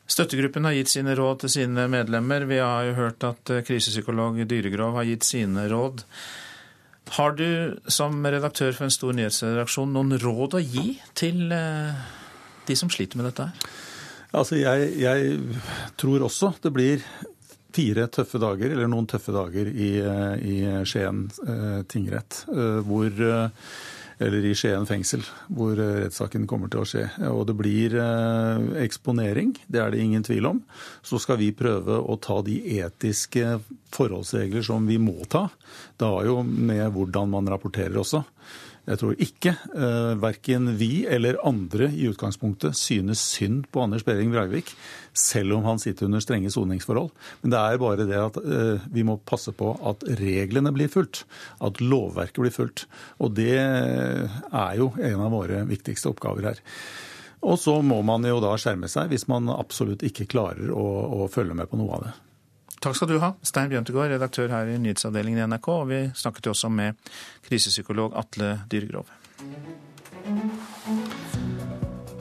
Støttegruppen 0.05 0.67
har 0.69 0.77
gitt 0.77 0.93
sine 0.93 1.15
råd 1.17 1.43
til 1.43 1.53
sine 1.55 1.87
medlemmer. 1.89 2.45
Vi 2.45 2.61
har 2.61 2.91
jo 2.91 2.97
hørt 2.99 3.25
at 3.25 3.51
krisepsykolog 3.65 4.43
Dyregrov 4.45 4.99
har 5.01 5.09
gitt 5.09 5.25
sine 5.25 5.65
råd. 5.73 6.05
Har 7.13 7.37
du 7.37 7.77
som 7.87 8.25
redaktør 8.25 8.73
for 8.73 8.87
en 8.87 8.95
stor 8.95 9.13
nyhetsredaksjon 9.17 9.93
noen 9.93 10.17
råd 10.21 10.57
å 10.57 10.63
gi 10.63 10.97
til 11.17 11.53
eh, 11.53 12.07
de 12.65 12.77
som 12.79 12.91
sliter 12.93 13.21
med 13.21 13.29
dette 13.29 13.49
her? 13.51 13.71
Altså, 14.35 14.57
jeg, 14.59 14.89
jeg, 14.99 15.37
tror 16.01 16.25
også 16.27 16.55
det 16.65 16.73
blir 16.75 17.05
fire 17.75 18.09
tøffe 18.11 18.41
dager, 18.43 18.73
eller 18.73 18.89
noen 18.91 19.07
tøffe 19.11 19.35
dager, 19.35 19.69
i, 19.69 19.91
eh, 20.01 20.35
i 20.43 20.57
Skien 20.89 21.27
eh, 21.45 21.83
tingrett. 21.91 22.45
Hvor 22.89 23.21
eller 24.19 24.45
i 24.47 24.55
Skien 24.57 24.87
fengsel, 24.89 25.25
hvor 25.49 25.79
eh, 25.79 26.01
rettssaken 26.05 26.47
kommer 26.51 26.71
til 26.73 26.83
å 26.83 26.89
skje. 26.89 27.07
Og 27.31 27.45
det 27.49 27.57
blir 27.59 27.97
eh, 28.01 28.67
eksponering, 28.85 29.55
det 29.67 29.83
er 29.83 29.95
det 29.95 30.03
ingen 30.05 30.27
tvil 30.27 30.51
om. 30.53 30.61
Så 31.03 31.21
skal 31.23 31.41
vi 31.43 31.55
prøve 31.57 31.99
å 31.99 32.19
ta 32.23 32.41
de 32.47 32.59
etiske 32.79 33.59
forholdsregler 33.95 34.65
som 34.67 34.87
vi 34.91 35.01
må 35.03 35.17
ta. 35.31 35.49
Det 35.99 36.11
har 36.11 36.29
jo 36.31 36.41
med 36.45 36.87
hvordan 36.95 37.35
man 37.35 37.51
rapporterer 37.51 37.99
også. 38.03 38.25
Jeg 38.85 39.01
tror 39.01 39.15
ikke 39.17 39.55
eh, 39.73 40.13
verken 40.21 40.75
vi 40.77 41.07
eller 41.09 41.41
andre 41.47 41.89
i 41.89 42.05
utgangspunktet 42.11 42.77
synes 42.77 43.23
synd 43.33 43.65
på 43.73 43.81
Anders 43.81 44.05
Behring 44.05 44.35
Breivik, 44.35 44.75
selv 45.15 45.57
om 45.57 45.65
han 45.69 45.79
sitter 45.79 46.09
under 46.09 46.23
strenge 46.23 46.51
soningsforhold. 46.51 47.13
Men 47.43 47.55
det 47.55 47.61
er 47.61 47.81
bare 47.83 48.07
det 48.09 48.21
at 48.21 48.39
eh, 48.43 48.85
vi 48.93 49.07
må 49.07 49.17
passe 49.23 49.55
på 49.55 49.71
at 49.87 50.05
reglene 50.21 50.75
blir 50.75 50.91
fulgt. 50.93 51.23
At 51.65 51.81
lovverket 51.83 52.43
blir 52.43 52.55
fulgt. 52.55 52.87
Og 53.23 53.35
det 53.39 53.57
er 53.61 54.79
jo 54.81 54.91
en 54.99 55.25
av 55.25 55.35
våre 55.35 55.63
viktigste 55.71 56.11
oppgaver 56.11 56.51
her. 56.51 56.63
Og 57.45 57.59
så 57.61 57.77
må 57.85 58.01
man 58.07 58.25
jo 58.27 58.41
da 58.43 58.55
skjerme 58.61 58.89
seg 58.91 59.11
hvis 59.13 59.27
man 59.29 59.51
absolutt 59.53 60.05
ikke 60.07 60.29
klarer 60.31 60.73
å, 60.73 60.85
å 61.25 61.29
følge 61.33 61.57
med 61.57 61.69
på 61.71 61.81
noe 61.81 61.99
av 61.99 62.07
det. 62.07 62.15
Takk 62.85 62.99
skal 62.99 63.09
du 63.09 63.19
ha, 63.23 63.31
Stein 63.41 63.71
Bjøntegård, 63.73 64.11
redaktør 64.13 64.51
her 64.53 64.69
i 64.69 64.77
nyhetsavdelingen 64.81 65.41
i 65.41 65.47
NRK. 65.49 65.69
Og 65.73 65.87
vi 65.89 66.01
snakket 66.21 66.51
jo 66.51 66.57
også 66.57 66.73
med 66.73 66.99
krisepsykolog 67.47 68.17
Atle 68.21 68.59
Dyrgrov. 68.69 69.13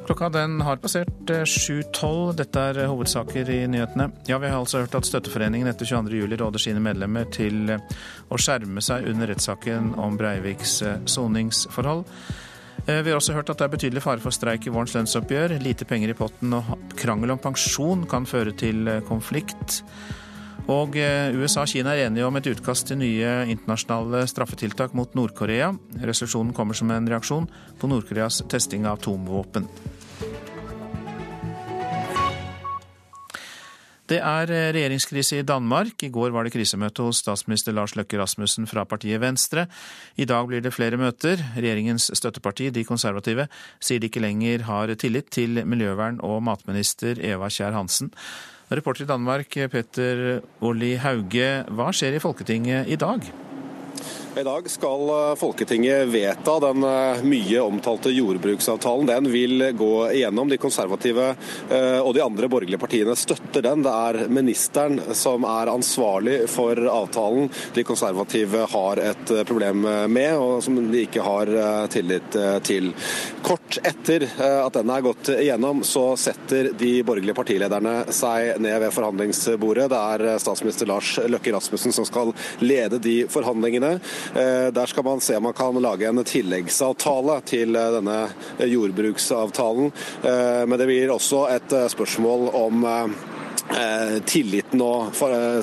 Klokka 0.03 0.27
den 0.29 0.61
har 0.61 0.81
passert 0.83 1.29
7.12. 1.29 2.33
Dette 2.35 2.59
er 2.59 2.79
hovedsaker 2.91 3.47
i 3.49 3.61
nyhetene. 3.71 4.09
Ja, 4.27 4.37
Vi 4.37 4.49
har 4.51 4.59
altså 4.59 4.81
hørt 4.83 4.95
at 4.99 5.07
Støtteforeningen 5.07 5.69
etter 5.71 5.87
22.07 5.87 6.35
råder 6.41 6.59
sine 6.59 6.81
medlemmer 6.83 7.29
til 7.31 7.71
å 7.71 8.39
skjerme 8.39 8.83
seg 8.83 9.07
under 9.07 9.31
rettssaken 9.31 9.93
om 9.95 10.17
Breiviks 10.19 10.81
soningsforhold. 11.07 12.03
Vi 12.83 12.97
har 13.07 13.15
også 13.15 13.37
hørt 13.37 13.47
at 13.53 13.61
det 13.61 13.69
er 13.69 13.71
betydelig 13.77 14.03
fare 14.03 14.19
for 14.19 14.35
streik 14.35 14.67
i 14.67 14.73
vårens 14.75 14.91
lønnsoppgjør. 14.97 15.55
Lite 15.63 15.87
penger 15.87 16.11
i 16.11 16.17
potten 16.19 16.51
og 16.57 16.73
krangel 16.99 17.31
om 17.31 17.39
pensjon 17.39 18.03
kan 18.11 18.27
føre 18.27 18.51
til 18.59 18.91
konflikt. 19.07 19.79
Og 20.67 20.95
USA 20.95 21.63
og 21.63 21.71
Kina 21.71 21.95
er 21.95 22.09
enige 22.09 22.27
om 22.27 22.35
et 22.39 22.47
utkast 22.47 22.87
til 22.87 22.99
nye 22.99 23.31
internasjonale 23.51 24.25
straffetiltak 24.31 24.93
mot 24.95 25.15
Nord-Korea. 25.15 25.73
Resolusjonen 26.03 26.53
kommer 26.55 26.75
som 26.75 26.91
en 26.91 27.07
reaksjon 27.07 27.49
på 27.79 27.89
Nord-Koreas 27.91 28.43
testing 28.51 28.87
av 28.87 28.99
atomvåpen. 28.99 29.67
Det 34.11 34.17
er 34.19 34.49
regjeringskrise 34.75 35.37
i 35.39 35.45
Danmark. 35.47 36.03
I 36.03 36.09
går 36.11 36.33
var 36.35 36.43
det 36.43 36.51
krisemøte 36.51 37.05
hos 37.05 37.21
statsminister 37.23 37.71
Lars 37.71 37.95
Løkke 37.95 38.19
Rasmussen 38.19 38.67
fra 38.67 38.83
partiet 38.83 39.21
Venstre. 39.23 39.63
I 40.19 40.27
dag 40.27 40.49
blir 40.49 40.63
det 40.63 40.73
flere 40.75 40.99
møter. 40.99 41.39
Regjeringens 41.55 42.09
støtteparti, 42.11 42.69
De 42.69 42.83
konservative, 42.83 43.47
sier 43.79 43.99
de 44.03 44.11
ikke 44.11 44.23
lenger 44.23 44.67
har 44.67 44.91
tillit 44.95 45.31
til 45.31 45.63
miljøvern- 45.63 46.19
og 46.19 46.43
matminister 46.43 47.15
Eva 47.15 47.47
Kjær 47.47 47.71
Hansen. 47.71 48.11
Reporter 48.71 49.05
i 49.05 49.07
Danmark, 49.07 49.55
Petter 49.71 50.41
Olli 50.61 50.95
Hauge, 50.95 51.63
hva 51.71 51.91
skjer 51.93 52.17
i 52.17 52.23
Folketinget 52.23 52.91
i 52.91 52.99
dag? 52.99 53.42
I 54.37 54.43
dag 54.43 54.69
skal 54.69 55.35
Folketinget 55.37 56.07
vedta 56.07 56.55
den 56.59 56.79
mye 57.29 57.59
omtalte 57.61 58.09
jordbruksavtalen. 58.09 59.05
Den 59.05 59.27
vil 59.31 59.61
gå 59.77 59.91
igjennom. 60.09 60.49
De 60.49 60.57
konservative 60.57 61.27
og 62.01 62.09
de 62.15 62.23
andre 62.23 62.49
borgerlige 62.49 62.81
partiene 62.81 63.13
støtter 63.17 63.61
den. 63.61 63.83
Det 63.85 63.93
er 63.93 64.31
ministeren 64.33 64.97
som 65.13 65.45
er 65.45 65.69
ansvarlig 65.69 66.39
for 66.49 66.81
avtalen 66.81 67.51
de 67.75 67.83
konservative 67.85 68.63
har 68.71 69.01
et 69.03 69.33
problem 69.45 69.85
med, 70.09 70.33
og 70.33 70.63
som 70.65 70.81
de 70.81 71.03
ikke 71.05 71.21
har 71.21 71.53
tillit 71.93 72.39
til. 72.65 72.89
Kort 73.45 73.77
etter 73.85 74.25
at 74.41 74.73
den 74.79 74.95
er 74.95 75.05
gått 75.05 75.29
igjennom, 75.35 75.85
så 75.85 76.07
setter 76.17 76.71
de 76.79 76.95
borgerlige 77.05 77.37
partilederne 77.37 78.07
seg 78.09 78.57
ned 78.65 78.81
ved 78.87 78.97
forhandlingsbordet. 78.97 79.91
Det 79.93 80.01
er 80.17 80.41
statsminister 80.41 80.89
Lars 80.89 81.13
Løkke 81.21 81.53
Rasmussen 81.53 81.93
som 81.93 82.09
skal 82.09 82.33
lede 82.65 82.97
de 83.03 83.19
forhandlingene. 83.29 83.99
Der 84.33 84.85
skal 84.89 85.05
man 85.05 85.21
se 85.21 85.37
om 85.37 85.43
man 85.49 85.57
kan 85.57 85.81
lage 85.81 86.07
en 86.09 86.23
tilleggsavtale 86.23 87.41
til 87.49 87.75
denne 87.75 88.17
jordbruksavtalen. 88.59 89.91
Men 90.67 90.79
det 90.79 90.89
blir 90.89 91.13
også 91.13 91.45
et 91.53 91.77
spørsmål 91.93 92.49
om 92.57 92.85
tilliten 94.27 94.81
og 94.83 95.15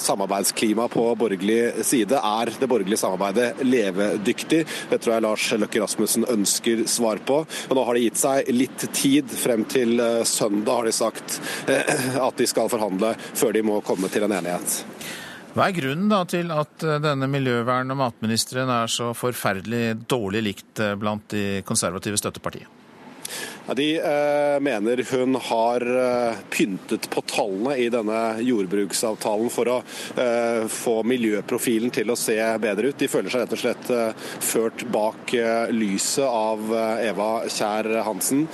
samarbeidsklimaet 0.03 0.93
på 0.93 1.05
borgerlig 1.21 1.85
side. 1.87 2.17
Er 2.17 2.51
det 2.59 2.69
borgerlige 2.71 2.99
samarbeidet 3.01 3.61
levedyktig? 3.67 4.65
Det 4.91 4.99
tror 4.99 5.15
jeg 5.15 5.25
Lars 5.27 5.47
Løkke 5.61 5.83
Rasmussen 5.83 6.27
ønsker 6.33 6.85
svar 6.91 7.21
på. 7.27 7.43
Og 7.69 7.77
nå 7.77 7.85
har 7.87 7.99
de 7.99 8.05
gitt 8.07 8.21
seg 8.21 8.51
litt 8.55 8.87
tid. 8.97 9.31
Frem 9.31 9.67
til 9.71 10.01
søndag 10.29 10.81
har 10.81 10.89
de 10.89 10.97
sagt 10.97 11.41
at 11.69 12.41
de 12.41 12.49
skal 12.51 12.73
forhandle 12.73 13.15
før 13.31 13.55
de 13.57 13.67
må 13.67 13.81
komme 13.87 14.11
til 14.13 14.27
en 14.27 14.39
enighet. 14.41 14.81
Hva 15.51 15.67
er 15.67 15.75
grunnen 15.75 16.11
da 16.13 16.21
til 16.31 16.53
at 16.55 16.85
denne 17.03 17.27
miljøvern- 17.27 17.91
og 17.91 17.99
matministeren 17.99 18.71
er 18.71 18.91
så 18.91 19.11
forferdelig 19.19 20.07
dårlig 20.09 20.45
likt 20.47 20.83
blant 21.01 21.27
de 21.35 21.63
konservative 21.67 22.21
støttepartiene? 22.21 22.80
De 23.75 23.97
eh, 23.97 24.61
mener 24.61 25.07
hun 25.11 25.35
har 25.35 25.81
eh, 26.29 26.35
pyntet 26.51 27.11
på 27.11 27.21
tallene 27.21 27.77
i 27.77 27.89
denne 27.93 28.41
jordbruksavtalen 28.43 29.51
for 29.53 29.71
å 29.71 29.77
eh, 30.19 30.67
få 30.71 31.01
miljøprofilen 31.07 31.93
til 31.95 32.11
å 32.11 32.19
se 32.19 32.39
bedre 32.63 32.91
ut. 32.91 32.99
De 32.99 33.09
føler 33.11 33.31
seg 33.31 33.45
rett 33.45 33.55
og 33.55 33.63
slett 33.63 33.91
ført 34.45 34.85
bak 34.91 35.33
lyset 35.71 36.27
av 36.27 36.73
Eva 37.03 37.29
Kjær 37.51 37.87
Hansen. 38.07 38.47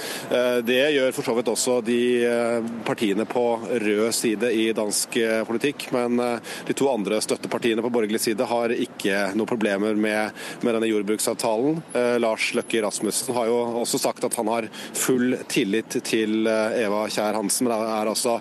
det 0.66 0.79
gjør 0.95 1.14
for 1.14 1.27
så 1.27 1.35
vidt 1.37 1.51
også 1.51 1.77
de 1.85 1.99
partiene 2.87 3.27
på 3.29 3.45
rød 3.83 4.14
side 4.14 4.51
i 4.53 4.66
dansk 4.77 5.16
politikk, 5.49 5.89
men 5.95 6.20
de 6.66 6.77
to 6.77 6.89
andre 6.91 7.20
støttepartiene 7.24 7.85
på 7.85 7.93
borgerlig 7.95 8.20
side 8.22 8.49
har 8.49 8.74
ikke 8.74 9.31
noen 9.37 9.49
problemer 9.49 9.99
med, 9.99 10.37
med 10.62 10.77
denne 10.77 10.91
jordbruksavtalen. 10.91 11.81
Lars 12.22 12.51
Løkke 12.57 12.83
Rasmussen 12.85 13.35
har 13.37 13.51
jo 13.51 13.61
også 13.83 14.01
sagt 14.03 14.27
at 14.27 14.37
han 14.41 14.51
har 14.53 14.66
full 14.73 15.37
tillit 15.51 15.99
til 16.07 16.47
Eva 16.47 17.05
Kjær 17.12 17.39
Hansen. 17.39 17.67
Men 17.69 17.75
det 17.75 17.93
er 17.99 18.11
altså 18.12 18.39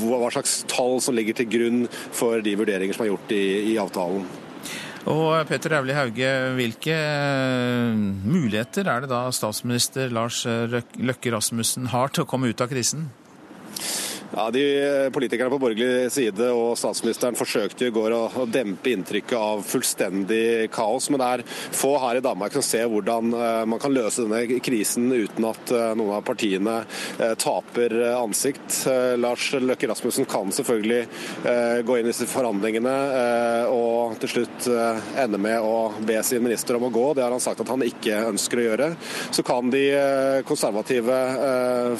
hva 0.00 0.30
slags 0.34 0.60
tall 0.70 1.00
som 1.04 1.16
ligger 1.16 1.40
til 1.40 1.50
grunn 1.50 1.82
for 1.90 2.42
de 2.44 2.56
vurderinger 2.58 2.96
som 2.96 3.06
er 3.06 3.12
gjort 3.12 3.34
i, 3.36 3.44
i 3.72 3.76
avtalen. 3.80 4.24
Og 5.10 5.32
Petter 5.48 5.72
Auli 5.78 5.94
Hauge, 5.96 6.30
hvilke 6.58 6.96
muligheter 8.20 8.90
er 8.92 9.04
det 9.04 9.08
da 9.12 9.22
statsminister 9.32 10.12
Lars 10.12 10.42
Løkke 10.44 11.32
Rasmussen 11.32 11.88
har 11.94 12.12
til 12.12 12.26
å 12.26 12.28
komme 12.28 12.52
ut 12.52 12.60
av 12.60 12.68
krisen? 12.72 13.08
Ja, 14.30 14.50
de 14.50 15.10
Politikerne 15.12 15.50
på 15.50 15.58
borgerlig 15.58 16.12
side 16.14 16.52
og 16.54 16.76
statsministeren 16.78 17.34
forsøkte 17.34 17.88
i 17.88 17.94
går 17.94 18.12
å, 18.14 18.44
dempe 18.46 18.92
inntrykket 18.92 19.34
av 19.34 19.62
fullstendig 19.66 20.68
kaos. 20.70 21.08
Men 21.10 21.18
det 21.18 21.30
er 21.30 21.42
få 21.74 21.96
her 21.98 22.20
i 22.20 22.22
Danmark 22.22 22.54
som 22.54 22.62
ser 22.62 22.86
hvordan 22.92 23.34
uh, 23.34 23.64
man 23.66 23.82
kan 23.82 23.90
løse 23.90 24.22
denne 24.22 24.60
krisen 24.62 25.08
uten 25.10 25.48
at 25.48 25.72
uh, 25.74 25.88
noen 25.98 26.20
av 26.20 26.22
partiene 26.26 26.76
taper 27.42 27.96
ansikt. 28.14 28.84
Lars 29.18 29.48
Løkke 29.58 29.88
Rasmussen 29.90 30.26
kan 30.30 30.52
selvfølgelig 30.54 31.00
gå 31.86 31.96
inn 31.96 32.06
i 32.06 32.10
disse 32.10 32.26
forhandlingene 32.30 32.92
og 33.72 34.14
til 34.22 34.32
slutt 34.34 34.68
ende 35.20 35.40
med 35.42 35.64
å 35.64 35.90
be 36.06 36.18
sin 36.26 36.42
minister 36.44 36.78
om 36.78 36.86
å 36.86 36.92
gå. 36.94 37.04
Det 37.16 37.24
har 37.24 37.34
han 37.34 37.42
sagt 37.42 37.62
at 37.64 37.72
han 37.72 37.84
ikke 37.84 38.22
ønsker 38.28 38.60
å 38.60 38.66
gjøre. 38.66 38.88
Så 39.34 39.44
kan 39.46 39.72
de 39.72 39.84
konservative 40.48 41.18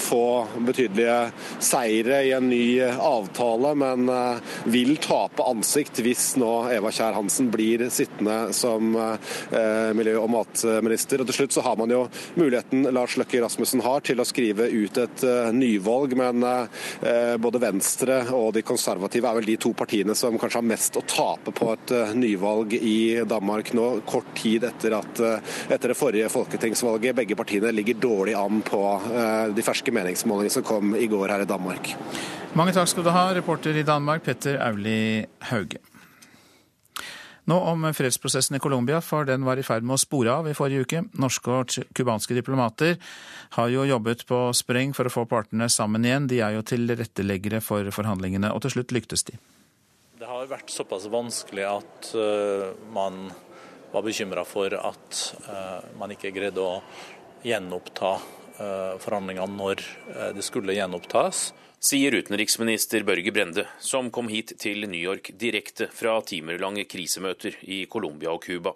få 0.00 0.24
betydelige 0.68 1.18
seire 1.64 2.19
i 2.22 2.32
en 2.36 2.48
ny 2.50 2.80
avtale, 2.82 3.74
men 3.74 4.10
vil 4.70 4.96
tape 5.02 5.44
ansikt 5.46 6.00
hvis 6.04 6.34
nå 6.40 6.50
Eva 6.72 6.92
Kjær 6.94 7.16
Hansen 7.16 7.50
blir 7.52 7.86
sittende 7.92 8.52
som 8.56 8.92
miljø- 9.96 10.18
og 10.20 10.30
matminister. 10.32 11.20
Og 11.20 11.30
til 11.30 11.40
slutt 11.40 11.56
så 11.56 11.64
har 11.64 11.78
man 11.80 11.92
jo 11.92 12.04
muligheten 12.38 12.88
Lars 12.94 13.16
Løkke 13.20 13.42
Rasmussen 13.42 13.82
har 13.84 14.04
til 14.06 14.20
å 14.20 14.26
skrive 14.28 14.68
ut 14.70 15.00
et 15.00 15.24
nyvalg, 15.56 16.16
men 16.18 16.44
både 17.42 17.62
Venstre 17.62 18.20
og 18.36 18.52
de 18.56 18.64
konservative 18.66 19.30
er 19.30 19.40
vel 19.40 19.50
de 19.50 19.58
to 19.60 19.72
partiene 19.76 20.16
som 20.18 20.38
kanskje 20.40 20.60
har 20.60 20.68
mest 20.70 20.98
å 21.00 21.04
tape 21.08 21.54
på 21.56 21.70
et 21.74 21.94
nyvalg 22.18 22.74
i 22.76 23.22
Danmark 23.28 23.72
nå, 23.76 23.88
kort 24.08 24.32
tid 24.38 24.66
etter 24.68 24.98
at 24.98 25.22
etter 25.70 25.92
det 25.92 25.98
forrige 25.98 26.30
folketingsvalget 26.32 27.16
begge 27.16 27.38
partiene 27.38 27.72
ligger 27.74 28.00
dårlig 28.00 28.34
an 28.38 28.62
på 28.66 28.82
de 29.54 29.64
ferske 29.66 29.94
meningsmålingene 29.94 30.54
som 30.54 30.66
kom 30.66 30.94
i 30.96 31.08
går 31.10 31.34
her 31.34 31.44
i 31.44 31.48
Danmark. 31.48 31.94
Mange 32.58 32.74
takk 32.74 32.90
skal 32.90 33.06
du 33.06 33.12
ha, 33.14 33.28
reporter 33.36 33.76
i 33.78 33.86
Danmark 33.86 34.24
Petter 34.26 34.58
Auli 34.64 35.22
Hauge. 35.52 35.78
Nå 37.50 37.56
om 37.66 37.86
fredsprosessen 37.94 38.56
i 38.56 38.60
Colombia, 38.62 39.00
for 39.02 39.26
den 39.26 39.42
var 39.46 39.58
i 39.58 39.64
ferd 39.66 39.86
med 39.86 39.96
å 39.96 40.00
spore 40.00 40.30
av 40.30 40.48
i 40.50 40.54
forrige 40.54 40.86
uke. 40.86 41.02
Norske 41.18 41.54
og 41.54 41.76
cubanske 41.96 42.36
diplomater 42.36 42.98
har 43.56 43.70
jo 43.72 43.86
jobbet 43.88 44.22
på 44.28 44.42
spreng 44.54 44.92
for 44.94 45.08
å 45.08 45.14
få 45.14 45.24
partene 45.30 45.66
sammen 45.72 46.06
igjen. 46.06 46.28
De 46.30 46.42
er 46.44 46.54
jo 46.54 46.66
tilretteleggere 46.66 47.62
for 47.64 47.88
forhandlingene, 47.94 48.52
og 48.54 48.62
til 48.62 48.76
slutt 48.76 48.94
lyktes 48.94 49.26
de. 49.30 49.38
Det 50.20 50.28
har 50.28 50.50
vært 50.50 50.70
såpass 50.70 51.08
vanskelig 51.10 51.64
at 51.64 52.10
uh, 52.14 52.70
man 52.92 53.30
var 53.90 54.04
bekymra 54.06 54.44
for 54.46 54.74
at 54.76 55.22
uh, 55.48 55.80
man 55.98 56.12
ikke 56.14 56.34
greide 56.36 56.62
å 56.62 56.82
gjenoppta 57.42 58.18
forhandlingene 59.00 59.56
når 59.56 59.82
det 60.36 60.44
skulle 60.44 60.76
gjenopptas 60.76 61.48
sier 61.80 62.12
utenriksminister 62.12 63.04
Børge 63.08 63.32
Brende, 63.32 63.64
som 63.80 64.10
kom 64.12 64.28
hit 64.28 64.52
til 64.60 64.84
New 64.84 65.00
York 65.00 65.32
direkte 65.40 65.88
fra 65.88 66.18
timelange 66.28 66.84
krisemøter 66.84 67.56
i 67.72 67.86
Colombia 67.88 68.34
og 68.34 68.44
Cuba. 68.44 68.74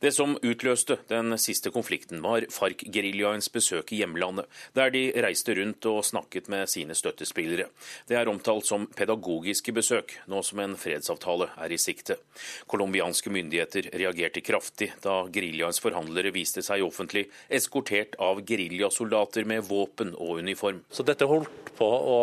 Det 0.00 0.12
som 0.14 0.36
utløste 0.42 0.98
den 1.10 1.34
siste 1.40 1.72
konflikten, 1.74 2.20
var 2.22 2.46
FARC-geriljaens 2.54 3.50
besøk 3.54 3.92
i 3.92 4.00
hjemlandet, 4.02 4.46
der 4.76 4.92
de 4.94 5.08
reiste 5.24 5.56
rundt 5.58 5.88
og 5.90 6.04
snakket 6.06 6.50
med 6.52 6.70
sine 6.70 6.94
støttespillere. 6.94 7.66
Det 8.06 8.18
er 8.18 8.30
omtalt 8.30 8.68
som 8.68 8.86
pedagogiske 8.94 9.74
besøk, 9.74 10.14
nå 10.30 10.42
som 10.46 10.62
en 10.62 10.76
fredsavtale 10.78 11.50
er 11.58 11.74
i 11.74 11.80
sikte. 11.82 12.18
Colombianske 12.70 13.32
myndigheter 13.34 13.90
reagerte 13.98 14.44
kraftig 14.46 14.92
da 15.02 15.20
geriljaens 15.34 15.82
forhandlere 15.82 16.32
viste 16.34 16.62
seg 16.64 16.86
offentlig, 16.86 17.26
eskortert 17.50 18.14
av 18.22 18.44
geriljasoldater 18.46 19.48
med 19.48 19.66
våpen 19.66 20.14
og 20.14 20.44
uniform. 20.44 20.84
Så 20.90 21.06
dette 21.06 21.26
holdt 21.28 21.74
på 21.78 21.88
å 21.88 22.18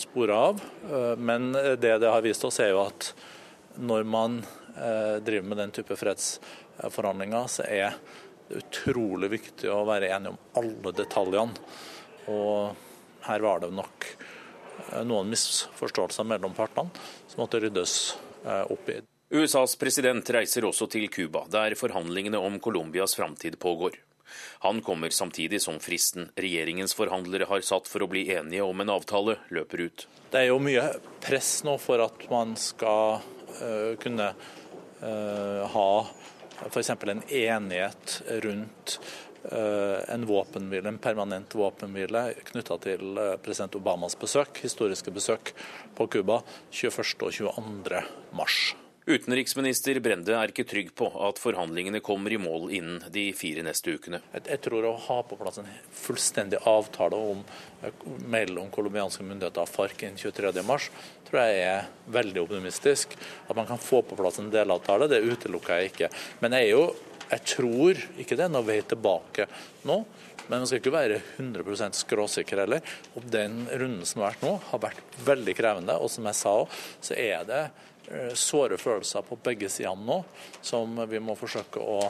spore 0.00 0.32
av. 0.32 0.62
Men 1.20 1.52
det 1.52 1.98
det 2.00 2.08
har 2.08 2.24
vist 2.24 2.44
oss, 2.46 2.60
er 2.62 2.72
jo 2.72 2.84
at 2.86 3.12
når 3.80 4.06
man 4.08 4.40
driver 5.26 5.46
med 5.50 5.60
den 5.60 5.74
type 5.76 5.96
fredsforhandlinger, 5.98 7.46
så 7.52 7.66
er 7.68 7.96
det 8.48 8.62
utrolig 8.62 9.30
viktig 9.36 9.70
å 9.70 9.84
være 9.88 10.10
enige 10.14 10.34
om 10.34 10.40
alle 10.60 10.94
detaljene. 10.96 11.68
Og 12.32 13.26
her 13.26 13.44
var 13.44 13.62
det 13.62 13.70
nok 13.76 14.08
noen 15.06 15.30
misforståelser 15.30 16.26
mellom 16.26 16.56
partene 16.56 16.90
som 17.28 17.44
måtte 17.44 17.60
ryddes 17.62 17.96
opp 18.44 18.88
i. 18.90 19.00
USAs 19.30 19.76
president 19.78 20.30
reiser 20.34 20.64
også 20.66 20.88
til 20.90 21.06
Cuba, 21.12 21.44
der 21.46 21.76
forhandlingene 21.78 22.38
om 22.42 22.56
Colombias 22.58 23.14
framtid 23.14 23.58
pågår. 23.62 24.00
Han 24.58 24.80
kommer 24.82 25.10
samtidig 25.10 25.62
som 25.62 25.78
fristen 25.80 26.30
regjeringens 26.36 26.94
forhandlere 26.94 27.46
har 27.50 27.62
satt 27.66 27.88
for 27.88 28.02
å 28.02 28.08
bli 28.10 28.24
enige 28.34 28.66
om 28.66 28.82
en 28.82 28.90
avtale, 28.90 29.36
løper 29.54 29.84
ut. 29.86 30.06
Det 30.30 30.42
er 30.42 30.50
jo 30.50 30.58
mye 30.62 30.82
press 31.22 31.60
nå 31.66 31.76
for 31.82 32.02
at 32.02 32.26
man 32.30 32.56
skal 32.58 33.22
uh, 33.22 33.94
kunne 34.02 34.32
ha 35.00 35.90
f.eks. 36.66 36.90
en 36.90 37.22
enighet 37.28 38.16
rundt 38.44 38.96
uh, 39.52 40.14
en 40.14 40.26
våpenhvile, 40.28 40.92
en 40.92 40.98
permanent 41.00 41.54
våpenhvile 41.54 42.26
knytta 42.52 42.76
til 42.84 43.22
president 43.40 43.78
Obamas 43.80 44.18
besøk, 44.20 44.60
historiske 44.60 45.14
besøk 45.14 45.54
på 45.96 46.06
Cuba 46.12 46.42
21. 46.70 47.16
og 47.24 47.32
22. 47.32 48.04
mars. 48.36 48.60
Utenriksminister 49.08 49.96
Brende 50.04 50.34
er 50.36 50.50
ikke 50.52 50.66
trygg 50.68 50.90
på 50.92 51.06
at 51.24 51.38
forhandlingene 51.40 52.02
kommer 52.04 52.34
i 52.34 52.38
mål 52.40 52.66
innen 52.76 52.98
de 53.12 53.30
fire 53.32 53.64
neste 53.64 53.94
ukene. 53.96 54.20
Jeg 54.36 54.60
tror 54.66 54.84
å 54.84 54.92
ha 55.06 55.16
på 55.24 55.38
plass 55.40 55.56
en 55.62 55.70
fullstendig 56.02 56.60
avtale 56.68 57.16
om, 57.32 57.40
mellom 58.28 58.68
colombianske 58.74 59.24
myndigheter 59.24 59.64
og 59.64 59.72
FARC 59.72 60.04
innen 60.04 60.20
23.3, 60.20 60.90
tror 61.30 61.40
jeg 61.40 61.64
er 61.64 61.88
veldig 62.12 62.44
optimistisk. 62.44 63.16
At 63.48 63.56
man 63.56 63.70
kan 63.70 63.80
få 63.80 64.02
på 64.04 64.20
plass 64.20 64.42
en 64.42 64.52
delavtale, 64.52 65.08
det 65.08 65.24
utelukker 65.24 65.80
jeg 65.80 65.94
ikke. 65.94 66.12
Men 66.44 66.60
jeg, 66.60 66.74
jo, 66.74 66.84
jeg 67.32 67.46
tror 67.56 68.06
ikke 68.20 68.36
det 68.36 68.50
er 68.50 68.52
noe 68.52 68.68
vei 68.68 68.82
tilbake 68.84 69.48
nå. 69.88 70.02
Men 70.50 70.58
man 70.58 70.66
skal 70.68 70.80
ikke 70.80 70.92
være 70.92 71.20
100% 71.38 71.96
skråsikker 72.04 72.66
heller. 72.66 72.96
Og 73.16 73.24
den 73.32 73.62
runden 73.70 74.04
som 74.04 74.20
har 74.20 74.34
vært 74.34 74.44
nå, 74.44 74.56
har 74.72 74.80
vært 74.82 75.20
veldig 75.24 75.54
krevende. 75.56 75.94
Og 76.02 76.10
som 76.12 76.26
jeg 76.26 76.36
sa, 76.36 76.56
så 77.06 77.16
er 77.16 77.46
det 77.48 77.68
såre 78.34 78.78
følelser 78.80 79.26
på 79.26 79.38
begge 79.44 79.68
sider 79.70 79.96
nå, 79.96 80.20
som 80.62 80.98
vi 81.10 81.20
må 81.22 81.36
forsøke 81.38 81.82
å 81.82 82.00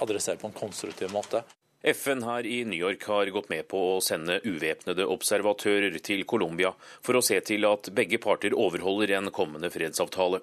adressere 0.00 0.40
på 0.40 0.50
en 0.50 0.56
konstruktiv 0.56 1.12
måte. 1.12 1.42
FN 1.86 2.22
her 2.22 2.46
i 2.46 2.64
New 2.64 2.78
York 2.78 3.04
har 3.04 3.30
gått 3.30 3.48
med 3.48 3.68
på 3.68 3.78
å 3.78 4.00
sende 4.02 4.40
uvæpnede 4.42 5.04
observatører 5.06 5.94
til 6.02 6.24
Colombia 6.26 6.72
for 7.04 7.18
å 7.18 7.22
se 7.22 7.38
til 7.46 7.66
at 7.68 7.92
begge 7.94 8.18
parter 8.18 8.56
overholder 8.58 9.12
en 9.18 9.30
kommende 9.30 9.70
fredsavtale. 9.70 10.40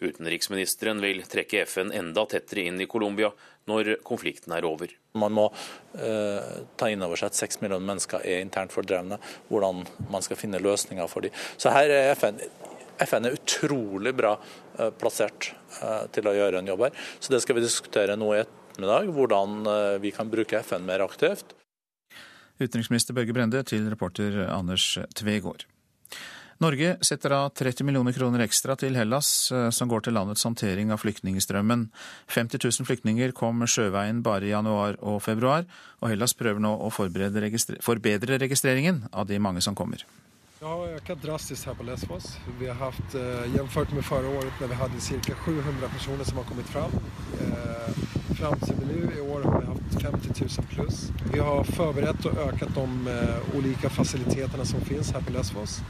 Utenriksministeren 0.00 1.02
vil 1.04 1.20
trekke 1.28 1.66
FN 1.68 1.92
enda 1.92 2.24
tettere 2.28 2.64
inn 2.70 2.80
i 2.80 2.88
Colombia 2.88 3.28
når 3.68 3.98
konflikten 4.06 4.54
er 4.56 4.64
over. 4.64 4.94
Man 5.20 5.34
må 5.36 5.46
eh, 5.98 6.64
ta 6.80 6.88
inn 6.88 7.04
over 7.04 7.20
seg 7.20 7.28
at 7.28 7.38
seks 7.38 7.60
millioner 7.60 7.84
mennesker 7.84 8.24
er 8.24 8.40
internt 8.40 8.72
fordrevne, 8.72 9.20
hvordan 9.50 9.84
man 10.10 10.24
skal 10.24 10.40
finne 10.40 10.62
løsninger 10.62 11.10
for 11.12 11.26
dem. 11.26 11.36
Så 11.60 11.74
her 11.74 11.92
er 11.92 12.14
FN 12.16 12.40
FN 13.00 13.26
er 13.26 13.36
utrolig 13.36 14.12
bra 14.16 14.34
eh, 14.78 14.90
plassert 15.00 15.52
eh, 15.80 16.04
til 16.14 16.28
å 16.28 16.36
gjøre 16.36 16.60
en 16.60 16.70
jobb 16.72 16.86
her. 16.88 17.08
Så 17.18 17.32
det 17.32 17.42
skal 17.44 17.58
vi 17.58 17.64
diskutere 17.64 18.18
nå 18.20 18.34
i 18.34 18.42
ettermiddag, 18.42 19.10
hvordan 19.16 19.60
eh, 19.64 19.96
vi 20.04 20.12
kan 20.16 20.30
bruke 20.32 20.60
FN 20.66 20.86
mer 20.88 21.04
aktivt. 21.06 21.56
Utenriksminister 22.60 23.16
Børge 23.16 23.32
Brende 23.32 23.62
til 23.64 23.88
reporter 23.88 24.42
Anders 24.50 24.92
Tvegård. 25.16 25.64
Norge 26.60 26.90
setter 27.00 27.32
av 27.32 27.54
30 27.56 27.86
millioner 27.88 28.12
kroner 28.12 28.42
ekstra 28.44 28.74
til 28.76 28.98
Hellas, 29.00 29.30
som 29.72 29.88
går 29.88 30.04
til 30.04 30.12
landets 30.12 30.44
håndtering 30.44 30.92
av 30.92 31.00
flyktningstrømmen. 31.00 31.86
50 32.28 32.60
000 32.60 32.84
flyktninger 32.84 33.32
kom 33.32 33.64
sjøveien 33.64 34.20
bare 34.20 34.44
i 34.44 34.52
januar 34.52 35.00
og 35.00 35.22
februar, 35.24 35.64
og 36.04 36.12
Hellas 36.12 36.36
prøver 36.36 36.60
nå 36.60 36.74
å 36.84 36.92
forbedre 36.92 38.36
registreringen 38.44 39.06
av 39.08 39.32
de 39.32 39.40
mange 39.40 39.64
som 39.64 39.78
kommer. 39.78 40.04
Det 40.60 40.68
har 40.68 40.90
økt 40.92 41.22
drastisk 41.22 41.70
her 41.70 41.76
på 41.78 41.84
Lesvos. 41.88 42.24
Vi 42.58 42.66
har 42.68 42.74
haft, 42.74 43.14
eh, 43.14 43.54
jämfört 43.56 43.92
med 43.92 44.04
forrige 44.04 44.38
året 44.38 44.52
da 44.60 44.66
vi 44.66 44.74
hadde 44.74 45.00
ca. 45.00 45.34
700 45.34 45.88
personer 45.88 46.24
som 46.24 46.36
har 46.36 46.44
kommet 46.44 46.66
fram. 46.66 46.90
Eh, 47.40 47.94
fram 48.36 48.60
til 48.60 48.76
nu 48.86 49.08
i 49.16 49.20
år 49.20 49.42
har 49.42 49.60
vi 49.60 49.66
haft 49.66 50.02
50 50.02 50.40
000 50.40 50.66
plus. 50.68 51.10
Vi 51.32 51.38
har 51.38 51.64
förberett 51.64 52.26
og 52.26 52.36
økt 52.36 52.74
de 52.74 53.08
eh, 53.08 53.56
olika 53.56 53.88
faciliteterna 53.88 54.64
som 54.64 54.80
finnes 54.80 55.10
her 55.10 55.20
på 55.20 55.32
Lesvos. 55.32 55.80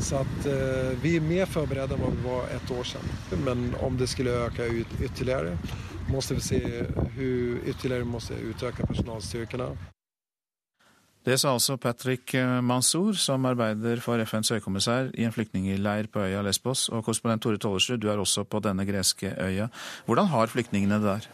Så 0.00 0.16
at, 0.16 0.46
eh, 0.46 0.96
vi 1.02 1.16
er 1.16 1.20
mer 1.20 1.44
forberedt 1.46 1.92
enn 1.92 2.00
vi 2.16 2.28
var 2.28 2.48
ett 2.48 2.70
år 2.70 2.84
siden. 2.84 3.44
Men 3.44 3.74
om 3.80 3.96
det 3.96 4.08
skulle 4.08 4.46
øke 4.46 4.84
ytterligere, 5.00 5.58
må 6.08 6.20
vi 6.30 6.40
se 6.40 6.86
hur 7.16 7.60
ytterligere 7.66 8.04
må 8.04 8.20
utöka 8.40 8.86
personalstyrkorna. 8.86 9.76
Det 11.24 11.38
sa 11.40 11.54
altså 11.54 11.78
Patrick 11.80 12.34
Mansour, 12.62 13.16
som 13.16 13.46
arbeider 13.48 14.02
for 14.04 14.20
FNs 14.28 14.52
høykommissær 14.52 15.08
i 15.16 15.24
en 15.24 15.32
flyktningleir 15.32 16.10
på 16.12 16.20
øya 16.20 16.42
Lesbos. 16.44 16.90
Og 16.92 17.00
korrespondent 17.06 17.42
Tore 17.42 17.56
Tollersrud, 17.56 18.02
du 18.02 18.10
er 18.12 18.20
også 18.20 18.44
på 18.44 18.60
denne 18.60 18.84
greske 18.84 19.32
øya. 19.40 19.70
Hvordan 20.04 20.28
har 20.28 20.52
flyktningene 20.52 21.00
det 21.00 21.08
der? 21.08 21.30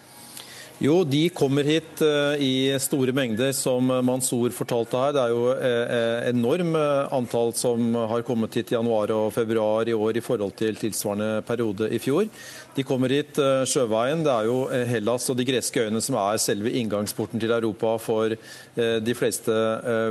Jo, 0.81 1.03
de 1.05 1.27
kommer 1.29 1.67
hit 1.69 2.01
eh, 2.01 2.41
i 2.41 2.53
store 2.81 3.13
mengder, 3.13 3.51
som 3.53 3.91
Mansour 4.01 4.49
fortalte 4.57 4.97
her. 4.97 5.11
Det 5.13 5.25
er 5.27 5.35
jo 5.35 5.43
eh, 5.53 6.29
enorm 6.31 6.71
eh, 6.73 7.11
antall 7.19 7.53
som 7.53 7.99
har 8.09 8.25
kommet 8.25 8.57
hit 8.57 8.73
i 8.73 8.79
januar 8.79 9.13
og 9.13 9.27
februar 9.37 9.85
i 9.85 9.93
år 9.93 10.17
i 10.17 10.23
forhold 10.25 10.57
til 10.57 10.81
tilsvarende 10.81 11.43
periode 11.45 11.91
i 11.93 12.01
fjor. 12.01 12.31
De 12.73 12.87
kommer 12.87 13.13
hit 13.13 13.37
sjøveien. 13.69 14.23
Det 14.25 14.33
er 14.33 14.49
jo 14.49 14.57
Hellas 14.89 15.29
og 15.29 15.37
de 15.37 15.45
greske 15.45 15.85
øyene 15.85 16.01
som 16.01 16.17
er 16.17 16.41
selve 16.41 16.73
inngangsporten 16.79 17.43
til 17.43 17.53
Europa 17.53 17.97
for 18.01 18.33
de 18.79 19.17
fleste 19.19 19.57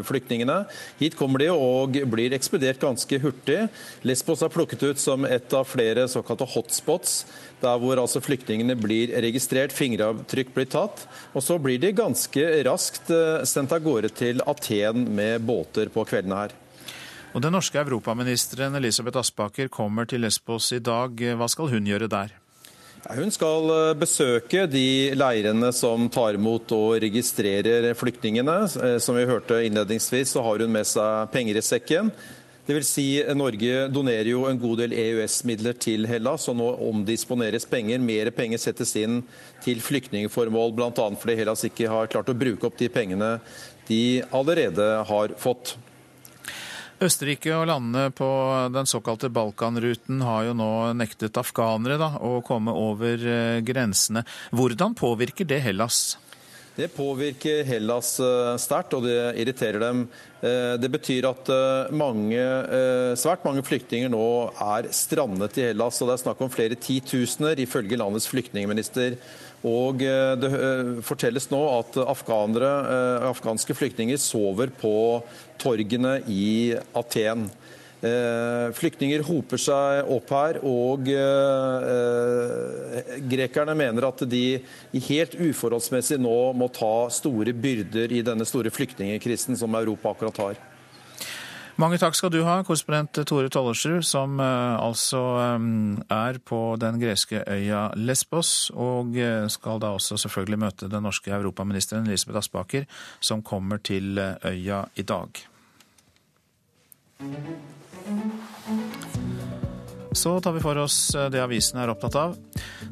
flyktningene. 0.05 0.57
Hit 0.99 1.15
kommer 1.17 1.39
de 1.39 1.47
og 1.53 1.95
blir 2.11 2.35
ekspedert 2.35 2.83
ganske 2.83 3.21
hurtig. 3.23 3.61
Lesbos 4.03 4.43
er 4.43 4.51
plukket 4.51 4.83
ut 4.89 5.01
som 5.01 5.23
et 5.23 5.55
av 5.55 5.71
flere 5.71 6.09
såkalte 6.11 6.49
hotspots 6.51 7.21
der 7.61 7.81
hvor 7.81 8.01
altså 8.01 8.21
flyktningene 8.23 8.75
blir 8.79 9.13
registrert, 9.23 9.75
fingeravtrykk 9.75 10.53
blir 10.55 10.69
tatt. 10.71 11.05
Og 11.33 11.45
så 11.45 11.59
blir 11.61 11.79
de 11.81 11.93
ganske 11.95 12.47
raskt 12.67 13.11
eh, 13.13 13.45
sendt 13.49 13.75
av 13.75 13.83
gårde 13.85 14.11
til 14.15 14.43
Aten 14.47 15.07
med 15.15 15.45
båter 15.47 15.91
på 15.93 16.05
kveldene 16.09 16.43
her. 16.43 16.57
Og 17.29 17.43
Den 17.45 17.53
norske 17.53 17.77
europaministeren 17.77 18.75
Elisabeth 18.79 19.21
Aspaker 19.21 19.69
kommer 19.69 20.07
til 20.09 20.23
Lesbos 20.25 20.71
i 20.73 20.81
dag. 20.81 21.13
Hva 21.37 21.49
skal 21.51 21.69
hun 21.75 21.89
gjøre 21.89 22.09
der? 22.09 22.33
Hun 23.07 23.31
skal 23.31 23.69
eh, 23.71 23.93
besøke 23.95 24.65
de 24.67 25.15
leirene 25.15 25.71
som 25.75 26.09
tar 26.11 26.35
imot 26.35 26.71
og 26.75 26.97
registrerer 26.99 27.93
flyktningene. 27.95 28.57
Eh, 28.67 28.97
som 28.99 29.15
vi 29.15 29.27
hørte 29.29 29.61
innledningsvis, 29.63 30.33
så 30.35 30.43
har 30.43 30.59
hun 30.59 30.73
med 30.73 30.87
seg 30.87 31.31
penger 31.31 31.61
i 31.61 31.63
sekken. 31.63 32.11
Vil 32.69 32.85
si, 32.85 33.07
Norge 33.33 33.87
donerer 33.89 34.27
jo 34.29 34.43
en 34.45 34.59
god 34.61 34.83
del 34.83 34.93
EØS-midler 34.93 35.73
til 35.81 36.05
Hellas, 36.05 36.43
og 36.51 36.59
nå 36.59 36.67
omdisponeres 36.85 37.65
penger. 37.65 37.97
Mer 37.97 38.29
penger 38.35 38.61
settes 38.61 38.93
inn 38.99 39.23
til 39.65 39.81
flyktningformål, 39.81 40.75
bl.a. 40.77 40.91
fordi 40.93 41.37
Hellas 41.39 41.65
ikke 41.65 41.89
har 41.89 42.11
klart 42.13 42.29
å 42.29 42.37
bruke 42.37 42.69
opp 42.69 42.77
de 42.77 42.91
pengene 42.93 43.37
de 43.89 44.21
allerede 44.29 44.85
har 45.09 45.33
fått. 45.41 45.79
Østerrike 47.01 47.55
og 47.55 47.65
landene 47.71 48.11
på 48.13 48.29
den 48.75 48.89
såkalte 48.89 49.31
Balkanruten 49.33 50.21
har 50.27 50.49
jo 50.49 50.55
nå 50.59 50.71
nektet 50.99 51.41
afghanere 51.41 51.97
da, 51.97 52.11
å 52.21 52.41
komme 52.45 52.75
over 52.75 53.23
eh, 53.23 53.61
grensene. 53.65 54.25
Hvordan 54.53 54.97
påvirker 54.99 55.47
det 55.47 55.63
Hellas? 55.63 56.19
Det 56.79 56.87
påvirker 56.95 57.65
Hellas 57.67 58.13
eh, 58.23 58.53
sterkt, 58.55 58.93
og 58.95 59.03
det 59.03 59.17
irriterer 59.41 59.81
dem. 59.83 60.05
Eh, 60.39 60.77
det 60.79 60.87
betyr 60.93 61.25
at 61.27 61.49
eh, 61.51 61.89
mange, 61.91 62.39
svært 63.19 63.43
mange 63.43 63.65
flyktninger 63.67 64.07
nå 64.13 64.27
er 64.63 64.87
strandet 64.95 65.59
i 65.59 65.65
Hellas. 65.67 65.99
og 65.99 66.07
Det 66.07 66.15
er 66.15 66.21
snakk 66.23 66.43
om 66.45 66.53
flere 66.53 66.79
titusener, 66.79 67.59
ifølge 67.59 67.99
landets 67.99 68.29
flyktningminister. 68.31 69.17
Og 69.67 69.99
Det 69.99 70.49
fortelles 71.03 71.49
nå 71.51 71.59
at 71.67 71.97
afghanske 71.99 73.75
flyktninger 73.75 74.15
sover 74.15 74.71
på 74.71 74.93
torgene 75.59 76.21
i 76.31 76.77
Aten. 76.95 77.49
Eh, 77.99 78.69
flyktninger 78.79 79.25
hoper 79.27 79.59
seg 79.59 80.07
opp 80.07 80.29
her, 80.31 80.61
og 80.63 81.09
eh, 81.11 81.87
eh, 81.91 83.17
grekerne 83.27 83.75
mener 83.75 84.07
at 84.07 84.23
de 84.31 84.61
helt 85.09 85.35
uforholdsmessig 85.35 86.15
nå 86.23 86.37
må 86.55 86.69
ta 86.71 87.09
store 87.11 87.51
byrder 87.51 88.15
i 88.15 88.23
denne 88.23 88.47
store 88.47 88.71
flyktningkrisen 88.71 89.59
som 89.59 89.75
Europa 89.75 90.15
akkurat 90.15 90.41
har. 90.45 90.63
Mange 91.79 91.99
takk 91.99 92.15
skal 92.15 92.31
du 92.31 92.39
ha, 92.47 92.57
korrespondent 92.63 93.19
Tore 93.27 93.51
Tollersrud, 93.51 94.03
som 94.03 94.39
altså 94.43 95.21
er 96.11 96.39
på 96.43 96.59
den 96.79 96.99
greske 96.99 97.39
øya 97.47 97.85
Lesbos, 97.95 98.67
og 98.75 99.15
skal 99.47 99.79
da 99.79 99.93
også 99.95 100.19
selvfølgelig 100.25 100.59
møte 100.59 100.91
den 100.91 101.07
norske 101.07 101.31
europaministeren 101.31 102.07
Elisabeth 102.07 102.43
Aspaker, 102.43 102.83
som 103.23 103.39
kommer 103.39 103.79
til 103.79 104.19
øya 104.19 104.83
i 104.99 105.07
dag. 105.07 105.39
Så 110.11 110.41
tar 110.41 110.51
vi 110.51 110.59
for 110.59 110.77
oss 110.77 111.15
eh, 111.15 111.29
det 111.29 111.41
avisen 111.43 111.79
er 111.79 111.91
opptatt 111.91 112.15
av. 112.15 112.37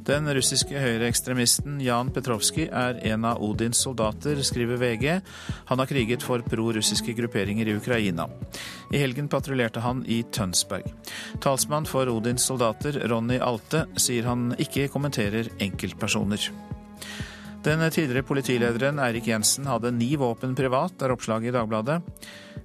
Den 0.07 0.27
russiske 0.35 0.79
høyreekstremisten 0.79 1.79
Jan 1.83 2.11
Petrovskij 2.13 2.67
er 2.67 2.99
en 3.09 3.25
av 3.27 3.41
Odins 3.43 3.79
soldater, 3.83 4.39
skriver 4.43 4.79
VG. 4.79 5.05
Han 5.71 5.79
har 5.79 5.89
kriget 5.89 6.23
for 6.23 6.43
pro-russiske 6.43 7.15
grupperinger 7.17 7.67
i 7.67 7.75
Ukraina. 7.79 8.27
I 8.91 9.01
helgen 9.01 9.31
patruljerte 9.31 9.83
han 9.83 10.03
i 10.07 10.21
Tønsberg. 10.31 10.91
Talsmann 11.43 11.87
for 11.89 12.11
Odins 12.11 12.47
soldater, 12.47 12.99
Ronny 13.07 13.39
Alte, 13.43 13.85
sier 13.95 14.27
han 14.27 14.51
ikke 14.59 14.89
kommenterer 14.93 15.49
enkeltpersoner. 15.63 16.51
Den 17.67 17.81
tidligere 17.91 18.23
politilederen 18.23 18.99
Eirik 19.03 19.25
Jensen 19.27 19.65
hadde 19.67 19.89
ni 19.91 20.13
våpen 20.15 20.53
privat, 20.55 21.01
er 21.03 21.11
oppslaget 21.11 21.49
i 21.49 21.51
Dagbladet. 21.51 21.97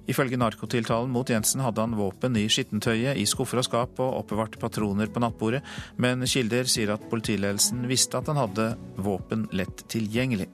Ifølge 0.07 0.39
narkotiltalen 0.39 1.11
mot 1.11 1.27
Jensen 1.27 1.59
hadde 1.59 1.83
han 1.83 1.97
våpen 1.99 2.37
i 2.39 2.45
skittentøyet, 2.47 3.19
i 3.19 3.27
skuffer 3.27 3.59
og 3.59 3.67
skap 3.67 3.99
og 3.99 4.21
oppbevarte 4.21 4.61
patroner 4.63 5.11
på 5.11 5.19
nattbordet, 5.19 5.59
men 5.99 6.23
kilder 6.23 6.71
sier 6.71 6.95
at 6.95 7.03
politiledelsen 7.11 7.83
visste 7.91 8.21
at 8.21 8.31
han 8.31 8.39
hadde 8.45 8.69
våpen 8.95 9.49
lett 9.51 9.83
tilgjengelig. 9.91 10.47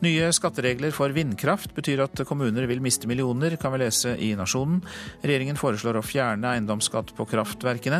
Nye 0.00 0.30
skatteregler 0.32 0.94
for 0.96 1.12
vindkraft 1.12 1.74
betyr 1.76 2.00
at 2.06 2.22
kommuner 2.24 2.64
vil 2.70 2.80
miste 2.80 3.08
millioner, 3.10 3.58
kan 3.60 3.74
vi 3.74 3.82
lese 3.82 4.14
i 4.16 4.30
Nasjonen. 4.38 4.78
Regjeringen 5.20 5.60
foreslår 5.60 5.98
å 6.00 6.04
fjerne 6.04 6.54
eiendomsskatt 6.54 7.12
på 7.18 7.26
kraftverkene, 7.28 7.98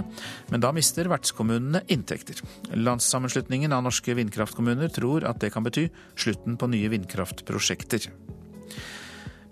men 0.48 0.64
da 0.64 0.70
mister 0.72 1.10
vertskommunene 1.12 1.82
inntekter. 1.92 2.40
Landssammenslutningen 2.72 3.76
av 3.76 3.84
norske 3.84 4.16
vindkraftkommuner 4.16 4.88
tror 4.96 5.28
at 5.28 5.44
det 5.44 5.52
kan 5.52 5.66
bety 5.66 5.90
slutten 6.16 6.56
på 6.56 6.70
nye 6.72 6.88
vindkraftprosjekter. 6.96 8.08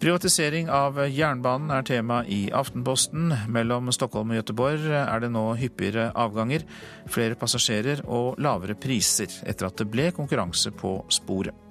Privatisering 0.01 0.73
av 0.73 1.03
jernbanen 1.11 1.73
er 1.75 1.85
tema 1.85 2.23
i 2.25 2.47
Aftenposten. 2.55 3.29
Mellom 3.53 3.93
Stockholm 3.93 4.33
og 4.33 4.41
Gøteborg 4.41 4.89
er 4.95 5.21
det 5.21 5.35
nå 5.37 5.51
hyppigere 5.59 6.15
avganger, 6.17 6.65
flere 7.13 7.37
passasjerer 7.37 8.07
og 8.07 8.39
lavere 8.41 8.79
priser, 8.79 9.43
etter 9.45 9.69
at 9.69 9.83
det 9.83 9.91
ble 9.93 10.15
konkurranse 10.17 10.73
på 10.73 11.01
sporet. 11.13 11.68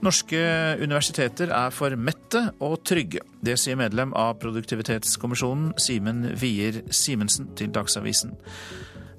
Norske 0.00 0.40
universiteter 0.80 1.50
er 1.52 1.72
for 1.76 1.92
mette 2.00 2.40
og 2.64 2.78
trygge. 2.88 3.20
Det 3.44 3.58
sier 3.60 3.76
medlem 3.76 4.14
av 4.16 4.38
Produktivitetskommisjonen 4.40 5.74
Simen 5.80 6.22
Wier 6.40 6.80
Simensen 6.88 7.50
til 7.58 7.72
Dagsavisen. 7.74 8.32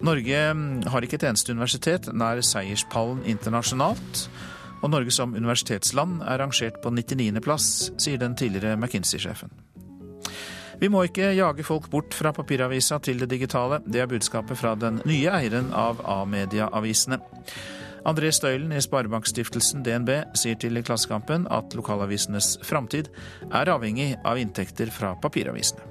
Norge 0.02 0.40
har 0.90 1.06
ikke 1.06 1.20
et 1.20 1.28
eneste 1.30 1.54
universitet 1.54 2.10
nær 2.18 2.42
seierspallen 2.42 3.22
internasjonalt. 3.30 4.24
Og 4.82 4.90
Norge 4.90 5.14
som 5.14 5.36
universitetsland 5.38 6.24
er 6.26 6.42
rangert 6.42 6.80
på 6.82 6.90
99.-plass, 6.90 7.92
sier 8.02 8.18
den 8.18 8.34
tidligere 8.34 8.74
McKinsey-sjefen. 8.80 9.54
Vi 10.82 10.90
må 10.90 11.04
ikke 11.06 11.36
jage 11.38 11.62
folk 11.62 11.92
bort 11.94 12.16
fra 12.18 12.32
papiravisa 12.34 12.98
til 13.06 13.22
det 13.22 13.30
digitale. 13.30 13.84
Det 13.86 14.02
er 14.02 14.10
budskapet 14.10 14.58
fra 14.58 14.74
den 14.74 14.98
nye 15.06 15.30
eieren 15.30 15.70
av 15.78 16.02
A-media-avisene. 16.10 17.22
André 18.08 18.32
Støylen 18.34 18.72
i 18.74 18.82
Sparebankstiftelsen 18.82 19.84
DNB 19.86 20.10
sier 20.38 20.58
til 20.58 20.80
Klassekampen 20.82 21.46
at 21.54 21.76
lokalavisenes 21.78 22.56
framtid 22.66 23.12
er 23.54 23.70
avhengig 23.70 24.16
av 24.26 24.42
inntekter 24.42 24.90
fra 24.94 25.14
papiravisene. 25.22 25.86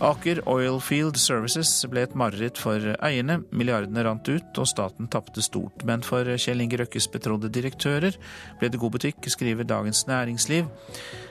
Aker 0.00 0.38
Oilfield 0.48 1.18
Services 1.20 1.68
ble 1.92 2.06
et 2.06 2.14
mareritt 2.16 2.56
for 2.60 2.80
eierne. 3.04 3.42
Milliardene 3.52 4.04
rant 4.06 4.28
ut, 4.32 4.60
og 4.60 4.68
staten 4.68 5.10
tapte 5.12 5.44
stort. 5.44 5.84
Men 5.84 6.00
for 6.04 6.24
Kjell 6.40 6.64
Inge 6.64 6.78
Røkkes 6.80 7.10
betrodde 7.12 7.52
direktører 7.52 8.16
ble 8.60 8.70
det 8.72 8.80
god 8.80 8.94
butikk, 8.96 9.28
skriver 9.28 9.68
Dagens 9.68 10.06
Næringsliv. 10.08 10.70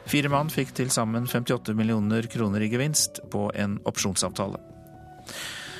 Fire 0.09 0.29
mann 0.29 0.53
fikk 0.53 0.75
til 0.77 0.93
sammen 0.93 1.25
58 1.25 1.73
millioner 1.77 2.29
kroner 2.29 2.61
i 2.61 2.69
gevinst 2.69 3.23
på 3.33 3.47
en 3.57 3.79
opsjonsavtale. 3.89 4.61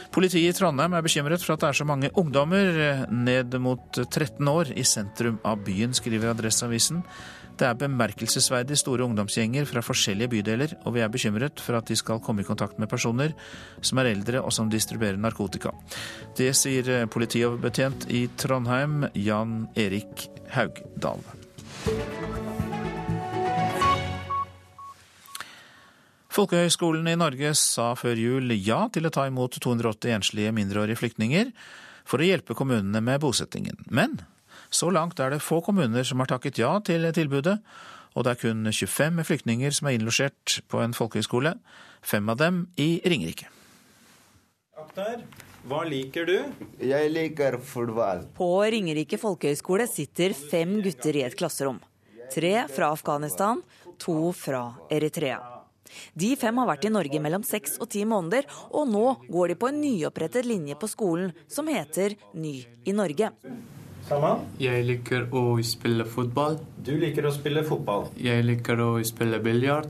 Politiet 0.10 0.56
i 0.56 0.58
Trondheim 0.58 0.96
er 0.98 1.04
bekymret 1.06 1.44
for 1.44 1.54
at 1.54 1.62
det 1.62 1.68
er 1.70 1.78
så 1.78 1.86
mange 1.86 2.10
ungdommer 2.18 2.80
eh, 2.82 3.04
ned 3.14 3.54
mot 3.62 4.00
13 4.02 4.48
år 4.50 4.72
i 4.74 4.86
sentrum 4.88 5.38
av 5.46 5.62
byen, 5.68 5.94
skriver 5.94 6.32
Adresseavisen. 6.32 7.04
Det 7.60 7.68
er 7.68 7.78
bemerkelsesverdig 7.78 8.78
store 8.80 9.04
ungdomsgjenger 9.04 9.68
fra 9.68 9.84
forskjellige 9.84 10.32
bydeler, 10.32 10.74
og 10.88 10.96
vi 10.96 11.04
er 11.04 11.12
bekymret 11.12 11.60
for 11.62 11.78
at 11.78 11.92
de 11.92 11.98
skal 12.00 12.22
komme 12.24 12.42
i 12.42 12.48
kontakt 12.48 12.80
med 12.80 12.90
personer 12.90 13.36
som 13.84 14.00
er 14.00 14.14
eldre 14.14 14.42
og 14.42 14.56
som 14.56 14.72
distribuerer 14.72 15.20
narkotika. 15.20 15.76
Det 16.40 16.54
sier 16.58 16.90
eh, 16.96 17.08
politioverbetjent 17.12 18.10
i 18.10 18.26
Trondheim, 18.40 19.04
Jan 19.14 19.68
Erik 19.78 20.30
Haugdal. 20.56 21.22
Folkehøgskolen 26.40 27.04
i 27.12 27.18
Norge 27.20 27.50
sa 27.60 27.90
før 28.00 28.16
jul 28.16 28.54
ja 28.64 28.86
til 28.96 29.04
å 29.04 29.12
ta 29.12 29.26
imot 29.28 29.58
280 29.60 30.14
enslige 30.16 30.54
mindreårige 30.56 30.96
flyktninger 31.02 31.50
for 32.08 32.24
å 32.24 32.30
hjelpe 32.30 32.56
kommunene 32.56 33.02
med 33.04 33.20
bosettingen. 33.20 33.82
Men 33.92 34.22
så 34.72 34.88
langt 34.88 35.20
er 35.20 35.34
det 35.34 35.42
få 35.44 35.60
kommuner 35.66 36.08
som 36.08 36.24
har 36.24 36.32
takket 36.32 36.62
ja 36.62 36.70
til 36.86 37.10
tilbudet, 37.12 37.58
og 38.16 38.24
det 38.24 38.32
er 38.32 38.40
kun 38.46 38.72
25 38.72 39.20
flyktninger 39.28 39.76
som 39.76 39.92
er 39.92 39.98
innlosjert 40.00 40.62
på 40.72 40.80
en 40.80 40.96
folkehøgskole, 40.96 41.58
fem 42.00 42.32
av 42.32 42.40
dem 42.40 42.64
i 42.80 42.88
Ringerike. 43.04 43.52
Akhtar, 44.80 45.28
hva 45.68 45.84
liker 45.92 46.24
du? 46.24 46.38
Jeg 46.80 47.14
liker 47.20 47.60
fotball. 47.60 48.30
På 48.40 48.54
Ringerike 48.64 49.20
folkehøgskole 49.20 49.92
sitter 49.92 50.32
fem 50.32 50.78
gutter 50.88 51.20
i 51.20 51.28
et 51.28 51.36
klasserom. 51.36 51.84
Tre 52.32 52.58
fra 52.72 52.94
Afghanistan, 52.96 53.60
to 54.00 54.22
fra 54.32 54.70
Eritrea. 54.88 55.59
De 56.14 56.36
fem 56.40 56.62
har 56.62 56.70
vært 56.70 56.88
i 56.90 56.94
Norge 56.94 57.22
mellom 57.24 57.46
seks 57.48 57.78
og 57.80 57.90
ti 57.94 58.06
måneder, 58.08 58.48
og 58.72 58.90
nå 58.92 59.06
går 59.30 59.54
de 59.54 59.60
på 59.60 59.72
en 59.72 59.82
nyopprettet 59.82 60.48
linje 60.48 60.78
på 60.80 60.90
skolen 60.92 61.34
som 61.48 61.70
heter 61.72 62.18
Ny 62.34 62.56
i 62.86 62.96
Norge. 62.96 63.32
Saman? 64.10 64.46
Jeg 64.58 64.86
liker 64.88 65.28
å 65.36 65.60
spille 65.62 66.06
fotball. 66.10 66.58
Du 66.82 66.96
liker 66.98 67.28
å 67.30 67.34
spille 67.34 67.62
fotball. 67.68 68.08
Jeg 68.18 68.46
liker 68.48 68.80
å 68.82 68.94
spille 69.06 69.38
biljard. 69.44 69.90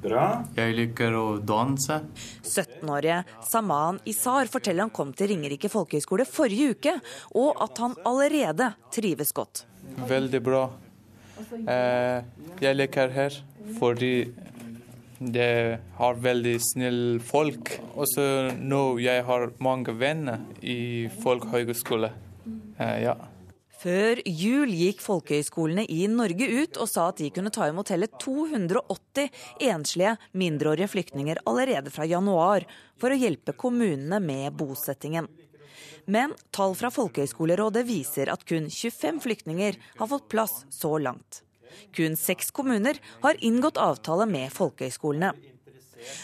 Bra. 0.00 0.26
Jeg 0.56 0.76
liker 0.78 1.12
å 1.18 1.24
danse. 1.44 1.98
17-årige 2.46 3.18
Saman 3.44 3.98
Isar 4.08 4.48
forteller 4.48 4.86
han 4.86 4.92
kom 4.94 5.10
til 5.12 5.28
Ringerike 5.34 5.68
folkehøgskole 5.72 6.24
forrige 6.28 6.76
uke, 6.76 6.94
og 7.36 7.58
at 7.66 7.82
han 7.82 7.98
allerede 8.08 8.70
trives 8.94 9.34
godt. 9.36 9.66
Veldig 10.08 10.40
bra. 10.46 10.62
Eh, 11.40 12.22
jeg 12.62 12.76
liker 12.78 13.12
her 13.12 13.36
fordi 13.76 14.30
det 15.20 15.80
har 15.98 16.20
veldig 16.24 16.54
snille 16.64 17.20
folk. 17.20 17.74
Også 18.00 18.24
nå 18.56 18.96
jeg 19.04 19.24
har 19.26 19.50
mange 19.60 19.92
venner 20.00 20.46
i 20.64 21.10
folkehøgskole. 21.20 22.08
Eh, 22.80 22.96
ja. 23.04 23.16
Før 23.80 24.18
jul 24.28 24.72
gikk 24.76 25.00
folkehøyskolene 25.00 25.86
i 25.88 26.06
Norge 26.12 26.48
ut 26.52 26.80
og 26.80 26.88
sa 26.88 27.06
at 27.08 27.20
de 27.20 27.30
kunne 27.32 27.52
ta 27.52 27.68
imot 27.70 27.92
hele 27.92 28.10
280 28.12 29.30
enslige 29.70 30.16
mindreårige 30.36 30.90
flyktninger 30.92 31.40
allerede 31.48 31.92
fra 31.92 32.04
januar, 32.08 32.66
for 33.00 33.12
å 33.12 33.16
hjelpe 33.16 33.56
kommunene 33.56 34.20
med 34.20 34.52
bosettingen. 34.56 35.28
Men 36.04 36.32
tall 36.52 36.74
fra 36.76 36.90
Folkehøgskolerådet 36.92 37.86
viser 37.88 38.32
at 38.32 38.44
kun 38.48 38.68
25 38.68 39.20
flyktninger 39.24 39.80
har 40.00 40.12
fått 40.12 40.28
plass 40.32 40.64
så 40.72 40.96
langt. 41.00 41.40
Kun 41.96 42.18
seks 42.18 42.50
kommuner 42.54 43.00
har 43.24 43.40
inngått 43.44 43.80
avtale 43.80 44.28
med 44.30 44.52
folkehøyskolene. 44.54 45.34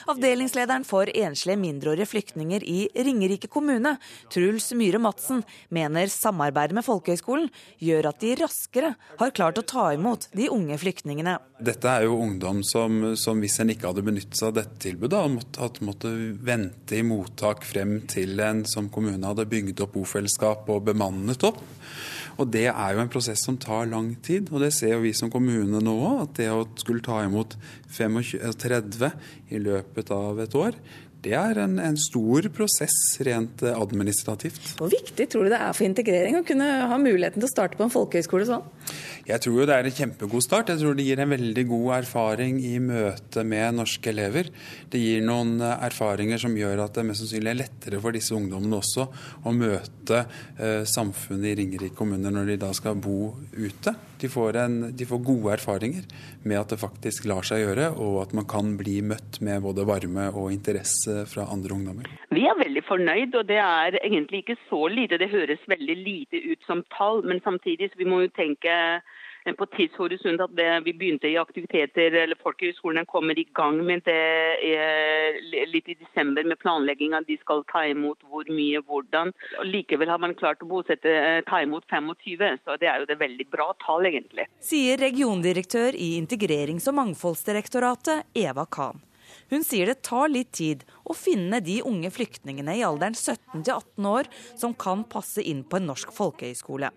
Avdelingslederen 0.09 0.85
for 0.89 1.11
enslige 1.11 1.59
mindreårige 1.61 2.09
flyktninger 2.09 2.65
i 2.65 2.79
Ringerike 2.95 3.49
kommune, 3.53 3.97
Truls 4.33 4.71
Myhre 4.77 5.01
Madsen, 5.03 5.43
mener 5.69 6.11
samarbeidet 6.13 6.79
med 6.79 6.87
folkehøyskolen 6.87 7.51
gjør 7.83 8.11
at 8.11 8.23
de 8.23 8.35
raskere 8.41 8.95
har 9.21 9.35
klart 9.37 9.61
å 9.61 9.67
ta 9.67 9.89
imot 9.97 10.29
de 10.37 10.49
unge 10.53 10.79
flyktningene. 10.81 11.39
Dette 11.61 11.93
er 11.93 12.07
jo 12.07 12.19
ungdom 12.21 12.63
som, 12.67 13.15
som 13.21 13.41
hvis 13.43 13.59
en 13.63 13.73
ikke 13.73 13.91
hadde 13.91 14.05
benyttet 14.07 14.39
seg 14.39 14.53
av 14.53 14.59
dette 14.63 14.81
tilbudet, 14.89 15.23
hadde 15.61 15.89
måttet 15.89 16.45
vente 16.47 16.99
i 16.99 17.05
mottak 17.07 17.65
frem 17.67 17.99
til 18.11 18.41
en 18.45 18.65
som 18.69 18.91
kommune 18.93 19.25
hadde 19.27 19.49
bygd 19.51 19.85
opp 19.85 19.97
bofellesskap 19.97 20.69
og 20.73 20.85
bemannet 20.91 21.45
opp. 21.49 21.63
Og 22.37 22.51
Det 22.53 22.67
er 22.69 22.93
jo 22.93 23.01
en 23.01 23.13
prosess 23.13 23.45
som 23.45 23.57
tar 23.57 23.89
lang 23.89 24.15
tid. 24.23 24.53
og 24.53 24.61
Det 24.61 24.73
ser 24.73 24.95
jo 24.95 25.05
vi 25.05 25.13
som 25.17 25.31
kommune 25.33 25.81
nå 25.81 25.95
òg. 25.97 26.23
At 26.23 26.35
det 26.37 26.51
å 26.53 26.67
skulle 26.77 27.05
ta 27.05 27.23
imot 27.25 27.57
35 27.89 29.11
i 29.51 29.59
løpet 29.63 30.11
av 30.11 30.41
et 30.41 30.55
år, 30.55 30.77
det 31.25 31.33
er 31.35 31.59
en, 31.59 31.79
en, 31.83 31.97
stor 31.99 32.47
prosess 32.55 32.97
rent 33.27 33.63
administrativt. 33.67 34.77
Hvor 34.79 34.91
viktig 34.93 35.27
tror 35.33 35.47
du 35.47 35.51
det 35.51 35.59
er 35.59 35.73
for 35.75 35.87
integrering 35.87 36.39
å 36.39 36.45
kunne 36.47 36.67
ha 36.91 36.99
muligheten 37.01 37.41
til 37.41 37.49
å 37.49 37.51
starte 37.51 37.79
på 37.79 37.87
en 37.87 37.93
folkehøyskole 37.93 38.47
sånn? 38.49 38.67
Jeg 39.27 39.43
tror 39.43 39.57
jo 39.59 39.67
det 39.67 39.75
er 39.75 39.89
en 39.89 39.97
kjempegod 39.97 40.45
start. 40.45 40.71
Jeg 40.71 40.83
tror 40.83 40.95
det 40.95 41.07
gir 41.09 41.23
en 41.23 41.33
veldig 41.33 41.65
god 41.67 41.89
erfaring 41.97 42.61
i 42.63 42.77
møte 42.83 43.43
med 43.49 43.79
norske 43.81 44.13
elever. 44.13 44.53
Det 44.93 45.01
gir 45.03 45.25
noen 45.27 45.57
eh, 45.59 45.87
erfaringer 45.89 46.43
som 46.45 46.55
gjør 46.59 46.85
at 46.85 46.95
det 46.99 47.07
mest 47.09 47.25
sannsynlig 47.25 47.53
er 47.53 47.61
lettere 47.65 48.03
for 48.05 48.15
disse 48.15 48.37
ungdommene 48.37 48.79
også 48.79 49.09
å 49.43 49.55
møte 49.57 50.23
eh, 50.23 50.85
samfunnet 50.87 51.51
i 51.51 51.57
Ringerike 51.63 51.99
kommune 51.99 52.31
når 52.31 52.53
de 52.53 52.61
da 52.69 52.71
skal 52.77 53.01
bo 53.03 53.33
ute. 53.57 53.97
De 54.21 54.31
får, 54.33 54.57
en, 54.63 54.77
de 54.97 55.07
får, 55.09 55.21
gode 55.27 55.53
erfaringer 55.57 56.07
med 56.45 56.61
at 56.61 56.73
det 56.73 56.81
faktisk 56.81 57.27
lar 57.29 57.47
seg 57.47 57.63
gjøre, 57.65 57.91
og 58.01 58.21
at 58.25 58.35
man 58.37 58.47
kan 58.49 58.75
bli 58.81 59.01
møtt 59.05 59.41
med 59.45 59.65
både 59.65 59.87
varme 59.89 60.29
og 60.33 60.53
interesse 60.55 61.25
fra 61.31 61.49
andre 61.53 61.77
ungdommer. 61.77 62.09
Vi 62.33 62.47
er 62.49 62.59
veldig 62.59 62.85
fornøyd, 62.89 63.37
og 63.37 63.49
det 63.51 63.61
er 63.63 63.99
egentlig 64.03 64.45
ikke 64.45 64.59
så 64.71 64.87
lite. 64.93 65.21
Det 65.21 65.33
høres 65.33 65.63
veldig 65.69 65.99
lite 66.01 66.43
ut 66.53 66.69
som 66.69 66.85
tall, 66.97 67.25
men 67.27 67.43
samtidig 67.45 67.93
vi 67.97 68.09
må 68.09 68.25
jo 68.25 68.33
tenke 68.37 68.73
på 69.55 69.67
tidshorisont 69.77 70.43
at 70.43 70.55
det, 70.59 70.69
vi 70.87 70.95
begynte 70.97 71.29
i 71.31 71.37
aktiviteter, 71.39 72.15
eller 72.23 72.39
folkehøyskolene 72.43 73.07
kommer 73.07 73.39
i 73.39 73.47
gang 73.55 73.79
med 73.87 74.03
det 74.07 74.17
er 74.17 75.39
litt 75.71 75.89
i 75.93 75.97
desember 75.99 76.47
med 76.47 76.59
planlegging 76.63 77.15
at 77.15 77.29
de 77.29 77.39
skal 77.41 77.63
ta 77.71 77.85
imot 77.87 78.19
hvor 78.27 78.49
mye, 78.51 78.83
hvordan. 78.83 79.33
Og 79.61 79.71
likevel 79.71 80.11
har 80.11 80.23
man 80.23 80.35
klart 80.39 80.65
å 80.65 80.71
bosette, 80.71 81.07
eh, 81.07 81.43
ta 81.47 81.63
imot 81.63 81.87
25, 81.87 82.59
så 82.65 82.79
det 82.81 82.91
er 82.91 83.01
jo 83.01 83.11
det 83.11 83.21
veldig 83.23 83.49
bra 83.53 83.73
tall, 83.85 84.07
egentlig. 84.11 84.49
Sier 84.61 84.99
regiondirektør 84.99 85.95
i 85.95 86.17
Integrerings- 86.21 86.89
og 86.89 86.99
mangfoldsdirektoratet, 87.01 88.27
Eva 88.35 88.67
Kahn. 88.67 89.03
Hun 89.51 89.63
sier 89.63 89.87
det 89.87 90.03
tar 90.07 90.29
litt 90.29 90.53
tid 90.53 90.85
å 91.07 91.15
finne 91.15 91.61
de 91.63 91.81
unge 91.87 92.11
flyktningene 92.11 92.79
i 92.79 92.85
alderen 92.87 93.15
17 93.15 93.63
18 93.63 94.07
år 94.11 94.31
som 94.59 94.75
kan 94.75 95.05
passe 95.05 95.43
inn 95.43 95.63
på 95.65 95.79
en 95.79 95.91
norsk 95.93 96.15
folkehøyskole. 96.15 96.91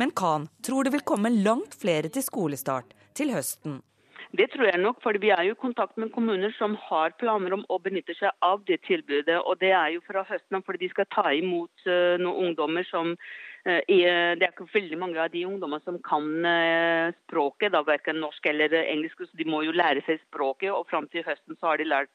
Men 0.00 0.12
Khan 0.16 0.48
tror 0.66 0.84
det 0.84 0.96
vil 0.96 1.06
komme 1.06 1.32
langt 1.32 1.78
flere 1.78 2.12
til 2.12 2.26
skolestart 2.26 2.94
til 3.18 3.32
høsten. 3.34 3.80
Det 4.32 4.46
tror 4.48 4.64
jeg 4.64 4.80
nok, 4.80 5.02
for 5.04 5.16
vi 5.20 5.28
er 5.28 5.42
jo 5.44 5.52
i 5.52 5.60
kontakt 5.60 5.98
med 6.00 6.08
kommuner 6.14 6.54
som 6.56 6.72
har 6.88 7.12
planer 7.20 7.52
om 7.52 7.66
å 7.68 7.76
benytte 7.84 8.14
seg 8.16 8.32
av 8.40 8.62
det 8.68 8.78
tilbudet. 8.86 9.36
Og 9.44 9.58
det 9.60 9.74
er 9.76 9.90
jo 9.92 10.04
fra 10.06 10.22
høsten 10.24 10.56
av 10.56 10.64
fordi 10.64 10.86
de 10.86 10.92
skal 10.94 11.08
ta 11.12 11.26
imot 11.36 11.84
uh, 11.84 12.16
noen 12.22 12.48
ungdommer 12.48 12.86
som 12.88 13.12
er, 13.68 13.84
Det 13.86 14.42
er 14.42 14.48
ikke 14.48 14.72
veldig 14.72 14.96
mange 14.98 15.20
av 15.22 15.28
de 15.30 15.44
ungdommene 15.46 15.84
som 15.84 16.00
kan 16.02 16.24
uh, 16.48 17.12
språket, 17.26 17.74
da, 17.76 17.84
verken 17.86 18.22
norsk 18.24 18.48
eller 18.48 18.72
engelsk. 18.80 19.20
Så 19.20 19.36
de 19.36 19.46
må 19.46 19.60
jo 19.66 19.76
lære 19.76 20.00
seg 20.08 20.22
språket, 20.24 20.72
og 20.72 20.88
fram 20.88 21.10
til 21.12 21.26
høsten 21.28 21.60
så 21.60 21.74
har 21.74 21.82
de 21.82 21.90
lært 21.92 22.10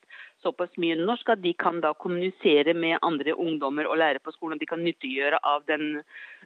såpass 0.46 0.74
mye 0.82 0.96
norsk 1.00 1.30
at 1.34 1.42
de 1.42 1.54
kan 1.58 1.80
da 1.82 1.94
kommunisere 1.98 2.74
med 2.78 3.00
andre 3.06 3.34
ungdommer 3.34 3.90
og 3.90 3.98
lære 3.98 4.22
på 4.24 4.34
skolen. 4.36 4.60
De 4.60 4.70
kan 4.70 4.84
nyttiggjøre 4.84 5.40
av 5.44 5.66
den 5.68 6.02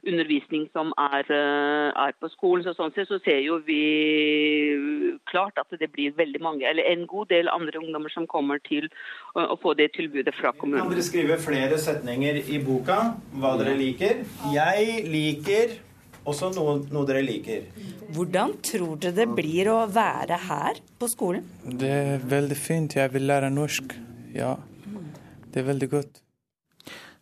undervisning 0.06 0.68
som 0.72 0.92
er, 0.98 1.28
eh, 1.28 1.90
er, 2.06 2.14
på 2.20 2.30
skolen. 2.32 2.64
Så 2.64 2.74
sånn 2.78 2.94
sett 2.94 3.08
så 3.08 3.20
ser 3.24 3.40
jo 3.44 3.58
vi 3.66 5.20
klart 5.30 5.58
at 5.60 5.70
det 5.78 5.92
blir 5.92 6.16
veldig 6.16 6.40
mange, 6.42 6.66
eller 6.68 6.88
en 6.88 7.06
god 7.06 7.28
del 7.28 7.48
andre 7.52 7.78
ungdommer 7.78 8.10
som 8.10 8.26
kommer 8.26 8.58
til 8.58 8.88
å, 9.34 9.52
å 9.54 9.56
få 9.60 9.74
det 9.74 9.92
tilbudet 9.96 10.34
fra 10.40 10.52
kommunen. 10.52 10.82
Kan 10.82 10.96
dere 10.96 11.06
skrive 11.06 11.38
flere 11.38 11.78
setninger 11.78 12.42
i 12.48 12.60
boka 12.64 12.98
hva 13.38 13.56
dere 13.60 13.76
liker? 13.78 14.24
Jeg 14.54 15.06
liker 15.06 15.78
også 16.28 16.52
noe, 16.54 16.78
noe, 16.92 17.06
dere 17.08 17.22
liker. 17.24 17.68
Hvordan 18.14 18.56
tror 18.64 18.98
dere 19.02 19.16
det 19.22 19.28
blir 19.36 19.70
å 19.72 19.78
være 19.90 20.38
her 20.48 20.82
på 21.00 21.10
skolen? 21.10 21.46
Det 21.62 21.92
er 21.92 22.26
veldig 22.30 22.58
fint. 22.58 22.98
Jeg 22.98 23.14
vil 23.14 23.26
lære 23.30 23.50
norsk. 23.52 23.96
Ja, 24.36 24.56
det 25.52 25.62
er 25.62 25.70
veldig 25.72 25.90
godt. 25.92 26.22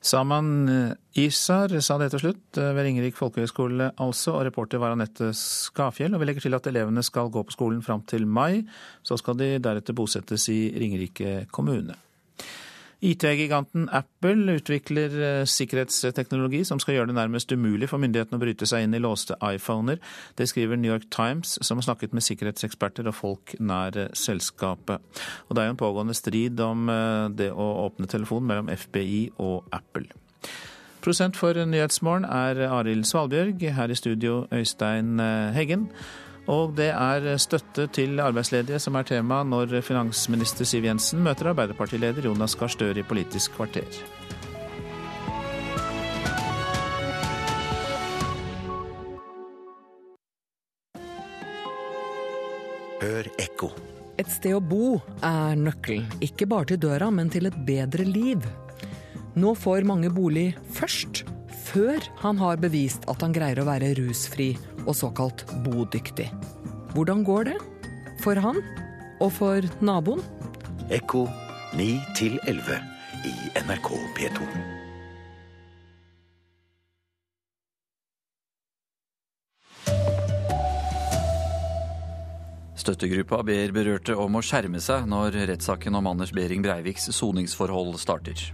Saman 0.01 0.69
eh, 0.73 0.93
Isar 1.21 1.75
sa 1.85 1.99
det 2.01 2.09
til 2.15 2.23
slutt, 2.23 2.45
eh, 2.57 2.71
ved 2.73 2.87
Ringerik 2.87 3.19
folkehøgskole 3.19 3.91
altså, 4.01 4.39
og 4.39 4.47
reporter 4.49 4.81
var 4.81 4.95
Anette 4.95 5.29
Skafjell. 5.37 6.15
Og 6.17 6.23
vi 6.23 6.31
legger 6.31 6.47
til 6.47 6.57
at 6.57 6.69
elevene 6.71 7.05
skal 7.05 7.29
gå 7.33 7.43
på 7.45 7.57
skolen 7.57 7.83
fram 7.85 8.07
til 8.09 8.25
mai, 8.25 8.63
så 9.05 9.21
skal 9.21 9.37
de 9.37 9.59
deretter 9.61 9.97
bosettes 9.97 10.49
i 10.53 10.63
Ringerike 10.81 11.45
kommune. 11.53 11.99
IT-giganten 13.01 13.89
Apple 13.89 14.55
utvikler 14.59 15.15
eh, 15.25 15.45
sikkerhetsteknologi 15.49 16.61
som 16.69 16.81
skal 16.83 16.99
gjøre 16.99 17.11
det 17.11 17.17
nærmest 17.17 17.53
umulig 17.53 17.89
for 17.89 18.03
myndighetene 18.03 18.37
å 18.37 18.43
bryte 18.43 18.69
seg 18.69 18.85
inn 18.85 18.97
i 18.97 19.01
låste 19.01 19.39
iPhoner. 19.41 20.01
Det 20.37 20.49
skriver 20.51 20.77
New 20.77 20.93
York 20.93 21.09
Times, 21.15 21.57
som 21.65 21.81
har 21.81 21.89
snakket 21.89 22.13
med 22.17 22.27
sikkerhetseksperter 22.27 23.09
og 23.09 23.17
folk 23.17 23.55
nær 23.59 23.97
eh, 23.97 24.13
selskapet. 24.13 25.01
Og 25.49 25.57
det 25.57 25.63
er 25.63 25.71
jo 25.71 25.77
en 25.77 25.81
pågående 25.81 26.17
strid 26.19 26.61
om 26.65 26.93
eh, 26.93 27.29
det 27.41 27.49
å 27.53 27.71
åpne 27.87 28.11
telefonen 28.11 28.53
mellom 28.53 28.73
FBI 28.73 29.23
og 29.41 29.71
Apple. 29.73 30.11
Prosent 31.01 31.39
for 31.41 31.57
Nyhetsmorgen 31.57 32.29
er 32.29 32.67
Arild 32.69 33.09
Svalbjørg. 33.09 33.65
Her 33.73 33.89
i 33.89 33.97
studio 33.97 34.43
Øystein 34.53 35.17
Heggen. 35.57 35.89
Og 36.51 36.73
det 36.75 36.89
er 36.91 37.29
støtte 37.39 37.87
til 37.95 38.19
arbeidsledige 38.19 38.81
som 38.83 38.97
er 38.99 39.07
tema 39.07 39.45
når 39.47 39.77
finansminister 39.87 40.67
Siv 40.67 40.89
Jensen 40.89 41.23
møter 41.23 41.53
Arbeiderpartileder 41.53 42.27
Jonas 42.27 42.57
Gahr 42.59 42.73
Støre 42.73 43.05
i 43.05 43.07
Politisk 43.07 43.55
kvarter. 43.55 43.87
Hør 53.01 53.31
ekko. 53.41 53.71
Et 54.21 54.29
sted 54.29 54.53
å 54.53 54.61
bo 54.61 54.99
er 55.25 55.55
nøkkelen, 55.57 56.11
ikke 56.21 56.51
bare 56.51 56.73
til 56.73 56.83
døra, 56.83 57.09
men 57.15 57.31
til 57.33 57.47
et 57.49 57.57
bedre 57.65 58.05
liv. 58.05 58.43
Nå 59.39 59.55
får 59.57 59.87
mange 59.89 60.11
bolig 60.13 60.51
først, 60.75 61.23
før 61.71 62.03
han 62.23 62.39
har 62.41 62.59
bevist 62.63 63.07
at 63.11 63.23
han 63.23 63.35
greier 63.35 63.61
å 63.63 63.69
være 63.69 63.93
rusfri 64.01 64.53
og 64.87 64.95
såkalt 64.99 65.45
bodyktig. 65.65 66.31
Hvordan 66.95 67.23
går 67.27 67.53
det? 67.53 67.59
For 68.25 68.39
han 68.43 68.59
og 69.21 69.31
for 69.37 69.65
naboen? 69.85 70.25
Ekko 70.91 71.27
9 71.79 71.89
11 72.51 72.83
i 73.31 73.35
NRK 73.63 73.91
P2. 74.19 74.51
Støttegruppa 82.81 83.43
ber 83.45 83.75
berørte 83.77 84.17
om 84.19 84.39
å 84.39 84.43
skjerme 84.43 84.81
seg 84.83 85.05
når 85.07 85.37
rettssaken 85.53 85.99
om 86.01 86.09
Anders 86.11 86.33
Behring 86.35 86.65
Breiviks 86.65 87.11
soningsforhold 87.13 88.01
starter. 88.01 88.49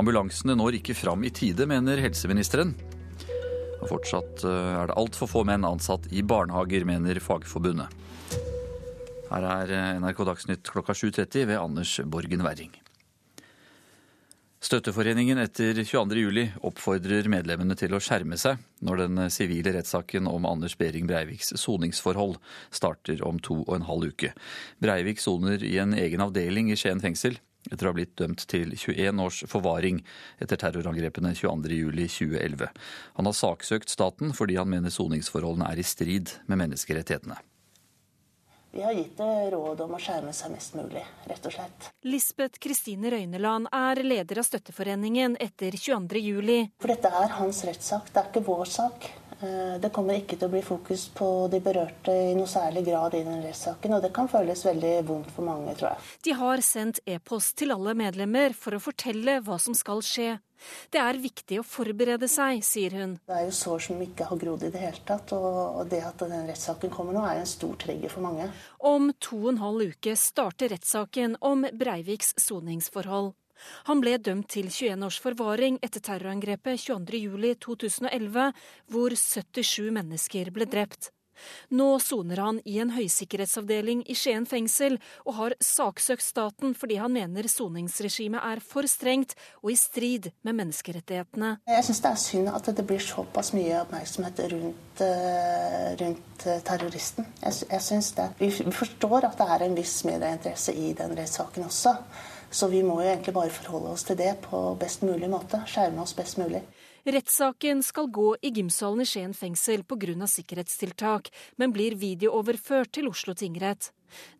Ambulansene 0.00 0.56
når 0.56 0.78
ikke 0.78 0.96
fram 0.96 1.24
i 1.26 1.32
tide, 1.34 1.66
mener 1.68 2.00
helseministeren. 2.00 2.72
Og 3.82 3.90
fortsatt 3.90 4.44
eh, 4.46 4.76
er 4.78 4.88
det 4.88 4.98
altfor 4.98 5.28
få 5.28 5.42
menn 5.48 5.66
ansatt 5.68 6.08
i 6.14 6.22
barnehager, 6.24 6.86
mener 6.88 7.20
Fagforbundet. 7.20 7.92
Her 9.28 9.48
er 9.48 9.74
eh, 9.74 9.98
NRK 10.00 10.22
Dagsnytt 10.28 10.70
klokka 10.72 10.96
7.30 10.96 11.50
ved 11.50 11.60
Anders 11.60 11.98
Borgen 12.06 12.46
Werring. 12.46 12.72
Støtteforeningen 14.62 15.40
etter 15.42 15.74
22.07 15.82 16.60
oppfordrer 16.64 17.26
medlemmene 17.28 17.74
til 17.76 17.96
å 17.96 18.00
skjerme 18.00 18.38
seg 18.38 18.60
når 18.86 19.00
den 19.02 19.22
sivile 19.34 19.72
rettssaken 19.74 20.28
om 20.30 20.46
Anders 20.46 20.76
Behring 20.78 21.08
Breiviks 21.10 21.50
soningsforhold 21.58 22.36
starter 22.70 23.24
om 23.26 23.42
to 23.42 23.58
og 23.64 23.74
en 23.74 23.88
halv 23.88 24.12
uke. 24.14 24.30
Breivik 24.80 25.20
soner 25.20 25.66
i 25.66 25.74
en 25.82 25.96
egen 25.98 26.22
avdeling 26.22 26.70
i 26.70 26.78
Skien 26.78 27.02
fengsel 27.02 27.42
etter 27.70 27.86
å 27.86 27.92
ha 27.92 27.96
blitt 27.96 28.16
dømt 28.18 28.46
til 28.50 28.74
21 28.74 29.22
års 29.22 29.42
forvaring 29.50 30.02
etter 30.42 30.60
terrorangrepene 30.60 31.34
22.07.2011. 31.38 32.68
Han 33.20 33.30
har 33.30 33.38
saksøkt 33.38 33.92
staten 33.92 34.34
fordi 34.36 34.58
han 34.58 34.70
mener 34.72 34.92
soningsforholdene 34.94 35.70
er 35.70 35.82
i 35.82 35.86
strid 35.86 36.36
med 36.50 36.64
menneskerettighetene. 36.64 37.38
Vi 38.72 38.80
har 38.82 38.92
gitt 38.96 39.18
råd 39.52 39.82
om 39.84 39.90
å 39.92 39.98
skjerme 40.00 40.32
seg 40.32 40.54
mest 40.54 40.72
mulig, 40.78 41.02
rett 41.28 41.44
og 41.44 41.52
slett. 41.52 41.90
Lisbeth 42.08 42.56
Kristine 42.56 43.10
Røyneland 43.12 43.68
er 43.68 44.00
leder 44.00 44.40
av 44.40 44.46
Støtteforeningen 44.48 45.36
etter 45.36 45.76
22.07. 45.76 46.70
For 46.80 46.94
dette 46.94 47.10
er 47.12 47.34
hans 47.36 47.60
rettssak, 47.68 48.08
det 48.14 48.22
er 48.22 48.30
ikke 48.30 48.46
vår 48.46 48.72
sak. 48.72 49.10
Eh, 49.42 49.80
det 49.80 49.90
kommer 49.94 50.20
ikke 50.20 50.36
til 50.38 50.46
å 50.46 50.52
bli 50.52 50.62
fokus 50.62 51.08
på 51.16 51.28
de 51.50 51.58
berørte 51.62 52.14
i 52.14 52.34
noe 52.38 52.50
særlig 52.50 52.84
grad 52.86 53.16
i 53.18 53.24
den 53.26 53.42
rettssaken, 53.42 53.96
og 53.96 54.04
det 54.04 54.12
kan 54.14 54.30
føles 54.30 54.62
veldig 54.68 54.92
vondt 55.08 55.32
for 55.34 55.46
mange, 55.48 55.74
tror 55.78 55.92
jeg. 55.92 56.06
De 56.28 56.36
har 56.38 56.62
sendt 56.62 57.02
e-post 57.10 57.56
til 57.58 57.74
alle 57.74 57.96
medlemmer 57.98 58.54
for 58.54 58.78
å 58.78 58.82
fortelle 58.82 59.40
hva 59.42 59.58
som 59.62 59.74
skal 59.74 60.04
skje. 60.06 60.36
Det 60.94 61.00
er 61.02 61.18
viktig 61.18 61.58
å 61.58 61.66
forberede 61.66 62.28
seg, 62.30 62.62
sier 62.62 62.94
hun. 62.94 63.16
Det 63.26 63.34
er 63.34 63.48
jo 63.48 63.56
sår 63.58 63.82
som 63.88 64.02
ikke 64.04 64.28
har 64.30 64.38
grodd 64.44 64.62
i 64.62 64.70
det 64.70 64.84
hele 64.84 65.02
tatt, 65.08 65.34
og 65.34 65.82
det 65.90 66.04
at 66.06 66.22
den 66.22 66.46
rettssaken 66.46 66.94
kommer 66.94 67.18
nå, 67.18 67.26
er 67.26 67.42
en 67.42 67.50
stor 67.50 67.74
trigger 67.82 68.12
for 68.12 68.22
mange. 68.28 68.46
Om 68.78 69.10
to 69.18 69.40
og 69.42 69.52
en 69.56 69.62
halv 69.64 69.96
uke 69.96 70.14
starter 70.14 70.70
rettssaken 70.76 71.40
om 71.42 71.66
Breiviks 71.74 72.36
soningsforhold. 72.38 73.32
Han 73.88 74.02
ble 74.04 74.18
dømt 74.18 74.50
til 74.52 74.70
21 74.70 75.06
års 75.08 75.18
forvaring 75.22 75.80
etter 75.82 76.04
terrorangrepet 76.04 76.82
22.07.2011, 76.84 78.52
hvor 78.92 79.16
77 79.16 79.90
mennesker 79.98 80.52
ble 80.54 80.68
drept. 80.70 81.12
Nå 81.72 81.86
soner 82.02 82.40
han 82.42 82.58
i 82.68 82.78
en 82.82 82.92
høysikkerhetsavdeling 82.94 84.04
i 84.10 84.16
Skien 84.18 84.46
fengsel, 84.48 84.98
og 85.26 85.36
har 85.38 85.56
saksøkt 85.62 86.24
staten 86.24 86.76
fordi 86.78 86.98
han 87.00 87.14
mener 87.14 87.48
soningsregimet 87.50 88.42
er 88.52 88.62
for 88.64 88.88
strengt 88.90 89.34
og 89.62 89.72
i 89.72 89.78
strid 89.78 90.30
med 90.46 90.58
menneskerettighetene. 90.60 91.54
Jeg 91.68 91.86
syns 91.88 92.02
det 92.04 92.12
er 92.12 92.22
synd 92.26 92.52
at 92.52 92.70
det 92.76 92.86
blir 92.88 93.02
såpass 93.02 93.52
mye 93.56 93.80
oppmerksomhet 93.82 94.44
rundt, 94.52 95.02
uh, 95.04 95.88
rundt 96.02 96.46
uh, 96.46 96.58
terroristen. 96.66 97.28
Jeg, 97.42 97.68
jeg 97.70 97.86
synes 97.88 98.12
det. 98.18 98.28
Vi 98.42 98.52
forstår 98.74 99.30
at 99.30 99.40
det 99.40 99.48
er 99.56 99.66
en 99.66 99.78
viss 99.78 100.02
medieinteresse 100.08 100.76
i 100.76 100.92
den 100.98 101.16
rettssaken 101.18 101.68
også. 101.68 101.96
Så 102.52 102.68
vi 102.68 102.82
må 102.84 103.00
jo 103.00 103.08
egentlig 103.08 103.32
bare 103.34 103.50
forholde 103.50 103.94
oss 103.96 104.04
til 104.04 104.18
det 104.20 104.34
på 104.44 104.60
best 104.80 105.02
mulig 105.06 105.30
måte. 105.32 105.62
Skjerme 105.66 106.04
oss 106.04 106.12
best 106.16 106.36
mulig. 106.36 106.60
Rettssaken 107.02 107.80
skal 107.82 108.10
gå 108.14 108.28
i 108.46 108.52
gymsalen 108.54 109.02
i 109.02 109.06
Skien 109.08 109.32
fengsel 109.34 109.82
pga. 109.82 110.26
sikkerhetstiltak, 110.28 111.32
men 111.56 111.72
blir 111.72 111.96
videooverført 111.96 112.92
til 112.92 113.08
Oslo 113.08 113.34
tingrett. 113.34 113.90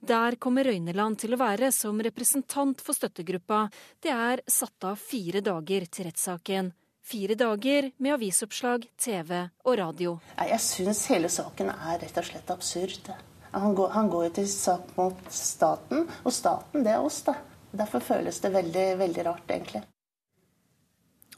Der 0.00 0.36
kommer 0.36 0.64
Røyneland 0.64 1.18
til 1.18 1.34
å 1.34 1.40
være 1.40 1.72
som 1.72 1.98
representant 1.98 2.80
for 2.80 2.94
støttegruppa. 2.94 3.68
Det 4.00 4.12
er 4.12 4.42
satt 4.46 4.84
av 4.84 5.00
fire 5.00 5.40
dager 5.40 5.86
til 5.86 6.06
rettssaken. 6.06 6.72
Fire 7.02 7.34
dager 7.34 7.90
med 7.98 8.14
avisoppslag, 8.14 8.86
TV 8.96 9.48
og 9.64 9.78
radio. 9.78 10.18
Jeg 10.38 10.60
syns 10.62 11.06
hele 11.10 11.28
saken 11.32 11.72
er 11.72 11.98
rett 11.98 12.18
og 12.20 12.28
slett 12.28 12.52
absurd. 12.54 13.10
Han 13.52 13.74
går, 13.74 13.88
han 13.96 14.08
går 14.08 14.28
til 14.38 14.46
sak 14.48 14.94
mot 14.96 15.18
staten, 15.28 16.06
og 16.22 16.32
staten 16.32 16.86
det 16.86 16.94
er 16.94 17.02
oss, 17.02 17.24
da. 17.26 17.34
Derfor 17.72 18.04
føles 18.04 18.40
det 18.44 18.52
veldig, 18.52 18.86
veldig 19.00 19.26
rart, 19.26 19.50
egentlig. 19.50 19.82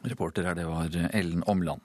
Reporter 0.04 0.48
her, 0.48 0.54
det 0.58 0.66
var 0.68 0.94
Ellen 1.14 1.44
Omland. 1.46 1.80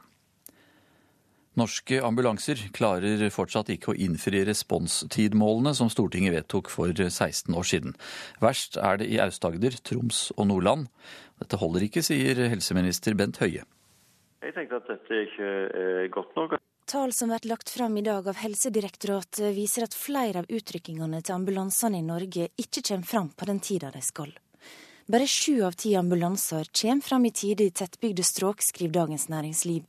Norske 1.60 1.98
ambulanser 2.06 2.60
klarer 2.76 3.22
fortsatt 3.34 3.72
ikke 3.74 3.92
å 3.92 3.98
innfri 4.00 4.44
responstidmålene 4.48 5.74
som 5.76 5.90
Stortinget 5.92 6.36
vedtok 6.36 6.70
for 6.72 6.94
16 6.94 7.56
år 7.58 7.68
siden. 7.68 7.96
Verst 8.44 8.78
er 8.78 9.02
det 9.02 9.10
i 9.12 9.20
Aust-Agder, 9.20 9.76
Troms 9.84 10.30
og 10.38 10.48
Nordland. 10.52 10.88
Dette 11.42 11.60
holder 11.60 11.88
ikke, 11.88 12.06
sier 12.06 12.40
helseminister 12.54 13.18
Bent 13.20 13.42
Høie. 13.44 13.66
Jeg 14.46 14.56
tenker 14.56 14.80
at 14.80 14.88
dette 14.88 15.24
ikke 15.26 15.50
er 15.84 16.08
godt 16.14 16.38
nok. 16.40 16.56
Tall 16.90 17.14
som 17.14 17.30
blir 17.30 17.50
lagt 17.50 17.70
fram 17.70 17.98
i 17.98 18.02
dag 18.02 18.28
av 18.28 18.38
Helsedirektoratet 18.42 19.54
viser 19.54 19.84
at 19.86 19.94
flere 19.94 20.42
av 20.42 20.48
utrykkingene 20.50 21.20
til 21.22 21.36
ambulansene 21.36 22.00
i 22.00 22.06
Norge 22.06 22.48
ikke 22.58 22.82
kommer 22.82 23.06
fram 23.06 23.28
på 23.30 23.46
den 23.46 23.60
tida 23.62 23.92
de 23.94 24.00
skal. 24.02 24.32
Bare 25.06 25.28
sju 25.30 25.62
av 25.68 25.78
ti 25.78 25.92
ambulanser 26.00 26.66
kommer 26.82 27.06
fram 27.06 27.28
i 27.30 27.32
tide 27.32 27.68
i 27.68 27.74
tettbygde 27.82 28.26
strøk, 28.26 28.66
skriver 28.66 28.96
Dagens 28.96 29.28
Næringsliv. 29.30 29.84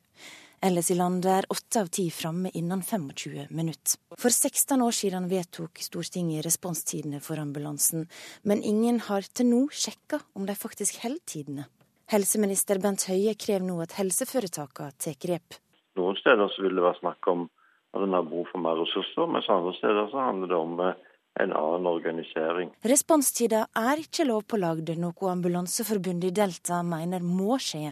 Ellers 0.60 0.90
i 0.92 0.98
landet 0.98 1.30
er 1.38 1.48
åtte 1.56 1.86
av 1.86 1.88
ti 1.88 2.04
framme 2.12 2.52
innen 2.60 2.84
25 2.84 3.48
minutter. 3.48 3.96
For 4.20 4.28
16 4.28 4.84
år 4.84 4.92
siden 4.92 5.30
vedtok 5.32 5.80
Stortinget 5.80 6.44
responstidene 6.44 7.22
for 7.24 7.40
ambulansen, 7.40 8.10
men 8.44 8.60
ingen 8.60 9.00
har 9.08 9.24
til 9.24 9.48
nå 9.54 9.62
sjekka 9.72 10.20
om 10.36 10.44
de 10.44 10.58
faktisk 10.66 11.00
holder 11.06 11.24
tidene. 11.24 11.66
Helseminister 12.12 12.76
Bent 12.76 13.08
Høie 13.08 13.32
krever 13.40 13.64
nå 13.64 13.80
at 13.88 13.96
helseforetakene 13.96 15.00
tar 15.00 15.16
grep. 15.16 15.60
Noen 15.98 16.18
steder 16.20 16.50
så 16.52 16.62
vil 16.64 16.76
det 16.78 16.84
være 16.84 17.00
snakk 17.00 17.30
om 17.32 17.48
at 17.96 18.04
en 18.04 18.14
har 18.14 18.26
behov 18.26 18.50
for 18.52 18.62
mer 18.62 18.78
ressurser, 18.78 19.26
mens 19.26 19.48
andre 19.50 19.72
steder 19.78 20.10
så 20.12 20.26
handler 20.28 20.52
det 20.52 20.58
om 20.58 20.76
eh, 20.84 21.08
en 21.42 21.54
annen 21.56 21.88
organisering. 21.90 22.70
Responstida 22.86 23.64
er 23.78 24.02
ikke 24.04 24.28
lovpålagd, 24.28 24.92
noe 25.00 25.32
Ambulanseforbundet 25.32 26.30
i 26.30 26.36
Delta 26.42 26.82
mener 26.86 27.24
må 27.26 27.58
skje. 27.62 27.90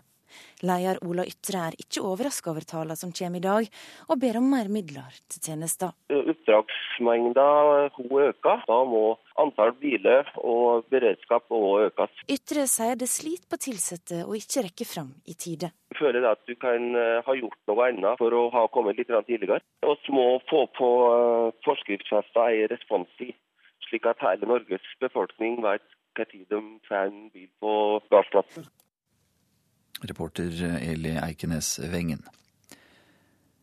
Leder 0.67 0.99
Ola 1.07 1.25
Ytre 1.29 1.69
er 1.69 1.79
ikke 1.79 2.05
overraska 2.05 2.53
over 2.53 2.67
tallene 2.67 2.97
som 2.99 3.13
kommer 3.15 3.41
i 3.41 3.47
dag, 3.47 3.69
og 4.09 4.21
ber 4.23 4.39
om 4.41 4.49
mer 4.53 4.71
midler 4.73 5.19
til 5.31 5.43
tjenester. 5.51 5.95
Oppdragsmengda 6.13 7.47
øker. 7.89 8.65
Da 8.69 8.79
må 8.89 9.03
antall 9.39 9.75
biler 9.81 10.29
og 10.43 10.89
beredskap 10.93 11.51
òg 11.55 11.89
økes. 11.89 12.23
Ytre 12.31 12.67
sier 12.71 12.99
det 12.99 13.11
sliter 13.11 13.49
på 13.49 13.59
ansatte 13.89 14.23
å 14.27 14.35
ikke 14.37 14.65
rekke 14.67 14.87
fram 14.89 15.13
i 15.27 15.35
tide. 15.35 15.73
Jeg 15.93 15.99
føler 16.01 16.27
at 16.29 16.41
du 16.47 16.55
kan 16.61 16.95
eh, 16.97 17.21
ha 17.25 17.35
gjort 17.39 17.59
noe 17.71 17.87
annet 17.89 18.19
for 18.21 18.35
å 18.35 18.49
ha 18.55 18.67
kommet 18.75 18.99
litt 18.99 19.13
tidligere. 19.27 19.61
Vi 19.83 20.15
må 20.15 20.41
få 20.51 20.67
på 20.79 20.89
eh, 21.11 21.53
forskriftsfesta 21.65 22.51
en 22.53 22.69
responstid, 22.75 23.37
slik 23.89 24.07
at 24.11 24.21
hele 24.25 24.51
Norges 24.51 24.85
befolkning 25.01 25.63
vet 25.65 25.87
tid 26.27 26.47
de 26.51 26.59
får 26.89 27.07
en 27.07 27.31
bil 27.31 27.49
på 27.63 27.73
gassplassen. 28.11 28.67
Reporter 30.01 30.53
Eli 30.79 31.17
Eikenes 31.19 31.79
Wengen. 31.93 32.23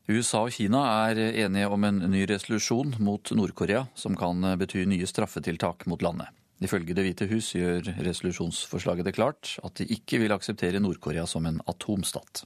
USA 0.05 0.43
og 0.45 0.53
Kina 0.53 0.83
er 1.09 1.19
enige 1.45 1.69
om 1.71 1.85
en 1.87 2.03
ny 2.11 2.25
resolusjon 2.29 2.93
mot 3.01 3.31
Nord-Korea 3.33 3.87
som 3.97 4.17
kan 4.19 4.43
bety 4.59 4.83
nye 4.85 5.07
straffetiltak 5.09 5.87
mot 5.89 6.03
landet. 6.05 6.29
Ifølge 6.61 6.93
Det 6.95 7.03
hvite 7.03 7.27
hus 7.27 7.49
gjør 7.57 7.89
resolusjonsforslaget 8.05 9.07
det 9.07 9.15
klart 9.17 9.55
at 9.65 9.75
de 9.79 9.87
ikke 9.91 10.21
vil 10.21 10.35
akseptere 10.35 10.79
Nord-Korea 10.79 11.25
som 11.27 11.45
en 11.49 11.57
atomstat. 11.67 12.45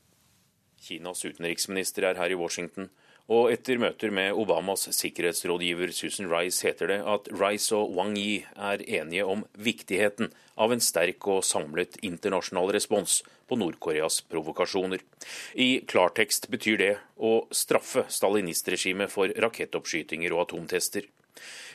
Kinas 0.80 1.26
utenriksminister 1.26 2.08
er 2.08 2.18
her 2.18 2.32
i 2.32 2.40
Washington, 2.40 2.88
og 3.30 3.52
etter 3.54 3.78
møter 3.78 4.10
med 4.14 4.34
Obamas 4.34 4.88
sikkerhetsrådgiver 4.98 5.92
Susan 5.94 6.30
Rice 6.32 6.66
heter 6.66 6.90
det 6.90 7.00
at 7.06 7.30
Rice 7.38 7.76
og 7.78 7.94
Wang 7.94 8.16
Yi 8.18 8.40
er 8.58 8.82
enige 8.82 9.28
om 9.30 9.44
viktigheten 9.54 10.32
av 10.58 10.74
en 10.74 10.82
sterk 10.82 11.28
og 11.30 11.46
samlet 11.46 12.00
internasjonal 12.02 12.74
respons 12.74 13.20
på 13.50 13.58
Nord-Koreas 13.58 14.24
provokasjoner. 14.30 15.04
I 15.54 15.86
klartekst 15.90 16.50
betyr 16.50 16.82
det 16.82 16.92
å 17.18 17.46
straffe 17.54 18.08
stalinistregimet 18.10 19.14
for 19.14 19.30
rakettoppskytinger 19.46 20.34
og 20.34 20.48
atomtester. 20.48 21.06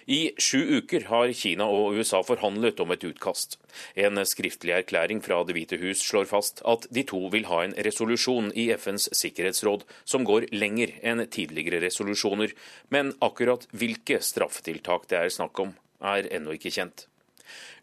I 0.06 0.32
sju 0.36 0.60
uker 0.78 1.06
har 1.08 1.32
Kina 1.32 1.64
og 1.64 1.96
USA 1.96 2.20
forhandlet 2.26 2.80
om 2.82 2.92
et 2.92 3.04
utkast. 3.08 3.56
En 3.96 4.20
skriftlig 4.28 4.74
erklæring 4.76 5.22
fra 5.24 5.40
Det 5.44 5.56
hvite 5.56 5.78
hus 5.80 6.02
slår 6.04 6.28
fast 6.28 6.60
at 6.68 6.84
de 6.92 7.06
to 7.08 7.22
vil 7.32 7.48
ha 7.48 7.62
en 7.64 7.72
resolusjon 7.86 8.52
i 8.52 8.68
FNs 8.76 9.08
sikkerhetsråd 9.16 9.86
som 10.04 10.26
går 10.28 10.50
lenger 10.52 10.92
enn 11.02 11.24
tidligere 11.24 11.80
resolusjoner, 11.86 12.52
men 12.92 13.14
akkurat 13.24 13.64
hvilke 13.72 14.20
straffetiltak 14.20 15.08
det 15.08 15.22
er 15.22 15.32
snakk 15.32 15.64
om, 15.64 15.74
er 16.04 16.28
ennå 16.28 16.58
ikke 16.58 16.74
kjent. 16.74 17.08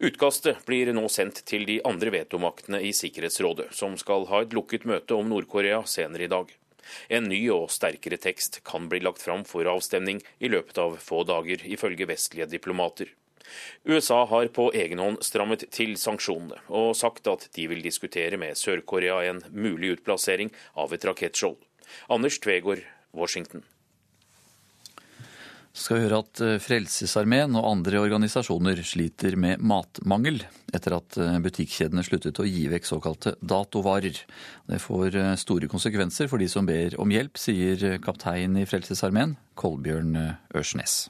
Utkastet 0.01 0.61
blir 0.65 0.89
nå 0.93 1.07
sendt 1.13 1.43
til 1.49 1.65
de 1.65 1.79
andre 1.85 2.13
vetomaktene 2.13 2.81
i 2.85 2.93
Sikkerhetsrådet, 2.93 3.69
som 3.77 3.97
skal 3.97 4.25
ha 4.29 4.41
et 4.41 4.53
lukket 4.57 4.87
møte 4.89 5.17
om 5.17 5.29
Nord-Korea 5.29 5.83
senere 5.89 6.25
i 6.25 6.31
dag. 6.31 6.49
En 7.09 7.29
ny 7.31 7.39
og 7.53 7.69
sterkere 7.73 8.19
tekst 8.21 8.61
kan 8.67 8.89
bli 8.91 9.01
lagt 9.03 9.23
fram 9.23 9.45
for 9.47 9.67
avstemning 9.69 10.21
i 10.39 10.51
løpet 10.51 10.77
av 10.81 10.99
få 11.01 11.23
dager, 11.27 11.63
ifølge 11.65 12.09
vestlige 12.09 12.49
diplomater. 12.51 13.11
USA 13.83 14.25
har 14.25 14.47
på 14.55 14.69
egen 14.77 15.01
hånd 15.01 15.19
strammet 15.25 15.65
til 15.75 15.97
sanksjonene 15.99 16.61
og 16.69 16.95
sagt 16.95 17.27
at 17.27 17.49
de 17.57 17.67
vil 17.71 17.83
diskutere 17.83 18.39
med 18.39 18.59
Sør-Korea 18.59 19.21
en 19.27 19.43
mulig 19.51 19.97
utplassering 19.97 20.53
av 20.79 20.93
et 20.95 21.05
rakettskjold. 21.07 21.59
Anders 22.07 22.39
Tvegård, 22.39 22.85
Washington. 23.11 23.65
Så 25.71 25.85
skal 25.85 25.97
vi 25.97 26.03
høre 26.03 26.19
at 26.19 26.39
eh, 26.43 26.57
Frelsesarmeen 26.59 27.55
og 27.55 27.67
andre 27.69 28.01
organisasjoner 28.03 28.81
sliter 28.83 29.37
med 29.39 29.61
matmangel 29.63 30.41
etter 30.75 30.97
at 30.97 31.15
eh, 31.15 31.37
butikkjedene 31.43 32.03
sluttet 32.03 32.41
å 32.43 32.47
gi 32.47 32.65
vekk 32.73 32.89
såkalte 32.89 33.37
datovarer. 33.39 34.19
Det 34.67 34.81
får 34.83 35.15
eh, 35.15 35.31
store 35.39 35.71
konsekvenser 35.71 36.27
for 36.27 36.43
de 36.43 36.49
som 36.51 36.67
ber 36.67 36.97
om 36.99 37.15
hjelp, 37.15 37.39
sier 37.39 38.01
kaptein 38.03 38.59
i 38.59 38.65
Frelsesarmeen, 38.67 39.37
Kolbjørn 39.55 40.17
Ørsnes. 40.51 41.05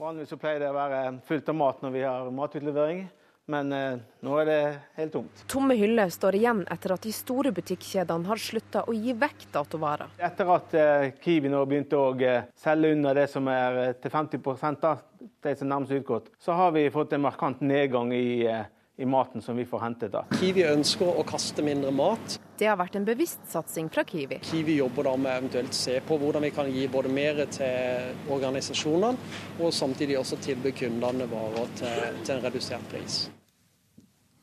Vanligvis 0.00 0.40
pleier 0.40 0.64
det 0.64 0.72
å 0.72 0.78
være 0.78 1.02
fullt 1.28 1.52
av 1.52 1.60
mat 1.60 1.84
når 1.84 1.92
vi 1.92 2.06
har 2.08 2.32
matutlevering. 2.32 3.04
Men 3.50 3.72
eh, 3.72 3.98
nå 4.22 4.36
er 4.38 4.46
det 4.46 4.58
helt 4.94 5.12
tomt. 5.16 5.40
Tomme 5.50 5.74
hyller 5.74 6.10
står 6.14 6.36
igjen 6.38 6.60
etter 6.70 6.94
at 6.94 7.02
de 7.02 7.12
store 7.14 7.50
butikkjedene 7.54 8.28
har 8.28 8.38
slutta 8.38 8.84
å 8.86 8.94
gi 8.94 9.14
vekk 9.18 9.48
datovarer. 9.56 10.12
Etter 10.22 10.52
at 10.54 10.76
eh, 10.78 11.06
Kiwi 11.24 11.50
nå 11.50 11.64
begynte 11.66 11.98
å 11.98 12.12
eh, 12.22 12.46
selge 12.54 12.92
under 12.94 13.18
det 13.18 13.26
som 13.32 13.50
er 13.50 13.80
eh, 13.82 13.96
til 13.98 14.14
50 14.14 14.78
da, 14.84 14.94
det 15.42 15.56
som 15.58 15.72
nærmest 15.72 15.98
utgått, 15.98 16.30
så 16.38 16.54
har 16.54 16.70
vi 16.76 16.86
fått 16.94 17.16
en 17.16 17.26
markant 17.26 17.64
nedgang 17.66 18.14
i 18.14 18.46
eh, 18.46 18.62
i 18.96 19.06
maten 19.06 19.42
som 19.42 19.56
vi 19.56 19.64
får 19.64 19.80
hentet. 19.80 20.12
da. 20.12 20.24
Kiwi 20.40 20.64
ønsker 20.68 21.18
å 21.18 21.24
kaste 21.26 21.64
mindre 21.64 21.90
mat. 21.94 22.38
Det 22.58 22.68
har 22.68 22.76
vært 22.78 22.96
en 23.00 23.06
bevisst 23.08 23.44
satsing 23.50 23.88
fra 23.90 24.04
Kiwi. 24.04 24.38
Kiwi 24.44 24.76
jobber 24.78 25.08
da 25.08 25.16
med 25.16 25.38
eventuelt 25.38 25.74
se 25.74 25.98
på 26.06 26.18
hvordan 26.20 26.44
vi 26.44 26.52
kan 26.54 26.70
gi 26.70 26.86
både 26.92 27.12
mer 27.12 27.44
til 27.50 28.12
organisasjonene, 28.30 29.30
og 29.58 29.72
samtidig 29.74 30.18
også 30.20 30.38
tilby 30.44 30.74
kundene 30.76 31.26
varer 31.30 31.72
til, 31.80 32.20
til 32.22 32.36
en 32.36 32.44
redusert 32.44 32.86
pris. 32.92 33.24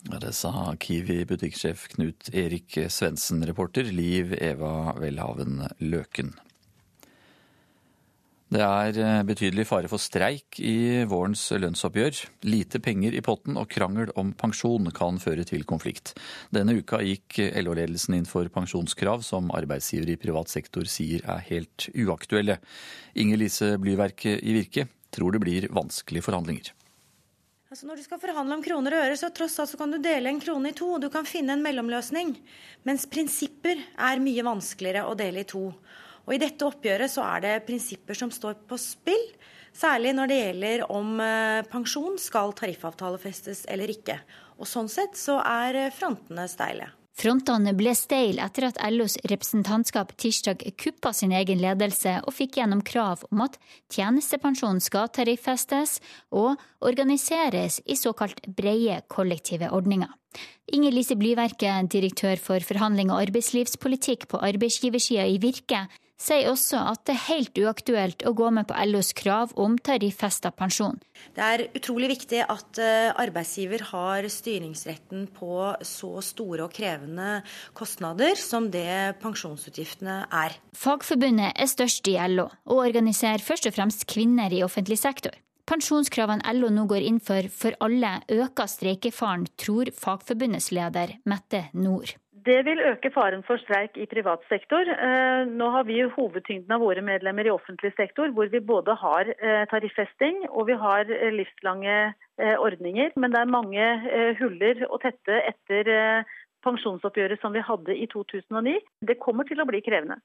Ja, 0.10 0.18
det 0.24 0.32
sa 0.34 0.74
Kiwi-butikksjef 0.80 1.90
Knut 1.94 2.30
Erik 2.34 2.78
Svendsen, 2.90 3.44
reporter 3.46 3.84
Liv 3.84 4.32
Eva 4.40 4.96
Welhaven 4.98 5.68
Løken. 5.84 6.34
Det 8.50 8.62
er 8.66 8.98
eh, 8.98 9.20
betydelig 9.30 9.68
fare 9.70 9.90
for 9.92 10.02
streik 10.02 10.58
i 10.58 11.04
vårens 11.06 11.44
lønnsoppgjør. 11.54 12.24
Lite 12.50 12.82
penger 12.82 13.14
i 13.14 13.22
potten 13.22 13.60
og 13.62 13.70
krangel 13.70 14.10
om 14.18 14.32
pensjon 14.34 14.90
kan 14.96 15.22
føre 15.22 15.46
til 15.46 15.68
konflikt. 15.70 16.16
Denne 16.50 16.74
uka 16.80 16.98
gikk 17.06 17.38
LO-ledelsen 17.62 18.18
inn 18.18 18.26
for 18.30 18.50
pensjonskrav 18.50 19.22
som 19.28 19.54
arbeidsgiver 19.54 20.16
i 20.16 20.18
privat 20.18 20.50
sektor 20.50 20.90
sier 20.90 21.22
er 21.30 21.46
helt 21.52 21.92
uaktuelle. 21.94 22.58
Inger 23.22 23.44
Lise 23.44 23.76
Blyverket 23.78 24.42
i 24.42 24.58
Virke 24.58 24.88
tror 25.14 25.38
det 25.38 25.44
blir 25.46 25.70
vanskelige 25.70 26.26
forhandlinger. 26.26 26.74
Altså 27.70 27.86
når 27.86 28.02
du 28.02 28.08
skal 28.08 28.18
forhandle 28.18 28.56
om 28.58 28.66
kroner 28.66 28.98
og 28.98 29.06
øre, 29.06 29.18
så 29.22 29.30
tross 29.30 29.60
alt 29.62 29.70
så 29.70 29.78
kan 29.78 29.94
du 29.94 30.02
dele 30.02 30.34
en 30.34 30.42
krone 30.42 30.72
i 30.72 30.78
to. 30.78 30.96
og 30.96 31.04
Du 31.06 31.12
kan 31.14 31.28
finne 31.30 31.54
en 31.54 31.62
mellomløsning. 31.62 32.34
Mens 32.90 33.06
prinsipper 33.06 33.78
er 33.94 34.26
mye 34.26 34.42
vanskeligere 34.42 35.06
å 35.06 35.14
dele 35.14 35.46
i 35.46 35.50
to. 35.54 35.68
Og 36.30 36.36
I 36.36 36.44
dette 36.44 36.62
oppgjøret 36.62 37.10
så 37.10 37.24
er 37.26 37.42
det 37.42 37.56
prinsipper 37.66 38.14
som 38.14 38.30
står 38.30 38.60
på 38.70 38.78
spill. 38.78 39.24
Særlig 39.74 40.14
når 40.14 40.30
det 40.30 40.38
gjelder 40.38 40.84
om 40.94 41.18
eh, 41.24 41.66
pensjon 41.72 42.20
skal 42.22 42.54
tariffavtalefestes 42.58 43.64
eller 43.74 43.90
ikke. 43.90 44.20
Og 44.62 44.70
Sånn 44.70 44.90
sett 44.94 45.18
så 45.18 45.40
er 45.42 45.88
eh, 45.88 45.94
frontene 45.94 46.46
steile. 46.52 46.92
Frontene 47.20 47.74
ble 47.76 47.92
steile 47.98 48.46
etter 48.46 48.70
at 48.70 48.78
LOs 48.94 49.18
representantskap 49.28 50.14
tirsdag 50.22 50.62
kuppa 50.80 51.12
sin 51.18 51.34
egen 51.36 51.60
ledelse 51.60 52.14
og 52.22 52.36
fikk 52.38 52.60
gjennom 52.62 52.84
krav 52.86 53.26
om 53.34 53.42
at 53.44 53.58
tjenestepensjon 53.92 54.80
skal 54.86 55.10
tariffestes 55.12 55.98
og 56.30 56.62
organiseres 56.86 57.82
i 57.90 57.98
såkalt 58.00 58.46
breie 58.56 59.02
kollektive 59.12 59.68
ordninger. 59.76 60.14
Inger 60.72 60.94
Lise 60.94 61.18
Blyverke, 61.18 61.74
direktør 61.92 62.40
for 62.40 62.64
forhandling 62.64 63.10
og 63.12 63.26
arbeidslivspolitikk 63.26 64.30
på 64.30 64.40
arbeidsgiversida 64.46 65.26
i 65.26 65.42
Virke, 65.42 65.88
sier 66.20 66.50
også 66.52 66.82
at 66.92 67.06
det 67.08 67.16
er 67.16 67.26
helt 67.30 67.60
uaktuelt 67.64 68.26
å 68.28 68.34
gå 68.38 68.50
med 68.54 68.68
på 68.70 68.78
LOs 68.92 69.14
krav 69.18 69.54
om 69.60 69.78
tariffesta 69.80 70.52
pensjon. 70.56 71.00
Det 71.36 71.44
er 71.44 71.66
utrolig 71.76 72.12
viktig 72.14 72.44
at 72.46 72.80
eh, 72.84 73.10
arbeidsgiver 73.12 73.86
har 73.92 74.28
styringsretten 74.32 75.28
på 75.36 75.74
så 75.88 76.12
store 76.26 76.68
og 76.68 76.76
krevende 76.76 77.40
kostnader 77.78 78.40
som 78.40 78.70
det 78.74 79.20
pensjonsutgiftene 79.24 80.22
er. 80.28 80.58
Fagforbundet 80.78 81.56
er 81.56 81.72
størst 81.72 82.08
i 82.12 82.18
LO, 82.32 82.50
og 82.70 82.84
organiserer 82.88 83.44
først 83.44 83.70
og 83.70 83.76
fremst 83.76 84.08
kvinner 84.12 84.54
i 84.54 84.64
offentlig 84.66 85.00
sektor. 85.00 85.36
Pensjonskravene 85.70 86.56
LO 86.58 86.72
nå 86.74 86.88
går 86.90 87.04
inn 87.06 87.20
for 87.22 87.46
for 87.54 87.76
alle, 87.86 88.16
øker 88.34 88.70
streikefaren, 88.72 89.46
tror 89.60 89.92
Fagforbundets 89.94 90.72
leder 90.74 91.20
Mette 91.30 91.68
Nord. 91.78 92.16
Det 92.50 92.60
vil 92.66 92.80
øke 92.92 93.12
faren 93.14 93.44
for 93.48 93.62
streik 93.62 93.98
i 94.04 94.08
privat 94.14 94.42
sektor. 94.50 94.82
Eh, 95.08 95.42
nå 95.60 95.68
har 95.76 95.84
vi 95.90 95.98
hovedtyngden 96.16 96.74
av 96.74 96.82
våre 96.82 97.02
medlemmer 97.06 97.46
i 97.46 97.54
offentlig 97.54 97.92
sektor, 97.98 98.32
hvor 98.34 98.50
vi 98.54 98.62
både 98.72 98.96
har 99.04 99.30
eh, 99.30 99.66
tariffesting 99.74 100.48
og 100.50 100.66
vi 100.70 100.78
har 100.86 101.12
eh, 101.14 101.30
livslange 101.36 102.00
ordninger. 102.40 103.12
Men 103.20 103.34
det 103.34 103.40
er 103.42 103.52
mange 103.52 103.86
huller 104.40 104.86
å 104.88 104.98
tette 105.04 105.42
etter 105.50 105.90
pensjonsoppgjøret 106.64 107.42
som 107.42 107.52
vi 107.52 107.64
hadde 107.68 107.98
i 108.00 108.08
2009. 108.14 108.78
Det 109.10 109.18
kommer 109.20 109.44
til 109.50 109.60
å 109.60 109.66
bli 109.68 109.82
krevende. 109.84 110.16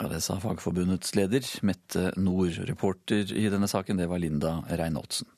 Ja, 0.00 0.08
Det 0.10 0.18
sa 0.26 0.40
Fagforbundets 0.42 1.14
leder, 1.14 1.46
Mette 1.62 2.10
Nord. 2.18 2.58
Reporter 2.66 3.30
i 3.30 3.46
denne 3.54 3.70
saken, 3.70 4.02
det 4.02 4.10
var 4.10 4.18
Linda 4.18 4.56
Reinholdsen. 4.66 5.30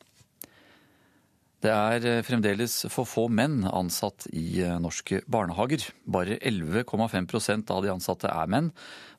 Det 1.64 1.72
er 1.72 2.04
eh, 2.04 2.22
fremdeles 2.26 2.74
for 2.92 3.08
få 3.08 3.24
menn 3.32 3.62
ansatt 3.64 4.26
i 4.36 4.60
eh, 4.60 4.76
norske 4.82 5.22
barnehager. 5.32 5.86
Bare 6.04 6.36
11,5% 6.36 7.72
av 7.72 7.80
de 7.84 7.92
ansatte 7.94 8.28
er 8.28 8.50
menn, 8.52 8.68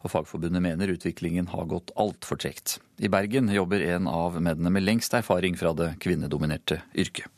og 0.05 0.13
Fagforbundet 0.13 0.61
mener 0.61 0.93
utviklingen 0.93 1.49
har 1.49 1.65
gått 1.71 1.89
altfor 1.97 2.37
tregt. 2.43 2.77
I 3.01 3.09
Bergen 3.09 3.49
jobber 3.49 3.81
en 3.87 4.05
av 4.11 4.37
mennene 4.37 4.69
med 4.77 4.85
lengst 4.85 5.17
erfaring 5.17 5.57
fra 5.57 5.73
det 5.73 5.95
kvinnedominerte 6.05 6.83
yrket. 6.93 7.31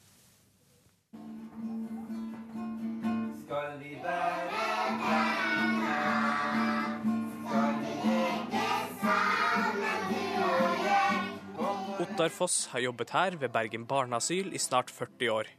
Ottar 12.17 12.31
Foss 12.33 12.69
har 12.71 12.81
jobbet 12.81 13.11
her 13.13 13.35
ved 13.37 13.51
Bergen 13.53 13.83
barneasyl 13.85 14.47
i 14.49 14.57
snart 14.57 14.89
40 14.89 15.29
år. 15.29 15.49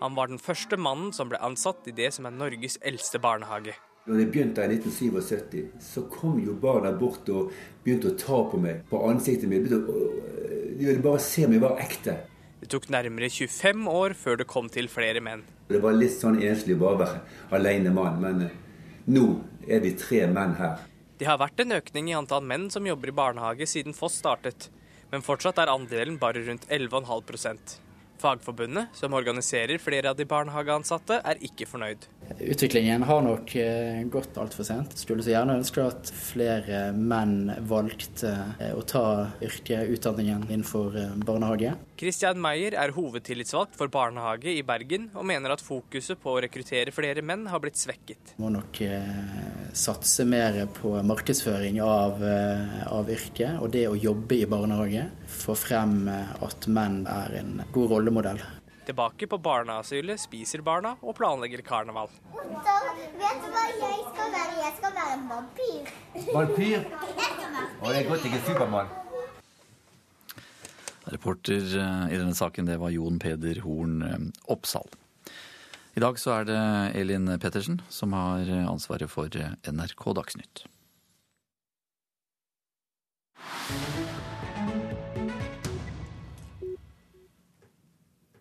Han 0.00 0.14
var 0.16 0.30
den 0.30 0.38
første 0.40 0.78
mannen 0.80 1.10
som 1.12 1.28
ble 1.28 1.36
ansatt 1.44 1.84
i 1.84 1.92
det 1.92 2.06
som 2.16 2.24
er 2.24 2.32
Norges 2.32 2.78
eldste 2.80 3.18
barnehage. 3.20 3.74
Når 4.06 4.22
jeg 4.22 4.30
begynte 4.32 4.64
i 4.64 4.78
1977, 4.78 5.66
så 5.84 6.06
kom 6.08 6.38
jo 6.40 6.54
barna 6.62 6.94
bort 6.96 7.28
og 7.28 7.50
begynte 7.84 8.08
å 8.08 8.16
ta 8.16 8.38
på 8.48 8.60
meg, 8.62 8.86
på 8.88 9.02
ansiktet 9.04 9.52
mitt. 9.52 9.68
De 9.68 10.78
ville 10.80 11.02
bare 11.04 11.20
se 11.20 11.44
om 11.44 11.52
jeg 11.52 11.64
var 11.66 11.82
ekte. 11.84 12.14
Det 12.62 12.70
tok 12.72 12.88
nærmere 12.96 13.28
25 13.28 13.84
år 13.92 14.14
før 14.16 14.40
det 14.40 14.46
kom 14.48 14.70
til 14.72 14.88
flere 14.88 15.20
menn. 15.20 15.44
Det 15.68 15.82
var 15.84 15.98
litt 15.98 16.16
sånn 16.16 16.40
enslig 16.40 16.78
bare 16.80 17.02
være 17.02 17.20
alene 17.58 17.92
mann, 17.92 18.16
men 18.24 18.46
eh, 18.46 18.56
nå 19.12 19.26
er 19.68 19.84
vi 19.84 19.92
tre 20.00 20.24
menn 20.24 20.56
her. 20.56 20.80
Det 21.20 21.28
har 21.28 21.36
vært 21.44 21.60
en 21.60 21.76
økning 21.82 22.08
i 22.08 22.16
antall 22.16 22.48
menn 22.48 22.70
som 22.72 22.88
jobber 22.88 23.12
i 23.12 23.18
barnehage 23.20 23.68
siden 23.68 23.92
Foss 23.96 24.16
startet 24.24 24.70
men 25.12 25.24
fortsatt 25.24 25.58
er 25.62 25.72
andelen 25.72 26.18
bare 26.22 26.42
rundt 26.46 26.66
11,5 26.68 27.85
Fagforbundet, 28.18 28.86
som 28.96 29.14
organiserer 29.14 29.78
flere 29.78 30.10
av 30.10 30.16
de 30.16 30.24
barnehageansatte, 30.28 31.20
er 31.24 31.40
ikke 31.44 31.66
fornøyd. 31.68 32.06
Utviklingen 32.40 33.04
har 33.06 33.22
nok 33.22 33.52
eh, 33.60 34.00
gått 34.12 34.38
altfor 34.40 34.66
sent. 34.66 34.96
Skulle 34.98 35.24
så 35.24 35.32
gjerne 35.34 35.58
ønske 35.60 35.84
at 35.84 36.10
flere 36.10 36.90
menn 36.96 37.52
valgte 37.68 38.32
eh, 38.58 38.72
å 38.76 38.82
ta 38.88 39.04
yrkeutdanningen 39.44 40.48
innenfor 40.48 40.96
eh, 41.00 41.14
barnehage. 41.28 41.74
Christian 41.96 42.40
Meyer 42.42 42.76
er 42.76 42.92
hovedtillitsvalgt 42.96 43.76
for 43.78 43.92
barnehage 43.92 44.52
i 44.52 44.64
Bergen, 44.66 45.10
og 45.16 45.28
mener 45.28 45.54
at 45.54 45.64
fokuset 45.64 46.20
på 46.20 46.34
å 46.34 46.42
rekruttere 46.44 46.92
flere 46.92 47.24
menn 47.24 47.46
har 47.48 47.62
blitt 47.62 47.80
svekket. 47.80 48.34
Må 48.42 48.50
nok 48.52 48.82
satse 49.76 50.26
mer 50.28 50.58
på 50.76 50.92
markedsføring 51.08 51.78
av, 51.84 52.20
av 52.92 53.08
yrket 53.12 53.62
og 53.62 53.70
det 53.72 53.86
å 53.88 53.96
jobbe 53.96 54.42
i 54.42 54.48
barnehage. 54.50 55.06
Få 55.26 55.54
frem 55.58 56.06
at 56.08 56.66
menn 56.70 57.02
er 57.10 57.34
en 57.40 57.60
god 57.74 57.90
rollemodell. 57.96 58.40
Tilbake 58.86 59.26
på 59.26 59.38
barneasylet 59.42 60.20
spiser 60.22 60.62
barna 60.62 60.92
og 61.02 61.16
planlegger 61.18 61.62
karneval. 61.66 62.06
Otter, 62.30 62.84
vet 63.18 63.40
du 63.42 63.48
hva 63.50 63.64
jeg 63.66 64.04
skal 64.12 64.30
være? 64.36 64.60
Jeg 64.60 64.74
skal 64.76 64.94
være 64.94 65.16
en 65.16 65.24
vampyr. 65.32 65.90
Vampyr? 66.36 66.86
Og 67.82 67.90
det 67.90 67.98
er 67.98 68.08
godt 68.08 68.28
jeg 68.28 68.38
er 68.38 68.44
Supermann. 68.46 68.94
Reporter 71.10 71.66
eh, 71.80 72.14
i 72.14 72.18
denne 72.18 72.34
saken 72.34 72.70
det 72.70 72.78
var 72.82 72.94
Jon 72.94 73.18
Peder 73.22 73.60
Horn 73.66 73.98
eh, 74.06 74.24
Oppsal. 74.54 74.86
I 75.96 76.02
dag 76.04 76.18
så 76.22 76.38
er 76.38 76.48
det 76.48 76.62
Elin 77.00 77.34
Pettersen 77.42 77.80
som 77.90 78.14
har 78.14 78.50
ansvaret 78.68 79.10
for 79.10 79.32
NRK 79.32 80.08
Dagsnytt. 80.18 80.66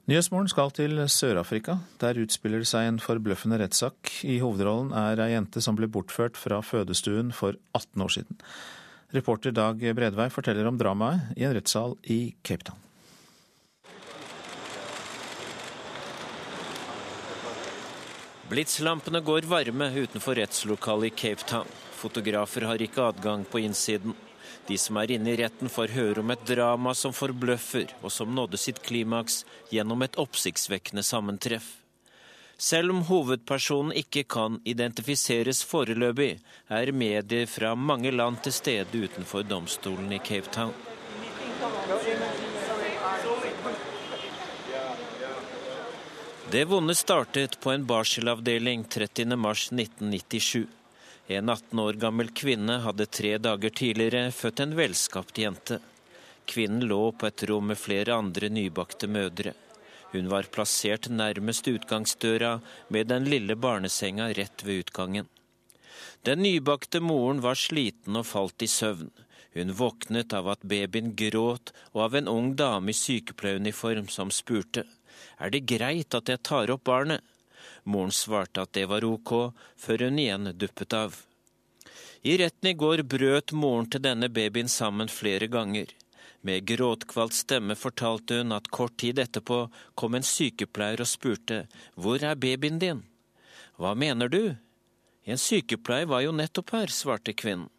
Nyhetsmorgen 0.05 0.51
skal 0.51 0.69
til 0.69 0.99
Sør-Afrika. 1.09 1.79
Der 1.97 2.19
utspiller 2.21 2.61
det 2.61 2.67
seg 2.69 2.85
en 2.85 2.99
forbløffende 3.01 3.57
rettssak. 3.57 4.11
I 4.21 4.35
hovedrollen 4.37 4.91
er 4.93 5.17
ei 5.23 5.31
jente 5.31 5.63
som 5.65 5.73
ble 5.79 5.87
bortført 5.89 6.37
fra 6.37 6.59
fødestuen 6.61 7.31
for 7.33 7.57
18 7.73 8.03
år 8.05 8.13
siden. 8.13 8.37
Reporter 9.17 9.55
Dag 9.57 9.81
Bredvei 9.81 10.27
forteller 10.29 10.69
om 10.69 10.77
dramaet 10.77 11.33
i 11.33 11.47
en 11.47 11.55
rettssal 11.57 11.97
i 12.05 12.35
Cape 12.45 12.67
Town. 12.67 12.77
Blitslampene 18.51 19.23
går 19.25 19.49
varme 19.49 19.89
utenfor 19.89 20.37
rettslokalet 20.37 21.09
i 21.09 21.15
Cape 21.17 21.49
Town. 21.49 21.75
Fotografer 21.97 22.69
har 22.69 22.77
ikke 22.77 23.09
adgang 23.09 23.49
på 23.49 23.65
innsiden. 23.65 24.13
De 24.67 24.77
som 24.81 24.97
er 24.97 25.11
inne 25.13 25.33
i 25.33 25.37
retten 25.37 25.69
får 25.69 25.93
høre 25.93 26.23
om 26.23 26.31
et 26.33 26.45
drama 26.49 26.95
som 26.97 27.13
forbløffer, 27.13 27.91
og 28.01 28.11
som 28.13 28.33
nådde 28.33 28.57
sitt 28.57 28.81
klimaks 28.85 29.43
gjennom 29.69 30.01
et 30.01 30.17
oppsiktsvekkende 30.21 31.03
sammentreff. 31.05 31.67
Selv 32.57 32.93
om 32.95 33.03
hovedpersonen 33.05 33.91
ikke 33.99 34.23
kan 34.31 34.61
identifiseres 34.63 35.61
foreløpig, 35.67 36.39
er 36.71 36.91
medier 36.95 37.45
fra 37.51 37.75
mange 37.75 38.13
land 38.15 38.39
til 38.45 38.55
stede 38.55 39.03
utenfor 39.05 39.43
domstolen 39.43 40.13
i 40.15 40.21
Cape 40.23 40.49
Town. 40.55 40.73
Det 46.51 46.63
vonde 46.65 46.95
startet 46.95 47.59
på 47.59 47.71
en 47.71 47.85
barselavdeling 47.85 48.85
30.3.1997. 48.87 50.65
En 51.27 51.49
18 51.49 51.79
år 51.79 51.93
gammel 51.93 52.29
kvinne 52.29 52.77
hadde 52.83 53.05
tre 53.09 53.37
dager 53.41 53.73
tidligere 53.73 54.31
født 54.31 54.59
en 54.61 54.75
velskapt 54.77 55.39
jente. 55.41 55.79
Kvinnen 56.45 56.85
lå 56.85 57.11
på 57.17 57.25
et 57.25 57.43
rom 57.49 57.71
med 57.71 57.79
flere 57.81 58.13
andre 58.13 58.49
nybakte 58.53 59.09
mødre. 59.09 59.55
Hun 60.13 60.29
var 60.29 60.51
plassert 60.53 61.09
nærmest 61.09 61.67
utgangsdøra 61.67 62.59
med 62.93 63.09
den 63.09 63.25
lille 63.25 63.55
barnesenga 63.57 64.29
rett 64.37 64.63
ved 64.63 64.85
utgangen. 64.85 65.25
Den 66.21 66.43
nybakte 66.45 67.01
moren 67.01 67.41
var 67.41 67.57
sliten 67.57 68.21
og 68.21 68.29
falt 68.29 68.61
i 68.61 68.69
søvn. 68.69 69.09
Hun 69.57 69.73
våknet 69.73 70.33
av 70.35 70.51
at 70.53 70.67
babyen 70.67 71.15
gråt, 71.17 71.73
og 71.93 72.01
av 72.05 72.19
en 72.19 72.29
ung 72.29 72.53
dame 72.59 72.93
i 72.93 72.97
sykepleieruniform 72.97 74.11
som 74.13 74.29
spurte 74.29 74.85
er 75.39 75.51
det 75.51 75.65
greit 75.67 76.15
at 76.15 76.29
jeg 76.31 76.43
tar 76.45 76.71
opp 76.73 76.85
barnet. 76.87 77.23
Moren 77.85 78.11
svarte 78.11 78.65
at 78.65 78.73
det 78.73 78.87
var 78.89 79.05
ok, 79.05 79.53
før 79.77 80.07
hun 80.07 80.19
igjen 80.19 80.51
duppet 80.57 80.93
av. 80.97 81.21
I 82.25 82.37
retten 82.41 82.71
i 82.71 82.73
går 82.73 83.03
brøt 83.05 83.53
moren 83.53 83.85
til 83.89 84.01
denne 84.01 84.29
babyen 84.33 84.69
sammen 84.71 85.11
flere 85.11 85.47
ganger. 85.47 85.91
Med 86.45 86.65
gråtkvalt 86.69 87.33
stemme 87.33 87.75
fortalte 87.77 88.39
hun 88.41 88.53
at 88.53 88.71
kort 88.73 88.97
tid 89.01 89.21
etterpå 89.21 89.59
kom 89.97 90.17
en 90.17 90.25
sykepleier 90.25 91.01
og 91.01 91.09
spurte 91.09 91.63
hvor 91.97 92.21
er 92.21 92.37
babyen 92.37 92.81
din? 92.81 93.03
Hva 93.77 93.93
mener 93.97 94.29
du? 94.29 94.55
En 95.25 95.41
sykepleier 95.41 96.09
var 96.09 96.21
jo 96.25 96.33
nettopp 96.33 96.73
her, 96.77 96.93
svarte 96.93 97.33
kvinnen. 97.33 97.69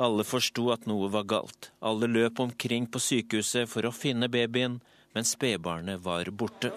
Alle 0.00 0.24
forsto 0.24 0.70
at 0.72 0.88
noe 0.88 1.08
var 1.12 1.28
galt. 1.28 1.68
Alle 1.80 2.08
løp 2.08 2.40
omkring 2.40 2.88
på 2.88 3.00
sykehuset 3.00 3.68
for 3.68 3.84
å 3.84 3.92
finne 3.92 4.28
babyen, 4.32 4.80
men 5.12 5.28
spedbarnet 5.28 6.00
var 6.04 6.32
borte. 6.32 6.72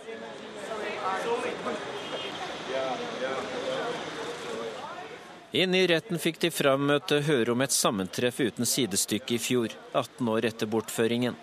Inne 5.56 5.78
i 5.78 5.88
retten 5.88 6.20
fikk 6.20 6.42
de 6.44 6.50
frammøte 6.52 7.22
høre 7.24 7.54
om 7.54 7.62
et 7.64 7.72
sammentreff 7.72 8.42
uten 8.44 8.68
sidestykke 8.68 9.38
i 9.38 9.40
fjor, 9.40 9.72
18 9.96 10.28
år 10.28 10.48
etter 10.50 10.68
bortføringen. 10.68 11.38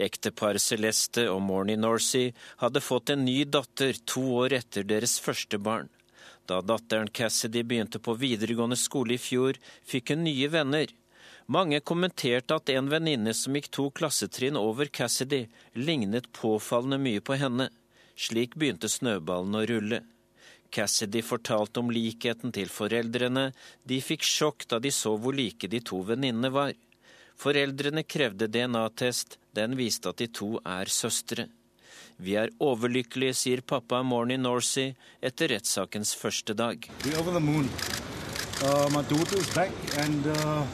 Ekteparet 0.00 0.64
Celeste 0.64 1.26
og 1.28 1.42
Morny 1.44 1.74
Norsey 1.76 2.30
hadde 2.62 2.80
fått 2.80 3.12
en 3.12 3.26
ny 3.26 3.42
datter 3.44 3.98
to 4.08 4.22
år 4.38 4.54
etter 4.56 4.86
deres 4.88 5.18
første 5.20 5.60
barn. 5.60 5.90
Da 6.48 6.62
datteren 6.64 7.12
Cassidy 7.12 7.60
begynte 7.60 8.00
på 8.00 8.14
videregående 8.22 8.78
skole 8.80 9.18
i 9.18 9.20
fjor, 9.20 9.60
fikk 9.84 10.14
hun 10.14 10.24
nye 10.24 10.48
venner. 10.48 10.88
Mange 11.44 11.82
kommenterte 11.84 12.56
at 12.56 12.72
en 12.72 12.88
venninne 12.88 13.34
som 13.36 13.58
gikk 13.58 13.68
to 13.76 13.90
klassetrinn 14.00 14.56
over 14.56 14.88
Cassidy, 14.88 15.42
lignet 15.76 16.32
påfallende 16.32 16.96
mye 17.04 17.20
på 17.20 17.36
henne. 17.36 17.68
Slik 18.16 18.56
begynte 18.56 18.88
snøballen 18.88 19.60
å 19.60 19.66
rulle. 19.68 20.00
Cassidy 20.70 21.22
fortalte 21.22 21.80
om 21.82 21.90
likheten 21.92 22.52
til 22.54 22.70
foreldrene. 22.72 23.50
De 23.84 24.00
fikk 24.02 24.26
sjokk 24.26 24.66
da 24.70 24.78
de 24.78 24.92
så 24.94 25.16
hvor 25.18 25.36
like 25.36 25.68
de 25.70 25.80
to 25.84 26.00
venninnene 26.06 26.50
var. 26.54 26.74
Foreldrene 27.40 28.04
krevde 28.04 28.48
DNA-test. 28.48 29.38
Den 29.56 29.76
viste 29.78 30.12
at 30.12 30.20
de 30.20 30.28
to 30.28 30.58
er 30.64 30.90
søstre. 30.92 31.48
Vi 32.20 32.36
er 32.36 32.52
overlykkelige, 32.60 33.34
sier 33.34 33.62
pappa 33.64 34.02
Morny 34.04 34.36
Norsey 34.36 34.92
etter 35.24 35.54
rettssakens 35.54 36.12
første 36.14 36.54
dag. 36.54 36.84
Uh, 38.60 38.90
my 38.92 39.00
daughter 39.08 39.38
is 39.38 39.48
back 39.54 39.72
and 39.96 40.26
uh 40.26 40.66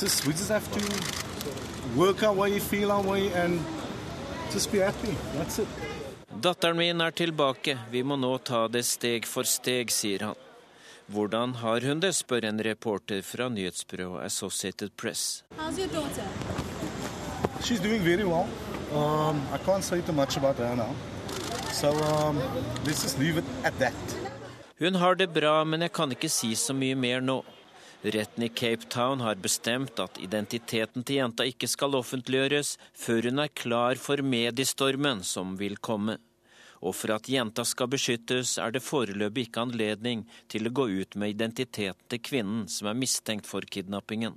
just, 0.00 0.26
we 0.26 0.32
just 0.32 0.48
have 0.48 0.66
to 0.72 1.98
work 1.98 2.22
our 2.22 2.32
way, 2.32 2.58
feel 2.58 2.90
our 2.90 3.02
way, 3.02 3.32
and 3.32 3.64
just 4.50 4.72
be 4.72 4.78
happy. 4.78 5.14
That's 5.34 5.58
it. 5.58 5.68
Datteren 6.44 6.76
min 6.76 7.00
er 7.00 7.10
tilbake, 7.16 7.72
vi 7.90 8.02
må 8.04 8.18
nå 8.20 8.34
ta 8.44 8.66
det 8.68 8.82
steg 8.84 9.24
for 9.24 9.48
steg, 9.48 9.88
sier 9.88 10.26
han. 10.26 10.40
Hvordan 11.08 11.54
har 11.62 11.80
hun 11.88 12.02
det, 12.02 12.10
spør 12.18 12.44
en 12.44 12.60
reporter 12.66 13.22
fra 13.24 13.46
nyhetsbyrået 13.48 14.26
Associated 14.26 14.92
Press. 15.00 15.40
She's 17.64 17.80
doing 17.80 18.04
very 18.04 18.24
well. 18.28 18.44
Um, 18.92 19.40
I 19.54 19.58
can't 19.64 19.82
say 19.82 20.02
too 20.02 20.12
much 20.12 20.36
about 20.36 20.58
her 20.58 20.76
now. 20.76 20.92
So 21.72 21.88
um, 22.12 22.36
let's 22.84 23.00
just 23.02 23.18
leave 23.18 23.38
it 23.38 23.44
at 23.64 23.78
that. 23.78 23.94
Hun 24.78 24.94
har 25.00 25.14
det 25.14 25.30
bra, 25.32 25.64
men 25.64 25.80
jeg 25.80 25.92
kan 25.92 26.12
ikke 26.12 26.28
si 26.28 26.52
så 26.54 26.76
mye 26.76 26.94
mer 26.94 27.24
nå. 27.24 27.38
Retten 28.04 28.44
i 28.44 28.50
Cape 28.52 28.84
Town 28.92 29.24
har 29.24 29.40
bestemt 29.40 29.96
at 29.96 30.20
identiteten 30.20 31.08
til 31.08 31.22
jenta 31.22 31.48
ikke 31.48 31.72
skal 31.72 31.96
offentliggjøres 31.96 32.76
før 32.92 33.30
hun 33.30 33.46
er 33.46 33.56
klar 33.64 33.96
for 33.96 34.20
mediestormen 34.20 35.24
som 35.24 35.56
vil 35.56 35.80
komme. 35.80 36.20
Og 36.84 36.92
for 36.92 37.14
at 37.14 37.28
jenta 37.32 37.64
skal 37.64 37.88
beskyttes, 37.88 38.58
er 38.60 38.74
det 38.74 38.84
foreløpig 38.84 39.48
ikke 39.48 39.62
anledning 39.64 40.26
til 40.52 40.68
å 40.68 40.74
gå 40.78 40.88
ut 41.00 41.16
med 41.16 41.32
identiteten 41.32 42.10
til 42.12 42.20
kvinnen 42.20 42.66
som 42.68 42.90
er 42.90 42.98
mistenkt 42.98 43.48
for 43.48 43.64
kidnappingen. 43.64 44.36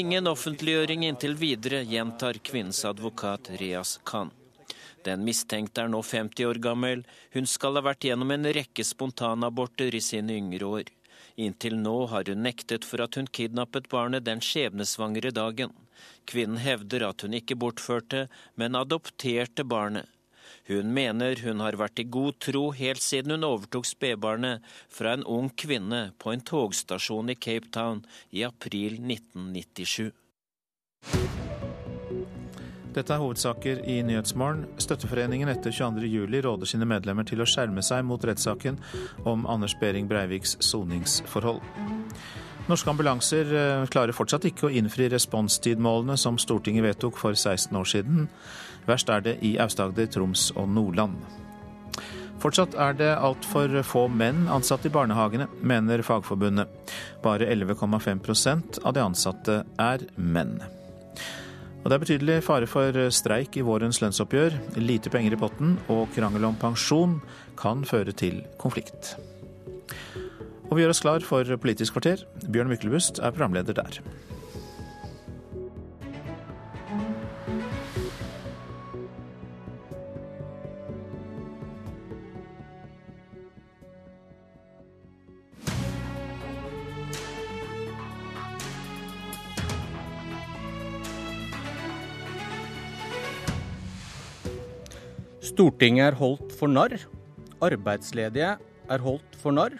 Ingen 0.00 0.30
offentliggjøring 0.30 1.06
inntil 1.08 1.34
videre, 1.40 1.80
gjentar 1.82 2.38
kvinnens 2.44 2.84
advokat 2.84 3.50
Rias 3.58 3.96
Khan. 4.04 4.30
Den 5.04 5.24
mistenkte 5.24 5.86
er 5.86 5.90
nå 5.90 6.02
50 6.04 6.44
år 6.46 6.60
gammel. 6.60 7.02
Hun 7.32 7.48
skal 7.48 7.78
ha 7.78 7.82
vært 7.88 8.04
gjennom 8.04 8.30
en 8.36 8.50
rekke 8.52 8.84
spontanaborter 8.84 9.96
i 9.96 10.02
sine 10.04 10.36
yngre 10.36 10.68
år. 10.68 10.90
Inntil 11.40 11.76
nå 11.80 11.96
har 12.12 12.28
hun 12.28 12.42
nektet 12.44 12.84
for 12.84 13.00
at 13.04 13.16
hun 13.16 13.28
kidnappet 13.38 13.88
barnet 13.92 14.26
den 14.26 14.42
skjebnesvangre 14.44 15.32
dagen. 15.32 15.72
Kvinnen 16.28 16.60
hevder 16.60 17.06
at 17.08 17.24
hun 17.24 17.36
ikke 17.36 17.56
bortførte, 17.56 18.26
men 18.60 18.76
adopterte 18.76 19.64
barnet. 19.64 20.08
Hun 20.68 20.92
mener 20.94 21.40
hun 21.42 21.62
har 21.64 21.78
vært 21.80 22.02
i 22.02 22.06
god 22.16 22.38
tro 22.44 22.64
helt 22.76 23.02
siden 23.02 23.34
hun 23.34 23.46
overtok 23.48 23.88
spedbarnet 23.88 24.66
fra 24.92 25.16
en 25.16 25.24
ung 25.24 25.48
kvinne 25.50 26.02
på 26.20 26.34
en 26.34 26.44
togstasjon 26.52 27.32
i 27.32 27.38
Cape 27.48 27.72
Town 27.74 28.04
i 28.30 28.44
april 28.46 29.00
1997. 29.00 30.10
Dette 32.90 33.14
er 33.14 33.20
hovedsaker 33.22 33.84
i 33.86 34.00
Nyhetsmorgen. 34.02 34.64
Støtteforeningen 34.82 35.50
etter 35.52 35.70
22.07 35.70 36.40
råder 36.42 36.66
sine 36.66 36.88
medlemmer 36.90 37.26
til 37.28 37.42
å 37.42 37.46
skjerme 37.46 37.84
seg 37.86 38.02
mot 38.06 38.24
rettssaken 38.26 38.80
om 39.30 39.44
Anders 39.50 39.76
Behring 39.78 40.08
Breiviks 40.10 40.56
soningsforhold. 40.66 41.62
Norske 42.70 42.90
ambulanser 42.90 43.52
eh, 43.54 43.84
klarer 43.90 44.14
fortsatt 44.14 44.48
ikke 44.50 44.68
å 44.68 44.72
innfri 44.74 45.06
responstidmålene 45.10 46.18
som 46.18 46.38
Stortinget 46.38 46.86
vedtok 46.86 47.18
for 47.18 47.38
16 47.38 47.78
år 47.78 47.88
siden. 47.92 48.26
Verst 48.90 49.10
er 49.10 49.22
det 49.26 49.36
i 49.46 49.54
Aust-Agder, 49.62 50.10
Troms 50.10 50.48
og 50.58 50.68
Nordland. 50.74 51.18
Fortsatt 52.40 52.74
er 52.80 52.94
det 52.96 53.12
altfor 53.20 53.82
få 53.84 54.06
menn 54.08 54.46
ansatt 54.50 54.86
i 54.88 54.92
barnehagene, 54.92 55.46
mener 55.60 56.02
Fagforbundet. 56.06 56.94
Bare 57.22 57.50
11,5% 57.52 58.82
av 58.82 58.96
de 58.96 59.04
ansatte 59.04 59.62
er 59.78 60.06
menn. 60.16 60.56
Og 61.80 61.88
det 61.88 61.96
er 61.96 62.02
betydelig 62.02 62.38
fare 62.44 62.68
for 62.68 62.96
streik 63.14 63.56
i 63.56 63.64
vårens 63.64 64.02
lønnsoppgjør. 64.02 64.56
Lite 64.76 65.12
penger 65.12 65.32
i 65.32 65.40
potten 65.40 65.78
og 65.88 66.10
krangel 66.12 66.44
om 66.50 66.58
pensjon 66.60 67.16
kan 67.60 67.86
føre 67.88 68.12
til 68.12 68.42
konflikt. 68.60 69.14
Og 70.68 70.76
vi 70.76 70.84
gjør 70.84 70.92
oss 70.92 71.00
klar 71.02 71.24
for 71.24 71.56
Politisk 71.58 71.96
kvarter. 71.96 72.26
Bjørn 72.52 72.68
Myklebust 72.70 73.18
er 73.24 73.32
programleder 73.32 73.80
der. 73.80 74.02
Stortinget 95.60 96.06
er 96.06 96.14
holdt 96.16 96.54
for 96.56 96.72
narr. 96.72 96.94
Arbeidsledige 97.60 98.54
er 98.88 99.02
holdt 99.04 99.34
for 99.42 99.52
narr. 99.52 99.74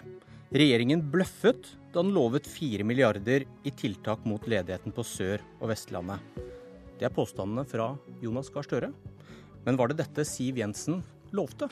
Regjeringen 0.53 0.99
bløffet 1.09 1.71
da 1.89 2.03
den 2.03 2.11
lovet 2.13 2.45
4 2.45 2.85
milliarder 2.85 3.47
i 3.65 3.73
tiltak 3.73 4.21
mot 4.29 4.45
ledigheten 4.45 4.93
på 4.93 5.01
Sør- 5.01 5.41
og 5.57 5.71
Vestlandet. 5.71 6.21
Det 6.99 7.07
er 7.07 7.15
påstandene 7.15 7.63
fra 7.65 7.87
Jonas 8.21 8.53
Gahr 8.53 8.67
Støre. 8.67 8.91
Men 9.65 9.79
var 9.81 9.89
det 9.89 9.97
dette 10.03 10.27
Siv 10.29 10.61
Jensen 10.61 11.01
lovte? 11.33 11.71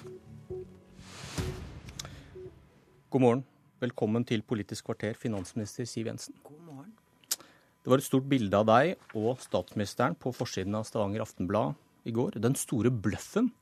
God 3.13 3.25
morgen. 3.27 3.45
Velkommen 3.77 4.25
til 4.25 4.41
Politisk 4.41 4.89
kvarter, 4.89 5.13
finansminister 5.21 5.85
Siv 5.85 6.09
Jensen. 6.09 6.33
God 6.41 6.57
morgen. 6.65 6.97
Det 7.29 7.93
var 7.93 8.01
et 8.01 8.09
stort 8.09 8.25
bilde 8.25 8.57
av 8.57 8.65
deg 8.73 8.97
og 9.13 9.37
statsministeren 9.45 10.17
på 10.17 10.33
forsiden 10.33 10.81
av 10.81 10.89
Stavanger 10.89 11.29
Aftenblad 11.29 11.77
i 12.09 12.17
går. 12.17 12.41
Den 12.41 12.57
store 12.57 12.89
bløffen 12.89 13.53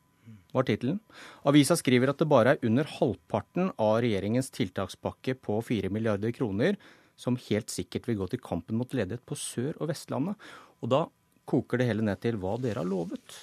var 0.56 0.68
tittelen. 0.68 1.00
Avisa 1.48 1.76
skriver 1.78 2.12
at 2.12 2.22
det 2.22 2.30
bare 2.30 2.56
er 2.56 2.64
under 2.68 2.88
halvparten 2.98 3.74
av 3.76 4.00
regjeringens 4.04 4.52
tiltakspakke 4.56 5.36
på 5.44 5.60
4 5.66 5.92
milliarder 5.94 6.34
kroner 6.36 6.78
som 7.18 7.40
helt 7.48 7.74
sikkert 7.74 8.08
vil 8.08 8.20
gå 8.22 8.30
til 8.32 8.44
kampen 8.44 8.78
mot 8.80 8.94
ledighet 8.94 9.26
på 9.26 9.38
Sør- 9.40 9.78
og 9.82 9.90
Vestlandet. 9.92 10.38
Og 10.82 10.92
da 10.94 11.06
koker 11.50 11.82
det 11.82 11.90
hele 11.90 12.06
ned 12.06 12.22
til 12.22 12.38
hva 12.42 12.56
dere 12.62 12.84
har 12.84 12.90
lovet. 12.90 13.42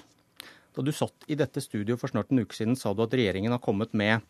Da 0.75 0.83
du 0.83 0.93
satt 0.95 1.27
i 1.31 1.39
dette 1.39 1.63
studioet 1.63 2.01
for 2.01 2.11
snart 2.11 2.33
en 2.35 2.43
uke 2.43 2.57
siden, 2.57 2.79
sa 2.79 2.95
du 2.95 3.03
at 3.05 3.15
regjeringen 3.15 3.55
har 3.55 3.63
kommet 3.63 3.95
med 3.95 4.23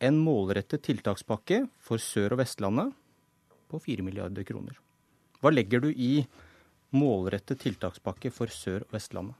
en 0.00 0.18
målrettet 0.20 0.84
tiltakspakke 0.84 1.64
for 1.80 2.02
Sør- 2.02 2.36
og 2.36 2.42
Vestlandet 2.42 2.92
på 3.70 3.80
4 3.82 4.04
milliarder 4.04 4.44
kroner. 4.44 4.76
Hva 5.40 5.52
legger 5.52 5.82
du 5.84 5.90
i 5.90 6.26
målrettet 6.96 7.60
tiltakspakke 7.64 8.32
for 8.32 8.52
Sør- 8.52 8.84
og 8.86 8.96
Vestlandet? 8.96 9.36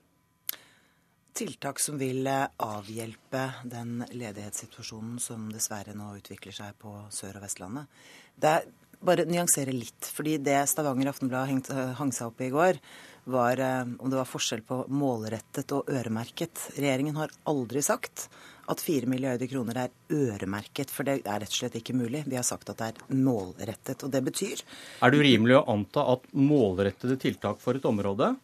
Tiltak 1.37 1.81
som 1.83 1.99
vil 2.01 2.27
eh, 2.27 2.47
avhjelpe 2.63 3.43
den 3.69 4.01
ledighetssituasjonen 4.11 5.21
som 5.23 5.51
dessverre 5.53 5.95
nå 5.97 6.15
utvikler 6.19 6.55
seg 6.57 6.77
på 6.81 6.95
Sør- 7.13 7.39
og 7.39 7.45
Vestlandet. 7.45 7.93
Det 8.37 8.53
er 8.53 8.67
bare 9.07 9.27
nyansere 9.29 9.75
litt. 9.75 10.09
fordi 10.17 10.39
det 10.41 10.63
Stavanger 10.71 11.13
Aftenblad 11.13 11.71
eh, 11.71 11.93
hang 12.01 12.13
seg 12.17 12.31
opp 12.31 12.41
i 12.41 12.49
i 12.49 12.55
går, 12.55 12.81
var 13.27 13.59
om 13.99 14.07
det 14.07 14.21
var 14.21 14.29
forskjell 14.31 14.61
på 14.63 14.85
målrettet 14.95 15.73
og 15.75 15.89
øremerket. 15.91 16.61
Regjeringen 16.79 17.17
har 17.19 17.33
aldri 17.51 17.83
sagt 17.83 18.29
at 18.71 18.83
4 18.83 19.11
milliarder 19.11 19.51
kroner 19.51 19.81
er 19.83 20.15
øremerket, 20.15 20.93
for 20.95 21.07
det 21.07 21.21
er 21.25 21.43
rett 21.43 21.51
og 21.51 21.59
slett 21.59 21.75
ikke 21.81 21.97
mulig. 21.99 22.23
Vi 22.27 22.39
har 22.39 22.47
sagt 22.47 22.71
at 22.71 22.79
det 22.79 22.93
er 22.93 23.19
målrettet. 23.19 24.07
Og 24.07 24.15
det 24.15 24.23
betyr 24.29 24.63
Er 25.03 25.11
det 25.11 25.19
urimelig 25.19 25.59
å 25.59 25.67
anta 25.75 26.07
at 26.15 26.31
målrettede 26.39 27.19
tiltak 27.19 27.59
for 27.63 27.75
et 27.75 27.91
område 27.91 28.37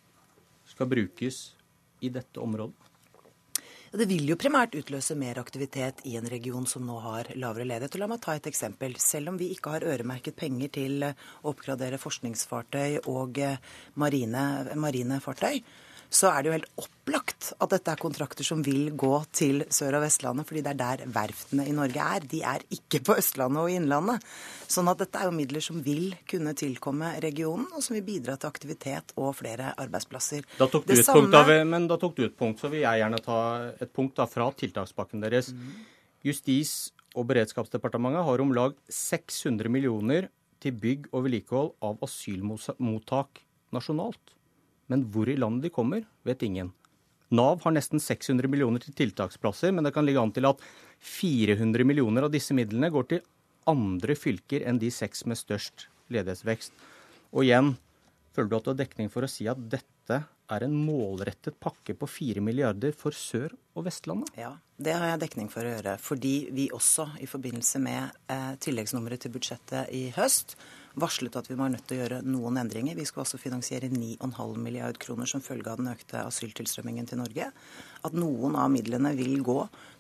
skal 0.67 0.91
brukes 0.91 1.45
i 2.03 2.11
dette 2.13 2.43
området? 2.43 2.93
Det 3.93 4.07
vil 4.09 4.25
jo 4.25 4.39
primært 4.41 4.73
utløse 4.73 5.13
mer 5.21 5.37
aktivitet 5.37 5.99
i 6.09 6.15
en 6.17 6.25
region 6.33 6.65
som 6.65 6.87
nå 6.89 6.95
har 7.05 7.29
lavere 7.37 7.67
ledighet. 7.69 7.93
Og 7.93 8.01
la 8.01 8.07
meg 8.09 8.23
ta 8.25 8.33
et 8.39 8.47
eksempel. 8.49 8.95
Selv 8.97 9.35
om 9.35 9.37
vi 9.37 9.51
ikke 9.53 9.75
har 9.75 9.85
øremerket 9.85 10.39
penger 10.39 10.73
til 10.73 11.05
å 11.05 11.11
oppgradere 11.51 12.01
forskningsfartøy 12.01 13.03
og 13.13 13.43
eh, 13.45 13.61
marine, 14.01 14.45
marine 14.81 15.21
fartøy, 15.21 15.61
så 16.13 16.29
er 16.29 16.43
det 16.43 16.51
jo 16.51 16.55
helt 16.59 16.83
opplagt 16.83 17.47
at 17.57 17.73
dette 17.73 17.93
er 17.93 18.01
kontrakter 18.01 18.45
som 18.45 18.61
vil 18.65 18.91
gå 18.99 19.13
til 19.33 19.65
Sør- 19.73 19.97
og 19.97 20.03
Vestlandet, 20.05 20.47
fordi 20.49 20.63
det 20.65 20.75
er 20.75 20.81
der 20.81 21.05
verftene 21.15 21.65
i 21.69 21.73
Norge 21.73 22.09
er. 22.17 22.27
De 22.29 22.43
er 22.45 22.65
ikke 22.75 23.01
på 23.07 23.17
Østlandet 23.17 23.63
og 23.63 23.73
Innlandet. 23.73 24.27
Sånn 24.69 24.91
at 24.93 25.01
dette 25.01 25.21
er 25.21 25.31
jo 25.31 25.37
midler 25.37 25.65
som 25.65 25.81
vil 25.85 26.13
kunne 26.29 26.53
tilkomme 26.59 27.15
regionen, 27.25 27.71
og 27.73 27.85
som 27.85 27.97
vil 27.97 28.05
bidra 28.07 28.37
til 28.37 28.53
aktivitet 28.53 29.15
og 29.17 29.33
flere 29.39 29.73
arbeidsplasser. 29.81 30.45
Da 30.59 30.69
tok 30.69 30.85
du, 30.85 30.93
et, 30.93 31.05
samme... 31.07 31.31
punkt, 31.31 31.39
da, 31.39 31.63
men 31.73 31.89
da 31.89 31.99
tok 32.01 32.19
du 32.19 32.27
et 32.27 32.37
punkt, 32.37 32.61
så 32.61 32.69
vil 32.73 32.85
jeg 32.85 33.03
gjerne 33.03 33.23
ta 33.25 33.39
et 33.81 33.95
punkt 33.97 34.21
da, 34.21 34.29
fra 34.29 34.51
tiltakspakken 34.63 35.25
deres. 35.25 35.51
Mm. 35.57 35.73
Justis- 36.29 36.93
og 37.17 37.27
beredskapsdepartementet 37.29 38.25
har 38.25 38.45
om 38.45 38.53
lag 38.57 38.77
600 38.89 39.73
millioner 39.73 40.29
til 40.63 40.77
bygg 40.77 41.09
og 41.11 41.27
vedlikehold 41.27 41.75
av 41.85 42.05
asylmottak 42.05 43.43
nasjonalt. 43.75 44.37
Men 44.91 45.05
hvor 45.13 45.31
i 45.31 45.39
landet 45.39 45.69
de 45.69 45.75
kommer, 45.75 46.07
vet 46.27 46.43
ingen. 46.47 46.73
Nav 47.33 47.63
har 47.65 47.73
nesten 47.73 48.03
600 48.03 48.49
millioner 48.51 48.83
til 48.83 48.97
tiltaksplasser, 48.97 49.73
men 49.73 49.87
det 49.87 49.95
kan 49.97 50.05
ligge 50.05 50.21
an 50.21 50.35
til 50.37 50.49
at 50.51 50.61
400 51.01 51.87
millioner 51.89 52.27
av 52.27 52.35
disse 52.35 52.55
midlene 52.57 52.91
går 52.93 53.09
til 53.09 53.23
andre 53.71 54.17
fylker 54.19 54.67
enn 54.69 54.81
de 54.83 54.91
seks 54.93 55.25
med 55.31 55.41
størst 55.41 55.87
ledighetsvekst. 56.13 56.75
Og 57.33 57.47
igjen, 57.47 57.73
føler 58.37 58.51
du 58.51 58.57
at 58.59 58.67
du 58.67 58.73
har 58.75 58.81
dekning 58.83 59.09
for 59.13 59.25
å 59.25 59.31
si 59.31 59.49
at 59.49 59.61
dette 59.73 60.21
er 60.53 60.67
en 60.67 60.75
målrettet 60.77 61.57
pakke 61.63 61.95
på 61.97 62.09
4 62.11 62.43
milliarder 62.45 62.93
for 62.97 63.17
Sør- 63.17 63.55
og 63.73 63.87
Vestlandet? 63.87 64.29
Ja, 64.37 64.53
det 64.77 64.99
har 64.99 65.15
jeg 65.15 65.23
dekning 65.23 65.49
for 65.53 65.65
å 65.65 65.73
gjøre. 65.73 65.97
Fordi 66.03 66.35
vi 66.53 66.69
også 66.75 67.09
i 67.23 67.29
forbindelse 67.31 67.81
med 67.81 68.13
eh, 68.29 68.53
tilleggsnummeret 68.61 69.25
til 69.25 69.33
budsjettet 69.33 69.93
i 69.97 70.11
høst 70.19 70.57
varslet 71.01 71.37
at 71.39 71.49
vi 71.51 71.57
var 71.59 71.71
nødt 71.73 71.87
til 71.89 71.99
å 71.99 72.03
gjøre 72.03 72.21
noen 72.27 72.59
endringer. 72.63 72.99
Vi 72.99 73.07
skal 73.09 73.25
også 73.25 73.41
finansiere 73.41 73.91
9,5 73.93 74.59
milliard 74.61 74.99
kroner 75.01 75.29
som 75.31 75.45
følge 75.45 75.73
av 75.73 75.81
den 75.81 75.93
økte 75.93 76.25
asyltilstrømmingen 76.27 77.09
til 77.09 77.23
Norge. 77.23 77.49
At 78.03 78.17
noen 78.19 78.59
av 78.59 78.71
midlene 78.75 79.15
vil 79.17 79.41
gå 79.47 79.59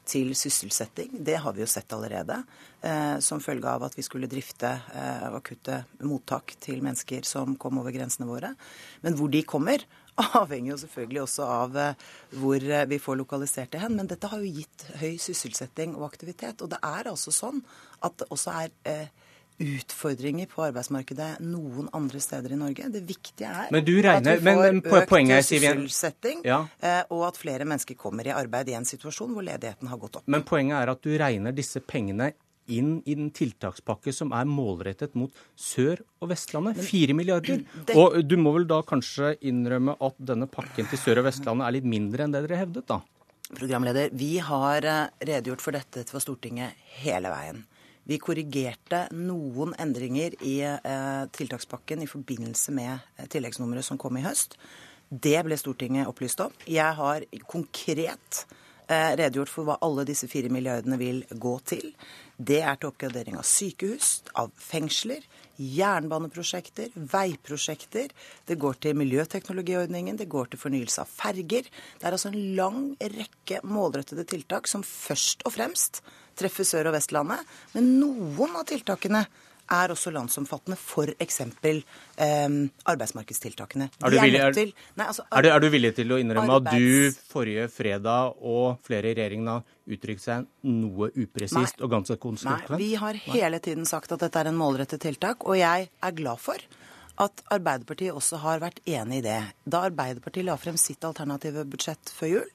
til 0.09 0.33
sysselsetting, 0.35 1.15
det 1.23 1.39
har 1.45 1.55
vi 1.55 1.63
jo 1.63 1.71
sett 1.71 1.93
allerede. 1.95 2.41
Eh, 2.83 3.17
som 3.23 3.41
følge 3.41 3.71
av 3.71 3.87
at 3.87 3.95
vi 3.95 4.03
skulle 4.03 4.31
drifte 4.31 4.73
eh, 4.75 5.27
akutte 5.31 5.85
mottak 6.03 6.57
til 6.61 6.83
mennesker 6.83 7.27
som 7.29 7.55
kom 7.55 7.79
over 7.79 7.95
grensene 7.95 8.27
våre. 8.27 8.53
Men 9.07 9.17
hvor 9.19 9.31
de 9.31 9.45
kommer, 9.47 9.87
avhenger 10.43 10.75
jo 10.75 10.79
selvfølgelig 10.83 11.23
også 11.23 11.47
av 11.49 11.77
eh, 11.81 12.07
hvor 12.41 12.65
eh, 12.69 12.87
vi 12.91 12.99
får 13.01 13.19
lokalisert 13.23 13.73
det 13.73 13.83
hen. 13.85 13.97
Men 13.97 14.11
dette 14.11 14.29
har 14.29 14.43
jo 14.43 14.55
gitt 14.61 14.87
høy 15.01 15.17
sysselsetting 15.23 15.97
og 15.97 16.07
aktivitet. 16.11 16.61
Og 16.61 16.73
det 16.73 16.81
er 16.85 17.11
altså 17.11 17.35
sånn 17.35 17.63
at 18.05 18.19
det 18.21 18.29
også 18.35 18.57
er 18.65 18.75
eh, 18.89 19.22
utfordringer 19.63 20.49
på 20.51 20.65
arbeidsmarkedet 20.67 21.31
noen 21.47 21.89
andre 21.97 22.21
steder 22.23 22.55
i 22.55 22.61
Norge. 22.61 22.89
Det 22.93 23.03
viktige 23.09 23.49
er 23.49 23.71
regner, 23.73 24.37
at 24.37 24.43
vi 24.43 24.47
får 24.53 25.09
men, 25.13 25.33
økt 25.39 25.49
sysselsetting, 25.49 26.45
ja. 26.47 26.63
Eh, 26.83 27.03
og 27.15 27.27
at 27.31 27.41
flere 27.41 27.67
mennesker 27.69 27.99
kommer 27.99 28.27
i 28.29 28.35
arbeid 28.35 28.73
i 28.73 28.79
en 28.79 28.89
situasjon 28.89 29.35
hvor 29.35 29.47
ledigheten 29.47 29.91
har 29.91 30.01
gått 30.03 30.21
opp. 30.21 30.27
Men 30.31 30.45
poenget 30.47 30.81
er 30.81 30.93
at 30.95 31.05
du 31.05 31.13
regner 31.21 31.55
disse 31.57 31.83
pengene 31.85 32.33
inn 32.71 33.01
i 33.07 33.17
den 33.19 33.31
tiltakspakke 33.35 34.13
som 34.15 34.33
er 34.37 34.47
målrettet 34.49 35.17
mot 35.19 35.33
Sør- 35.59 36.05
og 36.23 36.31
Vestlandet. 36.31 36.79
Fire 36.87 37.17
milliarder. 37.19 37.65
Det... 37.89 37.97
Og 37.99 38.21
du 38.27 38.37
må 38.41 38.55
vel 38.57 38.69
da 38.71 38.83
kanskje 38.87 39.35
innrømme 39.41 39.97
at 39.99 40.21
denne 40.33 40.49
pakken 40.51 40.89
til 40.91 41.01
Sør- 41.01 41.23
og 41.23 41.29
Vestlandet 41.31 41.67
er 41.67 41.77
litt 41.79 41.89
mindre 41.89 42.27
enn 42.27 42.35
det 42.35 42.45
dere 42.47 42.63
hevdet, 42.63 42.87
da? 42.91 43.03
Programleder, 43.53 44.15
vi 44.17 44.39
har 44.41 44.87
eh, 44.89 45.11
redegjort 45.27 45.65
for 45.65 45.77
dette 45.77 46.07
for 46.09 46.25
Stortinget 46.25 46.79
hele 47.03 47.33
veien. 47.33 47.65
Vi 48.09 48.19
korrigerte 48.19 49.05
noen 49.15 49.77
endringer 49.81 50.35
i 50.43 50.57
eh, 50.67 51.25
tiltakspakken 51.31 52.03
i 52.03 52.09
forbindelse 52.11 52.75
med 52.75 52.97
eh, 52.97 53.29
tilleggsnummeret 53.31 53.87
som 53.87 54.01
kom 54.01 54.19
i 54.19 54.25
høst. 54.25 54.57
Det 55.09 55.39
ble 55.47 55.59
Stortinget 55.61 56.11
opplyst 56.11 56.41
om. 56.43 56.55
Jeg 56.67 56.99
har 56.99 57.27
konkret 57.47 58.43
eh, 58.89 59.13
redegjort 59.21 59.53
for 59.53 59.69
hva 59.69 59.77
alle 59.87 60.07
disse 60.09 60.27
fire 60.31 60.51
milliardene 60.51 60.99
vil 60.99 61.23
gå 61.31 61.53
til. 61.69 61.93
Det 62.43 62.59
er 62.65 62.81
til 62.81 62.91
oppgradering 62.91 63.37
av 63.39 63.47
sykehus, 63.47 64.17
av 64.35 64.51
fengsler, 64.59 65.23
jernbaneprosjekter, 65.63 66.91
veiprosjekter. 67.13 68.11
Det 68.49 68.57
går 68.59 68.81
til 68.83 68.99
miljøteknologiordningen, 68.99 70.19
det 70.19 70.27
går 70.33 70.51
til 70.51 70.63
fornyelse 70.65 71.05
av 71.05 71.13
ferger. 71.13 71.71
Det 71.71 72.09
er 72.09 72.19
altså 72.19 72.33
en 72.33 72.43
lang 72.59 72.83
rekke 72.99 73.63
målrettede 73.63 74.27
tiltak 74.27 74.67
som 74.67 74.83
først 74.83 75.47
og 75.47 75.55
fremst 75.55 76.03
treffer 76.39 76.67
Sør- 76.69 76.91
og 76.91 76.97
Vestlandet. 76.97 77.43
Men 77.77 77.95
noen 78.01 78.59
av 78.59 78.67
tiltakene 78.69 79.25
er 79.73 79.93
også 79.95 80.11
landsomfattende, 80.13 80.77
f.eks. 80.77 81.41
Eh, 81.41 82.57
arbeidsmarkedstiltakene. 82.93 83.89
Er 84.03 84.13
du, 84.13 84.19
villig, 84.19 84.41
er, 84.43 84.57
til, 84.57 84.73
nei, 84.99 85.07
altså, 85.07 85.25
er, 85.31 85.47
du, 85.47 85.49
er 85.53 85.65
du, 85.65 85.69
villig, 85.73 85.93
til 85.97 86.13
å 86.13 86.19
innrømme 86.21 86.59
arbeids... 86.59 87.17
at 87.17 87.23
du 87.23 87.33
forrige 87.33 87.69
fredag 87.73 88.37
og 88.41 88.83
flere 88.87 89.13
i 89.13 89.17
regjeringen 89.17 89.53
har 89.55 89.97
uttrykt 89.97 90.25
seg 90.25 90.47
noe 90.69 91.11
upresist 91.15 91.83
og 91.83 91.95
ganske 91.95 92.19
konsekvent? 92.23 92.75
Nei, 92.75 92.83
vi 92.83 92.93
har 93.01 93.19
hele 93.33 93.63
tiden 93.65 93.89
sagt 93.89 94.13
at 94.15 94.25
dette 94.27 94.43
er 94.43 94.53
en 94.53 94.59
målrettet 94.59 95.03
tiltak, 95.05 95.47
og 95.47 95.59
jeg 95.61 95.89
er 95.89 96.17
glad 96.19 96.43
for 96.43 96.69
at 97.23 97.43
Arbeiderpartiet 97.53 98.17
også 98.17 98.41
har 98.43 98.63
vært 98.63 98.81
enig 98.89 99.21
i 99.21 99.27
det. 99.27 99.41
Da 99.69 99.85
Arbeiderpartiet 99.89 100.47
la 100.49 100.57
frem 100.61 100.79
sitt 100.81 101.05
alternative 101.05 101.65
budsjett 101.69 102.13
før 102.13 102.39
jul, 102.39 102.49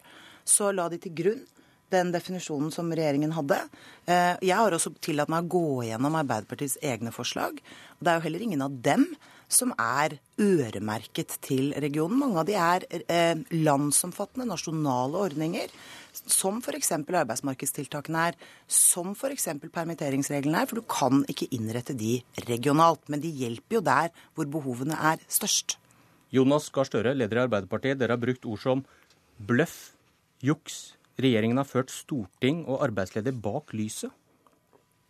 så 0.47 0.71
la 0.73 0.87
de 0.91 0.99
til 1.01 1.13
grunn 1.15 1.45
den 1.93 2.11
definisjonen 2.13 2.71
som 2.73 2.91
regjeringen 2.91 3.33
hadde. 3.35 3.61
Eh, 4.05 4.35
jeg 4.45 4.57
har 4.57 4.75
også 4.75 4.93
tillatt 5.03 5.31
meg 5.31 5.47
å 5.47 5.57
gå 5.57 5.87
gjennom 5.87 6.19
Arbeiderpartiets 6.19 6.77
egne 6.85 7.13
forslag. 7.15 7.61
Det 7.99 8.11
er 8.11 8.19
jo 8.19 8.27
heller 8.27 8.45
ingen 8.45 8.65
av 8.65 8.75
dem 8.85 9.07
som 9.47 9.71
er 9.79 10.17
øremerket 10.43 11.37
til 11.45 11.71
regionen. 11.79 12.19
Mange 12.19 12.41
av 12.41 12.47
de 12.49 12.57
er 12.59 12.85
eh, 13.07 13.39
landsomfattende 13.55 14.47
nasjonale 14.49 15.21
ordninger, 15.29 15.71
som 16.17 16.59
f.eks. 16.59 16.91
arbeidsmarkedstiltakene 16.97 18.25
er, 18.31 18.37
som 18.67 19.13
f.eks. 19.15 19.47
permitteringsreglene 19.71 20.63
er. 20.63 20.69
For 20.69 20.81
du 20.81 20.87
kan 20.91 21.23
ikke 21.31 21.49
innrette 21.55 21.95
de 21.97 22.17
regionalt, 22.49 23.05
men 23.07 23.23
de 23.23 23.31
hjelper 23.31 23.79
jo 23.79 23.85
der 23.87 24.11
hvor 24.35 24.49
behovene 24.51 24.99
er 25.13 25.23
størst. 25.31 25.77
Jonas 26.35 26.67
Gahr 26.75 26.89
Støre, 26.89 27.15
leder 27.15 27.39
i 27.39 27.45
Arbeiderpartiet, 27.45 27.99
dere 28.01 28.17
har 28.17 28.21
brukt 28.21 28.43
ord 28.45 28.59
som 28.59 28.83
bløff, 29.39 29.93
juks, 30.43 30.96
Regjeringen 31.17 31.57
har 31.57 31.65
ført 31.65 31.89
storting 31.89 32.61
og 32.67 32.83
arbeidsleder 32.85 33.33
bak 33.33 33.73
lyset. 33.73 34.13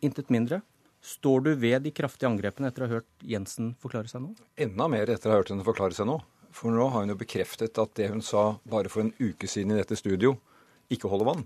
Intet 0.03 0.31
mindre. 0.31 0.61
Står 1.03 1.43
du 1.45 1.51
ved 1.59 1.83
de 1.83 1.91
kraftige 1.95 2.29
angrepene 2.29 2.71
etter 2.71 2.83
å 2.83 2.87
ha 2.87 2.97
hørt 2.97 3.27
Jensen 3.27 3.73
forklare 3.81 4.09
seg 4.11 4.23
nå? 4.23 4.31
Enda 4.59 4.87
mer 4.91 5.11
etter 5.11 5.29
å 5.29 5.35
ha 5.35 5.41
hørt 5.41 5.51
henne 5.53 5.67
forklare 5.67 5.97
seg 5.97 6.09
nå. 6.09 6.17
For 6.55 6.73
nå 6.73 6.87
har 6.93 7.03
hun 7.03 7.13
jo 7.13 7.19
bekreftet 7.19 7.77
at 7.81 7.93
det 7.99 8.09
hun 8.11 8.23
sa 8.25 8.57
bare 8.67 8.89
for 8.89 9.03
en 9.03 9.13
uke 9.19 9.49
siden 9.51 9.75
i 9.75 9.79
dette 9.81 9.99
studio, 9.99 10.37
ikke 10.89 11.11
holder 11.11 11.29
vann. 11.29 11.45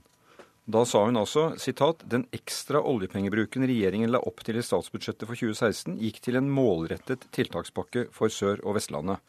Da 0.71 0.83
sa 0.85 1.01
hun 1.07 1.17
altså 1.17 1.49
sitat, 1.59 2.03
den 2.05 2.27
ekstra 2.31 2.79
oljepengebruken 2.85 3.65
regjeringen 3.67 4.13
la 4.13 4.21
opp 4.23 4.43
til 4.45 4.59
i 4.61 4.63
statsbudsjettet 4.63 5.25
for 5.25 5.35
2016, 5.35 5.97
gikk 5.99 6.21
til 6.21 6.37
en 6.37 6.51
målrettet 6.53 7.25
tiltakspakke 7.33 8.05
for 8.13 8.31
Sør- 8.31 8.61
og 8.61 8.77
Vestlandet. 8.77 9.19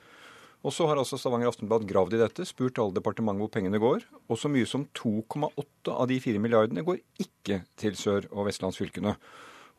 Og 0.63 0.75
så 0.75 0.87
har 0.87 0.99
altså 1.01 1.19
Stavanger 1.19 1.51
Aftenblad 1.51 1.87
gravd 1.91 2.15
i 2.15 2.21
dette, 2.21 2.47
spurt 2.47 2.79
alle 2.79 2.95
departementer 2.95 3.43
hvor 3.43 3.51
pengene 3.51 3.81
går. 3.83 4.05
Og 4.31 4.39
så 4.39 4.51
mye 4.53 4.69
som 4.69 4.87
2,8 4.95 5.95
av 5.95 6.07
de 6.11 6.19
4 6.23 6.43
milliardene 6.43 6.85
går 6.87 7.01
ikke 7.25 7.65
til 7.81 7.99
Sør- 7.99 8.31
og 8.31 8.47
Vestlandsfylkene. 8.47 9.17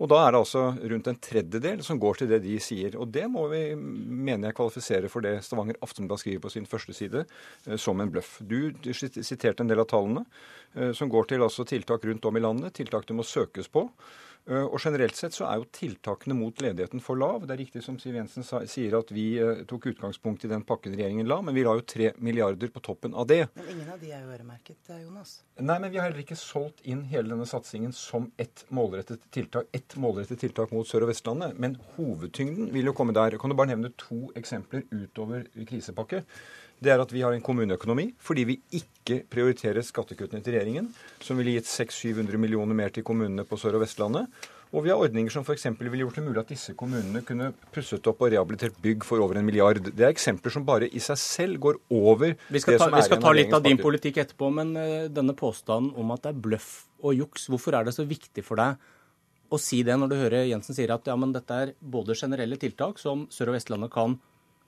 Og 0.02 0.10
da 0.10 0.18
er 0.24 0.34
det 0.34 0.40
altså 0.42 0.64
rundt 0.92 1.08
en 1.08 1.20
tredjedel 1.22 1.84
som 1.86 2.00
går 2.02 2.18
til 2.20 2.32
det 2.32 2.42
de 2.44 2.58
sier. 2.64 2.98
Og 3.00 3.12
det 3.14 3.28
må 3.32 3.46
vi, 3.52 3.62
mener 3.78 4.50
jeg, 4.50 4.58
kvalifisere 4.58 5.12
for 5.12 5.24
det 5.24 5.38
Stavanger 5.46 5.78
Aftenblad 5.86 6.20
skriver 6.20 6.42
på 6.44 6.52
sin 6.52 6.68
første 6.68 6.96
side, 6.98 7.24
eh, 7.68 7.78
som 7.80 8.02
en 8.02 8.12
bløff. 8.12 8.40
Du, 8.42 8.74
siterte 8.90 9.64
en 9.64 9.70
del 9.70 9.84
av 9.84 9.88
tallene, 9.94 10.26
eh, 10.74 10.92
som 10.98 11.12
går 11.14 11.30
til 11.30 11.46
altså 11.46 11.66
tiltak 11.70 12.04
rundt 12.10 12.26
om 12.26 12.40
i 12.40 12.44
landet, 12.44 12.74
tiltak 12.80 13.08
det 13.08 13.16
må 13.16 13.24
søkes 13.28 13.70
på. 13.72 13.86
Eh, 14.50 14.66
og 14.66 14.80
Generelt 14.84 15.16
sett 15.16 15.36
så 15.36 15.46
er 15.48 15.62
jo 15.62 15.70
tiltakene 15.72 16.36
mot 16.36 16.62
ledigheten 16.62 17.02
for 17.04 17.20
lav. 17.20 17.46
Det 17.48 17.56
er 17.56 17.62
riktig 17.64 17.84
som 17.86 17.96
Siv 18.02 18.18
Jensen 18.18 18.44
sa, 18.44 18.60
sier 18.68 18.98
at 18.98 19.12
vi 19.16 19.28
uh, 19.40 19.64
tok 19.70 19.88
utgangspunkt 19.94 20.44
i 20.44 20.52
den 20.52 20.66
pakken 20.68 20.96
regjeringen 20.98 21.30
la, 21.30 21.40
men 21.46 21.56
vi 21.56 21.64
la 21.64 21.78
jo 21.78 21.86
tre 21.88 22.12
milliarder 22.24 22.74
på 22.74 22.84
toppen 22.84 23.16
av 23.16 23.30
det. 23.30 23.46
Men 23.56 23.70
ingen 23.72 23.94
av 23.94 24.02
de 24.04 24.12
er 24.12 24.26
jo 24.26 24.34
øremerket, 24.36 24.80
eh, 24.90 25.04
Jonas? 25.06 25.38
Nei, 25.62 25.78
men 25.80 25.94
vi 25.94 26.02
har 26.02 26.10
heller 26.10 26.26
ikke 26.26 26.40
solgt 26.40 26.84
inn 26.84 27.06
hele 27.12 27.32
denne 27.32 27.48
satsingen 27.48 27.96
som 27.96 28.28
ett 28.42 28.66
målrettet 28.74 29.24
tiltak, 29.32 29.70
ett 29.72 29.96
målrettet 29.96 30.44
tiltak 30.44 30.76
mot 30.76 30.88
Sør- 30.90 31.08
og 31.08 31.14
Vestlandet. 31.14 31.56
Men 31.60 31.78
hovedtyngden 31.96 32.74
vil 32.76 32.92
jo 32.92 32.96
komme 32.98 33.16
der. 33.16 33.38
Kan 33.40 33.54
du 33.54 33.60
bare 33.60 33.72
nevne 33.72 33.94
to 34.00 34.26
eksempler 34.40 34.84
utover 34.92 35.48
krisepakke 35.70 36.24
det 36.84 36.94
er 36.94 37.04
at 37.04 37.14
vi 37.14 37.24
har 37.24 37.36
en 37.36 37.44
kommuneøkonomi 37.44 38.10
fordi 38.24 38.48
vi 38.50 38.58
ikke 38.80 39.22
prioriterer 39.32 39.84
skattekuttene 39.86 40.44
til 40.44 40.58
regjeringen, 40.58 40.90
som 41.24 41.40
ville 41.40 41.58
gitt 41.58 41.70
600-700 41.70 42.40
millioner 42.40 42.78
mer 42.78 42.94
til 42.94 43.06
kommunene 43.08 43.46
på 43.48 43.60
Sør- 43.60 43.78
og 43.78 43.84
Vestlandet. 43.84 44.28
Og 44.74 44.82
vi 44.82 44.90
har 44.90 44.98
ordninger 44.98 45.30
som 45.30 45.44
f.eks. 45.46 45.68
ville 45.78 46.00
gjort 46.02 46.16
det 46.18 46.24
mulig 46.26 46.40
at 46.42 46.50
disse 46.50 46.74
kommunene 46.74 47.22
kunne 47.28 47.52
pusset 47.76 48.08
opp 48.10 48.24
og 48.26 48.32
rehabilitert 48.34 48.80
bygg 48.82 49.06
for 49.06 49.22
over 49.22 49.38
en 49.38 49.46
milliard. 49.46 49.78
Det 49.86 50.02
er 50.02 50.10
eksempler 50.10 50.56
som 50.56 50.66
bare 50.66 50.90
i 50.90 51.02
seg 51.04 51.20
selv 51.22 51.60
går 51.62 51.78
over 51.94 52.34
det 52.34 52.40
som 52.40 52.56
vi 52.56 52.64
skal 52.64 52.80
ta, 52.82 52.90
Vi 52.96 53.06
skal 53.06 53.22
ta 53.22 53.36
litt 53.38 53.54
av 53.54 53.62
din 53.68 53.78
politikk 53.78 54.24
etterpå, 54.24 54.50
men 54.56 54.74
uh, 54.74 55.06
denne 55.14 55.38
påstanden 55.38 55.94
om 56.00 56.16
at 56.16 56.26
det 56.26 56.34
er 56.34 56.42
bløff 56.48 56.72
og 57.06 57.14
juks, 57.20 57.46
hvorfor 57.54 57.78
er 57.78 57.86
det 57.86 57.94
så 57.94 58.08
viktig 58.08 58.42
for 58.48 58.58
deg 58.64 58.82
å 59.54 59.60
si 59.62 59.84
det 59.86 59.96
når 60.00 60.10
du 60.10 60.18
hører 60.18 60.48
Jensen 60.50 60.74
sier 60.74 60.96
at 60.96 61.06
ja, 61.06 61.16
men 61.20 61.34
dette 61.36 61.54
er 61.54 61.74
både 61.78 62.18
generelle 62.18 62.58
tiltak 62.58 62.98
som 63.02 63.28
Sør- 63.30 63.52
og 63.52 63.60
Vestlandet 63.60 63.94
kan 63.94 64.18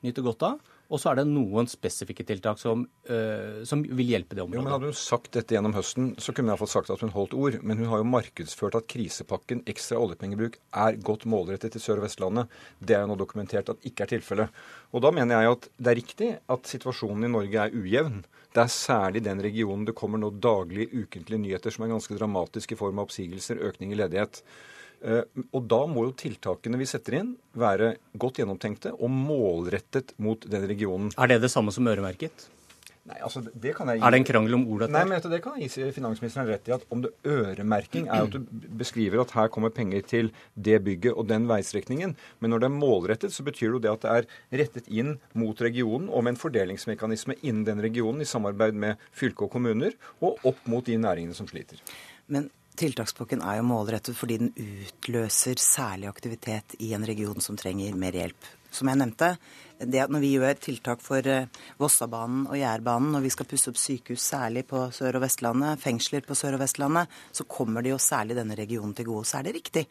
nyte 0.06 0.22
godt 0.22 0.46
av, 0.46 0.75
og 0.86 1.02
så 1.02 1.12
er 1.12 1.20
det 1.20 1.26
noen 1.30 1.68
spesifikke 1.70 2.26
tiltak 2.28 2.60
som, 2.62 2.84
uh, 3.10 3.64
som 3.66 3.82
vil 3.86 4.12
hjelpe 4.14 4.38
det 4.38 4.44
området. 4.44 4.60
Jo, 4.60 4.66
men 4.66 4.74
Hadde 4.76 4.92
hun 4.92 5.00
sagt 5.00 5.32
dette 5.34 5.58
gjennom 5.58 5.74
høsten, 5.78 6.12
så 6.22 6.36
kunne 6.36 6.54
hun 6.54 6.62
fått 6.62 6.74
sagt 6.76 6.92
at 6.94 7.02
hun 7.02 7.14
holdt 7.16 7.34
ord. 7.38 7.58
Men 7.66 7.82
hun 7.82 7.90
har 7.92 8.04
jo 8.04 8.10
markedsført 8.12 8.78
at 8.78 8.90
krisepakken 8.92 9.64
ekstra 9.72 9.98
oljepengebruk 10.02 10.60
er 10.86 11.00
godt 11.06 11.26
målrettet 11.30 11.74
til 11.76 11.84
Sør- 11.84 12.04
og 12.04 12.06
Vestlandet. 12.06 12.54
Det 12.80 12.98
er 12.98 13.06
jo 13.06 13.12
nå 13.14 13.18
dokumentert 13.20 13.74
at 13.74 13.90
ikke 13.90 14.06
er 14.06 14.14
tilfellet. 14.14 14.62
Og 14.94 15.04
da 15.06 15.12
mener 15.16 15.42
jeg 15.42 15.58
at 15.58 15.68
det 15.76 15.92
er 15.92 16.00
riktig 16.02 16.32
at 16.56 16.70
situasjonen 16.70 17.28
i 17.28 17.34
Norge 17.34 17.66
er 17.66 17.74
ujevn. 17.76 18.22
Det 18.56 18.64
er 18.64 18.72
særlig 18.72 19.26
den 19.26 19.42
regionen 19.44 19.84
det 19.88 19.98
kommer 19.98 20.22
nå 20.22 20.30
daglige, 20.40 20.88
ukentlige 20.94 21.42
nyheter 21.42 21.74
som 21.74 21.84
er 21.84 21.92
ganske 21.92 22.16
dramatiske 22.16 22.78
i 22.78 22.80
form 22.80 23.02
av 23.02 23.10
oppsigelser, 23.10 23.60
økning 23.68 23.92
i 23.92 24.00
ledighet. 24.00 24.44
Eh, 25.02 25.24
og 25.52 25.68
da 25.72 25.82
må 25.90 26.08
jo 26.08 26.16
tiltakene 26.18 26.80
vi 26.80 26.90
setter 26.90 27.20
inn 27.22 27.36
være 27.58 27.96
godt 28.20 28.42
gjennomtenkte 28.42 28.96
og 28.96 29.12
målrettet 29.12 30.16
mot 30.22 30.46
den 30.50 30.68
regionen. 30.70 31.14
Er 31.18 31.34
det 31.34 31.42
det 31.46 31.54
samme 31.54 31.74
som 31.76 31.88
øremerket? 31.88 32.50
Nei, 33.06 33.20
altså 33.22 33.44
det 33.46 33.76
kan 33.78 33.92
jeg 33.92 34.00
gi... 34.00 34.04
Er 34.08 34.14
det 34.16 34.18
en 34.18 34.26
krangel 34.26 34.56
om 34.58 34.64
ordet? 34.74 34.88
Nei, 34.90 35.04
men 35.06 35.22
Det 35.22 35.38
kan 35.44 35.60
jeg 35.62 35.70
gi 35.70 35.92
finansministeren 35.94 36.48
rett 36.50 36.66
i. 36.66 36.74
at 36.74 36.88
Om 36.90 37.04
det 37.04 37.12
øremerking 37.30 38.08
er 38.10 38.26
at 38.26 38.34
du 38.34 38.40
beskriver 38.80 39.22
at 39.22 39.36
her 39.38 39.52
kommer 39.54 39.70
penger 39.70 40.02
til 40.10 40.32
det 40.58 40.80
bygget 40.88 41.14
og 41.14 41.28
den 41.30 41.46
veistrekningen. 41.46 42.16
Men 42.42 42.54
når 42.54 42.64
det 42.64 42.70
er 42.72 42.74
målrettet, 42.80 43.36
så 43.36 43.46
betyr 43.46 43.78
det 43.78 43.92
at 43.94 44.08
det 44.08 44.16
er 44.16 44.30
rettet 44.64 44.90
inn 44.90 45.20
mot 45.38 45.62
regionen 45.62 46.10
og 46.10 46.26
med 46.26 46.34
en 46.34 46.42
fordelingsmekanisme 46.42 47.38
innen 47.44 47.62
den 47.68 47.86
regionen 47.86 48.26
i 48.26 48.30
samarbeid 48.30 48.74
med 48.74 48.98
fylke 49.14 49.46
og 49.46 49.54
kommuner, 49.54 49.94
og 50.26 50.42
opp 50.42 50.66
mot 50.66 50.90
de 50.90 50.98
næringene 50.98 51.38
som 51.38 51.46
sliter. 51.46 51.78
Men 52.26 52.50
Tiltakspakken 52.76 53.44
er 53.46 53.60
jo 53.60 53.68
målrettet 53.70 54.18
fordi 54.18 54.38
den 54.42 54.52
utløser 54.56 55.60
særlig 55.62 56.10
aktivitet 56.10 56.76
i 56.84 56.92
en 56.98 57.06
region 57.08 57.40
som 57.44 57.58
trenger 57.60 57.96
mer 58.00 58.16
hjelp. 58.18 58.50
Som 58.76 58.90
jeg 58.92 59.00
nevnte, 59.00 59.30
det 59.80 60.02
at 60.04 60.12
når 60.12 60.24
vi 60.24 60.34
gjør 60.34 60.58
tiltak 60.60 61.04
for 61.04 61.28
eh, 61.32 61.48
Vossabanen 61.80 62.44
og 62.50 62.58
Jærbanen, 62.60 63.14
når 63.16 63.24
vi 63.24 63.32
skal 63.32 63.48
pusse 63.48 63.72
opp 63.72 63.80
sykehus 63.80 64.24
særlig 64.24 64.66
på 64.68 64.82
Sør- 64.96 65.16
og 65.20 65.24
Vestlandet, 65.24 65.80
fengsler 65.84 66.26
på 66.28 66.36
Sør- 66.36 66.58
og 66.58 66.64
Vestlandet, 66.64 67.16
så 67.32 67.48
kommer 67.48 67.86
det 67.86 67.94
jo 67.94 68.02
særlig 68.02 68.36
denne 68.36 68.58
regionen 68.60 68.96
til 68.96 69.08
gode. 69.08 69.28
Så 69.30 69.40
er 69.40 69.48
det 69.48 69.56
riktig 69.60 69.86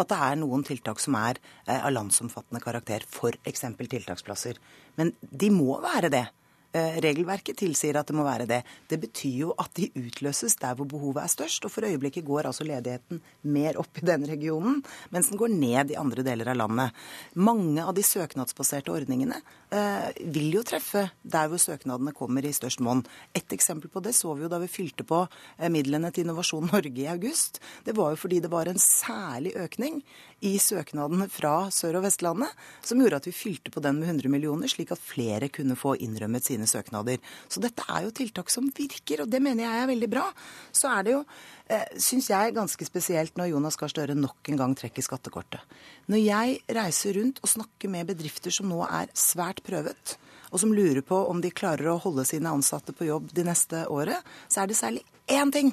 at 0.00 0.08
det 0.08 0.18
er 0.24 0.40
noen 0.40 0.64
tiltak 0.64 1.00
som 1.02 1.16
er 1.20 1.40
eh, 1.66 1.76
av 1.76 1.92
landsomfattende 1.92 2.64
karakter, 2.64 3.04
f.eks. 3.04 3.66
tiltaksplasser. 3.80 4.60
Men 4.96 5.12
de 5.20 5.52
må 5.52 5.76
være 5.84 6.12
det. 6.12 6.26
Eh, 6.70 7.00
regelverket 7.02 7.58
tilsier 7.58 7.96
at 7.98 8.06
det 8.06 8.14
må 8.14 8.22
være 8.22 8.46
det. 8.46 8.60
Det 8.86 9.00
betyr 9.02 9.38
jo 9.40 9.54
at 9.58 9.72
de 9.74 9.88
utløses 9.98 10.54
der 10.60 10.76
hvor 10.78 10.86
behovet 10.86 11.24
er 11.24 11.32
størst. 11.32 11.64
Og 11.66 11.72
for 11.74 11.86
øyeblikket 11.86 12.22
går 12.26 12.46
altså 12.46 12.66
ledigheten 12.66 13.18
mer 13.50 13.78
opp 13.80 13.98
i 13.98 14.06
denne 14.06 14.30
regionen, 14.30 14.78
mens 15.10 15.32
den 15.32 15.40
går 15.40 15.50
ned 15.50 15.90
i 15.90 15.98
andre 15.98 16.22
deler 16.22 16.52
av 16.52 16.60
landet. 16.60 17.00
Mange 17.34 17.82
av 17.82 17.90
de 17.96 18.04
søknadsbaserte 18.06 18.94
ordningene 18.94 19.40
eh, 19.74 20.10
vil 20.30 20.54
jo 20.60 20.62
treffe 20.66 21.08
der 21.22 21.50
hvor 21.50 21.58
søknadene 21.58 22.14
kommer 22.14 22.46
i 22.46 22.54
størst 22.54 22.84
monn. 22.86 23.02
Et 23.34 23.56
eksempel 23.56 23.90
på 23.90 24.04
det 24.04 24.14
så 24.14 24.36
vi 24.36 24.46
jo 24.46 24.52
da 24.52 24.62
vi 24.62 24.70
fylte 24.70 25.02
på 25.02 25.24
eh, 25.26 25.66
midlene 25.74 26.12
til 26.14 26.28
Innovasjon 26.28 26.70
Norge 26.70 27.02
i 27.02 27.10
august. 27.10 27.58
Det 27.82 27.96
var 27.98 28.14
jo 28.14 28.22
fordi 28.22 28.38
det 28.46 28.52
var 28.54 28.70
en 28.70 28.78
særlig 28.78 29.56
økning 29.58 30.04
i 30.40 30.54
søknadene 30.62 31.26
fra 31.28 31.66
Sør- 31.74 31.98
og 31.98 32.06
Vestlandet 32.06 32.54
som 32.86 33.00
gjorde 33.00 33.18
at 33.20 33.26
vi 33.28 33.34
fylte 33.36 33.72
på 33.74 33.82
den 33.84 33.98
med 34.00 34.08
100 34.08 34.32
millioner, 34.32 34.70
slik 34.70 34.94
at 34.94 35.02
flere 35.02 35.50
kunne 35.52 35.76
få 35.76 35.96
innrømmet 36.00 36.46
sine 36.46 36.59
søknader. 36.68 37.20
Så 37.48 37.62
dette 37.62 37.84
er 37.88 38.04
jo 38.04 38.12
tiltak 38.16 38.50
som 38.52 38.68
virker, 38.74 39.24
og 39.24 39.30
det 39.30 39.40
mener 39.42 39.64
jeg 39.64 39.82
er 39.82 39.90
veldig 39.90 40.10
bra. 40.12 40.26
Så 40.72 40.90
er 40.92 41.06
det 41.06 41.14
jo, 41.14 41.24
eh, 41.68 41.86
syns 41.96 42.30
jeg, 42.30 42.54
ganske 42.56 42.84
spesielt 42.84 43.36
når 43.36 43.52
Jonas 43.52 43.76
Gahr 43.76 43.92
Støre 43.92 44.14
nok 44.14 44.48
en 44.48 44.60
gang 44.60 44.74
trekker 44.76 45.02
skattekortet. 45.02 45.60
Når 46.08 46.24
jeg 46.24 46.60
reiser 46.68 47.14
rundt 47.20 47.40
og 47.42 47.48
snakker 47.48 47.88
med 47.88 48.06
bedrifter 48.06 48.50
som 48.50 48.68
nå 48.68 48.82
er 48.88 49.08
svært 49.14 49.62
prøvet, 49.62 50.16
og 50.50 50.60
som 50.60 50.72
lurer 50.74 51.02
på 51.06 51.16
om 51.30 51.40
de 51.40 51.50
klarer 51.54 51.92
å 51.92 52.00
holde 52.02 52.24
sine 52.26 52.50
ansatte 52.50 52.92
på 52.92 53.06
jobb 53.06 53.30
de 53.32 53.44
neste 53.46 53.86
året, 53.88 54.18
så 54.50 54.62
er 54.62 54.66
det 54.66 54.78
særlig 54.78 55.04
én 55.30 55.52
ting 55.54 55.72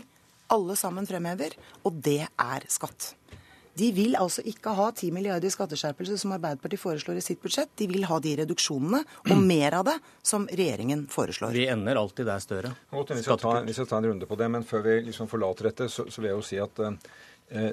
alle 0.54 0.78
sammen 0.80 1.08
fremhever, 1.08 1.56
og 1.84 1.98
det 2.04 2.28
er 2.28 2.68
skatt. 2.72 3.16
De 3.78 3.92
vil 3.94 4.16
altså 4.18 4.42
ikke 4.48 4.74
ha 4.78 4.88
10 4.90 5.12
milliarder 5.14 5.50
i 5.50 5.54
skatteskjerpelse 5.54 6.18
som 6.22 6.34
Arbeiderpartiet 6.34 6.82
foreslår 6.82 7.20
i 7.20 7.26
sitt 7.26 7.42
budsjett. 7.44 7.70
De 7.78 7.88
vil 7.92 8.08
ha 8.10 8.18
de 8.24 8.34
reduksjonene, 8.42 9.04
og 9.28 9.44
mer 9.44 9.78
av 9.78 9.86
det, 9.90 9.96
som 10.26 10.48
regjeringen 10.50 11.06
foreslår. 11.12 11.54
Vi 11.54 11.68
ender 11.70 12.00
alltid 12.02 12.30
der, 12.30 12.42
Støre. 12.42 12.74
Vi 12.90 13.22
skal, 13.22 13.40
ta, 13.42 13.54
vi 13.68 13.76
skal 13.78 13.90
ta 13.90 14.02
en 14.02 14.10
runde 14.12 14.30
på 14.30 14.38
det, 14.40 14.50
men 14.54 14.66
før 14.66 14.86
vi 14.88 15.00
liksom 15.10 15.30
forlater 15.30 15.70
dette, 15.70 15.90
så, 15.94 16.08
så 16.10 16.24
vil 16.24 16.32
jeg 16.32 16.40
jo 16.40 16.48
si 16.48 16.60
at 16.64 16.82
uh, 16.82 16.96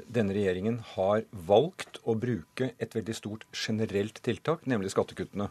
denne 0.05 0.37
regjeringen 0.37 0.81
har 0.95 1.25
valgt 1.49 2.03
å 2.05 2.17
bruke 2.19 2.75
et 2.77 2.97
veldig 2.97 3.17
stort 3.17 3.49
generelt 3.55 4.21
tiltak, 4.25 4.69
nemlig 4.71 4.93
skattekuttene. 4.93 5.49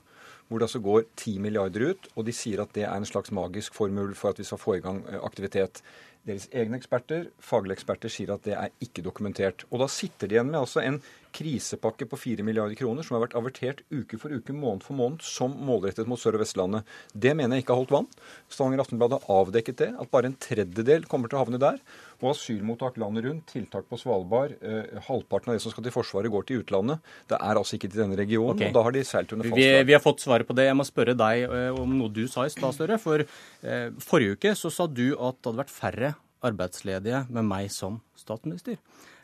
Hvor 0.50 0.60
det 0.60 0.68
altså 0.68 0.84
går 0.84 1.06
10 1.16 1.40
milliarder 1.42 1.94
ut, 1.94 2.10
og 2.14 2.28
de 2.28 2.36
sier 2.36 2.62
at 2.62 2.74
det 2.76 2.86
er 2.86 2.94
en 2.94 3.08
slags 3.08 3.32
magisk 3.34 3.74
formel 3.78 4.12
for 4.18 4.34
at 4.34 4.42
vi 4.42 4.46
skal 4.46 4.62
få 4.62 4.78
i 4.78 4.84
gang 4.84 5.00
eh, 5.10 5.22
aktivitet. 5.24 5.82
Deres 6.24 6.48
egne 6.56 6.78
eksperter, 6.80 7.26
faglige 7.44 7.76
eksperter, 7.80 8.12
sier 8.12 8.32
at 8.36 8.46
det 8.46 8.54
er 8.56 8.72
ikke 8.84 9.04
dokumentert. 9.04 9.66
Og 9.72 9.82
da 9.84 9.90
sitter 9.92 10.30
de 10.30 10.38
igjen 10.38 10.52
med 10.54 10.62
altså 10.62 10.84
en 10.84 11.02
krisepakke 11.34 12.06
på 12.10 12.20
4 12.20 12.46
milliarder 12.46 12.78
kroner 12.78 13.06
som 13.06 13.18
har 13.18 13.26
vært 13.26 13.36
avertert 13.38 13.82
uke 13.92 14.20
for 14.22 14.34
uke, 14.34 14.54
måned 14.56 14.86
for 14.86 14.98
måned, 14.98 15.24
som 15.26 15.54
målrettet 15.68 16.10
mot 16.10 16.20
Sør- 16.22 16.38
og 16.38 16.44
Vestlandet. 16.44 16.88
Det 17.14 17.34
mener 17.38 17.58
jeg 17.58 17.66
ikke 17.66 17.76
har 17.76 17.82
holdt 17.82 17.94
vann. 17.96 18.10
Stavanger 18.52 18.84
Aftenblad 18.84 19.16
har 19.18 19.30
avdekket 19.42 19.80
det, 19.82 19.90
at 20.00 20.12
bare 20.14 20.30
en 20.30 20.38
tredjedel 20.38 21.08
kommer 21.10 21.32
til 21.32 21.40
å 21.40 21.44
havne 21.44 21.62
der. 21.62 21.80
Og 22.22 22.32
asylmottak 22.32 23.00
landet 23.02 23.28
rundt, 23.28 23.46
tiltak 23.52 23.90
på 23.90 24.00
Svalbard, 24.00 24.56
eh, 24.62 25.00
halvparten 25.10 25.52
av 25.52 25.58
det 25.58 25.66
som 25.66 25.74
skal 25.74 25.88
til 25.88 25.96
Forsvaret, 25.96 26.32
går 26.32 26.48
til 26.48 26.64
utlandet. 26.64 27.04
Det 27.28 27.40
er 27.40 27.60
altså 27.60 27.78
ikke 27.78 27.90
til 27.90 28.06
denne 28.06 28.20
regionen, 28.20 28.56
okay. 28.56 28.70
og 28.70 28.78
da 28.78 28.86
har 28.86 28.96
de 28.96 29.04
seilt 29.04 29.34
under 29.34 29.50
falskt 29.50 29.60
vi, 29.60 29.84
vi, 29.90 29.98
har 29.98 30.04
fått 30.04 30.24
svaret 30.24 30.48
på 30.48 30.56
det. 30.56 30.70
Jeg 30.70 30.80
må 30.80 30.88
spørre 30.88 31.18
deg 31.18 31.48
eh, 31.50 31.72
om 31.74 31.98
noe 31.98 32.14
du 32.14 32.24
sa 32.32 32.46
i 32.48 32.54
stad, 32.54 32.78
Støre. 32.78 33.00
For 33.02 33.26
eh, 33.26 33.90
forrige 34.00 34.38
uke 34.38 34.56
så 34.56 34.72
sa 34.72 34.88
du 34.88 35.10
at 35.18 35.42
det 35.42 35.50
hadde 35.50 35.64
vært 35.66 35.74
færre 35.74 36.14
arbeidsledige 36.44 37.26
med 37.34 37.48
meg 37.48 37.72
som 37.74 38.02
statsminister. 38.20 38.80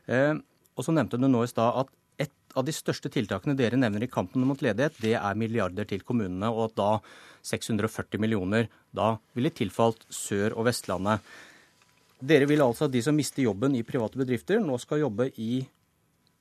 Eh, 0.10 0.36
og 0.80 0.86
så 0.86 0.96
nevnte 0.96 1.20
du 1.20 1.28
nå 1.28 1.44
i 1.44 1.52
stad 1.52 1.82
at 1.84 1.92
et 2.50 2.58
av 2.58 2.66
de 2.66 2.74
største 2.74 3.10
tiltakene 3.14 3.56
dere 3.58 3.78
nevner 3.78 4.04
i 4.04 4.10
kampen 4.10 4.46
mot 4.48 4.62
ledighet, 4.62 4.98
det 5.02 5.16
er 5.20 5.38
milliarder 5.38 5.86
til 5.86 6.02
kommunene, 6.02 6.50
og 6.50 6.72
at 6.72 6.78
da 6.80 6.90
640 7.46 8.20
millioner 8.20 8.70
da 8.96 9.18
ville 9.38 9.52
tilfalt 9.54 10.06
Sør- 10.10 10.58
og 10.58 10.66
Vestlandet. 10.66 11.22
Dere 12.20 12.48
vil 12.50 12.62
altså 12.66 12.90
at 12.90 12.96
de 12.96 13.04
som 13.06 13.16
mister 13.16 13.46
jobben 13.46 13.78
i 13.78 13.86
private 13.86 14.18
bedrifter, 14.20 14.60
nå 14.60 14.80
skal 14.82 15.06
jobbe 15.06 15.30
i 15.38 15.62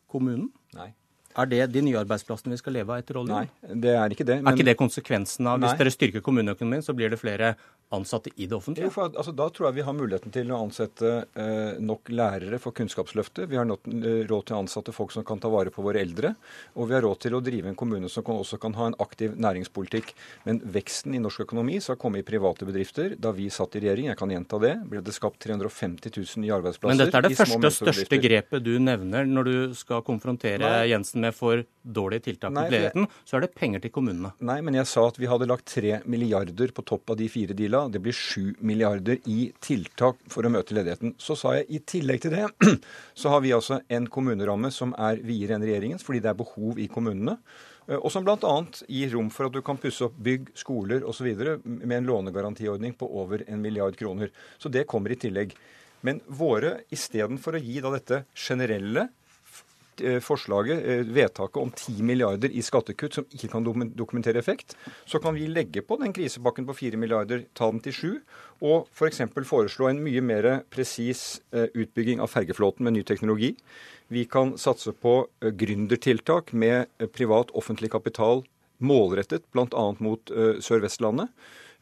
kommunen? 0.09 0.49
Nei. 0.75 0.95
Er 1.39 1.47
det 1.47 1.61
de 1.71 1.83
nye 1.85 1.99
arbeidsplassene 2.01 2.57
vi 2.57 2.59
skal 2.59 2.75
leve 2.75 2.91
av 2.91 3.03
etter 3.03 3.19
oljen? 3.21 3.37
Nei, 3.37 3.75
det 3.85 3.93
er 3.95 4.15
ikke 4.15 4.27
det. 4.27 4.41
Men... 4.41 4.51
Er 4.51 4.59
ikke 4.59 4.71
det 4.73 4.79
konsekvensen 4.81 5.47
av 5.47 5.61
Hvis 5.63 5.77
dere 5.79 5.93
styrker 5.95 6.25
kommuneøkonomien, 6.25 6.83
så 6.83 6.97
blir 6.97 7.13
det 7.13 7.21
flere 7.21 7.53
ansatte 7.95 8.31
i 8.37 8.47
det 8.47 8.57
offentlige? 8.57 8.89
Jo, 8.89 8.93
for, 8.93 9.09
altså, 9.17 9.33
da 9.33 9.49
tror 9.53 9.69
jeg 9.69 9.79
vi 9.79 9.85
har 9.87 9.97
muligheten 9.97 10.33
til 10.35 10.51
å 10.53 10.61
ansette 10.67 11.13
eh, 11.41 11.79
nok 11.81 12.11
lærere 12.13 12.61
for 12.61 12.77
Kunnskapsløftet. 12.77 13.49
Vi 13.49 13.57
har 13.57 13.65
nok, 13.69 13.89
eh, 13.89 14.25
råd 14.29 14.49
til 14.49 14.57
å 14.57 14.61
ansette 14.63 14.93
folk 14.93 15.15
som 15.15 15.25
kan 15.29 15.41
ta 15.41 15.51
vare 15.53 15.73
på 15.73 15.85
våre 15.85 16.03
eldre. 16.05 16.35
Og 16.77 16.91
vi 16.91 16.97
har 16.97 17.05
råd 17.07 17.23
til 17.25 17.39
å 17.39 17.43
drive 17.45 17.71
en 17.73 17.79
kommune 17.79 18.11
som 18.13 18.27
kan, 18.27 18.37
også 18.37 18.61
kan 18.61 18.77
ha 18.77 18.91
en 18.91 18.99
aktiv 19.01 19.39
næringspolitikk. 19.41 20.13
Men 20.45 20.61
veksten 20.61 21.17
i 21.17 21.23
norsk 21.23 21.47
økonomi 21.47 21.81
skal 21.85 21.97
komme 22.01 22.21
i 22.21 22.27
private 22.27 22.69
bedrifter. 22.69 23.17
Da 23.17 23.33
vi 23.37 23.49
satt 23.53 23.79
i 23.79 23.85
regjering, 23.87 24.11
jeg 24.13 24.21
kan 24.21 24.35
gjenta 24.37 24.61
det, 24.63 24.75
ble 24.91 25.03
det 25.05 25.17
skapt 25.17 25.41
350 25.47 26.13
000 26.13 26.45
nye 26.45 26.55
arbeidsplasser. 26.59 26.93
Men 26.93 27.05
dette 27.07 27.23
er 27.23 27.29
det 27.31 27.41
første 27.41 27.73
og 27.73 27.79
største 27.79 28.21
grepet 28.21 28.65
du 28.65 28.75
nevner 28.83 29.25
når 29.29 29.49
du 29.49 29.57
skal 29.79 30.05
konfrontere 30.05 30.61
Nei. 30.61 30.89
Jensen 30.93 31.25
med 31.25 31.37
for 31.37 31.65
dårlige 31.89 32.29
tiltak 32.29 32.53
mot 32.53 32.69
ledigheten. 32.69 33.09
Så 33.25 33.39
er 33.39 33.47
det 33.47 33.55
penger 33.57 33.81
til 33.81 33.93
kommunene. 33.95 34.35
Nei, 34.45 34.61
men 34.65 34.77
jeg 34.77 34.89
sa 34.91 35.07
at 35.09 35.19
vi 35.21 35.29
hadde 35.31 35.49
lagt 35.49 35.69
tre 35.73 35.99
milliarder 36.05 36.73
på 36.75 36.85
topp 36.87 37.15
av 37.15 37.21
de 37.21 37.29
fire 37.33 37.57
de 37.57 37.69
la 37.73 37.78
da 37.79 37.87
det 37.93 38.03
blir 38.03 38.17
7 38.17 38.59
milliarder 38.67 39.23
i 39.31 39.53
tiltak 39.65 40.21
for 40.33 40.47
å 40.47 40.53
møte 40.53 40.75
ledigheten. 40.77 41.15
Så 41.23 41.39
sa 41.39 41.55
jeg 41.57 41.69
i 41.71 41.81
tillegg 41.95 42.25
til 42.25 42.35
det, 42.35 42.45
så 43.21 43.33
har 43.33 43.43
vi 43.45 43.55
altså 43.57 43.81
en 43.95 44.11
kommuneramme 44.11 44.73
som 44.75 44.95
er 44.99 45.23
videre 45.25 45.57
enn 45.57 45.67
regjeringens, 45.67 46.05
fordi 46.07 46.23
det 46.25 46.33
er 46.33 46.41
behov 46.43 46.81
i 46.83 46.89
kommunene. 46.93 47.39
Eh, 47.89 47.97
og 47.97 48.11
som 48.13 48.27
bl.a. 48.27 48.55
gir 48.91 49.15
rom 49.15 49.31
for 49.35 49.49
at 49.49 49.57
du 49.57 49.63
kan 49.65 49.81
pusse 49.81 50.05
opp 50.07 50.19
bygg, 50.25 50.53
skoler 50.59 51.07
osv. 51.09 51.31
med 51.65 51.97
en 52.01 52.09
lånegarantiordning 52.11 52.97
på 52.99 53.09
over 53.23 53.47
en 53.47 53.63
milliard 53.63 53.97
kroner. 53.99 54.33
Så 54.59 54.73
det 54.73 54.89
kommer 54.91 55.15
i 55.15 55.21
tillegg. 55.21 55.55
Men 56.07 56.21
våre, 56.31 56.83
istedenfor 56.95 57.59
å 57.59 57.63
gi 57.63 57.81
da 57.83 57.95
dette 57.95 58.23
generelle 58.37 59.09
forslaget, 60.25 60.79
eh, 60.85 61.03
vedtaket 61.15 61.61
om 61.61 61.71
10 61.71 62.03
milliarder 62.03 62.53
i 62.53 62.63
skattekutt 62.65 63.19
som 63.19 63.27
ikke 63.35 63.51
kan 63.53 63.67
dokumentere 63.97 64.39
effekt, 64.39 64.77
så 65.07 65.21
kan 65.23 65.35
vi 65.35 65.49
legge 65.51 65.83
på 65.83 65.99
den 66.01 66.13
krisepakken 66.13 66.67
på 66.69 66.77
4 66.77 67.01
milliarder, 67.01 67.45
ta 67.55 67.71
den 67.71 67.81
til 67.81 67.93
7, 67.93 68.21
og 68.63 68.89
f.eks. 68.93 69.23
For 69.35 69.49
foreslå 69.53 69.91
en 69.91 70.03
mye 70.03 70.23
mer 70.25 70.49
presis 70.71 71.41
eh, 71.53 71.69
utbygging 71.75 72.21
av 72.21 72.33
fergeflåten 72.33 72.85
med 72.85 72.99
ny 72.99 73.03
teknologi. 73.03 73.55
Vi 74.09 74.25
kan 74.25 74.57
satse 74.57 74.95
på 74.97 75.29
gründertiltak 75.41 76.53
med 76.53 76.89
privat-offentlig 77.13 77.91
kapital 77.93 78.43
målrettet 78.81 79.45
bl.a. 79.53 79.85
mot 80.01 80.31
Sør-Vestlandet. 80.65 81.29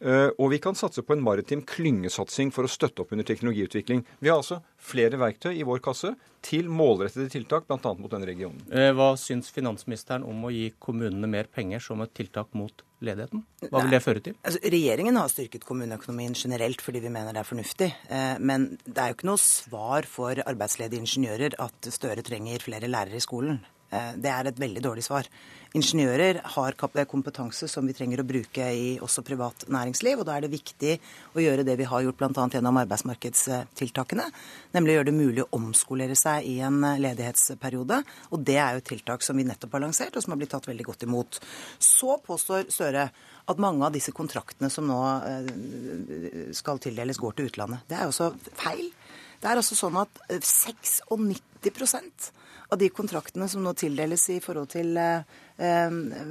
Eh, 0.05 0.29
og 0.37 0.51
vi 0.53 0.59
kan 0.61 0.77
satse 0.77 1.01
på 1.07 1.15
en 1.15 1.23
maritim 1.25 1.63
klyngesatsing 1.65 2.51
for 2.53 2.69
å 2.69 2.71
støtte 2.71 3.03
opp 3.03 3.15
under 3.17 3.25
teknologiutvikling. 3.27 4.03
Vi 4.21 4.29
har 4.29 4.43
altså 4.43 4.61
flere 4.77 5.17
verktøy 5.21 5.55
i 5.55 5.65
vår 5.65 5.81
kasse 5.85 6.13
til 6.45 6.69
målrettede 6.69 7.31
tiltak, 7.33 7.65
bl.a. 7.67 7.93
mot 7.97 8.13
denne 8.13 8.29
regionen. 8.29 8.61
Eh, 8.69 8.91
hva 8.97 9.15
syns 9.21 9.49
finansministeren 9.55 10.27
om 10.29 10.45
å 10.47 10.53
gi 10.53 10.69
kommunene 10.83 11.31
mer 11.31 11.49
penger 11.49 11.81
som 11.83 12.05
et 12.05 12.13
tiltak 12.17 12.53
mot 12.59 12.85
ledigheten? 13.01 13.47
Hva 13.71 13.87
vil 13.87 13.97
det 13.97 14.03
føre 14.05 14.25
til? 14.27 14.37
Altså, 14.43 14.61
regjeringen 14.77 15.17
har 15.21 15.33
styrket 15.33 15.65
kommuneøkonomien 15.69 16.37
generelt 16.37 16.85
fordi 16.85 17.01
vi 17.07 17.13
mener 17.13 17.33
det 17.33 17.43
er 17.43 17.49
fornuftig. 17.49 17.89
Eh, 18.13 18.35
men 18.37 18.75
det 18.85 18.99
er 19.01 19.13
jo 19.13 19.19
ikke 19.19 19.31
noe 19.33 19.43
svar 19.43 20.11
for 20.11 20.45
arbeidsledige 20.45 21.07
ingeniører 21.07 21.57
at 21.63 21.93
Støre 21.97 22.21
trenger 22.27 22.61
flere 22.61 22.91
lærere 22.91 23.17
i 23.17 23.25
skolen. 23.25 23.63
Det 23.87 24.29
er 24.29 24.49
et 24.51 24.59
veldig 24.59 24.81
dårlig 24.83 25.05
svar 25.07 25.29
ingeniører 25.77 26.41
har 26.57 26.77
kompetanse 26.79 27.69
som 27.69 27.87
vi 27.87 27.95
trenger 27.97 28.23
å 28.23 28.27
bruke 28.27 28.67
i 28.73 28.89
også 29.03 29.25
privat 29.27 29.67
næringsliv. 29.73 30.21
og 30.21 30.27
Da 30.29 30.37
er 30.37 30.47
det 30.47 30.53
viktig 30.55 30.97
å 31.37 31.43
gjøre 31.43 31.67
det 31.67 31.77
vi 31.79 31.89
har 31.89 32.05
gjort 32.05 32.19
bl.a. 32.21 32.47
gjennom 32.53 32.81
arbeidsmarkedstiltakene. 32.83 34.27
Nemlig 34.77 34.97
gjøre 34.97 35.11
det 35.11 35.17
mulig 35.17 35.45
å 35.45 35.49
omskolere 35.59 36.17
seg 36.19 36.49
i 36.49 36.59
en 36.65 36.81
ledighetsperiode. 36.81 38.03
Og 38.33 38.45
det 38.47 38.59
er 38.63 38.77
jo 38.77 38.83
et 38.83 38.91
tiltak 38.93 39.27
som 39.27 39.37
vi 39.37 39.47
nettopp 39.49 39.77
har 39.77 39.87
lansert, 39.87 40.17
og 40.17 40.25
som 40.25 40.35
har 40.35 40.41
blitt 40.41 40.55
tatt 40.57 40.69
veldig 40.69 40.89
godt 40.89 41.07
imot. 41.09 41.41
Så 41.79 42.19
påstår 42.25 42.69
Støre 42.77 43.07
at 43.47 43.61
mange 43.63 43.87
av 43.87 43.95
disse 43.95 44.13
kontraktene 44.15 44.69
som 44.73 44.89
nå 44.89 44.99
eh, 45.23 46.51
skal 46.57 46.81
tildeles, 46.83 47.21
går 47.21 47.37
til 47.37 47.51
utlandet. 47.51 47.85
Det 47.89 47.99
er 47.99 48.09
jo 48.09 48.15
også 48.15 48.33
feil. 48.59 48.89
Det 49.41 49.51
er 49.51 49.61
altså 49.61 49.79
sånn 49.79 49.99
at 50.01 50.21
96% 50.31 52.31
av 52.73 52.81
de 52.81 52.89
kontraktene 52.91 53.49
som 53.51 53.63
nå 53.63 53.73
tildeles 53.79 54.29
i 54.35 54.41
forhold 54.43 54.73
til 54.75 54.97
eh, 54.99 55.23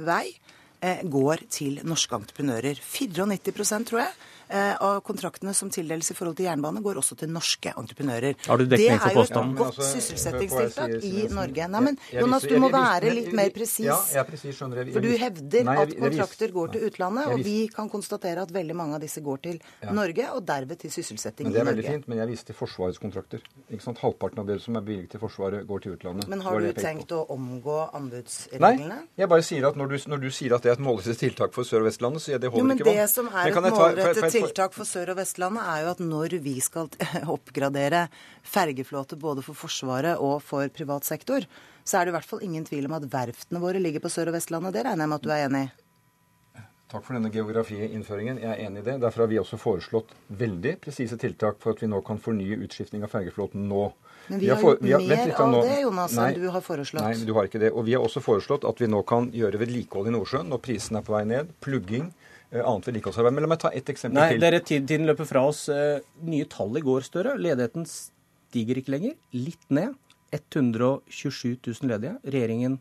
vei, 0.06 0.26
eh, 0.84 1.04
går 1.04 1.46
til 1.48 1.80
norske 1.88 2.18
entreprenører. 2.18 2.82
94% 2.82 3.90
tror 3.90 4.04
jeg 4.04 4.12
Eh, 4.45 4.45
av 4.50 5.00
kontraktene 5.06 5.54
som 5.54 5.70
tildeles 5.72 6.10
i 6.10 6.16
forhold 6.16 6.36
til 6.38 6.46
jernbane, 6.46 6.82
går 6.84 7.00
også 7.00 7.16
til 7.18 7.30
norske 7.32 7.72
entreprenører. 7.76 8.36
Har 8.46 8.60
du 8.60 8.66
dekning 8.66 9.00
for 9.02 9.20
påstanden? 9.20 9.54
Det 9.56 9.60
er 9.60 9.66
jo 9.66 9.70
et 9.70 9.76
godt 9.76 9.88
sysselsettingstiltak 9.90 11.06
i 11.06 11.26
Norge. 11.34 11.68
Nei, 11.72 11.80
men 11.88 11.98
Jonas, 12.12 12.46
du 12.46 12.56
må 12.62 12.70
være 12.72 13.12
litt 13.14 13.32
mer 13.36 13.50
presis. 13.54 13.86
Ja, 13.88 13.98
jeg 14.12 14.22
er 14.22 14.28
presis, 14.28 14.56
skjønner 14.58 14.82
jeg. 14.82 14.94
For 14.94 15.04
du 15.04 15.12
hevder 15.18 15.72
at 15.74 15.94
kontrakter 15.98 16.54
går 16.54 16.74
til 16.76 16.86
utlandet, 16.90 17.32
og 17.32 17.44
vi 17.46 17.56
kan 17.72 17.90
konstatere 17.92 18.44
at 18.46 18.54
veldig 18.54 18.76
mange 18.78 18.98
av 18.98 19.04
disse 19.04 19.22
går 19.24 19.42
til 19.48 19.60
Norge, 19.90 20.28
og 20.36 20.44
derved 20.46 20.78
til 20.84 20.94
sysselsetting 20.94 21.48
i 21.48 21.50
Norge. 21.50 21.58
Det 21.58 21.64
er 21.64 21.70
veldig 21.72 21.86
fint, 21.96 22.08
men 22.12 22.22
jeg 22.22 22.30
viste 22.32 22.52
til 22.52 22.58
Forsvarets 22.60 23.02
kontrakter. 23.02 23.42
Ikke 23.70 23.84
sant? 23.84 23.98
Halvparten 24.02 24.42
av 24.42 24.46
det 24.50 24.60
som 24.62 24.76
er 24.78 24.84
bevilget 24.86 25.16
til 25.16 25.22
Forsvaret, 25.22 25.66
går 25.66 25.84
til 25.84 25.96
utlandet. 25.96 26.28
Men 26.30 26.44
har 26.46 26.60
du 26.60 26.70
tenkt 26.76 27.12
å 27.16 27.22
omgå 27.34 27.78
anbudsreglene? 27.96 28.86
Nei, 28.92 29.00
jeg 29.18 29.30
bare 29.32 29.44
sier 29.46 29.66
at 29.68 29.78
når 29.80 29.92
du, 29.92 29.96
når 30.12 30.22
du 30.26 30.30
sier 30.30 30.54
at 30.56 30.62
det 30.64 30.72
er 30.72 30.78
et 30.78 30.84
målrettet 30.86 31.18
tiltak 31.20 31.54
for 31.56 31.66
Sør- 31.66 31.82
og 31.82 31.90
Vestlandet, 31.90 32.22
så 32.22 32.38
det 32.38 32.50
holder 32.52 32.62
jo, 32.62 32.68
men 32.68 32.78
ikke 32.78 32.88
vann. 32.88 33.00
Det 33.02 33.08
som 33.10 33.30
er 33.32 33.50
et 33.50 33.56
målrettet 33.66 34.35
tiltak 34.36 34.76
for 34.76 34.88
Sør- 34.88 35.14
og 35.14 35.18
Vestlandet 35.20 35.64
er 35.72 35.84
jo 35.84 35.94
at 35.94 36.02
når 36.04 36.36
vi 36.44 36.58
skal 36.64 36.90
oppgradere 37.36 38.06
fergeflåte 38.46 39.18
både 39.20 39.44
for 39.46 39.58
Forsvaret 39.58 40.20
og 40.22 40.38
for 40.44 40.68
privat 40.74 41.08
sektor, 41.08 41.48
så 41.86 41.98
er 41.98 42.06
det 42.06 42.14
i 42.14 42.16
hvert 42.18 42.28
fall 42.28 42.44
ingen 42.46 42.66
tvil 42.66 42.88
om 42.88 42.96
at 42.98 43.08
verftene 43.10 43.62
våre 43.62 43.82
ligger 43.82 44.04
på 44.04 44.12
Sør- 44.12 44.32
og 44.32 44.38
Vestlandet. 44.38 44.74
Det 44.76 44.86
regner 44.86 45.06
jeg 45.06 45.12
med 45.12 45.20
at 45.20 45.26
du 45.26 45.34
er 45.34 45.44
enig 45.48 45.66
i? 45.66 45.74
Takk 46.86 47.02
for 47.02 47.16
denne 47.16 47.32
geografiinnføringen. 47.34 48.36
Jeg 48.38 48.46
er 48.52 48.60
enig 48.68 48.84
i 48.84 48.86
det. 48.86 49.00
Derfor 49.02 49.24
har 49.24 49.30
vi 49.32 49.40
også 49.40 49.58
foreslått 49.58 50.12
veldig 50.38 50.76
presise 50.84 51.18
tiltak 51.18 51.58
for 51.62 51.74
at 51.74 51.80
vi 51.82 51.88
nå 51.90 51.98
kan 52.06 52.20
fornye 52.22 52.60
utskiftning 52.62 53.02
av 53.02 53.10
fergeflåten 53.10 53.64
nå. 53.66 53.88
Men 54.28 54.38
vi, 54.38 54.46
vi 54.46 54.52
har, 54.52 54.62
gjort 54.62 54.84
vi 54.84 54.92
har, 54.94 55.02
mer 55.02 55.32
av 55.34 55.50
nå. 55.50 55.62
det, 55.66 55.80
Jonas, 55.82 56.14
nei, 56.14 56.28
enn 56.30 56.44
du 56.44 56.46
har 56.54 56.62
foreslått. 56.62 57.02
Nei, 57.02 57.26
du 57.26 57.32
har 57.34 57.50
ikke 57.50 57.62
det. 57.62 57.72
Og 57.74 57.88
vi 57.88 57.96
har 57.98 58.06
også 58.06 58.22
foreslått 58.22 58.66
at 58.70 58.82
vi 58.82 58.90
nå 58.90 59.02
kan 59.06 59.26
gjøre 59.34 59.58
vedlikehold 59.64 60.12
i 60.12 60.14
Nordsjøen 60.14 60.54
når 60.54 60.62
prisen 60.62 61.00
er 61.00 61.04
på 61.06 61.14
vei 61.16 61.24
ned. 61.26 61.50
Plugging 61.62 62.12
annet 62.52 62.88
vedlikeholdsarbeid. 62.88 63.36
Men 63.36 63.46
la 63.46 63.52
meg 63.52 63.62
ta 63.62 63.70
ett 63.74 63.92
eksempel 63.92 64.18
Nei, 64.20 64.28
til. 64.34 64.44
Nei, 64.44 64.60
tiden 64.86 65.06
løper 65.08 65.28
fra 65.28 65.44
oss. 65.48 65.66
Eh, 65.72 66.00
nye 66.26 66.48
tall 66.50 66.76
i 66.78 66.84
går, 66.84 67.06
Støre. 67.06 67.36
Ledigheten 67.40 67.86
stiger 67.86 68.80
ikke 68.80 68.94
lenger. 68.96 69.16
Litt 69.36 69.70
ned. 69.70 69.96
127 70.34 71.56
000 71.62 71.90
ledige. 71.90 72.16
Regjeringen 72.26 72.78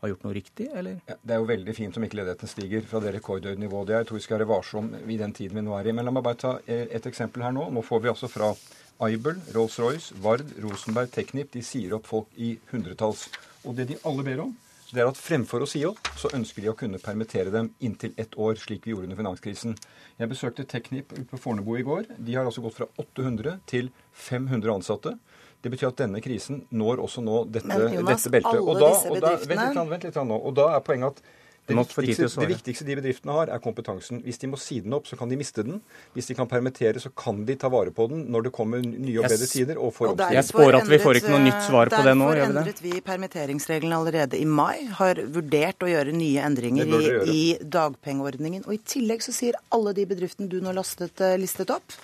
har 0.00 0.12
gjort 0.12 0.24
noe 0.26 0.34
riktig, 0.36 0.68
eller? 0.78 1.00
Ja, 1.10 1.16
det 1.26 1.34
er 1.34 1.40
jo 1.42 1.48
veldig 1.48 1.74
fint 1.74 1.96
om 1.98 2.04
ikke 2.06 2.20
ledigheten 2.20 2.50
stiger 2.50 2.84
fra 2.86 3.00
det 3.02 3.16
rekordhøye 3.16 3.58
nivået 3.58 3.88
det 3.88 3.96
er. 3.96 4.04
Jeg 4.04 4.10
tror 4.10 4.18
vi 4.20 4.26
skal 4.26 4.38
være 4.38 4.50
varsom 4.52 4.92
i 5.10 5.18
den 5.18 5.34
tiden 5.34 5.58
vi 5.58 5.64
nå 5.66 5.74
er 5.78 5.88
i. 5.90 5.94
Men 5.96 6.06
la 6.06 6.14
meg 6.14 6.26
bare 6.26 6.38
ta 6.38 6.52
eh, 6.66 6.86
et 6.94 7.08
eksempel 7.10 7.42
her 7.46 7.54
nå. 7.56 7.66
Nå 7.74 7.82
får 7.86 8.04
vi 8.04 8.12
altså 8.12 8.30
fra 8.30 8.52
Aibel, 9.08 9.38
Rolls-Royce, 9.54 10.14
Vard, 10.22 10.46
Rosenberg, 10.62 11.10
Teknip. 11.14 11.50
De 11.54 11.62
sier 11.66 11.94
opp 11.98 12.06
folk 12.10 12.30
i 12.38 12.56
hundretalls. 12.72 13.26
Og 13.66 13.74
det 13.78 13.88
de 13.90 13.98
alle 14.06 14.24
ber 14.26 14.44
om, 14.46 14.54
det 14.94 15.02
er 15.02 15.10
at 15.10 15.18
fremfor 15.20 15.64
å 15.64 15.68
si 15.68 15.82
opp, 15.84 16.00
så 16.16 16.30
ønsker 16.36 16.64
de 16.64 16.70
å 16.72 16.76
kunne 16.78 17.00
permittere 17.02 17.52
dem 17.52 17.70
inntil 17.84 18.14
ett 18.16 18.36
år, 18.40 18.56
slik 18.60 18.86
vi 18.86 18.94
gjorde 18.94 19.10
under 19.10 19.18
finanskrisen. 19.20 19.74
Jeg 20.16 20.30
besøkte 20.30 20.64
Teknip 20.68 21.12
på 21.28 21.40
Fornebu 21.40 21.74
i 21.76 21.84
går. 21.84 22.08
De 22.16 22.36
har 22.38 22.48
altså 22.48 22.64
gått 22.64 22.78
fra 22.78 22.88
800 22.96 23.58
til 23.68 23.90
500 24.16 24.72
ansatte. 24.78 25.16
Det 25.60 25.72
betyr 25.74 25.90
at 25.90 26.00
denne 26.00 26.22
krisen 26.24 26.62
når 26.70 27.02
også 27.04 27.24
nå 27.26 27.42
dette, 27.50 27.68
Jonas, 27.68 28.22
dette 28.24 28.32
beltet. 28.32 28.62
Og 28.62 28.78
da, 28.78 28.92
og 28.94 29.20
da, 29.20 29.34
vent 29.42 29.64
litt, 29.66 29.82
vent 29.92 30.08
litt 30.08 30.18
nå. 30.30 30.38
Og 30.38 30.56
da 30.56 30.70
er 30.76 30.84
poenget 30.86 31.18
at 31.18 31.37
det 31.68 31.76
viktigste, 31.76 32.40
det 32.40 32.48
viktigste, 32.48 32.84
de 32.88 32.96
bedriftene 32.96 33.34
har, 33.36 33.50
er 33.52 33.60
kompetansen. 33.62 34.22
Hvis 34.24 34.40
de 34.40 34.48
må 34.48 34.58
si 34.60 34.78
den 34.84 34.94
opp, 34.96 35.08
så 35.08 35.18
kan 35.20 35.28
de 35.28 35.36
miste 35.36 35.64
den. 35.66 35.80
Hvis 36.14 36.30
de 36.30 36.36
kan 36.38 36.48
permittere, 36.48 37.00
så 37.02 37.10
kan 37.12 37.42
de 37.48 37.56
ta 37.60 37.70
vare 37.72 37.92
på 37.94 38.08
den 38.10 38.24
når 38.32 38.48
det 38.48 38.52
kommer 38.56 38.80
nye 38.84 39.18
og 39.20 39.28
bedre 39.28 39.48
tider. 39.50 39.80
og 39.80 39.92
får 39.96 40.12
og 40.14 40.22
Jeg 40.34 40.46
spår 40.48 40.80
at 40.80 40.88
vi 40.88 41.00
får 41.02 41.20
ikke 41.20 41.34
noe 41.34 41.42
nytt 41.44 41.66
svar 41.66 41.92
på 41.92 42.02
det 42.06 42.14
nå. 42.16 42.28
Derfor 42.30 42.44
endret 42.46 42.82
vi 42.84 42.94
permitteringsreglene 43.04 43.98
allerede 44.00 44.40
i 44.40 44.46
mai. 44.48 44.86
Har 45.00 45.20
vurdert 45.34 45.84
å 45.84 45.90
gjøre 45.90 46.14
nye 46.16 46.46
endringer 46.48 46.94
i, 46.94 47.10
i, 47.34 47.42
dagpengeordningen. 47.78 48.64
Og 48.66 48.78
i 48.78 48.80
tillegg 48.96 49.26
så 49.26 49.34
sier 49.36 49.58
alle 49.74 49.92
de 49.96 50.08
bedriftene 50.08 50.48
du 50.48 50.60
nå 50.64 50.72
lastet, 50.76 51.20
eh, 51.24 51.36
listet 51.40 51.72
opp, 51.74 51.96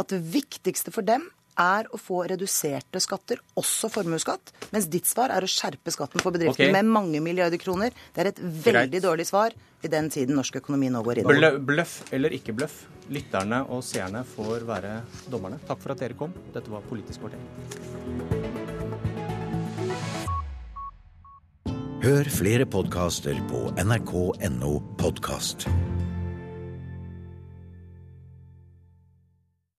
at 0.00 0.08
det 0.12 0.22
viktigste 0.32 0.94
for 0.94 1.04
dem 1.06 1.28
er 1.58 1.88
å 1.90 1.98
få 2.00 2.22
reduserte 2.30 3.00
skatter, 3.02 3.40
også 3.58 3.90
formuesskatt. 3.92 4.52
Mens 4.74 4.88
ditt 4.92 5.08
svar 5.08 5.32
er 5.34 5.44
å 5.44 5.50
skjerpe 5.50 5.92
skatten 5.94 6.22
for 6.22 6.34
bedriftene 6.34 6.70
okay. 6.70 6.76
med 6.76 6.90
mange 6.90 7.22
milliarder 7.24 7.60
kroner. 7.60 7.94
Det 8.14 8.24
er 8.24 8.32
et 8.32 8.40
veldig 8.40 8.88
Greit. 9.00 9.04
dårlig 9.06 9.26
svar 9.30 9.56
i 9.82 9.88
den 9.88 10.10
tiden 10.12 10.36
norsk 10.36 10.60
økonomi 10.60 10.90
nå 10.92 11.02
går 11.04 11.22
inn. 11.22 11.30
Bløff 11.66 12.00
eller 12.14 12.36
ikke 12.36 12.54
bløff? 12.56 12.82
Lytterne 13.10 13.64
og 13.72 13.82
seerne 13.82 14.22
får 14.36 14.66
være 14.68 15.00
dommerne. 15.32 15.58
Takk 15.66 15.82
for 15.82 15.96
at 15.96 16.04
dere 16.04 16.18
kom. 16.18 16.34
Dette 16.54 16.70
var 16.70 16.84
Politisk 16.90 17.24
kvarter. 17.24 17.40
Hør 22.00 22.30
flere 22.32 22.64
podkaster 22.64 23.36
på 23.50 23.66
nrk.no 23.76 24.78
podkast. 24.96 25.68